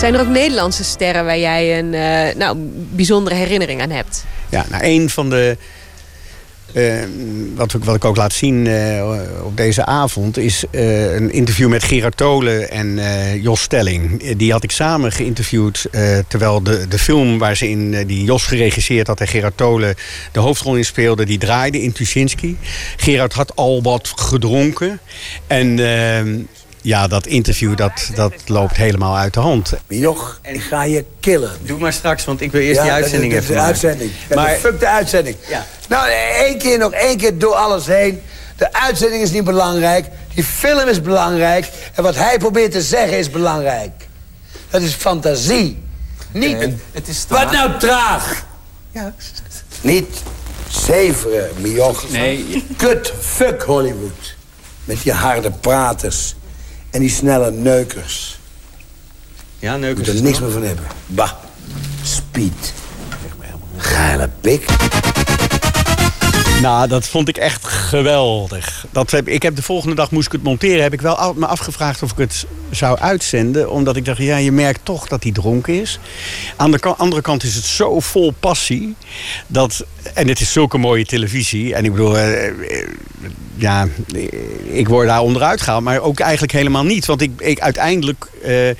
Zijn 0.00 0.14
er 0.14 0.20
ook 0.20 0.28
Nederlandse 0.28 0.84
sterren 0.84 1.24
waar 1.24 1.38
jij 1.38 1.78
een 1.78 1.94
eh, 1.94 2.34
nou, 2.36 2.56
bijzondere 2.90 3.34
herinnering 3.36 3.80
aan 3.82 3.90
hebt? 3.90 4.24
Ja, 4.48 4.64
nou, 4.70 4.84
een 4.84 5.10
van 5.10 5.30
de. 5.30 5.56
eh, 6.72 6.94
wat, 7.54 7.74
ik- 7.74 7.84
wat 7.84 7.94
ik 7.94 8.04
ook 8.04 8.16
laat 8.16 8.32
zien 8.32 8.66
eh, 8.66 9.16
op 9.44 9.56
deze 9.56 9.84
avond 9.86 10.36
is 10.38 10.64
een 10.70 11.32
interview 11.32 11.68
met 11.68 11.84
Gerard 11.84 12.16
Tolen 12.16 12.70
en 12.70 12.98
Jos 13.40 13.60
Stelling. 13.62 14.32
Die 14.36 14.52
had 14.52 14.62
ik 14.64 14.70
samen 14.70 15.12
geïnterviewd 15.12 15.86
terwijl 16.28 16.62
de, 16.62 16.88
de 16.88 16.98
film 16.98 17.38
waar 17.38 17.56
ze 17.56 17.68
in 17.70 18.06
die 18.06 18.24
Jos 18.24 18.44
geregisseerd 18.46 19.06
had 19.06 19.20
en 19.20 19.28
Gerard 19.28 19.56
Tolen 19.56 19.94
de 20.32 20.40
hoofdrol 20.40 20.76
in 20.76 20.84
speelde, 20.84 21.24
die 21.26 21.38
draaide 21.38 21.82
in 21.82 21.92
Tuschinski. 21.92 22.56
Gerard 22.96 23.32
had 23.32 23.56
al 23.56 23.82
wat 23.82 24.12
gedronken 24.16 25.00
en 25.46 25.78
ja, 26.82 27.06
dat 27.06 27.26
interview 27.26 27.76
dat, 27.76 28.10
dat 28.14 28.32
loopt 28.46 28.76
helemaal 28.76 29.16
uit 29.16 29.34
de 29.34 29.40
hand. 29.40 29.72
Joch, 29.88 30.40
ik 30.42 30.62
ga 30.62 30.82
je 30.82 31.04
killen. 31.20 31.50
Doe 31.62 31.78
maar 31.78 31.92
straks, 31.92 32.24
want 32.24 32.40
ik 32.40 32.52
wil 32.52 32.60
eerst 32.60 32.76
Ja, 32.76 32.82
die 32.82 32.90
dat 32.90 33.00
uitzending 33.00 33.32
is 33.32 33.38
even 33.42 33.54
de 33.54 33.60
uitzending. 33.60 34.10
Maar- 34.34 34.50
fuck 34.50 34.80
de 34.80 34.88
uitzending. 34.88 35.36
Ja. 35.48 35.66
Nou, 35.88 36.08
één 36.38 36.58
keer 36.58 36.78
nog, 36.78 36.92
één 36.92 37.16
keer 37.16 37.38
door 37.38 37.54
alles 37.54 37.86
heen. 37.86 38.20
De 38.56 38.72
uitzending 38.72 39.22
is 39.22 39.30
niet 39.30 39.44
belangrijk. 39.44 40.06
Die 40.34 40.44
film 40.44 40.88
is 40.88 41.02
belangrijk. 41.02 41.68
En 41.94 42.02
wat 42.02 42.14
hij 42.16 42.38
probeert 42.38 42.72
te 42.72 42.82
zeggen 42.82 43.18
is 43.18 43.30
belangrijk. 43.30 43.90
Dat 44.70 44.82
is 44.82 44.92
fantasie. 44.94 45.82
Niet. 46.32 46.68
Het 46.92 47.08
is 47.08 47.24
Wat 47.28 47.52
nou 47.52 47.78
traag? 47.78 48.44
Ja. 48.90 49.14
Niet 49.80 50.22
zeveren, 50.68 51.50
mioch. 51.58 52.10
Nee. 52.10 52.64
Kut, 52.76 53.12
fuck 53.20 53.62
Hollywood. 53.62 54.34
Met 54.84 55.02
die 55.02 55.12
harde 55.12 55.50
praters 55.50 56.34
en 56.90 57.00
die 57.00 57.10
snelle 57.10 57.50
neukers. 57.50 58.38
Ja, 59.58 59.76
neukers. 59.76 60.08
moet 60.08 60.16
er 60.16 60.22
niks 60.22 60.40
meer 60.40 60.50
van 60.50 60.62
hebben. 60.62 60.84
Bah, 61.06 61.30
speed. 62.02 62.72
Geile 63.76 64.30
pik. 64.40 64.66
Nou, 66.70 66.88
dat 66.88 67.08
vond 67.08 67.28
ik 67.28 67.36
echt 67.36 67.66
geweldig. 67.66 68.86
Dat 68.90 69.10
heb, 69.10 69.28
ik 69.28 69.42
heb 69.42 69.56
de 69.56 69.62
volgende 69.62 69.94
dag 69.94 70.10
moest 70.10 70.26
ik 70.26 70.32
het 70.32 70.42
monteren. 70.42 70.82
Heb 70.82 70.92
ik 70.92 71.00
wel 71.00 71.34
me 71.36 71.46
afgevraagd 71.46 72.02
of 72.02 72.10
ik 72.10 72.18
het 72.18 72.46
zou 72.70 72.98
uitzenden. 72.98 73.70
Omdat 73.70 73.96
ik 73.96 74.04
dacht, 74.04 74.18
ja, 74.18 74.36
je 74.36 74.52
merkt 74.52 74.80
toch 74.82 75.08
dat 75.08 75.22
hij 75.22 75.32
dronken 75.32 75.80
is. 75.80 75.98
Aan 76.56 76.70
de 76.70 76.78
andere 76.96 77.22
kant 77.22 77.42
is 77.42 77.54
het 77.54 77.64
zo 77.64 78.00
vol 78.00 78.34
passie. 78.40 78.94
Dat, 79.46 79.84
en 80.14 80.28
het 80.28 80.40
is 80.40 80.52
zulke 80.52 80.78
mooie 80.78 81.04
televisie. 81.04 81.74
En 81.74 81.84
ik 81.84 81.90
bedoel, 81.90 82.18
eh, 82.18 82.46
eh, 82.46 82.54
ja, 83.54 83.88
ik 84.64 84.88
word 84.88 85.06
daar 85.06 85.20
onderuit 85.20 85.60
gehaald. 85.60 85.84
Maar 85.84 86.00
ook 86.00 86.20
eigenlijk 86.20 86.52
helemaal 86.52 86.84
niet. 86.84 87.06
Want 87.06 87.20
ik, 87.20 87.30
ik, 87.38 87.60
uiteindelijk 87.60 88.26
eh, 88.42 88.70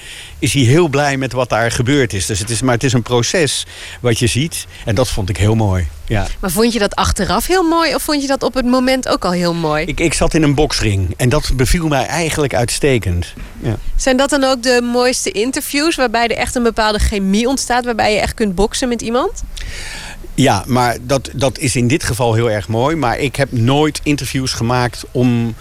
is 0.41 0.53
hij 0.53 0.63
heel 0.63 0.89
blij 0.89 1.17
met 1.17 1.33
wat 1.33 1.49
daar 1.49 1.71
gebeurd 1.71 2.13
is. 2.13 2.27
Dus 2.27 2.39
het 2.39 2.51
is. 2.51 2.63
Maar 2.63 2.75
het 2.75 2.85
is 2.85 2.93
een 2.93 3.03
proces 3.03 3.67
wat 4.01 4.19
je 4.19 4.27
ziet. 4.27 4.67
En 4.85 4.95
dat 4.95 5.09
vond 5.09 5.29
ik 5.29 5.37
heel 5.37 5.55
mooi. 5.55 5.89
Ja. 6.07 6.27
Maar 6.41 6.51
vond 6.51 6.73
je 6.73 6.79
dat 6.79 6.95
achteraf 6.95 7.47
heel 7.47 7.63
mooi 7.63 7.95
of 7.95 8.03
vond 8.03 8.23
je 8.23 8.29
dat 8.29 8.43
op 8.43 8.55
het 8.55 8.67
moment 8.67 9.09
ook 9.09 9.25
al 9.25 9.33
heel 9.33 9.55
mooi? 9.55 9.85
Ik, 9.85 10.01
ik 10.01 10.15
zat 10.15 10.35
in 10.35 10.43
een 10.43 10.55
boksring 10.55 11.15
en 11.17 11.29
dat 11.29 11.51
beviel 11.57 11.89
mij 11.89 12.07
eigenlijk 12.07 12.55
uitstekend. 12.55 13.33
Ja. 13.61 13.77
Zijn 13.97 14.17
dat 14.17 14.31
dan 14.31 14.45
ook 14.45 14.63
de 14.63 14.81
mooiste 14.93 15.31
interviews 15.31 15.97
waarbij 15.97 16.29
er 16.29 16.37
echt 16.37 16.55
een 16.55 16.63
bepaalde 16.63 16.99
chemie 16.99 17.49
ontstaat, 17.49 17.85
waarbij 17.85 18.13
je 18.13 18.21
echt 18.21 18.35
kunt 18.35 18.55
boksen 18.55 18.89
met 18.89 19.03
iemand? 19.03 19.43
Ja, 20.35 20.65
maar 20.67 20.97
dat, 21.01 21.31
dat 21.35 21.59
is 21.59 21.77
in 21.77 21.89
dit 21.89 22.05
geval 22.05 22.35
heel 22.35 22.51
erg 22.51 22.69
mooi. 22.69 22.97
Maar 22.97 23.19
ik 23.19 23.37
heb 23.37 23.53
nooit 23.53 24.01
interviews 24.03 24.53
gemaakt 24.53 25.05
om 25.11 25.55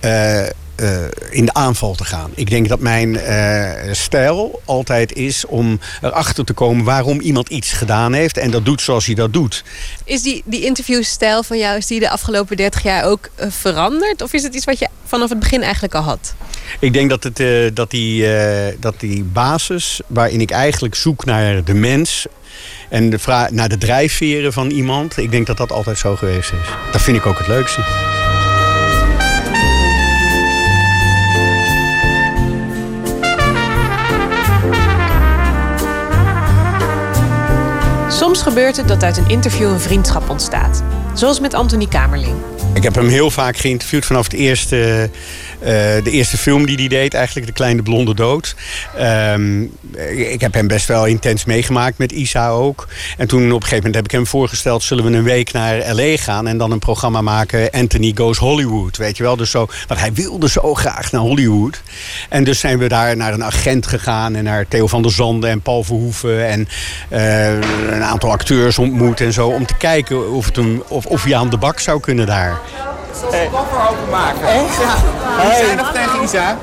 eh, 0.00 0.42
eh, 0.76 0.90
in 1.30 1.44
de 1.44 1.54
aanval 1.54 1.94
te 1.94 2.04
gaan. 2.04 2.30
Ik 2.34 2.50
denk 2.50 2.68
dat 2.68 2.80
mijn 2.80 3.18
eh, 3.18 3.92
stijl 3.92 4.60
altijd 4.64 5.12
is 5.12 5.46
om 5.46 5.80
erachter 6.02 6.44
te 6.44 6.52
komen 6.52 6.84
waarom 6.84 7.20
iemand 7.20 7.48
iets 7.48 7.72
gedaan 7.72 8.12
heeft. 8.12 8.36
En 8.38 8.50
dat 8.50 8.64
doet 8.64 8.80
zoals 8.80 9.06
hij 9.06 9.14
dat 9.14 9.32
doet. 9.32 9.64
Is 10.04 10.22
die, 10.22 10.42
die 10.44 10.64
interviewstijl 10.64 11.42
van 11.42 11.58
jou 11.58 11.76
is 11.76 11.86
die 11.86 12.00
de 12.00 12.10
afgelopen 12.10 12.56
30 12.56 12.82
jaar 12.82 13.04
ook 13.04 13.28
eh, 13.34 13.46
veranderd? 13.50 14.22
Of 14.22 14.32
is 14.32 14.42
het 14.42 14.54
iets 14.54 14.64
wat 14.64 14.78
je 14.78 14.88
vanaf 15.04 15.28
het 15.28 15.38
begin 15.38 15.62
eigenlijk 15.62 15.94
al 15.94 16.02
had? 16.02 16.34
Ik 16.80 16.92
denk 16.92 17.10
dat, 17.10 17.22
het, 17.22 17.76
dat, 17.76 17.90
die, 17.90 18.26
dat 18.80 18.94
die 19.00 19.22
basis 19.22 20.00
waarin 20.06 20.40
ik 20.40 20.50
eigenlijk 20.50 20.94
zoek 20.94 21.24
naar 21.24 21.64
de 21.64 21.74
mens... 21.74 22.26
en 22.88 23.10
de 23.10 23.18
vra- 23.18 23.48
naar 23.50 23.68
de 23.68 23.78
drijfveren 23.78 24.52
van 24.52 24.70
iemand... 24.70 25.16
ik 25.16 25.30
denk 25.30 25.46
dat 25.46 25.56
dat 25.56 25.72
altijd 25.72 25.98
zo 25.98 26.16
geweest 26.16 26.52
is. 26.52 26.68
Dat 26.92 27.02
vind 27.02 27.16
ik 27.16 27.26
ook 27.26 27.38
het 27.38 27.46
leukste. 27.48 27.80
Soms 38.34 38.48
gebeurt 38.48 38.76
het 38.76 38.88
dat 38.88 39.02
uit 39.02 39.16
een 39.16 39.28
interview 39.28 39.70
een 39.70 39.80
vriendschap 39.80 40.30
ontstaat. 40.30 40.82
Zoals 41.12 41.40
met 41.40 41.54
Anthony 41.54 41.86
Kamerling. 41.86 42.34
Ik 42.72 42.82
heb 42.82 42.94
hem 42.94 43.08
heel 43.08 43.30
vaak 43.30 43.56
geïnterviewd 43.56 44.04
vanaf 44.04 44.24
het 44.24 44.32
eerste, 44.32 45.10
eh, 45.64 46.04
de 46.04 46.10
eerste 46.10 46.36
film 46.36 46.66
die 46.66 46.76
hij 46.76 46.88
deed, 46.88 47.14
eigenlijk 47.14 47.46
De 47.46 47.52
Kleine 47.52 47.82
Blonde 47.82 48.14
Dood. 48.14 48.54
Ehm, 48.96 49.62
ik 50.16 50.40
heb 50.40 50.54
hem 50.54 50.66
best 50.66 50.86
wel 50.86 51.06
intens 51.06 51.44
meegemaakt 51.44 51.98
met 51.98 52.12
Isa 52.12 52.48
ook. 52.48 52.88
En 53.16 53.26
toen 53.26 53.42
op 53.42 53.48
een 53.48 53.52
gegeven 53.54 53.76
moment 53.76 53.94
heb 53.94 54.04
ik 54.04 54.10
hem 54.10 54.26
voorgesteld: 54.26 54.82
zullen 54.82 55.04
we 55.04 55.16
een 55.16 55.22
week 55.22 55.52
naar 55.52 55.94
LA 55.94 56.16
gaan 56.16 56.46
en 56.46 56.58
dan 56.58 56.70
een 56.70 56.78
programma 56.78 57.22
maken, 57.22 57.70
Anthony 57.70 58.12
Goes 58.14 58.38
Hollywood. 58.38 58.96
Weet 58.96 59.16
je 59.16 59.22
wel? 59.22 59.36
Dus 59.36 59.50
zo, 59.50 59.66
want 59.86 60.00
hij 60.00 60.12
wilde 60.12 60.48
zo 60.48 60.74
graag 60.74 61.12
naar 61.12 61.20
Hollywood. 61.20 61.82
En 62.28 62.44
dus 62.44 62.58
zijn 62.58 62.78
we 62.78 62.88
daar 62.88 63.16
naar 63.16 63.32
een 63.32 63.44
agent 63.44 63.86
gegaan 63.86 64.34
en 64.34 64.44
naar 64.44 64.68
Theo 64.68 64.86
van 64.86 65.02
der 65.02 65.12
Zanden 65.12 65.50
en 65.50 65.60
Paul 65.60 65.82
Verhoeven 65.84 66.46
en 66.46 66.68
eh, 67.08 67.52
een 67.94 68.02
aantal 68.02 68.30
acteurs 68.30 68.78
ontmoet 68.78 69.20
en 69.20 69.32
zo. 69.32 69.48
Om 69.48 69.66
te 69.66 69.76
kijken 69.76 70.32
of, 70.32 70.46
het 70.46 70.56
hem, 70.56 70.82
of, 70.88 71.06
of 71.06 71.22
hij 71.22 71.36
aan 71.36 71.50
de 71.50 71.58
bak 71.58 71.80
zou 71.80 72.00
kunnen 72.00 72.26
daar. 72.26 72.60
Hey. 73.30 73.48
koffer 73.52 73.88
openmaken. 73.90 74.46
Echt? 74.48 74.76
Ja. 74.80 74.96
Hey. 75.42 75.60
We 75.60 75.64
zijn 75.66 75.76
nog 75.76 75.92
tegen 75.92 76.22
Isa. 76.22 76.58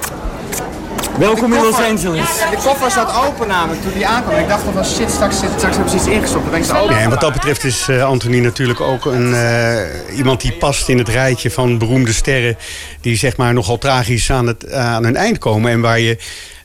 Welkom 1.18 1.50
De 1.50 1.56
in 1.58 1.64
Los 1.64 1.76
Angeles. 1.76 2.28
De 2.50 2.58
koffer 2.64 2.92
zat 2.92 3.16
open 3.26 3.48
namelijk 3.48 3.82
toen 3.82 3.94
die 3.94 4.08
aankwam. 4.08 4.40
Ik 4.40 4.48
dacht 4.48 4.64
van 4.74 4.86
shit, 4.86 5.10
straks, 5.12 5.40
zit- 5.40 5.50
straks 5.58 5.76
hebben 5.76 5.90
ze 5.92 5.98
iets 5.98 6.08
ingestopt. 6.08 6.42
Dan 6.44 6.52
ben 6.52 6.60
ik 6.60 6.66
ze 6.66 6.78
open. 6.78 6.96
Ja, 6.96 7.02
en 7.02 7.10
wat 7.10 7.20
dat 7.22 7.34
betreft 7.34 7.64
is 7.64 7.88
eh, 7.88 8.04
Anthony 8.04 8.40
natuurlijk 8.40 8.82
ook 8.82 9.06
een, 9.06 9.34
eh, 9.34 10.18
iemand 10.18 10.42
die 10.42 10.52
past 10.54 10.90
in 10.90 10.98
het 10.98 11.10
rijtje 11.10 11.52
van 11.52 11.78
beroemde 11.78 12.14
sterren. 12.14 12.58
die 13.02 13.18
zeg 13.18 13.38
maar 13.38 13.54
nogal 13.54 13.78
tragisch 13.78 14.32
aan, 14.32 14.48
het, 14.48 14.72
aan 14.74 15.04
hun 15.04 15.16
eind 15.16 15.38
komen. 15.38 15.72
En 15.72 15.82
waar 15.82 16.00
je 16.00 16.18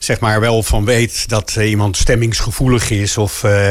zeg 0.07 0.21
maar 0.21 0.41
wel 0.41 0.63
van 0.63 0.85
weet 0.85 1.29
dat 1.29 1.55
eh, 1.57 1.71
iemand 1.71 1.97
stemmingsgevoelig 1.97 2.91
is. 2.91 3.19
of 3.19 3.45
eh, 3.45 3.69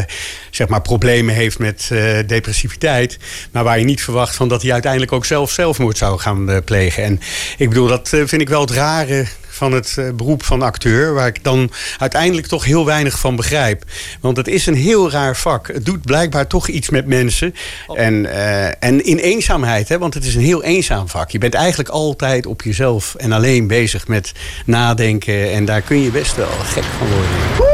zeg 0.50 0.68
maar 0.68 0.82
problemen 0.82 1.36
heeft 1.36 1.60
met 1.60 1.90
eh, 1.92 2.18
depressiviteit. 2.28 3.18
Maar 3.52 3.64
waar 3.64 3.80
je 3.80 3.86
niet 3.86 4.04
verwacht 4.04 4.36
van 4.36 4.48
dat 4.48 4.62
hij 4.62 4.72
uiteindelijk 4.72 5.12
ook 5.12 5.26
zelf 5.26 5.52
zelfmoord 5.52 5.98
zou 5.98 6.20
gaan 6.20 6.64
plegen. 6.64 7.04
En 7.04 7.20
ik 7.58 7.70
bedoel, 7.70 7.88
dat 7.88 8.10
vind 8.10 8.42
ik 8.42 8.50
wel 8.50 8.62
het 8.62 8.72
rare 8.72 9.26
van 9.56 9.72
het 9.72 9.96
eh, 9.98 10.10
beroep 10.12 10.44
van 10.44 10.62
acteur, 10.62 11.14
waar 11.14 11.28
ik 11.28 11.44
dan 11.44 11.72
uiteindelijk 11.98 12.48
toch 12.48 12.66
heel 12.66 12.86
weinig 12.86 13.20
van 13.20 13.36
begrijp. 13.36 13.84
Want 14.22 14.38
het 14.38 14.48
is 14.48 14.66
een 14.66 14.76
heel 14.76 15.12
raar 15.12 15.36
vak. 15.36 15.68
Het 15.68 15.86
doet 15.86 16.02
blijkbaar 16.02 16.48
toch 16.48 16.68
iets 16.68 16.90
met 16.90 17.08
mensen. 17.08 17.56
En, 17.96 18.26
eh, 18.26 18.66
en 18.66 19.06
in 19.06 19.18
eenzaamheid, 19.18 19.90
hè, 19.90 19.98
want 19.98 20.14
het 20.14 20.26
is 20.26 20.36
een 20.36 20.42
heel 20.42 20.64
eenzaam 20.64 21.10
vak. 21.10 21.30
Je 21.30 21.38
bent 21.38 21.54
eigenlijk 21.54 21.90
altijd 21.90 22.46
op 22.46 22.62
jezelf 22.62 23.16
en 23.16 23.32
alleen 23.32 23.68
bezig 23.68 24.08
met 24.08 24.32
nadenken. 24.66 25.52
En 25.52 25.66
daar 25.66 25.82
kun 25.82 26.02
je 26.02 26.10
best 26.10 26.36
wel 26.36 26.48
gek 26.64 26.84
van 26.98 27.08
worden. 27.08 27.74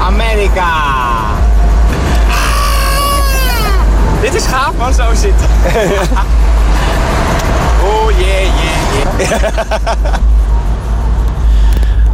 Amerika! 0.00 0.98
Dit 4.20 4.34
is 4.34 4.46
gaaf 4.46 4.76
man, 4.76 4.94
zo 4.94 5.14
zitten. 5.14 5.46
oh 7.84 8.10
yeah, 8.10 8.42
yeah. 8.42 8.79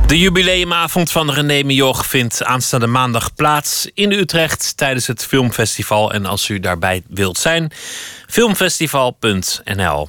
De 0.06 0.18
jubileumavond 0.18 1.10
van 1.10 1.30
René 1.30 1.62
Mioch 1.62 2.06
vindt 2.06 2.44
aanstaande 2.44 2.86
maandag 2.86 3.34
plaats 3.34 3.90
in 3.94 4.12
Utrecht 4.12 4.76
tijdens 4.76 5.06
het 5.06 5.24
filmfestival. 5.24 6.12
En 6.12 6.26
als 6.26 6.48
u 6.48 6.60
daarbij 6.60 7.02
wilt 7.08 7.38
zijn, 7.38 7.72
filmfestival.nl. 8.26 10.08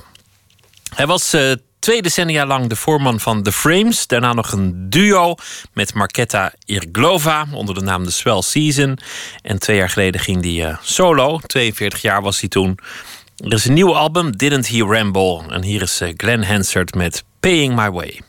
Hij 0.96 1.08
was 1.08 1.34
eh, 1.34 1.52
twee 1.80 2.02
decennia 2.02 2.46
lang 2.46 2.68
de 2.68 2.76
voorman 2.76 3.20
van 3.20 3.44
The 3.44 3.52
Frames. 3.52 4.08
Daarna 4.08 4.34
nog 4.34 4.52
een 4.52 4.90
duo 4.90 5.36
met 5.74 5.94
Marketa 5.94 6.54
Irglova 6.66 7.46
onder 7.52 7.76
de 7.76 7.82
naam 7.82 8.04
The 8.04 8.12
Swell 8.12 8.42
Season. 8.42 8.98
En 9.42 9.60
twee 9.60 9.78
jaar 9.78 9.90
geleden 9.90 10.22
ging 10.22 10.44
hij 10.44 10.70
eh, 10.70 10.78
solo. 10.82 11.40
42 11.40 12.02
jaar 12.02 12.22
was 12.22 12.40
hij 12.40 12.50
toen. 12.50 12.80
Er 13.38 13.54
is 13.54 13.66
een 13.66 13.74
nieuw 13.74 13.96
album, 13.96 14.32
Didn't 14.32 14.68
He 14.68 14.84
Ramble. 14.84 15.42
En 15.50 15.64
hier 15.64 15.82
is 15.82 16.02
eh, 16.02 16.14
Glenn 16.18 16.44
Hansard 16.44 16.96
met 16.96 17.24
Paying 17.40 17.76
My 17.76 17.92
Way. 17.92 18.22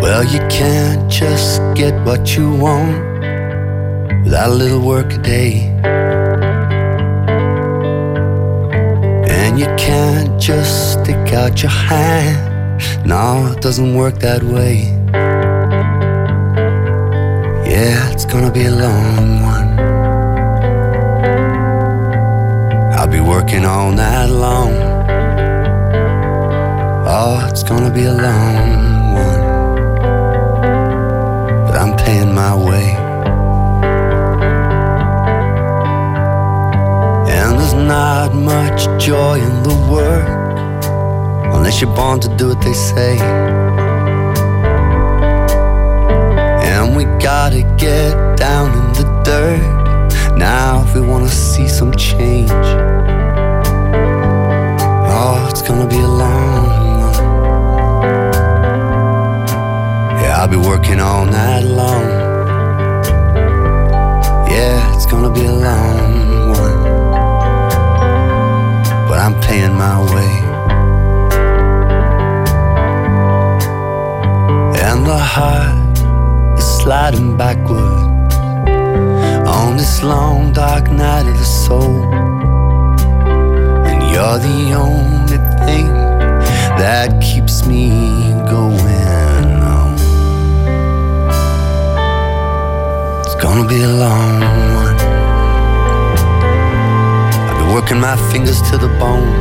Well, 0.00 0.24
you 0.24 0.46
can't 0.48 1.12
just 1.12 1.60
get 1.74 1.94
what 2.04 2.34
you 2.34 2.58
want 2.58 2.96
without 4.24 4.48
a 4.48 4.54
little 4.54 4.80
work 4.80 5.12
a 5.12 5.18
day. 5.18 5.72
And 9.28 9.58
you 9.58 9.74
can't 9.76 10.38
just 10.38 10.90
stick 10.90 11.32
out 11.32 11.60
your 11.60 11.72
hand. 11.72 12.76
No, 13.06 13.52
it 13.52 13.62
doesn't 13.62 13.94
work 13.94 14.18
that 14.18 14.42
way. 14.42 15.03
Yeah, 17.74 18.12
it's 18.12 18.24
gonna 18.24 18.52
be 18.52 18.66
a 18.66 18.70
long 18.70 19.42
one. 19.42 19.70
I'll 22.96 23.08
be 23.08 23.18
working 23.18 23.64
all 23.64 23.90
night 23.90 24.26
long. 24.26 24.70
Oh, 27.04 27.44
it's 27.50 27.64
gonna 27.64 27.90
be 27.90 28.04
a 28.04 28.12
long 28.12 29.14
one. 29.24 29.40
But 31.66 31.74
I'm 31.74 31.96
paying 31.96 32.32
my 32.32 32.54
way. 32.54 32.94
And 37.34 37.58
there's 37.58 37.74
not 37.74 38.36
much 38.36 38.86
joy 39.04 39.40
in 39.40 39.64
the 39.64 39.74
work 39.90 40.28
unless 41.56 41.80
you're 41.80 41.96
born 41.96 42.20
to 42.20 42.28
do 42.36 42.50
what 42.50 42.62
they 42.62 42.72
say. 42.72 43.63
gotta 47.24 47.62
get 47.78 48.36
down 48.36 48.70
in 48.70 48.92
the 48.92 49.22
dirt 49.24 50.36
now 50.36 50.84
if 50.86 50.94
we 50.94 51.00
wanna 51.00 51.26
see 51.26 51.66
some 51.66 51.90
change. 51.96 52.50
Oh, 55.08 55.46
it's 55.48 55.62
gonna 55.62 55.86
be 55.86 56.00
a 56.00 56.06
long 56.06 56.68
one. 57.00 57.24
Yeah, 60.20 60.36
I'll 60.38 60.48
be 60.48 60.58
working 60.58 61.00
all 61.00 61.24
night 61.24 61.64
long. 61.64 62.10
Yeah, 64.50 64.94
it's 64.94 65.06
gonna 65.06 65.30
be 65.30 65.46
a 65.46 65.52
long 65.68 66.50
one. 66.50 66.82
But 69.08 69.18
I'm 69.18 69.40
paying 69.40 69.72
my 69.72 69.98
way. 70.12 70.32
And 74.84 75.06
the 75.06 75.16
heart 75.16 75.83
sliding 76.84 77.34
backward 77.34 77.80
on 79.48 79.74
this 79.74 80.02
long 80.02 80.52
dark 80.52 80.90
night 80.90 81.26
of 81.26 81.34
the 81.38 81.44
soul. 81.44 82.02
And 83.88 84.02
you're 84.12 84.38
the 84.50 84.74
only 84.74 85.38
thing 85.64 85.88
that 86.76 87.08
keeps 87.22 87.64
me 87.64 87.88
going 88.50 89.48
on. 89.76 89.94
It's 93.20 93.36
gonna 93.36 93.66
be 93.66 93.80
a 93.82 93.94
long 94.04 94.40
one. 94.82 94.98
I've 97.48 97.56
been 97.60 97.72
working 97.72 97.98
my 97.98 98.16
fingers 98.30 98.60
to 98.68 98.76
the 98.76 98.90
bone. 99.00 99.32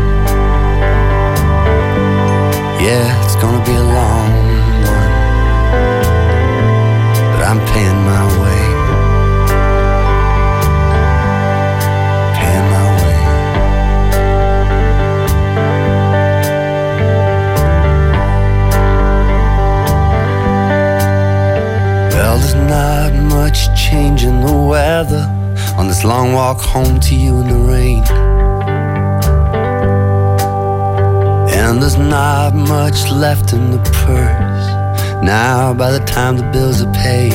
Yeah, 2.86 3.26
it's 3.26 3.36
gonna 3.36 3.66
be 3.66 3.76
a 3.76 3.84
long 3.84 4.53
I'm 7.54 7.60
paying 7.68 8.02
my 8.04 8.26
way. 8.42 8.64
Paying 12.40 12.68
my 12.74 12.86
way. 13.00 13.20
Well, 22.10 22.38
there's 22.40 22.56
not 22.56 23.14
much 23.30 23.60
change 23.80 24.24
in 24.24 24.42
the 24.42 24.52
weather 24.52 25.30
on 25.78 25.88
this 25.88 26.04
long 26.04 26.34
walk 26.34 26.60
home 26.60 27.00
to 27.02 27.16
you 27.16 27.40
in 27.42 27.50
the 27.50 27.60
rain. 27.72 28.04
And 31.54 31.80
there's 31.80 32.00
not 32.00 32.56
much 32.56 33.12
left 33.12 33.54
in 33.54 33.70
the 33.70 33.78
purse 33.78 34.53
now 35.24 35.74
by 35.74 35.90
the 35.92 36.00
time 36.00 36.36
the 36.36 36.44
bills 36.52 36.82
are 36.84 36.92
paid. 36.92 37.34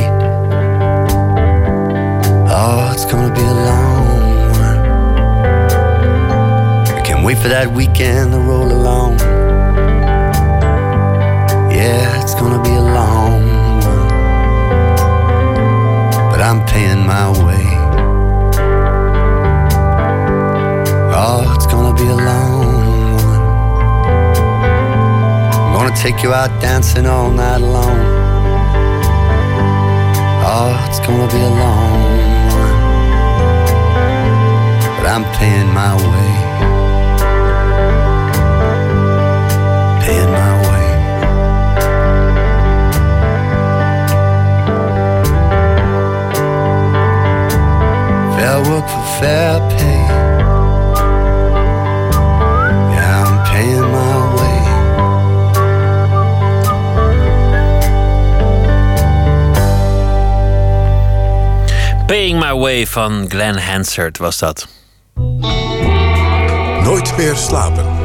Oh, 2.50 2.90
it's 2.92 3.06
gonna 3.06 3.32
be 3.34 3.40
a 3.40 3.54
long 3.70 4.06
one. 4.50 4.78
I 6.96 7.00
can't 7.02 7.24
wait 7.24 7.38
for 7.38 7.48
that 7.48 7.72
weekend 7.72 8.32
to 8.32 8.38
roll 8.38 8.70
along. 8.70 9.18
Yeah, 11.70 12.22
it's 12.22 12.34
gonna 12.34 12.62
be 12.62 12.74
a 12.74 12.82
long 12.82 13.46
one. 13.80 14.08
But 16.30 16.40
I'm 16.42 16.64
paying 16.66 17.06
my 17.06 17.30
way. 17.46 17.66
Oh, 21.20 21.52
it's 21.56 21.66
gonna 21.66 21.94
be 21.96 22.06
a 22.06 22.14
long 22.14 22.57
Gonna 25.88 26.02
take 26.02 26.22
you 26.22 26.34
out 26.34 26.50
dancing 26.60 27.06
all 27.06 27.30
night 27.30 27.62
long. 27.62 27.98
Oh, 30.44 30.86
it's 30.86 31.00
gonna 31.00 31.26
be 31.32 31.40
a 31.40 31.48
long 31.48 32.02
one. 32.52 32.76
But 34.96 35.06
I'm 35.06 35.24
paying 35.38 35.72
my 35.72 35.94
way. 35.96 36.32
Paying 40.04 40.30
my 40.30 40.52
way. 40.68 40.88
Fair 48.36 48.58
work 48.70 48.86
for 48.86 49.04
fair 49.18 49.58
pay. 49.70 49.77
Paying 62.08 62.38
My 62.38 62.54
Way 62.54 62.86
van 62.86 63.28
Glenn 63.28 63.58
Hansard 63.58 64.18
was 64.18 64.38
dat. 64.38 64.68
Nooit 66.82 67.16
meer 67.16 67.36
slapen. 67.36 67.97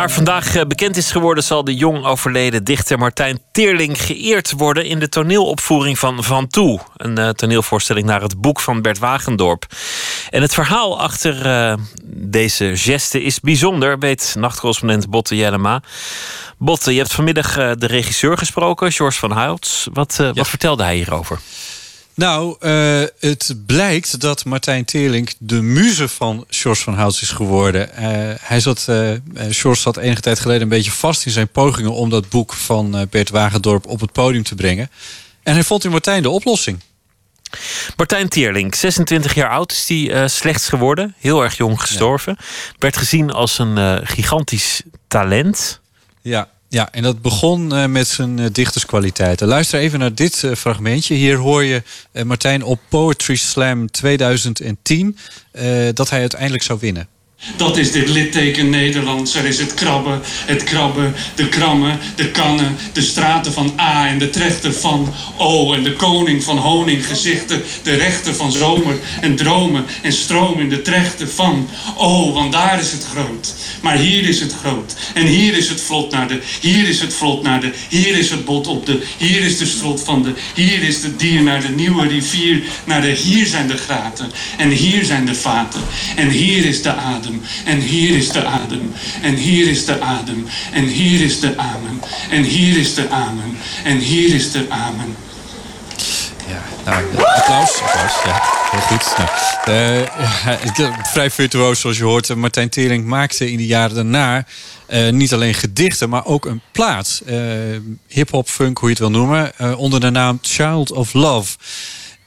Naar 0.00 0.10
vandaag 0.10 0.54
eh, 0.54 0.62
bekend 0.66 0.96
is 0.96 1.10
geworden, 1.10 1.44
zal 1.44 1.64
de 1.64 1.74
jong 1.74 2.04
overleden 2.04 2.64
dichter 2.64 2.98
Martijn 2.98 3.40
Teerling 3.52 4.02
geëerd 4.02 4.52
worden 4.56 4.84
in 4.84 4.98
de 4.98 5.08
toneelopvoering 5.08 5.98
van 5.98 6.24
Van 6.24 6.46
Toe. 6.46 6.80
Een 6.96 7.18
eh, 7.18 7.28
toneelvoorstelling 7.28 8.06
naar 8.06 8.22
het 8.22 8.40
boek 8.40 8.60
van 8.60 8.82
Bert 8.82 8.98
Wagendorp. 8.98 9.66
En 10.30 10.42
het 10.42 10.54
verhaal 10.54 11.00
achter 11.00 11.46
eh, 11.46 11.74
deze 12.06 12.76
geste 12.76 13.22
is 13.22 13.40
bijzonder, 13.40 13.98
weet 13.98 14.34
nachtcorrespondent 14.38 15.10
Botte 15.10 15.36
Jellema. 15.36 15.82
Botte, 16.58 16.92
je 16.92 16.98
hebt 16.98 17.12
vanmiddag 17.12 17.54
de 17.54 17.86
regisseur 17.86 18.38
gesproken, 18.38 18.92
George 18.92 19.18
van 19.18 19.38
Huils. 19.38 19.88
Wat, 19.92 20.16
wat 20.34 20.48
vertelde 20.48 20.82
hij 20.82 20.94
hierover? 20.94 21.40
Nou, 22.14 22.56
eh, 22.60 23.02
het 23.18 23.54
blijkt 23.66 24.20
dat 24.20 24.44
Martijn 24.44 24.84
Teerlink 24.84 25.32
de 25.38 25.62
muze 25.62 26.08
van 26.08 26.44
George 26.48 26.82
van 26.82 26.94
Houts 26.94 27.22
is 27.22 27.30
geworden. 27.30 27.92
Eh, 27.92 28.08
hij 28.40 28.60
zat, 28.60 28.84
eh 28.88 29.12
George 29.34 29.80
zat 29.80 29.96
enige 29.96 30.20
tijd 30.20 30.40
geleden 30.40 30.62
een 30.62 30.68
beetje 30.68 30.90
vast 30.90 31.26
in 31.26 31.32
zijn 31.32 31.48
pogingen 31.48 31.92
om 31.92 32.10
dat 32.10 32.28
boek 32.28 32.52
van 32.52 33.06
Bert 33.10 33.30
Wagendorp 33.30 33.86
op 33.86 34.00
het 34.00 34.12
podium 34.12 34.42
te 34.42 34.54
brengen. 34.54 34.90
En 35.42 35.54
hij 35.54 35.64
vond 35.64 35.84
in 35.84 35.90
Martijn 35.90 36.22
de 36.22 36.30
oplossing. 36.30 36.80
Martijn 37.96 38.28
Teerlink, 38.28 38.74
26 38.74 39.34
jaar 39.34 39.50
oud 39.50 39.72
is 39.72 39.88
hij 39.88 40.28
slechts 40.28 40.68
geworden. 40.68 41.14
Heel 41.18 41.42
erg 41.42 41.56
jong 41.56 41.80
gestorven. 41.80 42.36
Werd 42.78 42.96
gezien 42.96 43.30
als 43.30 43.58
een 43.58 44.06
gigantisch 44.06 44.82
talent. 45.08 45.80
Ja, 46.22 46.48
ja, 46.70 46.92
en 46.92 47.02
dat 47.02 47.22
begon 47.22 47.74
eh, 47.74 47.86
met 47.86 48.08
zijn 48.08 48.38
eh, 48.38 48.46
dichterskwaliteiten. 48.52 49.48
Luister 49.48 49.80
even 49.80 49.98
naar 49.98 50.14
dit 50.14 50.44
eh, 50.44 50.54
fragmentje. 50.54 51.14
Hier 51.14 51.36
hoor 51.36 51.64
je 51.64 51.82
Martijn 52.24 52.62
op 52.64 52.80
Poetry 52.88 53.36
Slam 53.36 53.90
2010 53.90 55.16
eh, 55.52 55.88
dat 55.94 56.10
hij 56.10 56.20
uiteindelijk 56.20 56.62
zou 56.62 56.78
winnen. 56.80 57.08
Dat 57.56 57.76
is 57.76 57.92
dit 57.92 58.08
litteken 58.08 58.70
Nederlands. 58.70 59.34
Er 59.34 59.44
is 59.44 59.58
het 59.58 59.74
krabben, 59.74 60.20
het 60.24 60.64
krabben, 60.64 61.14
de 61.34 61.48
krammen, 61.48 61.98
de 62.16 62.30
kannen, 62.30 62.76
de 62.92 63.02
straten 63.02 63.52
van 63.52 63.72
A 63.80 64.08
en 64.08 64.18
de 64.18 64.30
trechter 64.30 64.72
van 64.72 65.14
O 65.36 65.74
en 65.74 65.82
de 65.82 65.92
koning 65.92 66.44
van 66.44 66.58
honinggezichten, 66.58 67.62
de 67.82 67.94
rechter 67.94 68.34
van 68.34 68.52
zomer 68.52 68.98
en 69.20 69.36
dromen 69.36 69.84
en 70.02 70.12
stroom 70.12 70.60
in 70.60 70.68
de 70.68 70.82
trechter 70.82 71.28
van 71.28 71.68
O, 71.96 72.32
want 72.32 72.52
daar 72.52 72.80
is 72.80 72.92
het 72.92 73.06
groot. 73.12 73.54
Maar 73.82 73.96
hier 73.96 74.28
is 74.28 74.40
het 74.40 74.54
groot. 74.60 74.96
En 75.14 75.26
hier 75.26 75.56
is 75.56 75.68
het 75.68 75.80
vlot 75.80 76.10
naar 76.10 76.28
de, 76.28 76.40
hier 76.60 76.88
is 76.88 77.00
het 77.00 77.14
vlot 77.14 77.42
naar 77.42 77.60
de, 77.60 77.72
hier 77.88 78.18
is 78.18 78.30
het 78.30 78.44
bot 78.44 78.66
op 78.66 78.86
de, 78.86 79.02
hier 79.18 79.40
is 79.40 79.58
de 79.58 79.66
strot 79.66 80.00
van 80.00 80.22
de, 80.22 80.32
hier 80.54 80.82
is 80.82 81.02
het 81.02 81.18
dier 81.18 81.42
naar 81.42 81.60
de 81.60 81.68
nieuwe 81.68 82.06
rivier, 82.06 82.62
naar 82.84 83.00
de, 83.00 83.08
hier 83.08 83.46
zijn 83.46 83.68
de 83.68 83.76
graten 83.76 84.30
en 84.56 84.70
hier 84.70 85.04
zijn 85.04 85.26
de 85.26 85.34
vaten 85.34 85.82
en 86.16 86.28
hier 86.28 86.64
is 86.64 86.82
de 86.82 86.94
adem 86.94 87.29
en 87.64 87.80
hier 87.80 88.16
is 88.16 88.28
de 88.30 88.44
adem 88.44 88.92
en 89.22 89.34
hier 89.34 89.68
is 89.70 89.84
de 89.84 90.00
adem 90.00 90.46
en 90.72 90.84
hier 90.84 91.20
is 91.20 91.40
de 91.40 91.56
amen 91.58 92.00
en 92.30 92.42
hier 92.42 92.76
is 92.78 92.94
de 92.94 93.08
amen 93.10 93.56
en 93.84 93.98
hier 93.98 94.34
is 94.34 94.52
de 94.52 94.66
amen. 94.68 95.16
Nou, 96.84 97.04
applaus. 97.16 97.80
applaus 97.82 98.12
ja, 98.24 98.42
heel 98.70 98.80
goed. 98.80 99.14
Nou, 99.16 99.28
eh, 99.78 100.00
ja, 100.04 100.28
het- 100.66 101.08
vrij 101.12 101.30
virtuoos, 101.30 101.80
zoals 101.80 101.96
je 101.96 102.04
hoort. 102.04 102.34
Martijn 102.34 102.68
Tering 102.68 103.04
maakte 103.06 103.50
in 103.50 103.56
de 103.56 103.66
jaren 103.66 103.94
daarna 103.94 104.44
eh, 104.86 105.08
niet 105.12 105.32
alleen 105.32 105.54
gedichten, 105.54 106.08
maar 106.08 106.24
ook 106.26 106.44
een 106.44 106.60
plaat. 106.72 107.22
Eh, 107.26 107.36
Hip-hop, 108.08 108.48
funk, 108.48 108.78
hoe 108.78 108.88
je 108.88 108.94
het 108.94 109.02
wil 109.08 109.10
noemen. 109.20 109.52
eh, 109.58 109.78
onder 109.78 110.00
de 110.00 110.10
naam 110.10 110.38
Child 110.42 110.92
of 110.92 111.12
Love. 111.12 111.56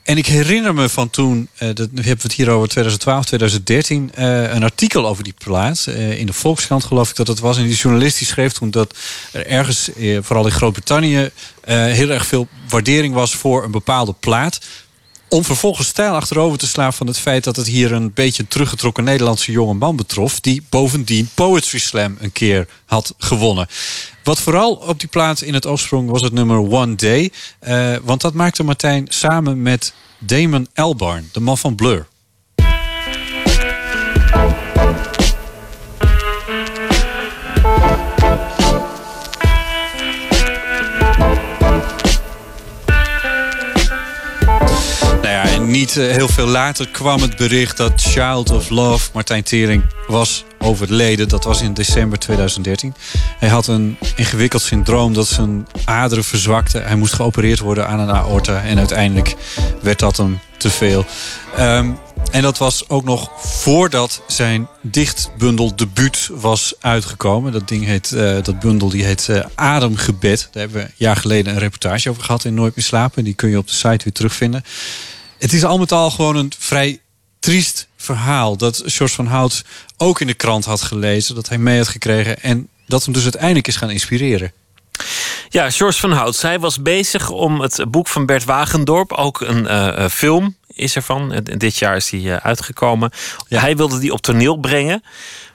En 0.03 0.17
ik 0.17 0.25
herinner 0.25 0.73
me 0.73 0.89
van 0.89 1.09
toen, 1.09 1.47
eh, 1.57 1.67
dat, 1.73 1.91
nu 1.91 2.01
hebben 2.01 2.17
we 2.17 2.23
het 2.23 2.33
hier 2.33 2.49
over 2.49 2.67
2012, 2.67 3.25
2013, 3.25 4.11
eh, 4.13 4.53
een 4.53 4.63
artikel 4.63 5.07
over 5.07 5.23
die 5.23 5.33
plaat. 5.37 5.85
eh, 5.87 6.19
in 6.19 6.25
de 6.25 6.33
Volkskrant 6.33 6.83
geloof 6.83 7.09
ik 7.09 7.15
dat 7.15 7.27
het 7.27 7.39
was. 7.39 7.57
En 7.57 7.63
die 7.63 7.75
journalist 7.75 8.17
die 8.17 8.27
schreef 8.27 8.51
toen 8.51 8.71
dat 8.71 8.95
er 9.31 9.47
ergens, 9.47 9.89
vooral 10.19 10.45
in 10.45 10.51
Groot-Brittannië, 10.51 11.29
heel 11.65 12.09
erg 12.09 12.25
veel 12.25 12.47
waardering 12.69 13.13
was 13.13 13.35
voor 13.35 13.63
een 13.63 13.71
bepaalde 13.71 14.13
plaat. 14.19 14.59
Om 15.33 15.43
vervolgens 15.43 15.87
stijl 15.87 16.13
achterover 16.13 16.57
te 16.57 16.67
slaan 16.67 16.93
van 16.93 17.07
het 17.07 17.19
feit 17.19 17.43
dat 17.43 17.55
het 17.55 17.67
hier 17.67 17.91
een 17.91 18.13
beetje 18.13 18.47
teruggetrokken 18.47 19.03
Nederlandse 19.03 19.51
jonge 19.51 19.73
man 19.73 19.95
betrof. 19.95 20.39
Die 20.39 20.63
bovendien 20.69 21.29
Poetry 21.33 21.79
Slam 21.79 22.17
een 22.19 22.31
keer 22.31 22.67
had 22.85 23.13
gewonnen. 23.17 23.67
Wat 24.23 24.39
vooral 24.39 24.73
op 24.73 24.99
die 24.99 25.09
plaat 25.09 25.41
in 25.41 25.53
het 25.53 25.65
oorsprong 25.65 26.09
was 26.09 26.21
het 26.21 26.33
nummer 26.33 26.57
One 26.57 26.95
Day. 26.95 27.31
eh, 27.59 27.95
want 28.03 28.21
dat 28.21 28.33
maakte 28.33 28.63
Martijn 28.63 29.05
samen 29.09 29.61
met 29.61 29.93
Damon 30.17 30.67
Albarn, 30.73 31.29
de 31.31 31.39
man 31.39 31.57
van 31.57 31.75
Blur. 31.75 32.07
Niet 45.73 45.97
eh, 45.97 46.11
heel 46.11 46.27
veel 46.27 46.47
later 46.47 46.87
kwam 46.87 47.21
het 47.21 47.35
bericht 47.35 47.77
dat 47.77 48.01
Child 48.01 48.51
of 48.51 48.69
Love, 48.69 49.09
Martijn 49.13 49.43
Tering, 49.43 49.83
was 50.07 50.43
overleden. 50.59 51.29
Dat 51.29 51.43
was 51.43 51.61
in 51.61 51.73
december 51.73 52.19
2013. 52.19 52.93
Hij 53.39 53.49
had 53.49 53.67
een 53.67 53.97
ingewikkeld 54.15 54.61
syndroom 54.61 55.13
dat 55.13 55.27
zijn 55.27 55.67
aderen 55.85 56.23
verzwakten. 56.23 56.83
Hij 56.83 56.95
moest 56.95 57.13
geopereerd 57.13 57.59
worden 57.59 57.87
aan 57.87 57.99
een 57.99 58.11
aorta. 58.11 58.63
En 58.63 58.77
uiteindelijk 58.77 59.35
werd 59.81 59.99
dat 59.99 60.17
hem 60.17 60.39
te 60.57 60.69
veel. 60.69 61.05
Ehm, 61.55 61.91
en 62.31 62.41
dat 62.41 62.57
was 62.57 62.89
ook 62.89 63.03
nog 63.03 63.31
voordat 63.37 64.21
zijn 64.27 64.67
dichtbundel 64.81 65.75
debuut 65.75 66.29
was 66.31 66.73
uitgekomen. 66.79 67.51
Dat 67.51 67.67
ding 67.67 67.85
heet, 67.85 68.11
eh, 68.11 68.37
dat 68.43 68.59
bundel 68.59 68.89
die 68.89 69.03
heet 69.03 69.29
eh, 69.29 69.45
Ademgebed. 69.55 70.49
Daar 70.51 70.61
hebben 70.63 70.81
we 70.81 70.87
een 70.87 70.93
jaar 70.95 71.17
geleden 71.17 71.53
een 71.53 71.59
reportage 71.59 72.09
over 72.09 72.23
gehad 72.23 72.45
in 72.45 72.53
Nooit 72.53 72.75
meer 72.75 72.85
slapen. 72.85 73.23
Die 73.23 73.33
kun 73.33 73.49
je 73.49 73.57
op 73.57 73.67
de 73.67 73.73
site 73.73 74.03
weer 74.03 74.13
terugvinden. 74.13 74.63
Het 75.43 75.53
is 75.53 75.63
al 75.63 75.77
met 75.77 75.91
al 75.91 76.11
gewoon 76.11 76.35
een 76.35 76.51
vrij 76.57 76.99
triest 77.39 77.87
verhaal. 77.97 78.57
Dat 78.57 78.81
George 78.85 79.15
van 79.15 79.27
Hout 79.27 79.63
ook 79.97 80.21
in 80.21 80.27
de 80.27 80.33
krant 80.33 80.65
had 80.65 80.81
gelezen. 80.81 81.35
Dat 81.35 81.49
hij 81.49 81.57
mee 81.57 81.77
had 81.77 81.87
gekregen. 81.87 82.41
En 82.41 82.69
dat 82.87 83.03
hem 83.03 83.13
dus 83.13 83.23
uiteindelijk 83.23 83.67
is 83.67 83.75
gaan 83.75 83.89
inspireren. 83.89 84.51
Ja, 85.49 85.69
George 85.69 85.99
van 85.99 86.11
Hout. 86.11 86.35
Zij 86.35 86.59
was 86.59 86.81
bezig 86.81 87.29
om 87.29 87.61
het 87.61 87.85
boek 87.87 88.07
van 88.07 88.25
Bert 88.25 88.43
Wagendorp, 88.43 89.11
ook 89.11 89.41
een 89.41 89.63
uh, 89.63 90.07
film 90.07 90.55
is 90.67 90.95
ervan. 90.95 91.39
Dit 91.43 91.77
jaar 91.77 91.95
is 91.95 92.09
die 92.09 92.31
uitgekomen. 92.31 93.11
Hij 93.47 93.75
wilde 93.75 93.99
die 93.99 94.13
op 94.13 94.21
toneel 94.21 94.57
brengen. 94.57 95.03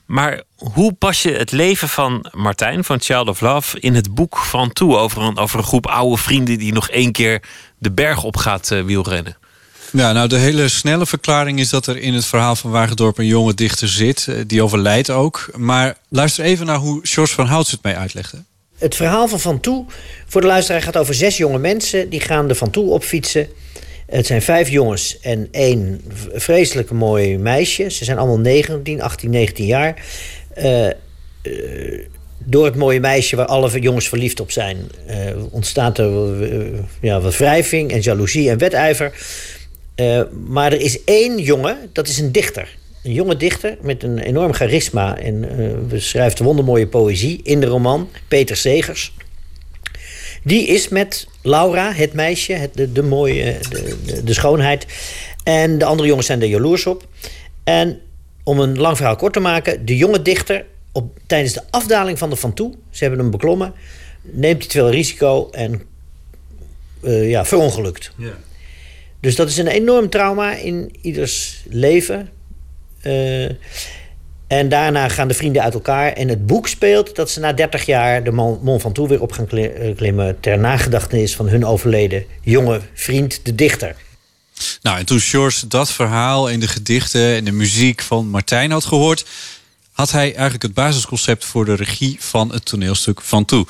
Maar 0.06 0.42
hoe 0.56 0.92
pas 0.92 1.22
je 1.22 1.32
het 1.32 1.52
leven 1.52 1.88
van 1.88 2.26
Martijn, 2.32 2.84
van 2.84 3.00
Child 3.00 3.28
of 3.28 3.40
Love, 3.40 3.80
in 3.80 3.94
het 3.94 4.14
boek 4.14 4.36
van 4.36 4.72
toe? 4.72 4.96
Over 4.96 5.22
een, 5.22 5.38
over 5.38 5.58
een 5.58 5.64
groep 5.64 5.86
oude 5.86 6.22
vrienden 6.22 6.58
die 6.58 6.72
nog 6.72 6.88
één 6.88 7.12
keer 7.12 7.42
de 7.78 7.90
berg 7.90 8.24
op 8.24 8.36
gaat 8.36 8.70
uh, 8.70 8.84
wielrennen. 8.84 9.36
Ja, 9.92 10.12
nou, 10.12 10.28
de 10.28 10.36
hele 10.36 10.68
snelle 10.68 11.06
verklaring 11.06 11.60
is 11.60 11.68
dat 11.68 11.86
er 11.86 11.98
in 11.98 12.14
het 12.14 12.24
verhaal 12.24 12.56
van 12.56 12.70
Wagendorp 12.70 13.18
een 13.18 13.26
jonge 13.26 13.54
dichter 13.54 13.88
zit. 13.88 14.26
Eh, 14.28 14.34
die 14.46 14.62
overlijdt 14.62 15.10
ook. 15.10 15.50
Maar 15.56 15.96
luister 16.08 16.44
even 16.44 16.66
naar 16.66 16.76
hoe 16.76 17.00
George 17.02 17.34
van 17.34 17.46
Houts 17.46 17.70
het 17.70 17.82
mij 17.82 17.96
uitlegde. 17.96 18.44
Het 18.78 18.94
verhaal 18.94 19.28
van 19.28 19.40
Van 19.40 19.60
Toe 19.60 19.84
voor 20.26 20.40
de 20.40 20.46
luisteraar 20.46 20.82
gaat 20.82 20.96
over 20.96 21.14
zes 21.14 21.36
jonge 21.36 21.58
mensen. 21.58 22.08
Die 22.08 22.20
gaan 22.20 22.48
de 22.48 22.54
Van 22.54 22.70
Toe 22.70 22.90
opfietsen. 22.90 23.48
Het 24.06 24.26
zijn 24.26 24.42
vijf 24.42 24.68
jongens 24.68 25.20
en 25.20 25.48
één 25.50 26.00
vreselijk 26.32 26.90
mooi 26.90 27.38
meisje. 27.38 27.90
Ze 27.90 28.04
zijn 28.04 28.18
allemaal 28.18 28.38
19, 28.38 29.02
18, 29.02 29.30
19 29.30 29.66
jaar. 29.66 30.02
Uh, 30.58 30.86
uh, 30.86 30.92
door 32.44 32.64
het 32.64 32.76
mooie 32.76 33.00
meisje 33.00 33.36
waar 33.36 33.46
alle 33.46 33.80
jongens 33.80 34.08
verliefd 34.08 34.40
op 34.40 34.50
zijn, 34.50 34.90
ontstaat 35.50 35.98
er 35.98 36.10
ja, 37.00 37.20
wat 37.20 37.36
wrijving 37.36 37.92
en 37.92 38.00
jaloezie 38.00 38.50
en 38.50 38.58
wedijver. 38.58 39.12
Maar 40.46 40.72
er 40.72 40.80
is 40.80 41.04
één 41.04 41.38
jongen, 41.38 41.90
dat 41.92 42.08
is 42.08 42.18
een 42.18 42.32
dichter. 42.32 42.76
Een 43.02 43.12
jonge 43.12 43.36
dichter 43.36 43.78
met 43.80 44.02
een 44.02 44.18
enorm 44.18 44.52
charisma 44.52 45.18
en 45.18 45.46
beschrijft 45.88 46.38
wondermooie 46.38 46.86
poëzie 46.86 47.40
in 47.42 47.60
de 47.60 47.66
roman, 47.66 48.08
Peter 48.28 48.56
Segers. 48.56 49.12
Die 50.42 50.66
is 50.66 50.88
met 50.88 51.26
Laura, 51.42 51.92
het 51.92 52.12
meisje, 52.12 52.52
het, 52.52 52.94
de, 52.94 53.02
mooie, 53.02 53.58
de, 53.70 53.96
de, 54.04 54.24
de, 54.24 54.32
schoonheid. 54.32 54.86
En 55.44 55.78
de 55.78 55.84
andere 55.84 56.08
jongens 56.08 56.26
zijn 56.26 56.42
er 56.42 56.48
jaloers 56.48 56.86
op. 56.86 57.06
En 57.64 58.00
om 58.42 58.60
een 58.60 58.78
lang 58.78 58.96
verhaal 58.96 59.16
kort 59.16 59.32
te 59.32 59.40
maken, 59.40 59.86
de 59.86 59.96
jonge 59.96 60.22
dichter, 60.22 60.64
op, 60.92 61.18
tijdens 61.26 61.52
de 61.52 61.62
afdaling 61.70 62.18
van 62.18 62.30
de 62.30 62.36
Van 62.36 62.54
Toe, 62.54 62.74
ze 62.90 63.04
hebben 63.04 63.20
hem 63.20 63.30
beklommen, 63.30 63.74
neemt 64.22 64.58
hij 64.58 64.68
te 64.68 64.78
veel 64.78 64.90
risico 64.90 65.48
en 65.50 65.82
uh, 67.02 67.30
ja, 67.30 67.44
verongelukt. 67.44 68.12
Ja. 68.16 68.36
Dus 69.20 69.36
dat 69.36 69.48
is 69.48 69.56
een 69.56 69.66
enorm 69.66 70.10
trauma 70.10 70.54
in 70.54 70.96
ieders 71.02 71.64
leven. 71.68 72.28
Uh, 73.02 73.50
en 74.46 74.68
daarna 74.68 75.08
gaan 75.08 75.28
de 75.28 75.34
vrienden 75.34 75.62
uit 75.62 75.74
elkaar. 75.74 76.12
En 76.12 76.28
het 76.28 76.46
boek 76.46 76.68
speelt 76.68 77.16
dat 77.16 77.30
ze 77.30 77.40
na 77.40 77.52
30 77.52 77.86
jaar 77.86 78.24
de 78.24 78.30
Mont 78.30 78.80
Ventoux 78.80 79.08
weer 79.08 79.22
op 79.22 79.32
gaan 79.32 79.48
eh, 79.48 79.96
klimmen. 79.96 80.40
ter 80.40 80.58
nagedachtenis 80.58 81.34
van 81.34 81.48
hun 81.48 81.64
overleden 81.64 82.24
jonge 82.42 82.80
vriend, 82.94 83.40
de 83.42 83.54
dichter. 83.54 83.96
Nou, 84.82 84.98
en 84.98 85.06
toen 85.06 85.20
George 85.20 85.66
dat 85.66 85.90
verhaal 85.90 86.48
in 86.48 86.60
de 86.60 86.68
gedichten 86.68 87.34
en 87.34 87.44
de 87.44 87.52
muziek 87.52 88.02
van 88.02 88.28
Martijn 88.28 88.70
had 88.70 88.84
gehoord. 88.84 89.26
had 89.92 90.10
hij 90.10 90.34
eigenlijk 90.34 90.62
het 90.62 90.74
basisconcept 90.74 91.44
voor 91.44 91.64
de 91.64 91.74
regie 91.74 92.16
van 92.20 92.52
het 92.52 92.64
toneelstuk 92.64 93.20
Van 93.20 93.44
Toe. 93.44 93.66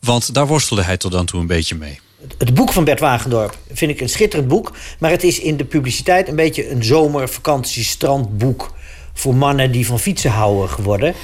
Want 0.00 0.34
daar 0.34 0.46
worstelde 0.46 0.82
hij 0.82 0.96
tot 0.96 1.12
dan 1.12 1.26
toe 1.26 1.40
een 1.40 1.46
beetje 1.46 1.74
mee. 1.74 2.00
Het 2.38 2.54
boek 2.54 2.72
van 2.72 2.84
Bert 2.84 3.00
Wagendorp 3.00 3.58
vind 3.72 3.90
ik 3.90 4.00
een 4.00 4.08
schitterend 4.08 4.48
boek. 4.48 4.72
Maar 4.98 5.10
het 5.10 5.24
is 5.24 5.40
in 5.40 5.56
de 5.56 5.64
publiciteit 5.64 6.28
een 6.28 6.36
beetje 6.36 6.70
een 6.70 6.84
zomervakantiestrandboek 6.84 8.74
voor 9.12 9.34
mannen 9.34 9.72
die 9.72 9.86
van 9.86 9.98
fietsen 9.98 10.30
houden 10.30 10.68
geworden. 10.68 11.14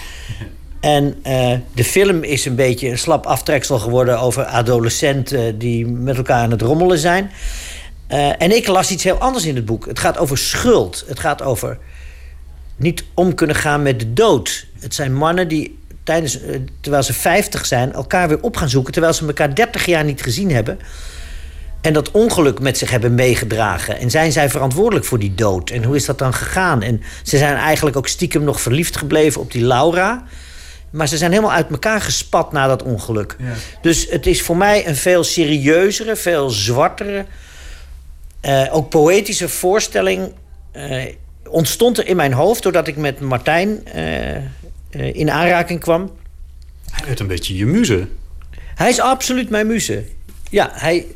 En 0.80 1.22
uh, 1.26 1.52
de 1.74 1.84
film 1.84 2.22
is 2.22 2.44
een 2.44 2.54
beetje 2.54 2.88
een 2.88 2.98
slap 2.98 3.26
aftreksel 3.26 3.78
geworden 3.78 4.20
over 4.20 4.44
adolescenten 4.44 5.58
die 5.58 5.86
met 5.86 6.16
elkaar 6.16 6.42
aan 6.42 6.50
het 6.50 6.62
rommelen 6.62 6.98
zijn. 6.98 7.30
Uh, 8.08 8.42
en 8.42 8.56
ik 8.56 8.66
las 8.66 8.90
iets 8.90 9.04
heel 9.04 9.18
anders 9.18 9.44
in 9.44 9.56
het 9.56 9.66
boek. 9.66 9.86
Het 9.86 9.98
gaat 9.98 10.18
over 10.18 10.38
schuld. 10.38 11.04
Het 11.06 11.20
gaat 11.20 11.42
over 11.42 11.78
niet 12.76 13.04
om 13.14 13.34
kunnen 13.34 13.56
gaan 13.56 13.82
met 13.82 13.98
de 14.00 14.12
dood. 14.12 14.66
Het 14.80 14.94
zijn 14.94 15.14
mannen 15.14 15.48
die 15.48 15.78
tijdens, 16.04 16.40
uh, 16.40 16.56
terwijl 16.80 17.02
ze 17.02 17.12
50 17.12 17.66
zijn, 17.66 17.92
elkaar 17.92 18.28
weer 18.28 18.42
op 18.42 18.56
gaan 18.56 18.68
zoeken. 18.68 18.92
Terwijl 18.92 19.14
ze 19.14 19.26
elkaar 19.26 19.54
30 19.54 19.86
jaar 19.86 20.04
niet 20.04 20.22
gezien 20.22 20.50
hebben 20.50 20.78
en 21.82 21.92
dat 21.92 22.10
ongeluk 22.10 22.60
met 22.60 22.78
zich 22.78 22.90
hebben 22.90 23.14
meegedragen. 23.14 23.98
En 23.98 24.10
zijn 24.10 24.32
zij 24.32 24.50
verantwoordelijk 24.50 25.04
voor 25.04 25.18
die 25.18 25.34
dood? 25.34 25.70
En 25.70 25.84
hoe 25.84 25.96
is 25.96 26.04
dat 26.04 26.18
dan 26.18 26.34
gegaan? 26.34 26.82
En 26.82 27.02
ze 27.22 27.38
zijn 27.38 27.56
eigenlijk 27.56 27.96
ook 27.96 28.08
stiekem 28.08 28.44
nog 28.44 28.60
verliefd 28.60 28.96
gebleven 28.96 29.40
op 29.40 29.52
die 29.52 29.64
Laura. 29.64 30.24
Maar 30.90 31.08
ze 31.08 31.16
zijn 31.16 31.30
helemaal 31.30 31.52
uit 31.52 31.70
elkaar 31.70 32.00
gespat 32.00 32.52
na 32.52 32.66
dat 32.66 32.82
ongeluk. 32.82 33.36
Ja. 33.38 33.52
Dus 33.80 34.06
het 34.10 34.26
is 34.26 34.42
voor 34.42 34.56
mij 34.56 34.88
een 34.88 34.96
veel 34.96 35.24
serieuzere, 35.24 36.16
veel 36.16 36.50
zwartere, 36.50 37.26
uh, 38.42 38.74
ook 38.74 38.88
poëtische 38.88 39.48
voorstelling. 39.48 40.32
Uh, 40.76 41.04
ontstond 41.48 41.98
er 41.98 42.06
in 42.06 42.16
mijn 42.16 42.32
hoofd 42.32 42.62
doordat 42.62 42.86
ik 42.86 42.96
met 42.96 43.20
Martijn 43.20 43.82
in 44.92 45.30
aanraking 45.30 45.80
kwam. 45.80 46.10
Hij 46.90 47.06
werd 47.06 47.20
een 47.20 47.26
beetje 47.26 47.56
je 47.56 47.66
muze. 47.66 48.08
Hij 48.74 48.88
is 48.88 49.00
absoluut 49.00 49.50
mijn 49.50 49.66
muze. 49.66 50.04
Ja, 50.50 50.70
hij, 50.72 51.06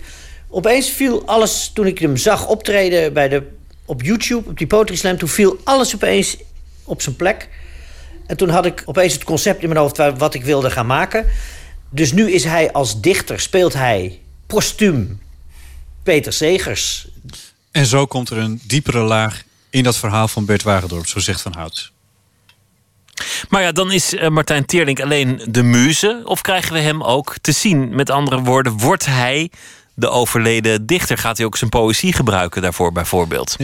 Opeens 0.48 0.90
viel 0.90 1.26
alles, 1.26 1.70
toen 1.74 1.86
ik 1.86 1.98
hem 1.98 2.16
zag 2.16 2.46
optreden 2.46 3.12
bij 3.12 3.28
de, 3.28 3.42
op 3.84 4.02
YouTube, 4.02 4.48
op 4.48 4.58
die 4.58 4.66
Poetry 4.66 4.96
Slam... 4.96 5.18
toen 5.18 5.28
viel 5.28 5.60
alles 5.64 5.94
opeens 5.94 6.36
op 6.84 7.02
zijn 7.02 7.16
plek. 7.16 7.48
En 8.26 8.36
toen 8.36 8.48
had 8.48 8.66
ik 8.66 8.82
opeens 8.84 9.12
het 9.12 9.24
concept 9.24 9.62
in 9.62 9.68
mijn 9.68 9.80
hoofd 9.80 9.96
wat 10.18 10.34
ik 10.34 10.44
wilde 10.44 10.70
gaan 10.70 10.86
maken. 10.86 11.26
Dus 11.90 12.12
nu 12.12 12.32
is 12.32 12.44
hij 12.44 12.72
als 12.72 13.00
dichter, 13.00 13.40
speelt 13.40 13.72
hij 13.72 14.20
postuum 14.46 15.20
Peter 16.02 16.32
Segers. 16.32 17.08
En 17.70 17.86
zo 17.86 18.06
komt 18.06 18.30
er 18.30 18.38
een 18.38 18.60
diepere 18.62 19.00
laag 19.00 19.42
in 19.70 19.82
dat 19.82 19.96
verhaal 19.96 20.28
van 20.28 20.44
Bert 20.44 20.62
Wagendorp, 20.62 21.06
zo 21.06 21.18
zegt 21.18 21.40
Van 21.40 21.54
Hout. 21.54 21.92
Maar 23.48 23.62
ja, 23.62 23.72
dan 23.72 23.92
is 23.92 24.14
eh, 24.14 24.28
Martijn 24.28 24.64
Teerlink 24.64 25.00
alleen 25.00 25.40
de 25.48 25.62
muze. 25.62 26.22
Of 26.24 26.40
krijgen 26.40 26.72
we 26.72 26.78
hem 26.78 27.02
ook 27.02 27.34
te 27.40 27.52
zien? 27.52 27.94
Met 27.94 28.10
andere 28.10 28.40
woorden, 28.40 28.72
wordt 28.72 29.06
hij 29.06 29.50
de 29.94 30.08
overleden 30.08 30.86
dichter? 30.86 31.18
Gaat 31.18 31.36
hij 31.36 31.46
ook 31.46 31.56
zijn 31.56 31.70
poëzie 31.70 32.12
gebruiken 32.12 32.62
daarvoor 32.62 32.92
bijvoorbeeld? 32.92 33.56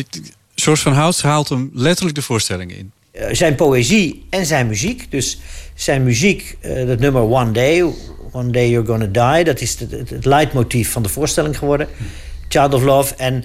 George 0.54 0.82
van 0.82 0.92
Hout 0.92 1.22
haalt 1.22 1.48
hem 1.48 1.70
letterlijk 1.74 2.16
de 2.16 2.22
voorstellingen 2.22 2.76
in. 2.76 2.92
Uh, 3.12 3.26
zijn 3.32 3.54
poëzie 3.54 4.26
en 4.30 4.46
zijn 4.46 4.66
muziek. 4.66 5.10
Dus 5.10 5.38
zijn 5.74 6.02
muziek, 6.02 6.56
uh, 6.60 6.86
dat 6.86 6.98
nummer 6.98 7.22
One 7.22 7.50
Day, 7.50 7.92
One 8.32 8.50
Day 8.50 8.68
You're 8.68 8.86
Gonna 8.86 9.34
Die... 9.34 9.44
dat 9.44 9.60
is 9.60 9.78
het, 9.78 9.90
het, 9.90 10.10
het 10.10 10.24
leidmotief 10.24 10.92
van 10.92 11.02
de 11.02 11.08
voorstelling 11.08 11.58
geworden. 11.58 11.88
Child 12.48 12.74
of 12.74 12.82
Love. 12.82 13.14
En 13.14 13.44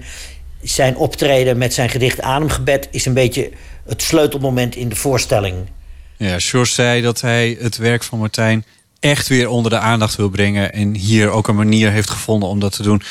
zijn 0.62 0.96
optreden 0.96 1.58
met 1.58 1.74
zijn 1.74 1.88
gedicht 1.88 2.20
Ademgebed... 2.20 2.88
is 2.90 3.06
een 3.06 3.14
beetje 3.14 3.50
het 3.86 4.02
sleutelmoment 4.02 4.76
in 4.76 4.88
de 4.88 4.96
voorstelling. 4.96 5.56
Ja, 6.18 6.38
George 6.38 6.72
zei 6.72 7.02
dat 7.02 7.20
hij 7.20 7.56
het 7.60 7.76
werk 7.76 8.02
van 8.02 8.18
Martijn 8.18 8.64
echt 9.00 9.28
weer 9.28 9.48
onder 9.48 9.70
de 9.70 9.78
aandacht 9.78 10.16
wil 10.16 10.28
brengen. 10.28 10.72
En 10.72 10.94
hier 10.94 11.30
ook 11.30 11.48
een 11.48 11.56
manier 11.56 11.90
heeft 11.90 12.10
gevonden 12.10 12.48
om 12.48 12.60
dat 12.60 12.72
te 12.72 12.82
doen. 12.82 13.02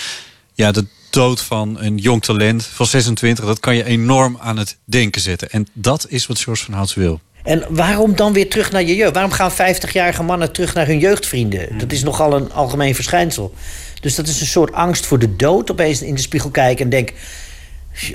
Ja, 0.53 0.71
de 0.71 0.85
dood 1.09 1.41
van 1.41 1.79
een 1.79 1.97
jong 1.97 2.23
talent 2.23 2.65
van 2.65 2.85
26, 2.85 3.45
dat 3.45 3.59
kan 3.59 3.75
je 3.75 3.83
enorm 3.83 4.37
aan 4.39 4.57
het 4.57 4.77
denken 4.83 5.21
zetten. 5.21 5.49
En 5.49 5.67
dat 5.73 6.05
is 6.09 6.27
wat 6.27 6.39
George 6.39 6.63
van 6.63 6.73
Houts 6.73 6.93
wil. 6.93 7.19
En 7.43 7.63
waarom 7.69 8.15
dan 8.15 8.33
weer 8.33 8.49
terug 8.49 8.71
naar 8.71 8.83
je 8.83 8.95
jeugd? 8.95 9.13
Waarom 9.13 9.31
gaan 9.31 9.51
50-jarige 9.51 10.23
mannen 10.23 10.51
terug 10.51 10.73
naar 10.73 10.87
hun 10.87 10.99
jeugdvrienden? 10.99 11.77
Dat 11.77 11.91
is 11.91 12.03
nogal 12.03 12.33
een 12.33 12.51
algemeen 12.51 12.95
verschijnsel. 12.95 13.53
Dus 14.01 14.15
dat 14.15 14.27
is 14.27 14.41
een 14.41 14.47
soort 14.47 14.73
angst 14.73 15.05
voor 15.05 15.19
de 15.19 15.35
dood. 15.35 15.71
Opeens 15.71 16.01
in 16.01 16.15
de 16.15 16.21
spiegel 16.21 16.49
kijken 16.49 16.83
en 16.83 16.89
denk... 16.89 17.13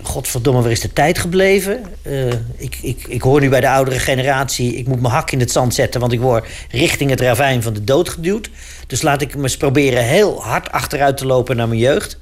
Godverdomme, 0.02 0.62
waar 0.62 0.70
is 0.70 0.80
de 0.80 0.92
tijd 0.92 1.18
gebleven? 1.18 1.84
Uh, 2.02 2.32
ik, 2.56 2.78
ik, 2.82 3.04
ik 3.08 3.22
hoor 3.22 3.40
nu 3.40 3.48
bij 3.48 3.60
de 3.60 3.68
oudere 3.68 3.98
generatie... 3.98 4.76
ik 4.76 4.86
moet 4.86 5.00
mijn 5.00 5.12
hak 5.12 5.30
in 5.30 5.40
het 5.40 5.50
zand 5.50 5.74
zetten... 5.74 6.00
want 6.00 6.12
ik 6.12 6.20
word 6.20 6.46
richting 6.70 7.10
het 7.10 7.20
ravijn 7.20 7.62
van 7.62 7.72
de 7.72 7.84
dood 7.84 8.08
geduwd. 8.08 8.50
Dus 8.86 9.02
laat 9.02 9.22
ik 9.22 9.36
me 9.36 9.42
eens 9.42 9.56
proberen 9.56 10.04
heel 10.04 10.42
hard 10.42 10.72
achteruit 10.72 11.16
te 11.16 11.26
lopen 11.26 11.56
naar 11.56 11.68
mijn 11.68 11.80
jeugd. 11.80 12.18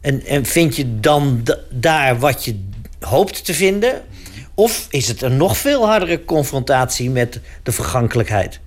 En, 0.00 0.26
en 0.26 0.46
vind 0.46 0.76
je 0.76 1.00
dan 1.00 1.42
daar 1.70 2.18
wat 2.18 2.44
je 2.44 2.64
hoopt 3.00 3.44
te 3.44 3.54
vinden? 3.54 4.02
Of 4.54 4.86
is 4.90 5.08
het 5.08 5.22
een 5.22 5.36
nog 5.36 5.56
veel 5.56 5.86
hardere 5.86 6.24
confrontatie 6.24 7.10
met 7.10 7.40
de 7.62 7.72
vergankelijkheid? 7.72 8.60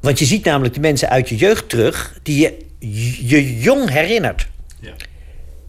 Want 0.00 0.18
je 0.18 0.24
ziet 0.24 0.44
namelijk 0.44 0.74
de 0.74 0.80
mensen 0.80 1.08
uit 1.08 1.28
je 1.28 1.36
jeugd 1.36 1.68
terug... 1.68 2.18
die 2.22 2.38
je 2.38 2.56
je 3.28 3.58
jong 3.58 3.90
herinnert. 3.90 4.48
Ja. 4.80 4.92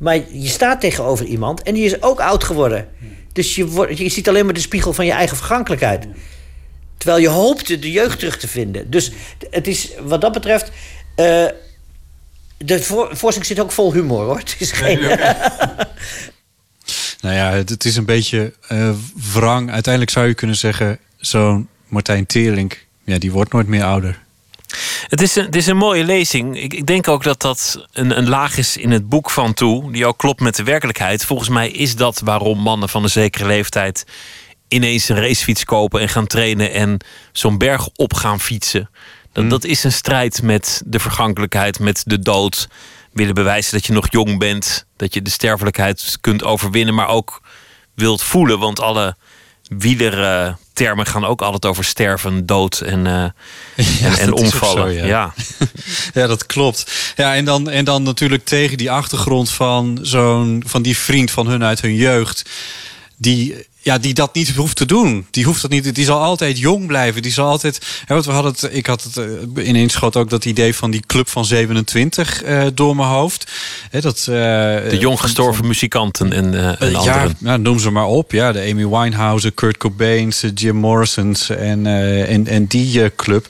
Maar 0.04 0.20
je 0.32 0.48
staat 0.48 0.82
tegenover 0.82 1.26
iemand 1.26 1.62
en 1.62 1.74
die 1.74 1.86
is 1.86 2.02
ook 2.02 2.20
oud 2.20 2.44
geworden. 2.44 2.88
Dus 3.32 3.56
je, 3.56 3.68
wordt, 3.68 3.98
je 3.98 4.10
ziet 4.10 4.28
alleen 4.28 4.46
maar 4.46 4.54
de 4.54 4.60
spiegel 4.60 4.94
van 4.94 5.06
je 5.06 5.12
eigen 5.12 5.38
vergankelijkheid. 5.38 6.08
Terwijl 6.98 7.22
je 7.22 7.28
hoopte 7.28 7.80
de 7.80 7.92
jeugd 7.92 8.20
terug 8.20 8.38
te 8.38 8.48
vinden. 8.48 8.90
Dus 8.90 9.12
het 9.50 9.68
is 9.68 9.92
wat 10.02 10.22
dat 10.22 10.32
betreft. 10.32 10.72
Uh, 11.16 11.46
De 12.58 12.84
voor, 12.84 13.08
voorstelling 13.08 13.46
zit 13.46 13.60
ook 13.60 13.72
vol 13.72 13.94
humor, 13.94 14.26
hoor. 14.26 14.38
Het 14.46 14.56
is 14.60 14.72
geen... 14.72 15.00
Nou 17.22 17.36
ja, 17.36 17.52
het, 17.52 17.70
het 17.70 17.86
is 17.86 17.96
een 17.96 18.06
beetje 18.06 18.54
eh 18.68 18.90
wrang. 19.34 19.72
Uiteindelijk 19.72 20.14
zou 20.14 20.28
je 20.28 20.34
kunnen 20.34 20.56
zeggen... 20.56 21.00
zo'n 21.18 21.68
Martijn 21.88 22.26
Teerlink, 22.26 22.86
ja, 23.04 23.18
die 23.18 23.32
wordt 23.32 23.52
nooit 23.52 23.68
meer 23.68 23.84
ouder. 23.84 24.23
Het 25.08 25.22
is 25.22 25.36
een, 25.36 25.46
het 25.46 25.56
is 25.56 25.68
een 25.68 25.78
mooie 25.78 26.04
lezing. 26.04 26.62
Ik, 26.62 26.74
ik 26.74 26.86
denk 26.86 27.08
ook 27.08 27.24
dat 27.24 27.42
dat 27.42 27.86
een, 27.92 28.18
een 28.18 28.30
laag 28.30 28.58
is 28.58 28.78
in 28.78 28.92
het 28.92 29.10
boek 29.10 29.30
van 29.30 29.54
toe, 29.54 29.92
die 29.92 30.06
ook 30.06 30.18
klopt 30.18 30.42
met 30.42 30.56
de 30.56 30.64
werkelijkheid. 30.64 31.26
Volgens 31.26 31.50
mij 31.50 31.70
is 31.70 31.96
dat 31.96 32.20
waarom 32.20 32.60
mannen 32.60 32.90
van 32.90 33.04
een 33.04 33.10
zekere 33.10 33.46
leeftijd 33.46 34.06
ineens 34.68 35.10
een 35.10 35.20
racefiets 35.20 35.66
kopen 35.66 36.02
en 36.02 36.10
gaan 36.10 36.28
trainen 36.28 36.72
en 36.72 36.98
zo'n 37.32 37.58
berg 37.58 37.90
op 37.96 38.14
gaan 38.14 38.40
fietsen. 38.40 38.90
Dat, 39.32 39.50
dat 39.50 39.64
is 39.64 39.84
een 39.84 39.92
strijd 39.92 40.42
met 40.42 40.82
de 40.86 41.00
vergankelijkheid, 41.00 41.80
met 41.80 42.04
de 42.06 42.20
dood. 42.20 42.68
Willen 43.12 43.34
bewijzen 43.34 43.74
dat 43.74 43.86
je 43.86 43.94
nog 43.94 44.12
jong 44.12 44.40
bent, 44.40 44.86
dat 44.96 45.14
je 45.14 45.22
de 45.22 45.30
sterfelijkheid 45.30 46.18
kunt 46.22 46.44
overwinnen, 46.44 46.94
maar 46.94 47.08
ook 47.08 47.42
wilt 47.96 48.24
voelen. 48.24 48.60
Want 48.60 48.80
alle 48.80 49.16
wielertermen 49.78 51.06
gaan 51.06 51.26
ook 51.26 51.42
altijd 51.42 51.66
over 51.66 51.84
sterven, 51.84 52.46
dood 52.46 52.80
en, 52.80 53.08
eh, 53.08 53.24
en, 54.04 54.18
en 54.26 54.34
omvallen. 54.34 54.94
zo, 54.94 55.00
ja. 55.00 55.06
ja. 55.06 55.34
Ja, 56.22 56.28
dat 56.28 56.46
klopt. 56.46 56.92
Ja, 57.16 57.36
en 57.36 57.46
dan, 57.46 57.70
en 57.70 57.86
dan 57.86 58.04
natuurlijk 58.04 58.46
tegen 58.46 58.78
die 58.78 58.92
achtergrond 58.92 59.50
van 59.50 60.00
zo'n 60.02 60.64
van 60.68 60.82
die 60.82 60.98
vriend 60.98 61.32
van 61.32 61.48
hun 61.48 61.64
uit 61.64 61.82
hun 61.82 61.96
jeugd. 61.96 62.50
Die, 63.18 63.68
ja, 63.84 63.98
die 63.98 64.14
dat 64.14 64.34
niet 64.34 64.56
hoeft 64.56 64.76
te 64.76 64.86
doen. 64.86 65.28
Die 65.32 65.44
hoeft 65.46 65.62
dat 65.62 65.72
niet. 65.72 65.96
Die 65.96 66.06
zal 66.06 66.20
altijd 66.20 66.60
jong 66.60 66.88
blijven. 66.88 67.22
Die 67.22 67.32
zal 67.32 67.48
altijd. 67.48 67.80
Hè, 68.06 68.14
want 68.14 68.26
we 68.26 68.32
hadden 68.32 68.52
het. 68.52 68.70
Ik 68.72 68.86
had 68.86 69.04
het 69.04 69.18
eh, 69.18 69.68
ineens 69.68 69.94
schoot 69.94 70.16
ook 70.16 70.30
dat 70.30 70.46
idee 70.46 70.76
van 70.76 70.92
die 70.92 71.04
club 71.08 71.30
van 71.30 71.46
27 71.46 72.44
eh, 72.44 72.66
door 72.74 72.96
mijn 72.96 73.08
hoofd. 73.08 73.52
Hè, 73.90 74.02
dat, 74.02 74.18
eh, 74.20 74.26
De 74.26 74.98
jong 75.00 75.20
gestorven 75.20 75.68
muzikanten 75.68 76.34
en, 76.34 76.78
en 76.80 76.92
ja, 76.92 76.98
anderen. 76.98 77.36
nou, 77.40 77.60
noem 77.60 77.80
ze 77.80 77.90
maar 77.90 78.06
op. 78.06 78.32
Ja, 78.32 78.52
de 78.52 78.60
Amy 78.60 78.88
Winehouse, 78.88 79.52
Kurt 79.52 79.78
Cobain's, 79.78 80.44
Jim 80.54 80.76
Morrison's 80.76 81.50
en, 81.50 81.86
en, 82.28 82.48
en 82.48 82.66
die 82.66 83.16
club. 83.16 83.48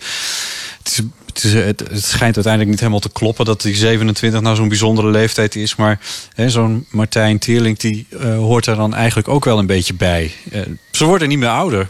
Het, 0.84 0.92
is, 0.92 1.02
het, 1.34 1.44
is, 1.44 1.54
het, 1.54 1.80
het 1.80 2.06
schijnt 2.06 2.36
uiteindelijk 2.36 2.70
niet 2.70 2.80
helemaal 2.80 3.00
te 3.00 3.12
kloppen 3.12 3.46
dat 3.46 3.62
die 3.62 3.76
27 3.76 4.42
nou 4.42 4.56
zo'n 4.56 4.68
bijzondere 4.68 5.10
leeftijd 5.10 5.56
is. 5.56 5.76
Maar 5.76 6.00
zo'n 6.48 6.86
Martijn 6.90 7.40
Tierling 7.40 7.78
die 7.78 8.08
eh, 8.10 8.36
hoort 8.38 8.66
er 8.66 8.76
dan 8.76 8.94
eigenlijk 8.94 9.28
ook 9.28 9.46
wel 9.46 9.60
een 9.60 9.66
beetje 9.66 9.94
bij. 9.94 10.34
Eh, 10.52 10.62
ze 10.92 11.06
worden 11.06 11.28
niet 11.28 11.38
meer 11.38 11.50
ouder. 11.50 11.90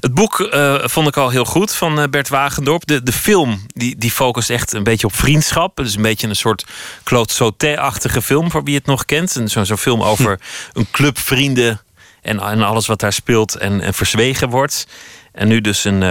Het 0.00 0.14
boek 0.14 0.40
eh, 0.40 0.74
vond 0.84 1.08
ik 1.08 1.16
al 1.16 1.30
heel 1.30 1.44
goed 1.44 1.74
van 1.74 2.10
Bert 2.10 2.28
Wagendorp. 2.28 2.86
De, 2.86 3.02
de 3.02 3.12
film 3.12 3.66
die, 3.66 3.96
die 3.96 4.10
focust 4.10 4.50
echt 4.50 4.72
een 4.72 4.82
beetje 4.82 5.06
op 5.06 5.14
vriendschap. 5.14 5.76
Het 5.76 5.86
is 5.86 5.94
een 5.94 6.02
beetje 6.02 6.28
een 6.28 6.36
soort 6.36 6.64
Claude 7.04 7.32
Sautet-achtige 7.32 8.22
film, 8.22 8.50
voor 8.50 8.64
wie 8.64 8.74
het 8.74 8.86
nog 8.86 9.04
kent. 9.04 9.40
Zo'n 9.44 9.66
zo'n 9.66 9.78
film 9.78 10.02
over 10.02 10.40
een 10.72 10.86
club 10.90 11.18
vrienden 11.18 11.80
en, 12.22 12.40
en 12.40 12.62
alles 12.62 12.86
wat 12.86 13.00
daar 13.00 13.12
speelt 13.12 13.54
en, 13.54 13.80
en 13.80 13.94
verzwegen 13.94 14.48
wordt. 14.48 14.86
En 15.32 15.48
nu 15.48 15.60
dus 15.60 15.84
een, 15.84 16.02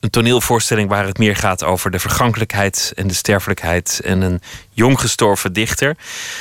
een 0.00 0.10
toneelvoorstelling 0.10 0.88
waar 0.88 1.06
het 1.06 1.18
meer 1.18 1.36
gaat 1.36 1.64
over 1.64 1.90
de 1.90 1.98
vergankelijkheid 1.98 2.92
en 2.96 3.06
de 3.06 3.14
sterfelijkheid 3.14 4.00
en 4.04 4.20
een 4.20 4.40
jong 4.72 5.00
gestorven 5.00 5.52
dichter. 5.52 5.96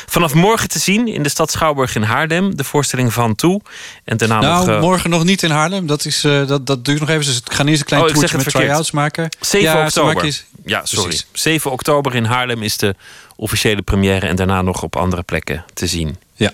Vanaf 0.05 0.33
morgen 0.33 0.69
te 0.69 0.79
zien 0.79 1.07
in 1.07 1.23
de 1.23 1.29
stad 1.29 1.51
Schouwburg 1.51 1.95
in 1.95 2.01
Haarlem, 2.03 2.55
de 2.57 2.63
voorstelling 2.63 3.13
van 3.13 3.35
Toe. 3.35 3.61
En 4.03 4.17
daarna 4.17 4.39
nou, 4.39 4.65
nog. 4.65 4.75
eh, 4.75 4.81
morgen 4.81 5.09
nog 5.09 5.23
niet 5.23 5.43
in 5.43 5.49
Haarlem. 5.49 5.87
Dat, 5.87 6.05
is, 6.05 6.23
eh, 6.23 6.47
dat, 6.47 6.67
dat 6.67 6.85
duurt 6.85 6.99
nog 6.99 7.09
even. 7.09 7.25
Dus 7.25 7.37
ik 7.37 7.53
ga 7.53 7.65
eerst 7.65 7.79
een 7.79 7.85
klein 7.87 8.03
Oh, 8.03 8.09
toertje 8.09 8.37
met 8.37 8.49
try-outs 8.49 8.91
maken. 8.91 9.29
7 9.39 9.69
Ja, 9.69 9.89
ze 9.89 9.99
oktober. 10.01 10.23
eens- 10.25 10.45
Ja, 10.65 10.85
sorry. 10.85 11.07
Precies. 11.07 11.27
7 11.33 11.71
oktober 11.71 12.15
in 12.15 12.25
Haarlem 12.25 12.63
is 12.63 12.77
de 12.77 12.95
officiële 13.35 13.81
première 13.81 14.27
en 14.27 14.35
daarna 14.35 14.61
nog 14.61 14.83
op 14.83 14.95
andere 14.95 15.23
plekken 15.23 15.65
te 15.73 15.87
zien. 15.87 16.17
Ja. 16.33 16.51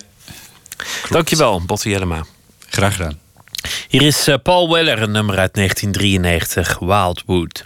Dankjewel, 1.10 1.62
Botte 1.66 1.90
Jellema. 1.90 2.24
Graag 2.70 2.96
gedaan. 2.96 3.20
Hier 3.88 4.02
is 4.02 4.28
eh, 4.28 4.36
Paul 4.44 4.70
Weller, 4.72 5.02
een 5.02 5.12
nummer 5.12 5.38
uit 5.38 5.54
1993, 5.54 6.80
Wildwood. 6.80 7.66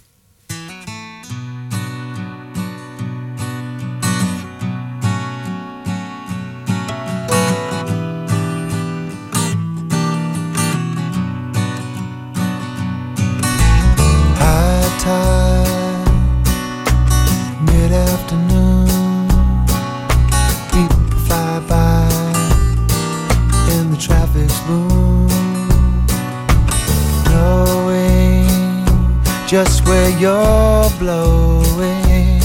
Just 29.48 29.88
where 29.88 30.10
you're 30.20 30.90
blowing, 31.00 32.42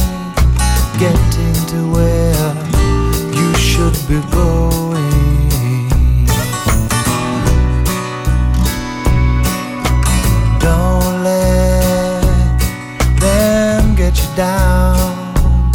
getting 1.00 1.66
to 1.66 1.90
where 1.90 2.54
you 3.34 3.54
should 3.56 3.96
be 4.06 4.20
going. 4.30 6.28
Don't 10.60 11.24
let 11.24 12.22
them 13.18 13.96
get 13.96 14.16
you 14.16 14.36
down, 14.36 15.72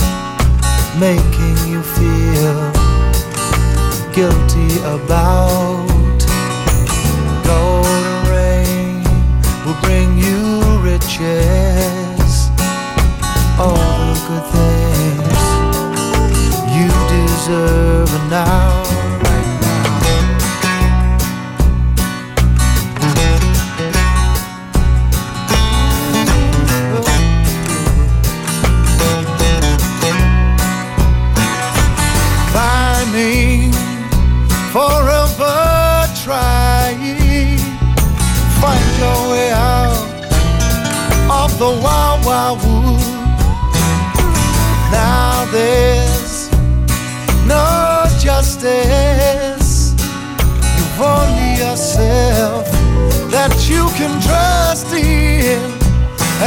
making 0.98 1.58
you 1.68 1.84
feel 1.84 2.72
guilty 4.14 4.80
about 4.84 5.66
riches, 11.19 12.49
all 13.60 13.73
the 13.73 14.18
good 14.27 14.45
things 14.53 15.41
you 16.76 16.88
deserve. 17.10 18.30
Now. 18.30 19.06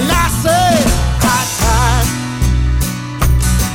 And 0.01 0.11
I 0.11 0.27
say, 0.45 0.73
high 1.21 1.49
time, 1.61 2.09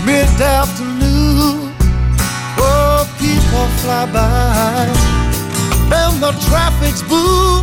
mid 0.08 0.42
afternoon. 0.42 1.72
Oh, 2.58 3.06
people 3.20 3.68
fly 3.82 4.06
by 4.12 4.90
and 5.94 6.16
the 6.20 6.32
traffic's 6.50 7.04
boom, 7.04 7.62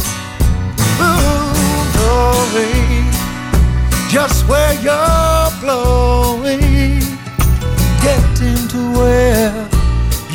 boom, 0.96 1.52
going 2.06 3.10
just 4.12 4.46
where 4.46 4.74
you're 4.74 5.50
blowing, 5.60 7.00
getting 8.00 8.68
to 8.68 8.92
where 8.96 9.68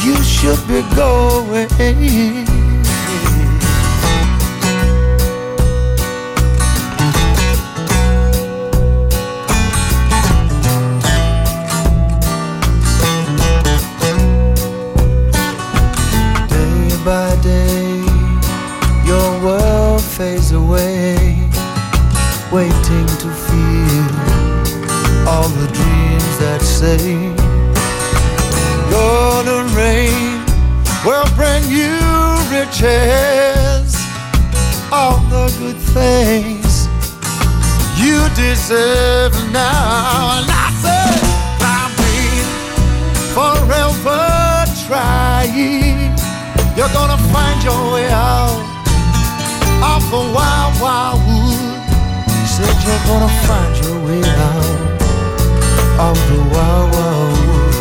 you 0.03 0.15
should 0.23 0.61
be 0.67 0.81
going. 0.95 2.56
You're 52.87 53.05
gonna 53.05 53.27
find 53.27 53.85
your 53.85 53.99
way 54.05 54.21
out 54.23 54.65
of 55.99 56.17
the 56.29 56.39
wild, 56.53 56.87
wild 56.93 57.31
wood. 57.47 57.75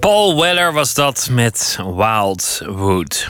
Paul 0.00 0.36
Weller 0.36 0.72
was 0.72 0.94
dat 0.94 1.28
met 1.30 1.78
Wildwood. 1.84 3.28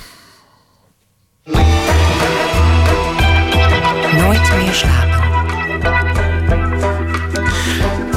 Nooit 4.12 4.50
meer 4.56 4.74
slapen. 4.74 5.11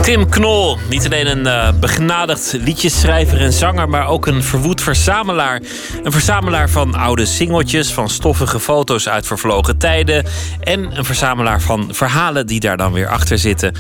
Tim 0.06 0.30
Knol, 0.30 0.78
niet 0.90 1.06
alleen 1.06 1.28
een 1.28 1.46
uh, 1.46 1.80
begenadigd 1.80 2.54
liedjesschrijver 2.60 3.42
en 3.42 3.54
zanger, 3.54 3.90
maar 3.90 4.08
ook 4.08 4.28
een 4.28 4.44
verwoed 4.44 4.82
verzamelaar. 4.82 5.62
Een 6.04 6.12
verzamelaar 6.12 6.70
van 6.70 6.96
oude 6.96 7.26
singeltjes, 7.26 7.94
van 7.94 8.10
stoffige 8.10 8.60
foto's 8.60 9.10
uit 9.10 9.28
vervlogen 9.28 9.78
tijden 9.78 10.26
en 10.60 10.98
een 10.98 11.06
verzamelaar 11.06 11.62
van 11.62 11.90
verhalen 11.92 12.48
die 12.48 12.60
daar 12.60 12.78
dan 12.78 12.94
weer 12.94 13.08
achter 13.08 13.38
zitten. 13.38 13.74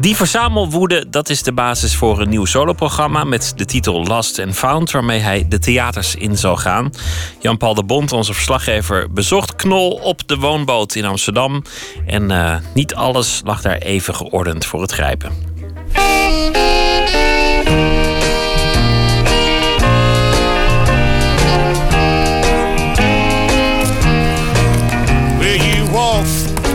Die 0.00 0.16
verzamelwoede, 0.16 1.08
dat 1.08 1.28
is 1.28 1.42
de 1.42 1.52
basis 1.52 1.96
voor 1.96 2.20
een 2.20 2.28
nieuw 2.28 2.44
soloprogramma 2.44 3.24
met 3.24 3.52
de 3.56 3.64
titel 3.64 4.04
Last 4.04 4.38
and 4.38 4.56
Found, 4.56 4.90
waarmee 4.90 5.20
hij 5.20 5.46
de 5.48 5.58
theaters 5.58 6.14
in 6.14 6.38
zal 6.38 6.56
gaan. 6.56 6.90
Jan-Paul 7.40 7.74
de 7.74 7.84
Bond, 7.84 8.12
onze 8.12 8.34
verslaggever, 8.34 9.12
bezocht 9.12 9.56
Knol 9.56 9.90
op 9.90 10.28
de 10.28 10.36
woonboot 10.36 10.94
in 10.94 11.04
Amsterdam 11.04 11.62
en 12.06 12.30
uh, 12.30 12.56
niet 12.74 12.94
alles 12.94 13.40
lag 13.44 13.60
daar 13.60 13.78
even 13.78 14.14
geordend 14.14 14.66
voor 14.66 14.80
het 14.80 14.92
grijpen. 14.92 15.56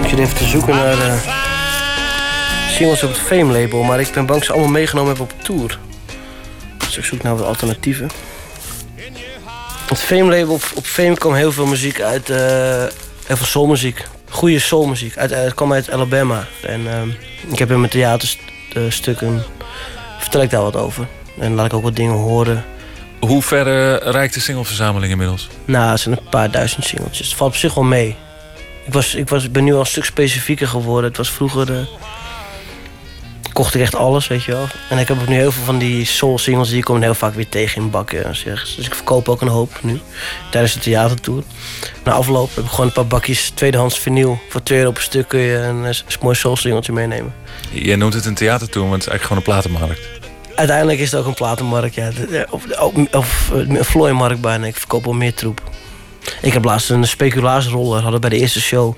Ik 0.02 0.10
zit 0.10 0.20
even 0.20 0.38
te 0.38 0.46
zoeken 0.46 0.76
naar 0.76 0.98
uh, 0.98 1.14
singles 2.70 3.04
op 3.04 3.10
het 3.10 3.20
Fame 3.20 3.60
label, 3.60 3.84
maar 3.84 4.00
ik 4.00 4.12
ben 4.14 4.26
bang 4.26 4.44
ze 4.44 4.52
allemaal 4.52 4.72
meegenomen 4.72 5.16
hebben 5.16 5.36
op 5.36 5.44
tour. 5.44 5.80
Dus 6.78 6.98
ik 6.98 7.04
zoek 7.04 7.24
naar 7.24 7.36
wat 7.36 7.46
alternatieven. 7.46 8.10
Het 9.90 10.02
Fame 10.02 10.38
label, 10.38 10.60
op, 10.76 10.86
Fame 10.86 11.18
kwam 11.18 11.34
heel 11.34 11.52
veel 11.52 11.66
muziek 11.66 12.02
uit, 12.02 12.30
uh, 12.30 12.38
heel 13.26 13.38
veel 13.38 13.46
soulmuziek. 13.46 14.06
Goede 14.30 14.60
soulmuziek. 14.60 15.18
Uit, 15.18 15.30
het 15.30 15.54
kwam 15.54 15.74
uit 15.74 15.92
Alabama. 15.92 16.48
En 16.62 16.82
uh, 16.82 17.52
ik 17.52 17.60
heb 17.60 17.72
in 17.72 17.80
mijn 17.80 17.92
theaterstukken, 18.74 19.44
vertel 20.20 20.42
ik 20.42 20.50
daar 20.50 20.62
wat 20.62 20.76
over. 20.76 21.08
En 21.40 21.54
laat 21.54 21.66
ik 21.66 21.74
ook 21.74 21.84
wat 21.84 21.96
dingen 21.96 22.16
horen. 22.16 22.66
Hoe 23.20 23.42
ver 23.42 23.68
uh, 23.68 24.12
reikt 24.12 24.34
de 24.34 24.40
singleverzameling 24.40 25.12
inmiddels? 25.12 25.50
Nou, 25.66 25.90
het 25.90 26.00
zijn 26.00 26.18
een 26.18 26.30
paar 26.30 26.52
duizend 26.52 26.86
singletjes. 26.86 27.28
Het 27.28 27.38
valt 27.38 27.52
op 27.52 27.58
zich 27.58 27.74
wel 27.74 27.84
mee. 27.84 28.16
Ik, 28.86 28.94
was, 28.94 29.16
ik 29.16 29.30
was, 29.30 29.52
ben 29.52 29.64
nu 29.64 29.74
al 29.74 29.80
een 29.80 29.86
stuk 29.86 30.06
specifieker 30.06 30.68
geworden. 30.68 31.10
Het 31.10 31.18
was 31.18 31.32
vroeger... 31.32 31.66
De, 31.66 31.86
kocht 33.54 33.76
ik 33.76 33.82
echt 33.82 33.96
alles, 33.96 34.28
weet 34.28 34.44
je 34.44 34.52
wel. 34.52 34.66
En 34.90 34.98
ik 34.98 35.08
heb 35.08 35.22
ook 35.22 35.28
nu 35.28 35.36
heel 35.36 35.52
veel 35.52 35.64
van 35.64 35.78
die 35.78 36.06
soul 36.06 36.38
singles... 36.38 36.70
die 36.70 36.84
komen 36.84 37.02
heel 37.02 37.14
vaak 37.14 37.34
weer 37.34 37.50
tegen 37.50 37.82
in 37.82 37.90
bakken. 37.90 38.36
Zeg. 38.36 38.76
Dus 38.76 38.86
ik 38.86 38.96
verkoop 38.96 39.30
ook 39.30 39.42
een 39.42 39.48
hoop 39.48 39.80
nu. 39.82 40.00
Tijdens 40.52 40.74
de 40.74 40.80
theatertour. 40.80 41.44
Na 42.04 42.12
afloop 42.12 42.56
heb 42.56 42.64
ik 42.64 42.70
gewoon 42.70 42.86
een 42.86 42.92
paar 42.92 43.08
bakjes 43.08 43.50
tweedehands 43.50 44.00
vinyl. 44.00 44.40
Voor 44.50 44.64
2 44.64 44.80
euro 44.80 44.92
per 44.92 45.02
stuk 45.02 45.28
kun 45.28 45.40
je 45.40 45.58
een, 45.58 45.84
een 45.84 45.96
mooi 46.22 46.36
soul 46.36 46.56
singeltje 46.56 46.94
meenemen. 46.94 47.34
Jij 47.72 47.96
noemt 47.96 48.14
het 48.14 48.26
een 48.26 48.36
theatertour, 48.36 48.86
maar 48.86 48.98
het 48.98 49.08
is 49.08 49.10
eigenlijk 49.10 49.44
gewoon 49.46 49.62
een 49.62 49.72
platenmarkt. 49.72 50.22
Uiteindelijk 50.56 51.00
is 51.00 51.12
het 51.12 51.20
ook 51.20 51.26
een 51.26 51.34
platenmarkt, 51.34 51.96
ja. 51.96 52.12
Of, 52.50 52.66
of, 52.80 53.14
of 53.14 53.50
een 53.54 53.86
vlooimarkt 53.86 54.42
bijna. 54.42 54.66
Ik 54.66 54.76
verkoop 54.76 55.04
wel 55.06 55.14
meer 55.14 55.34
troep. 55.34 55.62
Ik 56.42 56.54
heb 56.54 56.64
laatst 56.64 56.90
een 56.90 57.08
speculaasroller, 57.08 58.02
hadden 58.02 58.22
bij 58.22 58.30
de 58.30 58.38
eerste 58.38 58.62
show. 58.62 58.96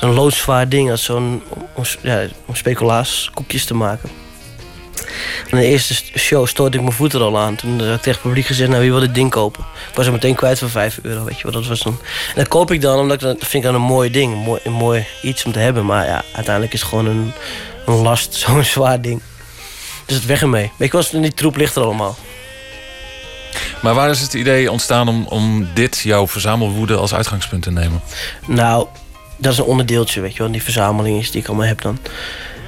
Zo'n 0.00 0.14
loodzwaar 0.14 0.68
ding, 0.68 0.88
dat 0.88 0.98
zo'n 0.98 1.42
om, 1.74 1.84
ja, 2.02 2.26
te 3.66 3.74
maken. 3.74 4.10
In 5.46 5.56
de 5.56 5.64
eerste 5.64 5.94
show 6.18 6.46
stoorde 6.46 6.76
ik 6.76 6.82
mijn 6.82 6.94
voet 6.94 7.12
er 7.12 7.20
al 7.20 7.38
aan. 7.38 7.56
Toen 7.56 7.70
had 7.70 7.80
ik 7.80 7.96
tegen 7.96 8.10
het 8.10 8.20
publiek 8.20 8.46
gezegd, 8.46 8.68
nou 8.70 8.82
wie 8.82 8.90
wil 8.90 9.00
dit 9.00 9.14
ding 9.14 9.30
kopen? 9.30 9.64
Ik 9.90 9.96
was 9.96 10.06
er 10.06 10.12
meteen 10.12 10.34
kwijt 10.34 10.58
voor 10.58 10.70
5 10.70 10.98
euro, 11.02 11.24
weet 11.24 11.40
je. 11.40 11.50
Dat 11.50 11.66
was 11.66 11.80
dan... 11.80 11.98
En 12.28 12.34
dat 12.34 12.48
koop 12.48 12.70
ik 12.70 12.80
dan, 12.80 12.98
omdat 12.98 13.16
ik 13.16 13.20
dat 13.20 13.36
vind 13.38 13.52
ik 13.52 13.62
dan 13.62 13.74
een 13.74 13.86
mooi 13.86 14.10
ding. 14.10 14.32
Een 14.32 14.38
mooi, 14.38 14.60
een 14.64 14.72
mooi 14.72 15.06
iets 15.22 15.44
om 15.44 15.52
te 15.52 15.58
hebben. 15.58 15.86
Maar 15.86 16.06
ja, 16.06 16.22
uiteindelijk 16.32 16.74
is 16.74 16.80
het 16.80 16.88
gewoon 16.88 17.06
een, 17.06 17.32
een 17.86 17.94
last, 17.94 18.34
zo'n 18.46 18.64
zwaar 18.64 19.00
ding. 19.00 19.22
Dus 20.06 20.16
het 20.16 20.26
weg 20.26 20.40
ermee. 20.40 20.72
Weet 20.76 20.92
je 20.92 21.04
wel, 21.10 21.20
die 21.20 21.34
troep 21.34 21.56
ligt 21.56 21.76
er 21.76 21.82
allemaal. 21.82 22.16
Maar 23.82 23.94
waar 23.94 24.10
is 24.10 24.20
het 24.20 24.34
idee 24.34 24.70
ontstaan 24.70 25.08
om, 25.08 25.26
om 25.26 25.68
dit, 25.74 25.98
jouw 25.98 26.28
verzamelwoede, 26.28 26.96
als 26.96 27.14
uitgangspunt 27.14 27.62
te 27.62 27.70
nemen? 27.70 28.00
Nou, 28.46 28.86
dat 29.36 29.52
is 29.52 29.58
een 29.58 29.64
onderdeeltje, 29.64 30.20
weet 30.20 30.32
je 30.32 30.42
wel. 30.42 30.52
Die 30.52 30.62
verzameling 30.62 31.18
is 31.18 31.30
die 31.30 31.40
ik 31.40 31.48
allemaal 31.48 31.66
heb 31.66 31.80
dan. 31.80 31.98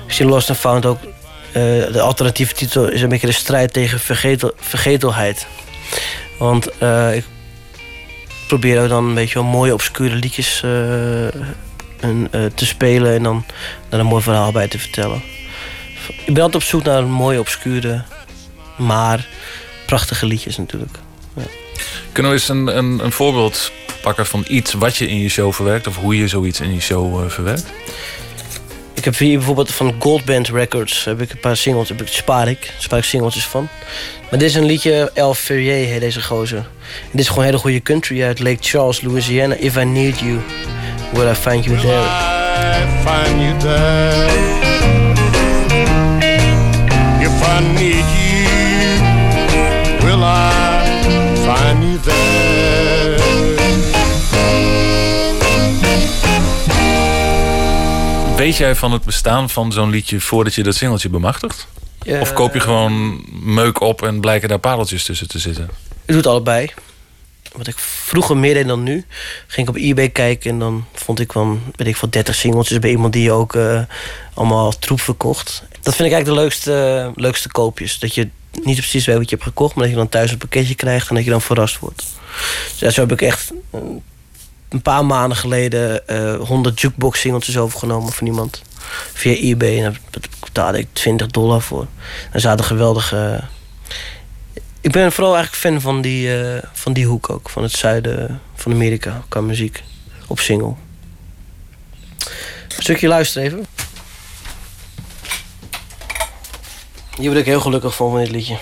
Ik 0.06 0.12
zie 0.12 0.26
Lost 0.26 0.48
and 0.48 0.59
Found 0.59 0.86
ook... 0.86 0.98
Uh, 1.02 1.54
de 1.92 2.00
alternatieve 2.00 2.54
titel 2.54 2.88
is 2.88 3.02
een 3.02 3.09
beetje 3.09 3.26
de 3.26 3.32
strijd 3.32 3.72
tegen 3.72 4.00
vergetel, 4.00 4.52
vergetelheid. 4.56 5.46
Want 6.38 6.68
uh, 6.82 7.16
ik 7.16 7.24
probeer 8.48 8.82
ook 8.82 8.88
dan 8.88 9.04
een 9.04 9.14
beetje 9.14 9.34
wel 9.34 9.48
mooie, 9.48 9.72
obscure 9.72 10.14
liedjes 10.14 10.62
en, 12.00 12.30
te 12.54 12.66
spelen... 12.66 13.14
en 13.14 13.22
dan 13.22 13.44
daar 13.88 14.00
een 14.00 14.06
mooi 14.06 14.22
verhaal 14.22 14.52
bij 14.52 14.68
te 14.68 14.78
vertellen. 14.78 15.22
Ik 16.26 16.34
ben 16.34 16.42
altijd 16.42 16.62
op 16.62 16.68
zoek 16.68 16.82
naar 16.82 16.98
een 16.98 17.10
mooie, 17.10 17.38
obscure, 17.38 18.02
maar 18.76 19.26
prachtige 19.93 20.27
liedjes 20.27 20.56
natuurlijk. 20.56 20.98
Ja. 21.36 21.43
Kunnen 22.12 22.32
we 22.32 22.39
eens 22.39 22.48
een, 22.48 22.77
een, 22.77 23.05
een, 23.05 23.12
voorbeeld 23.12 23.73
pakken 24.02 24.27
van 24.27 24.44
iets 24.48 24.73
wat 24.73 24.97
je 24.97 25.09
in 25.09 25.19
je 25.19 25.28
show 25.28 25.52
verwerkt... 25.52 25.86
of 25.86 25.97
hoe 25.97 26.16
je 26.16 26.28
zoiets 26.28 26.60
in 26.60 26.74
je 26.74 26.81
show 26.81 27.24
uh, 27.24 27.31
verwerkt? 27.31 27.66
Ik 28.94 29.05
heb 29.05 29.16
hier 29.16 29.36
bijvoorbeeld 29.36 29.73
van 29.73 29.94
Goldband 29.98 30.48
Records 30.48 31.05
heb 31.05 31.20
ik 31.20 31.31
een 31.31 31.40
paar 31.40 31.56
singles, 31.56 31.89
heb 31.89 32.01
ik, 32.01 32.09
spaar 32.09 32.48
ik, 32.48 32.73
spaar 32.78 32.98
ik 32.98 33.05
singeltjes 33.05 33.47
van. 33.47 33.69
Maar 34.31 34.39
dit 34.39 34.48
is 34.48 34.55
een 34.55 34.64
liedje, 34.64 35.10
El 35.14 35.35
Ferrier 35.35 35.86
heet 35.86 36.01
deze 36.01 36.23
gozer. 36.23 36.59
En 36.59 37.10
dit 37.10 37.20
is 37.20 37.28
gewoon 37.28 37.44
hele 37.44 37.59
goede 37.59 37.82
country 37.82 38.23
uit 38.23 38.39
Lake 38.39 38.59
Charles, 38.60 39.01
Louisiana. 39.01 39.55
If 39.55 39.77
I 39.77 39.85
need 39.85 40.19
you, 40.19 40.39
will 41.12 41.31
I 41.31 41.35
find 41.35 41.64
you 41.64 41.81
there? 41.81 42.01
I 42.01 42.86
find 43.05 43.43
you 43.43 43.56
there. 43.59 44.27
If 47.20 47.48
I 47.48 47.60
need 47.74 48.05
you, 48.16 48.22
Weet 58.43 58.56
jij 58.56 58.74
van 58.74 58.93
het 58.93 59.05
bestaan 59.05 59.51
van 59.51 59.73
zo'n 59.73 59.90
liedje 59.90 60.20
voordat 60.20 60.55
je 60.55 60.62
dat 60.62 60.74
singeltje 60.74 61.09
bemachtigt? 61.09 61.66
Of 62.20 62.32
koop 62.32 62.55
je 62.55 62.60
gewoon 62.60 63.24
meuk 63.43 63.81
op 63.81 64.02
en 64.02 64.20
blijken 64.20 64.48
daar 64.48 64.59
pareltjes 64.59 65.05
tussen 65.05 65.28
te 65.28 65.39
zitten? 65.39 65.64
Ik 65.89 66.06
doe 66.06 66.16
het 66.16 66.27
allebei. 66.27 66.70
Wat 67.52 67.66
ik 67.66 67.78
vroeger 67.78 68.36
meer 68.36 68.55
deed 68.55 68.66
dan 68.66 68.82
nu. 68.82 69.05
Ging 69.47 69.69
ik 69.69 69.74
op 69.74 69.81
eBay 69.81 70.09
kijken 70.09 70.51
en 70.51 70.59
dan 70.59 70.85
vond 70.93 71.20
ik 71.20 71.32
van, 71.32 71.62
weet 71.77 71.86
ik 71.86 71.97
veel, 71.97 72.10
30 72.10 72.35
singeltjes 72.35 72.78
bij 72.78 72.90
iemand 72.90 73.12
die 73.12 73.32
ook 73.32 73.55
uh, 73.55 73.82
allemaal 74.35 74.78
troep 74.78 75.01
verkocht. 75.01 75.62
Dat 75.82 75.94
vind 75.94 76.09
ik 76.09 76.14
eigenlijk 76.14 76.27
de 76.27 76.40
leukste, 76.43 77.12
leukste 77.14 77.48
koopjes. 77.48 77.98
Dat 77.98 78.14
je 78.14 78.28
niet 78.62 78.77
precies 78.77 79.06
weet 79.06 79.16
wat 79.16 79.31
je 79.31 79.35
hebt 79.36 79.48
gekocht, 79.48 79.74
maar 79.74 79.85
dat 79.85 79.93
je 79.93 79.98
dan 79.98 80.09
thuis 80.09 80.31
een 80.31 80.39
pakketje 80.39 80.74
krijgt 80.74 81.09
en 81.09 81.14
dat 81.14 81.24
je 81.24 81.31
dan 81.31 81.43
verrast 81.43 81.78
wordt. 81.78 82.05
Dus 82.70 82.81
ja, 82.81 82.90
zo 82.90 83.01
heb 83.01 83.12
ik 83.12 83.23
echt 83.23 83.52
een 84.73 84.82
paar 84.82 85.05
maanden 85.05 85.36
geleden 85.36 86.03
uh, 86.11 86.35
100 86.49 86.81
jukebox 86.81 87.20
singeltjes 87.20 87.59
overgenomen 87.59 88.12
van 88.12 88.27
iemand. 88.27 88.62
Via 89.12 89.35
eBay. 89.35 89.77
En 89.77 89.82
daar 89.82 90.01
betaalde 90.40 90.78
ik 90.78 90.89
20 90.93 91.27
dollar 91.27 91.61
voor. 91.61 91.86
Er 92.32 92.40
zaten 92.40 92.65
geweldige. 92.65 93.40
Ik 94.81 94.93
ben 94.93 95.12
vooral 95.12 95.35
eigenlijk 95.35 95.65
fan 95.65 95.81
van 95.81 96.01
die, 96.01 96.39
uh, 96.39 96.62
van 96.73 96.93
die 96.93 97.07
hoek 97.07 97.31
ook. 97.31 97.51
Van 97.51 97.62
het 97.62 97.73
zuiden 97.73 98.40
van 98.55 98.73
Amerika 98.73 99.23
qua 99.28 99.40
muziek. 99.40 99.82
Op 100.27 100.40
single. 100.40 100.74
Een 102.77 102.82
stukje 102.82 103.09
luisteren 103.09 103.47
even. 103.49 103.66
Hier 107.16 107.27
word 107.27 107.40
ik 107.40 107.47
heel 107.47 107.61
gelukkig 107.61 107.94
van, 107.94 108.11
van 108.11 108.19
dit 108.19 108.31
liedje. 108.31 108.59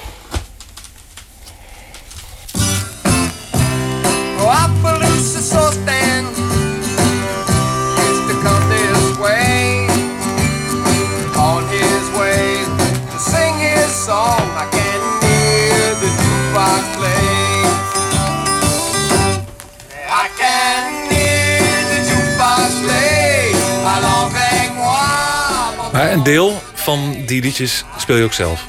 Die 27.27 27.43
liedjes 27.43 27.85
speel 27.97 28.17
je 28.17 28.25
ook 28.25 28.33
zelf. 28.33 28.65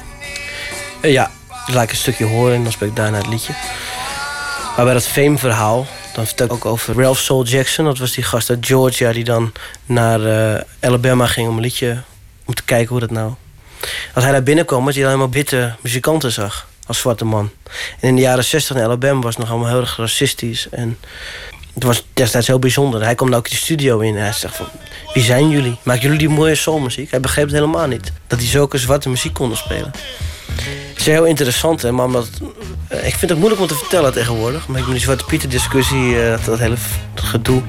Eh, 1.00 1.12
ja, 1.12 1.30
laat 1.66 1.82
ik 1.82 1.90
een 1.90 1.96
stukje 1.96 2.24
horen 2.24 2.54
en 2.54 2.62
dan 2.62 2.72
speel 2.72 2.88
ik 2.88 2.96
daarna 2.96 3.16
het 3.16 3.26
liedje. 3.26 3.52
Maar 4.76 4.84
bij 4.84 4.94
dat 4.94 5.06
Fame-verhaal, 5.06 5.86
dan 6.14 6.26
vertel 6.26 6.46
ik 6.46 6.52
ook 6.52 6.66
over 6.66 6.94
Ralph 6.94 7.18
Soul 7.18 7.44
Jackson. 7.44 7.84
Dat 7.84 7.98
was 7.98 8.12
die 8.12 8.24
gast 8.24 8.50
uit 8.50 8.66
Georgia 8.66 9.12
die 9.12 9.24
dan 9.24 9.52
naar 9.84 10.54
eh, 10.54 10.60
Alabama 10.80 11.26
ging 11.26 11.48
om 11.48 11.56
een 11.56 11.62
liedje... 11.62 12.02
om 12.44 12.54
te 12.54 12.64
kijken 12.64 12.88
hoe 12.88 13.00
dat 13.00 13.10
nou... 13.10 13.32
Als 14.14 14.24
hij 14.24 14.32
daar 14.32 14.42
binnenkwam, 14.42 14.84
was 14.84 14.94
hij 14.94 15.06
alleen 15.06 15.18
maar 15.18 15.30
witte 15.30 15.74
muzikanten 15.80 16.32
zag. 16.32 16.68
Als 16.86 16.98
zwarte 16.98 17.24
man. 17.24 17.50
En 18.00 18.08
in 18.08 18.14
de 18.14 18.20
jaren 18.20 18.44
60 18.44 18.76
in 18.76 18.82
Alabama 18.82 19.20
was 19.20 19.34
het 19.34 19.38
nog 19.38 19.50
allemaal 19.50 19.68
heel 19.68 19.80
erg 19.80 19.96
racistisch. 19.96 20.68
En 20.68 20.98
het 21.74 21.82
was 21.82 22.04
destijds 22.14 22.46
heel 22.46 22.58
bijzonder. 22.58 23.02
Hij 23.02 23.14
dan 23.14 23.34
ook 23.34 23.50
de 23.50 23.56
studio 23.56 23.98
in 23.98 24.16
en 24.16 24.22
hij 24.22 24.32
zegt 24.32 24.56
van... 24.56 24.66
Wie 25.14 25.22
zijn 25.22 25.50
jullie? 25.50 25.76
Maken 25.82 26.02
jullie 26.02 26.18
die 26.18 26.28
mooie 26.28 26.54
soulmuziek? 26.54 27.10
Hij 27.10 27.20
begreep 27.20 27.44
het 27.44 27.54
helemaal 27.54 27.86
niet. 27.86 28.12
Dat 28.26 28.38
hij 28.38 28.48
zulke 28.48 28.78
zwarte 28.78 29.08
muziek 29.08 29.34
konden 29.34 29.56
spelen. 29.58 29.90
Het 30.90 30.98
is 31.00 31.06
heel 31.06 31.24
interessant, 31.24 31.82
hè, 31.82 31.92
maar 31.92 32.04
omdat, 32.06 32.28
eh, 32.88 33.06
ik 33.06 33.14
vind 33.14 33.30
het 33.30 33.38
moeilijk 33.38 33.60
om 33.62 33.66
te 33.68 33.74
vertellen 33.74 34.12
tegenwoordig. 34.12 34.66
Maar 34.68 34.80
ik 34.80 34.86
die 34.86 34.98
Zwarte 34.98 35.24
Pieter 35.24 35.48
discussie, 35.48 36.22
eh, 36.22 36.44
dat 36.44 36.58
hele 36.58 36.76
f- 36.76 36.98
gedoe. 37.14 37.62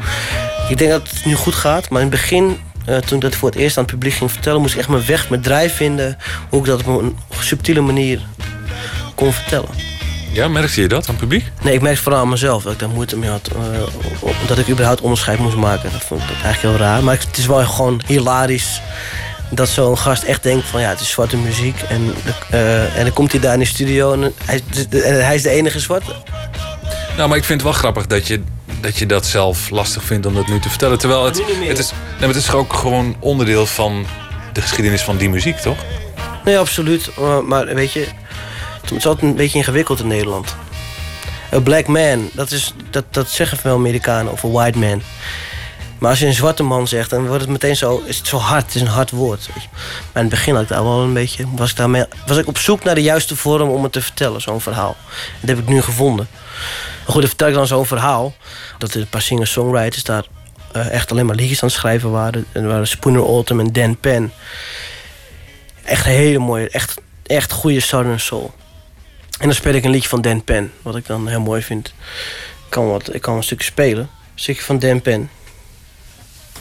Ik 0.69 0.77
denk 0.77 0.91
dat 0.91 1.09
het 1.09 1.25
nu 1.25 1.35
goed 1.35 1.55
gaat, 1.55 1.89
maar 1.89 2.01
in 2.01 2.07
het 2.07 2.15
begin, 2.19 2.57
eh, 2.85 2.97
toen 2.97 3.15
ik 3.17 3.23
dat 3.23 3.35
voor 3.35 3.49
het 3.49 3.57
eerst 3.57 3.77
aan 3.77 3.83
het 3.83 3.91
publiek 3.91 4.13
ging 4.13 4.31
vertellen, 4.31 4.61
moest 4.61 4.73
ik 4.73 4.79
echt 4.79 4.89
mijn 4.89 5.05
weg, 5.05 5.29
mijn 5.29 5.41
draai 5.41 5.69
vinden. 5.69 6.17
Hoe 6.49 6.59
ik 6.59 6.65
dat 6.65 6.83
op 6.83 7.01
een 7.01 7.17
subtiele 7.39 7.81
manier 7.81 8.19
kon 9.15 9.33
vertellen. 9.33 9.69
Ja, 10.33 10.47
merkte 10.47 10.81
je 10.81 10.87
dat 10.87 11.01
aan 11.07 11.09
het 11.15 11.17
publiek? 11.17 11.45
Nee, 11.61 11.73
ik 11.73 11.81
merkte 11.81 12.01
vooral 12.01 12.21
aan 12.21 12.29
mezelf 12.29 12.63
dat 12.63 12.73
ik 12.73 12.79
daar 12.79 12.89
moeite 12.89 13.17
mee 13.17 13.29
had. 13.29 13.47
eh, 13.47 14.47
dat 14.47 14.57
ik 14.57 14.69
überhaupt 14.69 15.01
onderscheid 15.01 15.39
moest 15.39 15.55
maken. 15.55 15.91
Dat 15.91 16.01
vond 16.03 16.21
ik 16.21 16.27
eigenlijk 16.29 16.61
heel 16.61 16.75
raar. 16.87 17.03
Maar 17.03 17.19
het 17.27 17.37
is 17.37 17.45
wel 17.45 17.65
gewoon 17.65 18.01
hilarisch 18.05 18.81
dat 19.49 19.69
zo'n 19.69 19.97
gast 19.97 20.23
echt 20.23 20.43
denkt 20.43 20.67
van 20.67 20.81
ja, 20.81 20.89
het 20.89 20.99
is 20.99 21.09
zwarte 21.09 21.37
muziek. 21.37 21.81
En, 21.81 22.13
eh, 22.49 22.97
en 22.97 23.03
dan 23.03 23.13
komt 23.13 23.31
hij 23.31 23.41
daar 23.41 23.53
in 23.53 23.59
de 23.59 23.65
studio 23.65 24.13
en 24.13 24.33
hij, 24.45 24.61
en 24.89 25.25
hij 25.25 25.35
is 25.35 25.41
de 25.41 25.49
enige 25.49 25.79
zwarte. 25.79 26.11
Nou, 27.17 27.29
maar 27.29 27.37
ik 27.37 27.43
vind 27.43 27.61
het 27.61 27.69
wel 27.69 27.79
grappig 27.79 28.07
dat 28.07 28.27
je, 28.27 28.41
dat 28.81 28.97
je 28.97 29.05
dat 29.05 29.25
zelf 29.25 29.69
lastig 29.69 30.03
vindt 30.03 30.25
om 30.25 30.33
dat 30.33 30.47
nu 30.47 30.59
te 30.59 30.69
vertellen. 30.69 30.97
Terwijl 30.97 31.25
het, 31.25 31.37
het, 31.67 31.79
is, 31.79 31.91
nee, 32.19 32.27
het 32.27 32.35
is 32.35 32.51
ook 32.51 32.73
gewoon 32.73 33.15
onderdeel 33.19 33.65
van 33.65 34.05
de 34.53 34.61
geschiedenis 34.61 35.01
van 35.01 35.17
die 35.17 35.29
muziek, 35.29 35.57
toch? 35.57 35.77
Nee, 36.45 36.57
absoluut. 36.57 37.09
Maar, 37.19 37.43
maar 37.43 37.65
weet 37.75 37.91
je, 37.91 38.07
het 38.83 38.91
is 38.91 39.05
altijd 39.05 39.31
een 39.31 39.35
beetje 39.35 39.57
ingewikkeld 39.57 39.99
in 39.99 40.07
Nederland. 40.07 40.55
Een 41.51 41.63
black 41.63 41.87
man, 41.87 42.29
dat, 42.33 42.51
is, 42.51 42.73
dat, 42.89 43.05
dat 43.11 43.29
zeggen 43.29 43.57
veel 43.57 43.73
Amerikanen 43.73 44.31
of 44.31 44.43
een 44.43 44.51
white 44.51 44.77
man. 44.79 45.01
Maar 46.03 46.09
als 46.11 46.19
je 46.19 46.25
een 46.27 46.33
zwarte 46.33 46.63
man 46.63 46.87
zegt, 46.87 47.09
dan 47.09 47.27
wordt 47.27 47.41
het 47.41 47.51
meteen 47.51 47.75
zo, 47.75 48.03
is 48.05 48.17
het 48.17 48.27
zo 48.27 48.37
hard. 48.37 48.65
Het 48.65 48.75
is 48.75 48.81
een 48.81 48.87
hard 48.87 49.11
woord. 49.11 49.47
Maar 49.53 50.23
in 50.23 50.29
het 50.29 50.29
begin 50.29 50.53
had 50.53 50.63
ik 50.63 50.69
daar 50.69 50.83
wel 50.83 51.01
een 51.01 51.13
beetje, 51.13 51.45
was 51.55 51.69
ik, 51.71 51.77
daarmee, 51.77 52.05
was 52.25 52.37
ik 52.37 52.47
op 52.47 52.57
zoek 52.57 52.83
naar 52.83 52.95
de 52.95 53.01
juiste 53.01 53.35
vorm 53.35 53.69
om 53.69 53.83
het 53.83 53.91
te 53.91 54.01
vertellen, 54.01 54.41
zo'n 54.41 54.61
verhaal. 54.61 54.95
Dat 55.39 55.49
heb 55.49 55.59
ik 55.59 55.67
nu 55.67 55.81
gevonden. 55.81 56.27
Goed, 57.05 57.19
dan 57.19 57.27
vertel 57.27 57.47
ik 57.47 57.53
dan 57.53 57.67
zo'n 57.67 57.85
verhaal. 57.85 58.33
Dat 58.77 58.93
er 58.93 59.01
een 59.01 59.07
paar 59.07 59.21
singer-songwriters 59.21 60.03
daar 60.03 60.25
eh, 60.71 60.91
echt 60.91 61.11
alleen 61.11 61.25
maar 61.25 61.35
liedjes 61.35 61.61
aan 61.61 61.67
het 61.67 61.77
schrijven 61.77 62.11
waren. 62.11 62.45
En 62.51 62.67
waren 62.67 62.87
Spooner 62.87 63.25
Autumn 63.25 63.59
en 63.59 63.71
Dan 63.71 63.97
Penn. 63.97 64.31
Echt 65.83 66.05
hele 66.05 66.39
mooie, 66.39 66.69
echt, 66.69 67.01
echt 67.25 67.51
goede 67.51 67.79
Southern 67.79 68.19
Soul. 68.19 68.53
En 69.39 69.45
dan 69.49 69.53
speel 69.53 69.73
ik 69.73 69.83
een 69.83 69.91
liedje 69.91 70.09
van 70.09 70.21
Dan 70.21 70.43
Penn, 70.43 70.71
wat 70.81 70.95
ik 70.95 71.05
dan 71.05 71.27
heel 71.27 71.41
mooi 71.41 71.61
vind. 71.61 71.87
Ik 71.87 71.93
kan, 72.69 72.87
wat, 72.87 73.13
ik 73.13 73.21
kan 73.21 73.35
een 73.35 73.43
stukje 73.43 73.65
spelen. 73.65 74.01
Een 74.03 74.09
stukje 74.39 74.63
van 74.63 74.79
Dan 74.79 75.01
Penn. 75.01 75.29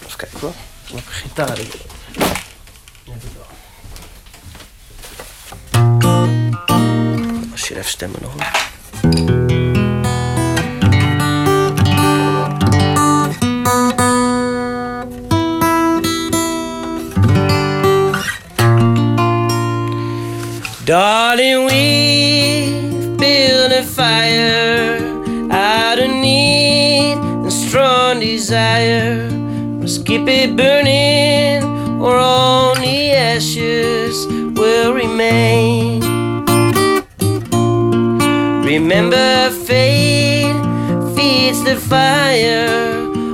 Even 0.04 0.16
kijken 0.16 0.40
hoor. 0.40 0.52
Ik 0.86 0.94
heb 0.94 1.06
een 1.06 1.12
gitaar 1.12 1.58
in. 1.58 1.70
Als 7.52 7.68
je 7.68 7.76
even 7.76 7.90
stemmen 7.90 8.20
nog. 8.22 9.60
Darling, 20.84 21.66
we've 21.66 23.16
built 23.16 23.70
a 23.70 23.84
fire 23.84 24.98
out 25.52 26.00
of 26.00 26.10
need 26.10 27.12
and 27.12 27.52
strong 27.52 28.18
desire. 28.18 29.30
Must 29.30 30.04
keep 30.04 30.26
it 30.26 30.56
burning, 30.56 31.62
or 32.02 32.16
only 32.18 33.12
ashes 33.12 34.26
will 34.26 34.92
remain. 34.92 36.00
Remember, 38.64 39.50
fate 39.50 40.52
feeds 41.14 41.62
the 41.62 41.76
fire. 41.76 42.90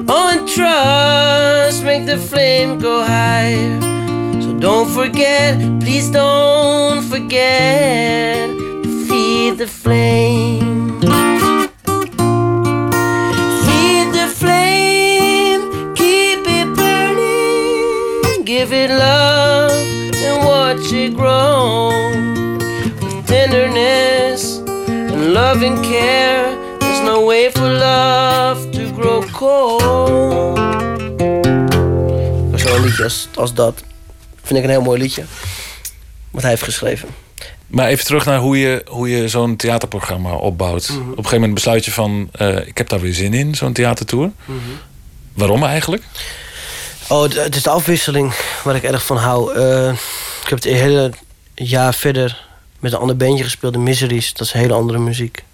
Oh, 0.07 0.37
and 0.37 0.47
trust 0.47 1.83
make 1.83 2.05
the 2.05 2.19
flame 2.19 2.79
go 2.79 3.03
higher. 3.03 3.98
Don't 4.61 4.89
forget, 4.91 5.57
please 5.81 6.11
don't 6.11 7.03
forget 7.03 8.49
to 8.83 9.07
feed 9.07 9.57
the 9.59 9.69
flame. 9.69 11.01
Feed 13.65 14.13
the 14.13 14.27
flame, 14.41 15.95
keep 15.95 16.41
it 16.45 16.67
burning. 16.75 18.45
Give 18.45 18.73
it 18.73 18.91
love 18.91 19.71
and 20.27 20.45
watch 20.45 20.93
it 20.93 21.15
grow. 21.15 21.93
With 23.01 23.27
tenderness 23.29 24.59
and 24.89 25.33
loving 25.33 25.81
care, 25.85 26.57
there's 26.81 27.01
no 27.03 27.25
way 27.25 27.49
for 27.51 27.69
love 27.69 28.71
to 28.73 28.91
grow 28.93 29.23
cold. 29.33 30.59
Zo'n 32.59 32.81
liedje 32.83 33.05
als, 33.05 33.29
vind 34.49 34.59
ik 34.59 34.65
een 34.65 34.71
heel 34.71 34.83
mooi 34.83 35.01
liedje. 35.01 35.25
Wat 36.31 36.43
hij 36.43 36.51
heeft 36.51 36.63
geschreven. 36.63 37.09
Maar 37.67 37.87
even 37.87 38.05
terug 38.05 38.25
naar 38.25 38.39
hoe 38.39 38.59
je, 38.59 38.85
hoe 38.89 39.11
je 39.11 39.29
zo'n 39.29 39.57
theaterprogramma 39.57 40.33
opbouwt. 40.33 40.89
Mhm. 40.89 41.01
Op 41.01 41.07
een 41.07 41.15
gegeven 41.15 41.35
moment 41.35 41.55
besluit 41.55 41.85
je 41.85 41.93
van... 41.93 42.29
eh, 42.33 42.67
ik 42.67 42.79
heb 42.79 42.89
daar 42.89 43.01
weer 43.01 43.15
zin 43.15 43.35
in, 43.35 43.55
zo'n 43.55 43.73
theatertour. 43.73 44.31
Waarom 45.35 45.65
eigenlijk? 45.65 46.03
Oh, 47.09 47.23
het, 47.23 47.57
is 47.57 47.63
de 47.63 47.71
afwisseling 47.71 48.35
waar 48.65 48.77
ik 48.77 48.83
erg 48.83 49.07
van 49.07 49.17
hou. 49.17 49.55
Eh, 49.55 49.89
ik 50.43 50.49
heb 50.49 50.63
het 50.63 50.65
hele 50.65 51.13
jaar 51.55 51.95
verder 51.95 52.47
met 52.79 52.93
een 52.93 52.99
ander 52.99 53.17
bandje 53.17 53.45
gespeeld, 53.45 53.73
de 53.73 53.79
Miseries. 53.79 54.33
Dat 54.33 54.47
is 54.47 54.53
hele 54.53 54.73
andere 54.73 54.99
muziek. 54.99 55.45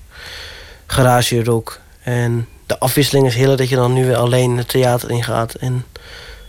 Garage 0.87 1.45
rock. 1.45 1.81
En 2.03 2.49
de 2.67 2.79
afwisseling 2.79 3.27
is 3.27 3.35
heel 3.35 3.57
dat 3.57 3.69
je 3.69 3.77
dan 3.77 3.93
nu 3.93 4.07
weer 4.07 4.17
alleen 4.17 4.57
het 4.57 4.69
theater 4.69 5.11
ingaat. 5.11 5.55
En 5.55 5.85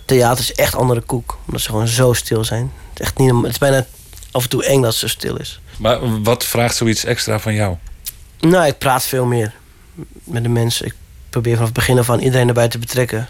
theater 0.05 0.39
is 0.39 0.53
echt 0.53 0.75
andere 0.75 1.01
koek. 1.01 1.37
Omdat 1.45 1.61
ze 1.61 1.69
gewoon 1.69 1.87
zo 1.87 2.13
stil 2.13 2.43
zijn. 2.43 2.71
Het 2.89 2.99
is, 2.99 3.05
echt 3.05 3.17
niet, 3.17 3.31
het 3.31 3.51
is 3.51 3.57
bijna 3.57 3.85
af 4.31 4.43
en 4.43 4.49
toe 4.49 4.65
eng 4.65 4.81
dat 4.81 4.91
het 4.91 4.99
zo 4.99 5.07
stil 5.07 5.35
is. 5.35 5.59
Maar 5.77 6.23
wat 6.23 6.43
vraagt 6.43 6.75
zoiets 6.75 7.05
extra 7.05 7.39
van 7.39 7.53
jou? 7.53 7.75
Nou, 8.39 8.65
ik 8.67 8.77
praat 8.77 9.03
veel 9.03 9.25
meer 9.25 9.53
met 10.23 10.43
de 10.43 10.49
mensen. 10.49 10.85
Ik 10.85 10.93
probeer 11.29 11.53
vanaf 11.53 11.67
het 11.67 11.77
begin 11.77 11.99
af 11.99 12.09
aan 12.09 12.19
iedereen 12.19 12.47
erbij 12.47 12.67
te 12.67 12.77
betrekken. 12.77 13.29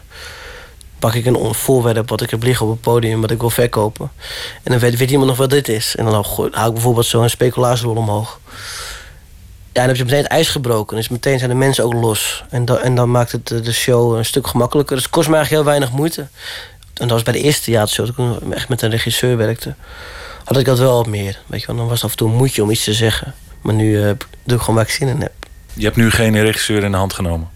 Pak 0.99 1.13
ik 1.13 1.25
een 1.25 1.53
voorwerp 1.53 2.09
wat 2.09 2.21
ik 2.21 2.29
heb 2.29 2.43
liggen 2.43 2.65
op 2.65 2.71
het 2.71 2.81
podium, 2.81 3.21
wat 3.21 3.31
ik 3.31 3.39
wil 3.39 3.49
verkopen. 3.49 4.11
En 4.63 4.71
dan 4.71 4.79
weet, 4.79 4.97
weet 4.97 5.11
iemand 5.11 5.27
nog 5.29 5.37
wat 5.37 5.49
dit 5.49 5.67
is. 5.67 5.95
En 5.95 6.05
dan 6.05 6.13
hou 6.13 6.67
ik 6.67 6.73
bijvoorbeeld 6.73 7.05
zo'n 7.05 7.29
speculatierol 7.29 7.95
omhoog. 7.95 8.39
Ja, 9.75 9.81
dan 9.81 9.89
heb 9.89 9.95
je 9.97 10.03
meteen 10.03 10.21
het 10.23 10.31
ijs 10.31 10.49
gebroken. 10.49 10.95
Dus 10.95 11.09
meteen 11.09 11.37
zijn 11.37 11.49
de 11.49 11.55
mensen 11.55 11.83
ook 11.83 11.93
los. 11.93 12.43
En, 12.49 12.65
da- 12.65 12.77
en 12.77 12.95
dan 12.95 13.11
maakt 13.11 13.31
het 13.31 13.47
de 13.47 13.73
show 13.73 14.15
een 14.17 14.25
stuk 14.25 14.47
gemakkelijker. 14.47 14.95
Dus 14.95 15.05
het 15.05 15.13
kost 15.13 15.27
me 15.29 15.35
eigenlijk 15.35 15.63
heel 15.63 15.71
weinig 15.73 15.97
moeite. 15.97 16.21
En 16.93 17.07
dat 17.07 17.09
was 17.09 17.23
bij 17.23 17.33
de 17.33 17.39
eerste 17.41 17.61
theatershow, 17.63 18.09
toen 18.15 18.35
ik 18.35 18.53
echt 18.53 18.69
met 18.69 18.81
een 18.81 18.89
regisseur 18.89 19.37
werkte. 19.37 19.75
Had 20.43 20.57
ik 20.57 20.65
dat 20.65 20.79
wel 20.79 20.95
wat 20.95 21.07
meer. 21.07 21.39
Weet 21.47 21.61
je 21.61 21.67
wel, 21.67 21.75
dan 21.75 21.85
was 21.87 21.95
het 21.95 22.03
af 22.05 22.11
en 22.11 22.17
toe 22.17 22.29
een 22.29 22.35
moedje 22.35 22.63
om 22.63 22.69
iets 22.69 22.83
te 22.83 22.93
zeggen. 22.93 23.33
Maar 23.61 23.73
nu 23.73 24.01
eh, 24.03 24.09
doe 24.43 24.55
ik 24.55 24.59
gewoon 24.59 24.75
waar 24.75 24.83
ik 24.85 24.91
zin 24.91 25.07
in 25.07 25.21
heb. 25.21 25.31
Je 25.73 25.83
hebt 25.83 25.95
nu 25.95 26.11
geen 26.11 26.41
regisseur 26.41 26.83
in 26.83 26.91
de 26.91 26.97
hand 26.97 27.13
genomen. 27.13 27.49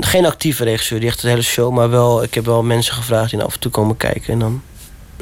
Geen 0.00 0.26
actieve 0.26 0.64
regisseur, 0.64 1.00
die 1.00 1.08
echt 1.08 1.20
de 1.22 1.28
hele 1.28 1.42
show. 1.42 1.72
Maar 1.72 1.90
wel, 1.90 2.22
ik 2.22 2.34
heb 2.34 2.44
wel 2.44 2.62
mensen 2.62 2.94
gevraagd 2.94 3.30
die 3.30 3.42
af 3.42 3.54
en 3.54 3.60
toe 3.60 3.70
komen 3.70 3.96
kijken. 3.96 4.32
En 4.32 4.38
dan... 4.38 4.62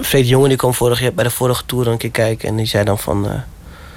Freek 0.01 0.23
de 0.23 0.29
Jonge 0.29 0.49
die 0.49 0.57
kwam 0.57 0.75
vorig 0.75 1.01
jaar, 1.01 1.13
bij 1.15 1.25
de 1.25 1.31
vorige 1.31 1.63
tour 1.67 1.89
een 1.89 1.97
keer 1.99 2.11
kijken. 2.11 2.49
En 2.49 2.57
die 2.57 2.67
zei 2.67 2.85
dan 2.85 2.99
van... 2.99 3.29
eh, 3.31 3.35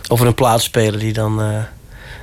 over 0.08 0.28
een 0.28 0.34
plaatspeler 0.34 1.00
die 1.00 1.14
dan... 1.14 1.42
eh, 1.42 1.48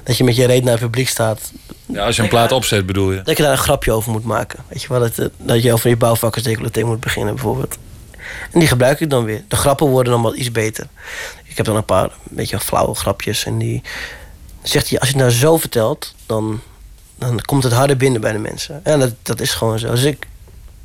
dat 0.05 0.17
je 0.17 0.25
met 0.25 0.37
je 0.37 0.47
reet 0.47 0.63
naar 0.65 0.73
het 0.73 0.83
publiek 0.83 1.09
staat. 1.09 1.53
Ja, 1.87 2.05
als 2.05 2.17
je 2.17 2.23
een 2.23 2.29
plaat 2.29 2.53
opzet 2.53 2.87
bedoel 2.87 3.13
je? 3.13 3.23
Dat 3.23 3.37
je 3.37 3.43
daar 3.43 3.53
een 3.53 3.59
grapje 3.59 3.93
over 3.93 4.13
moet 4.13 4.25
maken. 4.25 4.65
Weet 4.69 4.83
je 4.83 4.89
wel, 4.89 5.01
dat, 5.01 5.19
eh, 5.19 5.27
dat 5.37 5.63
je 5.63 5.73
over 5.73 5.89
je 5.89 5.97
bouwvakkersdecolleté 5.97 6.83
moet 6.83 7.01
beginnen 7.01 7.35
bijvoorbeeld. 7.35 7.79
En 8.53 8.59
die 8.59 8.69
gebruik 8.69 9.01
ik 9.01 9.11
dan 9.11 9.25
weer. 9.25 9.45
De 9.49 9.57
grappen 9.57 9.87
worden 9.87 10.13
dan 10.13 10.23
wel 10.23 10.37
iets 10.37 10.51
beter. 10.51 10.87
Ik 11.45 11.57
heb 11.57 11.67
dan 11.67 11.77
een 11.77 11.85
paar 11.85 12.05
een 12.05 12.37
beetje 12.37 12.61
flauwe 12.61 12.95
grapjes. 12.95 13.45
En 13.45 13.59
die 13.59 13.83
zegt 14.63 14.89
hij, 14.89 14.99
als 14.99 15.09
je 15.09 15.15
het 15.15 15.25
nou 15.25 15.37
zo 15.37 15.57
vertelt, 15.57 16.15
dan, 16.27 16.61
dan 17.19 17.41
komt 17.41 17.63
het 17.63 17.73
harder 17.73 17.97
binnen 17.97 18.21
bij 18.21 18.33
de 18.33 18.39
mensen. 18.39 18.81
En 18.85 19.01
dat, 19.01 19.13
dat 19.23 19.41
is 19.41 19.53
gewoon 19.53 19.79
zo. 19.79 19.91
Dus 19.91 20.03
ik 20.03 20.27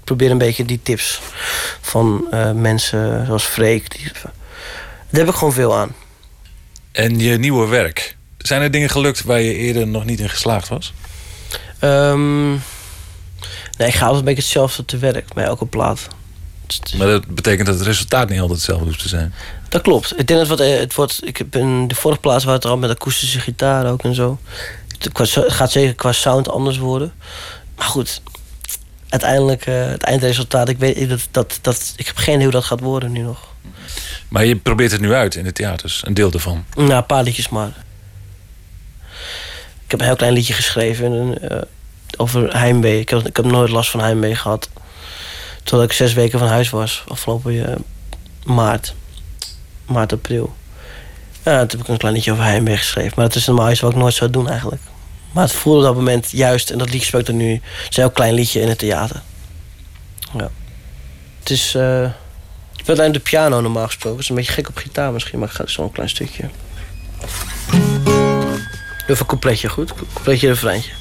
probeer 0.04 0.32
een 0.32 0.38
beetje 0.38 0.66
die 0.66 0.80
tips 0.84 1.22
van 1.82 2.28
eh, 2.32 2.52
mensen 2.52 3.26
zoals 3.26 3.44
Freek. 3.44 3.91
Die, 3.91 4.12
daar 5.10 5.22
heb 5.22 5.28
ik 5.28 5.36
gewoon 5.36 5.54
veel 5.54 5.76
aan. 5.76 5.96
En 6.91 7.20
je 7.20 7.38
nieuwe 7.38 7.68
werk. 7.68 8.18
Zijn 8.40 8.61
er 8.61 8.72
dingen 8.72 8.90
gelukt 8.90 9.24
waar 9.24 9.40
je 9.40 9.53
eerder 9.53 9.88
nog 9.88 10.06
niet 10.06 10.20
in 10.20 10.30
geslaagd 10.30 10.68
was? 10.68 10.94
Ehm, 11.80 12.49
nee, 12.49 13.88
ik 13.88 13.94
ga 13.94 14.06
altijd 14.06 14.20
een 14.20 14.26
beetje 14.26 14.41
hetzelfde 14.41 14.86
te 14.86 14.98
werk 14.98 15.34
bij 15.34 15.44
elke 15.44 15.66
plaat. 15.66 16.07
Maar 16.98 17.07
dat 17.07 17.28
betekent 17.28 17.68
dat 17.68 17.78
het 17.78 17.88
resultaat 17.88 18.30
niet 18.30 18.40
altijd 18.40 18.57
hetzelfde 18.57 18.86
hoeft 18.86 19.02
te 19.02 19.07
zijn. 19.07 19.34
Dat 19.70 19.82
klopt. 19.82 20.20
Ik 20.20 20.28
denk 20.28 20.48
dat 20.48 20.49
het, 20.49 20.60
wordt, 20.60 20.80
het 20.80 20.95
wordt. 20.95 21.20
Ik 21.24 21.38
heb 21.38 21.56
in 21.56 21.88
de 21.88 21.95
vorige 21.95 22.20
plaats 22.20 22.44
waar 22.44 22.53
het 22.53 22.66
al 22.66 22.78
met 22.78 22.90
akoestische 22.90 23.40
gitaar 23.40 23.91
ook 23.91 24.03
en 24.03 24.16
zo. 24.16 24.40
Het 24.98 25.53
gaat 25.53 25.72
zeker 25.72 25.95
qua 25.95 26.11
sound 26.11 26.49
anders 26.49 26.78
worden. 26.78 27.14
Maar 27.76 27.86
goed, 27.86 28.22
uiteindelijk 29.10 29.66
eh, 29.66 29.86
het 29.86 30.03
eindresultaat. 30.03 30.70
Ik 30.70 30.78
weet 30.78 31.10
dat, 31.10 31.28
dat, 31.32 31.60
dat 31.61 31.94
ik 31.95 32.07
heb 32.07 32.18
geen 32.18 32.34
idee 32.34 32.44
hoe 32.44 32.53
dat 32.53 32.64
gaat 32.64 32.80
worden 32.80 33.11
nu 33.11 33.22
nog. 33.22 33.48
Maar 34.28 34.45
je 34.45 34.56
probeert 34.56 34.91
het 34.91 35.02
nu 35.02 35.14
uit 35.14 35.36
in 35.36 35.44
de 35.44 35.53
theaters, 35.53 36.02
een 36.06 36.14
deel 36.14 36.32
ervan. 36.32 36.66
Nou, 36.76 36.91
een 36.91 37.06
paar 37.06 37.24
liedjes 37.24 37.49
maar. 37.49 37.72
Ik 39.90 39.95
heb 39.95 39.99
een 40.03 40.14
heel 40.14 40.22
klein 40.24 40.34
liedje 40.34 40.53
geschreven 40.53 41.41
eh, 41.49 41.61
over 42.18 42.57
heimwee. 42.57 42.99
Ik 42.99 43.10
heb, 43.10 43.28
ik 43.28 43.36
heb 43.36 43.45
nooit 43.45 43.70
last 43.70 43.90
van 43.90 43.99
heimwee 43.99 44.36
gehad. 44.36 44.70
Totdat 45.64 45.90
ik 45.90 45.95
zes 45.95 46.14
weken 46.14 46.40
van 46.40 46.48
huis 46.48 46.70
was, 46.70 47.03
afgelopen 47.07 47.68
eh, 47.68 47.76
maart. 48.45 48.94
Maart, 49.86 50.14
april. 50.14 50.53
Ja, 51.44 51.66
toen 51.66 51.80
heb 51.80 51.88
ik 51.88 51.88
een 51.88 51.98
klein 51.98 52.14
liedje 52.14 52.32
over 52.32 52.44
heimwee 52.44 52.78
geschreven. 52.78 53.14
Maar 53.16 53.26
dat 53.26 53.36
is 53.36 53.45
normaal 53.45 53.72
iets 53.72 53.80
wat 53.80 53.91
ik 53.91 53.98
nooit 53.98 54.14
zou 54.14 54.30
doen 54.30 54.49
eigenlijk. 54.49 54.82
Maar 55.32 55.44
het 55.44 55.53
voelde 55.53 55.80
op 55.80 55.86
dat 55.86 55.95
moment 55.95 56.32
juist, 56.32 56.70
en 56.70 56.78
dat 56.78 56.90
liedje 56.90 57.07
speelt 57.07 57.28
er 57.28 57.34
nu. 57.34 57.52
Het 57.53 57.61
is 57.90 57.98
een 57.98 58.03
heel 58.03 58.11
klein 58.11 58.34
liedje 58.34 58.61
in 58.61 58.68
het 58.68 58.78
theater. 58.78 59.22
Ja. 60.38 60.49
Het 61.40 61.49
is. 61.49 61.76
eh 61.76 62.03
ik 62.74 62.80
speel 62.86 62.95
alleen 62.95 63.11
de 63.11 63.20
piano 63.20 63.61
normaal 63.61 63.86
gesproken. 63.86 64.18
Het 64.18 64.24
is 64.24 64.30
een 64.30 64.36
beetje 64.36 64.53
gek 64.53 64.70
op 64.70 64.78
gitaar 64.78 65.11
misschien, 65.11 65.40
maar 65.40 65.48
ik 65.48 65.53
ga 65.53 65.68
zo 65.68 65.84
een 65.84 65.91
klein 65.91 66.10
stukje. 66.10 66.49
Even 69.10 69.22
een 69.22 69.27
coupletje, 69.27 69.69
goed? 69.69 69.94
Coupletje 70.14 70.48
refreintje. 70.48 70.91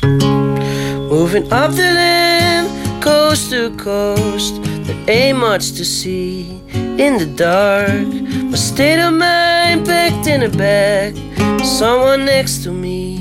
Moving 1.08 1.44
up 1.44 1.74
the 1.74 1.92
land, 1.94 2.68
coast 3.00 3.50
to 3.50 3.70
coast. 3.76 4.54
There 4.62 4.96
ain't 5.04 5.38
much 5.38 5.72
to 5.72 5.84
see 5.84 6.62
in 6.96 7.18
the 7.18 7.34
dark. 7.34 8.06
My 8.50 8.56
state 8.56 9.04
of 9.04 9.10
mind 9.10 9.82
packed 9.82 10.26
in 10.26 10.42
a 10.42 10.48
bag. 10.48 11.14
Someone 11.62 12.24
next 12.24 12.62
to 12.62 12.72
me 12.72 13.16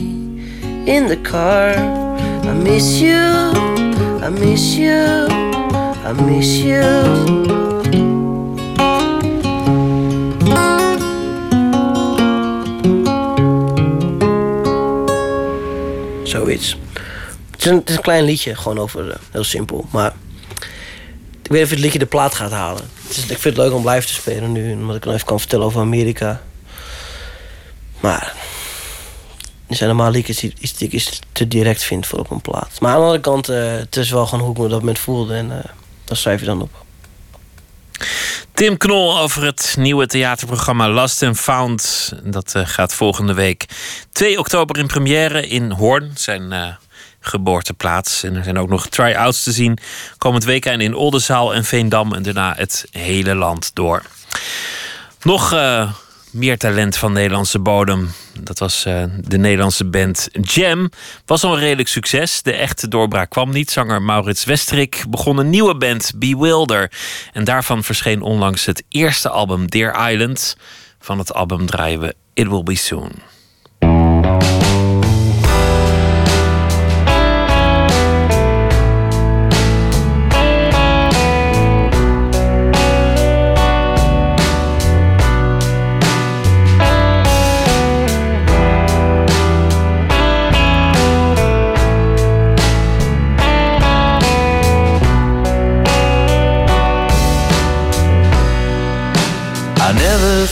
in 0.86 1.08
the 1.08 1.18
car. 1.22 1.76
I 2.44 2.54
miss 2.54 3.00
you, 3.00 3.52
I 4.22 4.30
miss 4.30 4.76
you, 4.76 5.28
I 6.06 6.14
miss 6.14 6.58
you. 6.58 7.67
Het 16.54 17.66
is, 17.66 17.66
een, 17.66 18.02
klein 18.02 18.24
liedje, 18.24 18.56
gewoon 18.56 18.80
over, 18.80 19.10
eh, 19.10 19.18
heel 19.32 19.44
simpel. 19.44 19.86
Maar 19.92 20.14
ik 21.42 21.52
weet 21.52 21.52
niet 21.52 21.64
of 21.64 21.70
het 21.70 21.80
liedje 21.80 22.00
de 22.00 22.06
plaat 22.06 22.36
gaat 22.36 22.52
halen. 22.52 22.84
Ik 23.10 23.26
vind 23.26 23.44
het 23.44 23.58
leuk 23.58 23.74
om 23.74 23.90
live 23.90 24.08
te 24.08 24.14
spelen 24.14 24.52
nu, 24.52 24.74
omdat 24.74 24.96
ik 24.96 25.04
dan 25.04 25.14
even 25.14 25.26
kan 25.26 25.40
vertellen 25.40 25.66
over 25.66 25.82
Amerika. 25.82 26.42
Maar 28.00 28.36
er 29.68 29.76
zijn 29.76 29.90
normaal 29.90 30.12
liedjes 30.12 30.40
die, 30.40 30.54
ik 30.78 30.92
iets 30.92 31.20
te 31.32 31.48
direct 31.48 31.84
vind 31.84 32.08
voor 32.08 32.20
op 32.20 32.32
een 32.32 32.42
plaat. 32.42 32.80
Maar 32.80 32.92
aan 32.92 32.98
de 32.98 33.04
andere 33.04 33.22
kant, 33.22 33.50
eh, 33.50 33.72
het 33.72 33.96
is 33.96 34.10
wel 34.10 34.26
gewoon 34.26 34.46
hoe 34.46 34.54
ik 34.54 34.62
me 34.62 34.68
dat 34.68 34.80
moment 34.80 35.00
voelde 35.00 35.36
en 35.36 35.52
eh 35.52 35.70
dat 36.08 36.18
schrijf 36.18 36.40
je 36.40 36.46
dan 36.46 36.62
op. 36.62 36.86
Tim 38.54 38.78
Knol 38.78 39.18
over 39.18 39.44
het 39.44 39.76
nieuwe 39.78 40.08
theaterprogramma 40.08 40.90
Lost 40.90 41.24
and 41.24 41.40
Found. 41.40 42.14
Dat 42.24 42.56
eh, 42.56 42.62
gaat 42.66 42.94
volgende 42.94 43.34
week 43.34 43.66
2 44.12 44.40
oktober 44.40 44.78
in 44.78 44.88
première 44.88 45.48
in 45.48 45.72
Hoorn, 45.72 46.12
zijn 46.16 46.52
eh, 46.52 46.68
geboorteplaats. 47.20 48.24
En 48.24 48.36
er 48.36 48.44
zijn 48.44 48.58
ook 48.58 48.70
nog 48.70 48.88
try-outs 48.88 49.44
te 49.44 49.52
zien 49.52 49.78
komend 50.18 50.44
weekend 50.44 50.82
in 50.82 50.96
Oldenzaal 50.96 51.54
en 51.54 51.66
Veendam. 51.66 52.14
En 52.14 52.24
daarna 52.24 52.54
het 52.56 52.86
hele 52.92 53.36
land 53.36 53.72
door. 53.74 54.04
Nog 55.22 55.54
eh, 55.54 55.92
meer 56.38 56.58
talent 56.58 56.98
van 56.98 57.14
Nederlandse 57.14 57.60
bodem. 57.60 58.12
Dat 58.40 58.60
was 58.60 58.86
eh, 58.86 59.04
de 59.18 59.38
Nederlandse 59.38 59.86
band 59.86 60.28
Jam. 60.42 60.90
Was 61.26 61.44
al 61.44 61.54
een 61.54 61.60
redelijk 61.60 61.90
succes. 61.90 62.42
De 62.42 62.54
echte 62.54 62.88
doorbraak 62.88 63.30
kwam 63.30 63.52
niet. 63.52 63.72
Zanger 63.72 64.02
Maurits 64.02 64.46
Westerik 64.46 65.04
begon 65.10 65.38
een 65.38 65.50
nieuwe 65.50 65.76
band, 65.76 66.12
Bewilder. 66.16 66.92
En 67.34 67.44
daarvan 67.44 67.84
verscheen 67.84 68.22
onlangs 68.22 68.66
het 68.66 68.84
eerste 68.90 69.30
album, 69.30 69.70
Dear 69.70 70.12
Island. 70.12 70.58
Van 71.00 71.18
het 71.18 71.34
album 71.34 71.66
draaien 71.66 72.00
we 72.00 72.16
It 72.34 72.48
Will 72.48 72.64
Be 72.64 72.76
Soon. 72.76 73.12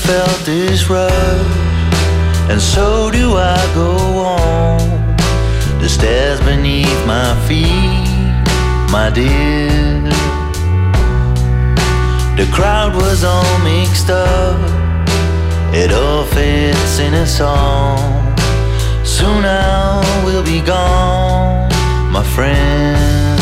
Felt 0.06 0.40
this 0.46 0.88
rush, 0.88 1.12
and 2.52 2.62
so 2.62 3.10
do 3.10 3.34
I 3.38 3.60
go 3.74 3.92
on. 4.38 4.80
The 5.82 5.90
stairs 5.90 6.40
beneath 6.42 7.02
my 7.08 7.34
feet, 7.48 8.46
my 8.92 9.10
dear. 9.10 10.04
The 12.40 12.48
crowd 12.54 12.94
was 12.96 13.24
all 13.24 13.58
mixed 13.64 14.10
up, 14.12 14.60
it 15.74 15.92
all 15.92 16.24
fits 16.26 17.00
in 17.00 17.14
a 17.16 17.26
song. 17.26 18.36
Soon 19.04 19.44
I 19.44 20.24
will 20.24 20.44
be 20.44 20.62
gone, 20.62 21.70
my 22.12 22.24
friend. 22.36 23.40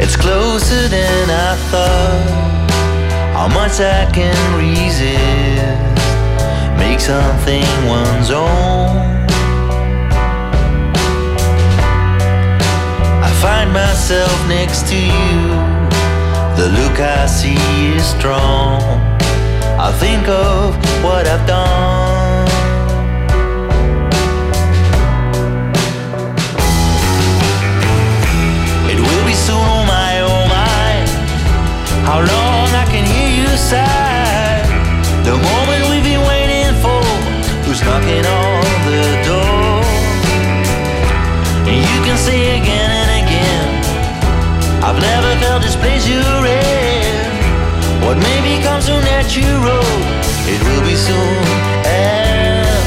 It's 0.00 0.16
closer 0.16 0.88
than 0.88 1.28
I 1.28 1.56
thought 1.70 2.49
how 3.40 3.48
much 3.48 3.80
I 3.80 4.04
can 4.12 4.36
resist. 4.60 5.16
Make 6.76 7.00
something 7.00 7.64
one's 7.88 8.30
own. 8.30 8.92
I 13.26 13.30
find 13.40 13.72
myself 13.72 14.36
next 14.46 14.88
to 14.90 14.96
you. 14.96 15.40
The 16.58 16.68
look 16.78 17.00
I 17.00 17.24
see 17.24 17.56
is 17.96 18.04
strong. 18.04 18.82
I 19.86 19.90
think 20.02 20.28
of 20.28 20.76
what 21.02 21.26
I've 21.26 21.46
done. 21.46 22.46
It 28.92 29.00
will 29.00 29.24
be 29.24 29.32
soon, 29.32 29.86
my, 29.88 30.20
oh. 30.20 30.40
How 32.10 32.18
long 32.18 32.49
hear 33.70 34.56
The 35.24 35.36
moment 35.36 35.82
we've 35.90 36.04
been 36.04 36.24
waiting 36.26 36.74
for 36.82 37.02
Who's 37.64 37.80
knocking 37.82 38.24
on 38.26 38.64
the 38.88 39.06
door? 39.28 39.82
You 41.70 41.98
can 42.06 42.18
say 42.18 42.58
again 42.58 42.90
and 43.00 43.10
again 43.22 43.68
I've 44.82 45.00
never 45.00 45.30
felt 45.40 45.62
this 45.62 45.76
place 45.76 46.08
you're 46.08 46.46
in 46.46 47.14
What 48.04 48.16
may 48.18 48.38
become 48.52 48.82
so 48.82 48.98
natural 49.00 49.86
It 50.52 50.60
will 50.66 50.82
be 50.82 50.96
soon 50.96 51.44
after 51.86 52.79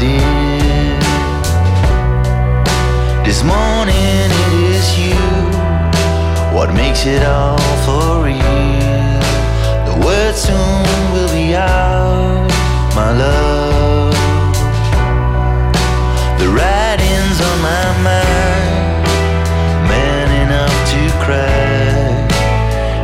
dear. 0.00 0.98
This 3.22 3.44
morning 3.44 4.28
it 4.40 4.52
is 4.72 4.98
you. 4.98 5.40
what 6.52 6.74
makes 6.74 7.06
it 7.06 7.22
all 7.22 7.58
for 7.86 8.24
real. 8.24 9.20
The 9.88 9.96
word 10.04 10.34
soon 10.34 10.84
will 11.12 11.30
be 11.32 11.54
out, 11.54 12.48
my 12.94 13.10
love. 13.12 14.14
The 16.40 16.48
writing's 16.48 17.38
on 17.48 17.58
my 17.70 17.86
mind, 18.08 19.04
man 19.90 20.28
enough 20.44 20.76
to 20.92 21.02
cry. 21.24 21.58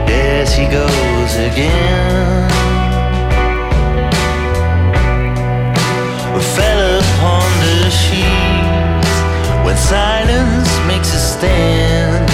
Yes, 0.09 0.55
he 0.55 0.65
goes 0.67 1.33
again. 1.49 2.51
We 6.35 6.43
fell 6.43 6.86
silence 9.89 10.71
makes 10.89 11.15
a 11.15 11.19
stand. 11.19 12.29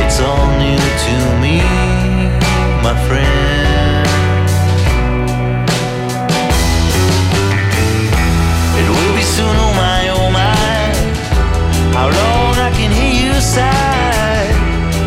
It's 0.00 0.18
all 0.20 0.48
new 0.56 0.82
to 1.04 1.14
me, 1.42 1.60
my 2.86 2.96
friend. 3.06 4.08
It 8.80 8.86
will 8.88 9.14
be 9.20 9.24
soon, 9.36 9.54
oh 9.66 9.72
my, 9.84 10.00
oh 10.16 10.30
my. 10.40 10.72
How 11.96 12.08
long 12.20 12.54
I 12.68 12.70
can 12.78 12.90
hear 12.90 13.14
you 13.24 13.34
sigh. 13.40 14.48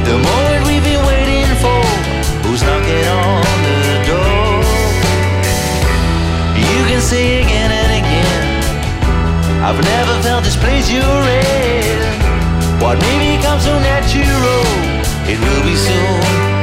The 0.10 0.18
moment 0.30 0.62
we've 0.68 0.84
been 0.84 1.04
waiting 1.12 1.50
for. 1.64 1.82
Who's 2.44 2.62
knocking 2.62 3.08
on 3.24 3.42
the 3.68 3.82
door? 4.10 4.62
You 6.62 6.80
can 6.90 7.02
say. 7.02 7.45
I've 9.68 9.84
never 9.84 10.22
felt 10.22 10.44
this 10.44 10.56
place 10.56 10.92
you're 10.92 11.02
in. 11.02 12.00
What 12.80 13.00
maybe 13.00 13.42
comes 13.42 13.64
so 13.64 13.74
natural, 13.80 14.62
it 15.28 15.40
will 15.40 15.64
be 15.64 15.76
soon 15.76 16.55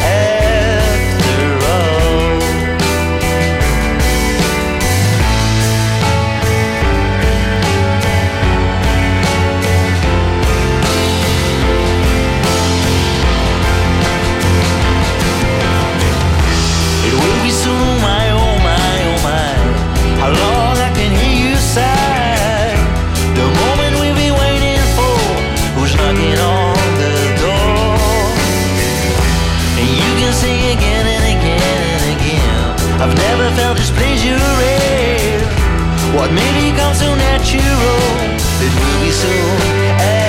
I've 33.03 33.17
never 33.17 33.51
felt 33.57 33.77
this 33.79 33.91
in. 34.63 35.41
What 36.15 36.31
maybe 36.31 36.71
comes 36.79 37.01
so 37.01 37.13
natural. 37.17 37.99
It 38.63 38.73
will 38.79 39.01
be 39.03 39.11
soon 39.11 40.22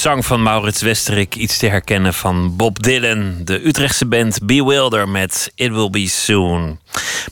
zang 0.00 0.26
van 0.26 0.42
Maurits 0.42 0.82
Westerik 0.82 1.34
iets 1.34 1.58
te 1.58 1.66
herkennen 1.66 2.14
van 2.14 2.56
Bob 2.56 2.82
Dylan. 2.82 3.40
De 3.44 3.66
Utrechtse 3.66 4.06
band 4.06 4.38
Bewilder 4.42 5.08
met 5.08 5.52
It 5.54 5.70
Will 5.70 5.90
Be 5.90 6.08
Soon. 6.08 6.80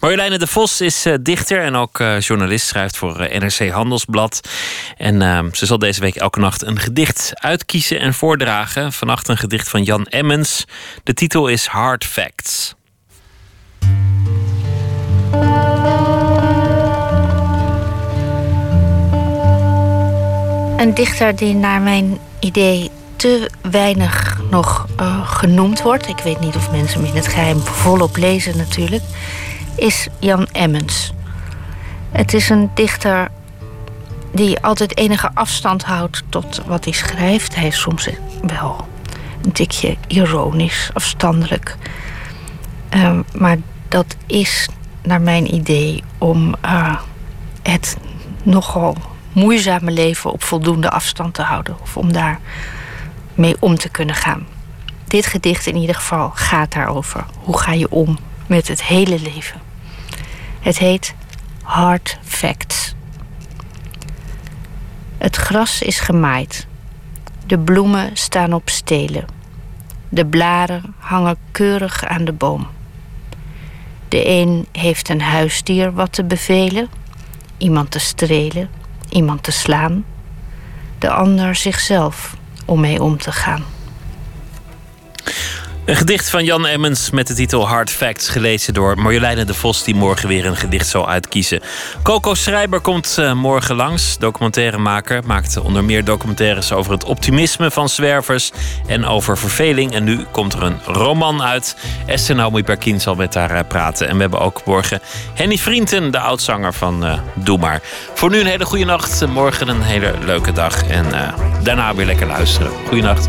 Marjoleine 0.01 0.39
de 0.39 0.47
Vos 0.47 0.81
is 0.81 1.07
eh, 1.07 1.15
dichter 1.20 1.62
en 1.62 1.74
ook 1.74 2.01
eh, 2.01 2.20
journalist, 2.20 2.66
schrijft 2.66 2.97
voor 2.97 3.20
eh, 3.20 3.40
NRC 3.40 3.70
Handelsblad. 3.70 4.49
En 4.97 5.23
eh, 5.23 5.45
ze 5.53 5.66
zal 5.66 5.78
deze 5.78 6.01
week 6.01 6.15
elke 6.15 6.40
nacht 6.40 6.62
een 6.62 6.78
gedicht 6.78 7.32
uitkiezen 7.35 8.01
en 8.01 8.15
voordragen. 8.15 8.93
Vannacht 8.93 9.28
een 9.28 9.39
gedicht 9.39 9.69
van 9.69 9.82
Jan 9.82 10.07
Emmens. 10.07 10.65
De 11.03 11.15
titel 11.15 11.49
is 11.49 11.66
Hard 11.66 12.05
Facts. 12.05 12.74
Een 20.77 20.95
dichter 20.95 21.36
die 21.36 21.55
naar 21.55 21.81
mijn 21.81 22.19
idee 22.40 22.90
te 23.16 23.51
weinig 23.70 24.40
nog 24.51 24.86
eh, 24.97 25.28
genoemd 25.28 25.82
wordt. 25.82 26.09
Ik 26.09 26.19
weet 26.19 26.40
niet 26.40 26.56
of 26.56 26.70
mensen 26.70 27.01
hem 27.01 27.10
in 27.10 27.16
het 27.16 27.28
geheim 27.28 27.60
volop 27.60 28.16
lezen 28.16 28.56
natuurlijk. 28.56 29.02
Is 29.77 30.09
Jan 30.19 30.47
Emmens. 30.52 31.12
Het 32.10 32.35
is 32.35 32.48
een 32.48 32.70
dichter 32.74 33.28
die 34.32 34.60
altijd 34.60 34.97
enige 34.97 35.31
afstand 35.35 35.85
houdt 35.85 36.23
tot 36.28 36.62
wat 36.66 36.85
hij 36.85 36.93
schrijft. 36.93 37.55
Hij 37.55 37.66
is 37.66 37.81
soms 37.81 38.09
wel 38.43 38.86
een 39.43 39.52
tikje 39.52 39.97
ironisch, 40.06 40.90
afstandelijk. 40.93 41.77
Ehm, 42.89 43.23
maar 43.36 43.56
dat 43.89 44.16
is 44.27 44.69
naar 45.02 45.20
mijn 45.20 45.55
idee 45.55 46.02
om 46.19 46.55
eh, 46.60 46.97
het 47.62 47.97
nogal 48.43 48.97
moeizame 49.33 49.91
leven 49.91 50.33
op 50.33 50.43
voldoende 50.43 50.91
afstand 50.91 51.35
te 51.35 51.43
houden. 51.43 51.77
Of 51.81 51.97
om 51.97 52.13
daar 52.13 52.41
mee 53.35 53.57
om 53.59 53.77
te 53.77 53.89
kunnen 53.89 54.15
gaan. 54.15 54.47
Dit 55.05 55.27
gedicht 55.27 55.67
in 55.67 55.77
ieder 55.77 55.95
geval 55.95 56.31
gaat 56.35 56.73
daarover. 56.73 57.25
Hoe 57.39 57.59
ga 57.59 57.73
je 57.73 57.91
om 57.91 58.19
met 58.47 58.69
het 58.69 58.83
hele 58.83 59.21
leven? 59.21 59.61
Het 60.61 60.79
heet 60.79 61.15
Hard 61.63 62.19
Facts. 62.25 62.95
Het 65.19 65.37
gras 65.37 65.83
is 65.83 66.01
gemaaid. 66.01 66.67
De 67.47 67.59
bloemen 67.59 68.11
staan 68.17 68.53
op 68.53 68.69
stelen. 68.69 69.25
De 70.09 70.27
blaren 70.27 70.95
hangen 70.99 71.37
keurig 71.51 72.05
aan 72.05 72.25
de 72.25 72.33
boom. 72.33 72.67
De 74.09 74.29
een 74.29 74.67
heeft 74.73 75.09
een 75.09 75.21
huisdier 75.21 75.93
wat 75.93 76.13
te 76.13 76.25
bevelen, 76.25 76.89
iemand 77.57 77.91
te 77.91 77.99
strelen, 77.99 78.71
iemand 79.09 79.43
te 79.43 79.51
slaan. 79.51 80.05
De 80.98 81.10
ander 81.10 81.55
zichzelf 81.55 82.36
om 82.64 82.80
mee 82.80 83.02
om 83.02 83.18
te 83.18 83.32
gaan. 83.32 83.62
Een 85.89 85.97
gedicht 85.97 86.31
van 86.31 86.44
Jan 86.44 86.66
Emmens 86.66 87.10
met 87.10 87.27
de 87.27 87.35
titel 87.35 87.69
Hard 87.69 87.90
Facts, 87.90 88.28
gelezen 88.28 88.74
door 88.74 88.98
Marjoleine 88.98 89.44
de 89.44 89.55
Vos, 89.55 89.85
die 89.85 89.94
morgen 89.94 90.28
weer 90.28 90.47
een 90.47 90.56
gedicht 90.56 90.89
zal 90.89 91.09
uitkiezen. 91.09 91.60
Coco 92.02 92.35
Schrijber 92.35 92.81
komt 92.81 93.19
eh, 93.19 93.32
morgen 93.32 93.77
langs, 93.77 94.19
documentairemaker. 94.19 95.23
Maakt 95.27 95.56
onder 95.56 95.85
meer 95.85 96.05
documentaires 96.05 96.73
over 96.73 96.93
het 96.93 97.05
optimisme 97.05 97.70
van 97.70 97.89
zwervers 97.89 98.52
en 98.86 99.05
over 99.05 99.39
verveling. 99.39 99.93
En 99.93 100.05
nu 100.05 100.24
komt 100.31 100.52
er 100.52 100.62
een 100.62 100.81
roman 100.85 101.43
uit. 101.43 101.77
Esther 102.06 102.35
Naomi 102.35 102.65
Perkin 102.65 103.01
zal 103.01 103.15
met 103.15 103.35
haar 103.35 103.51
eh, 103.51 103.60
praten. 103.69 104.09
En 104.09 104.15
we 104.15 104.20
hebben 104.20 104.40
ook 104.40 104.65
morgen 104.65 105.01
Henny 105.35 105.59
Vrienden, 105.59 106.10
de 106.10 106.20
oudzanger 106.20 106.74
van 106.74 107.05
eh, 107.05 107.19
Doe 107.35 107.59
Maar. 107.59 107.81
Voor 108.15 108.31
nu 108.31 108.40
een 108.40 108.47
hele 108.47 108.65
goede 108.65 108.85
nacht, 108.85 109.27
morgen 109.27 109.69
een 109.69 109.82
hele 109.82 110.15
leuke 110.24 110.52
dag. 110.52 110.86
En 110.89 111.06
daarna 111.62 111.94
weer 111.94 112.06
lekker 112.06 112.27
luisteren. 112.27 112.70
Goeienacht. 112.89 113.28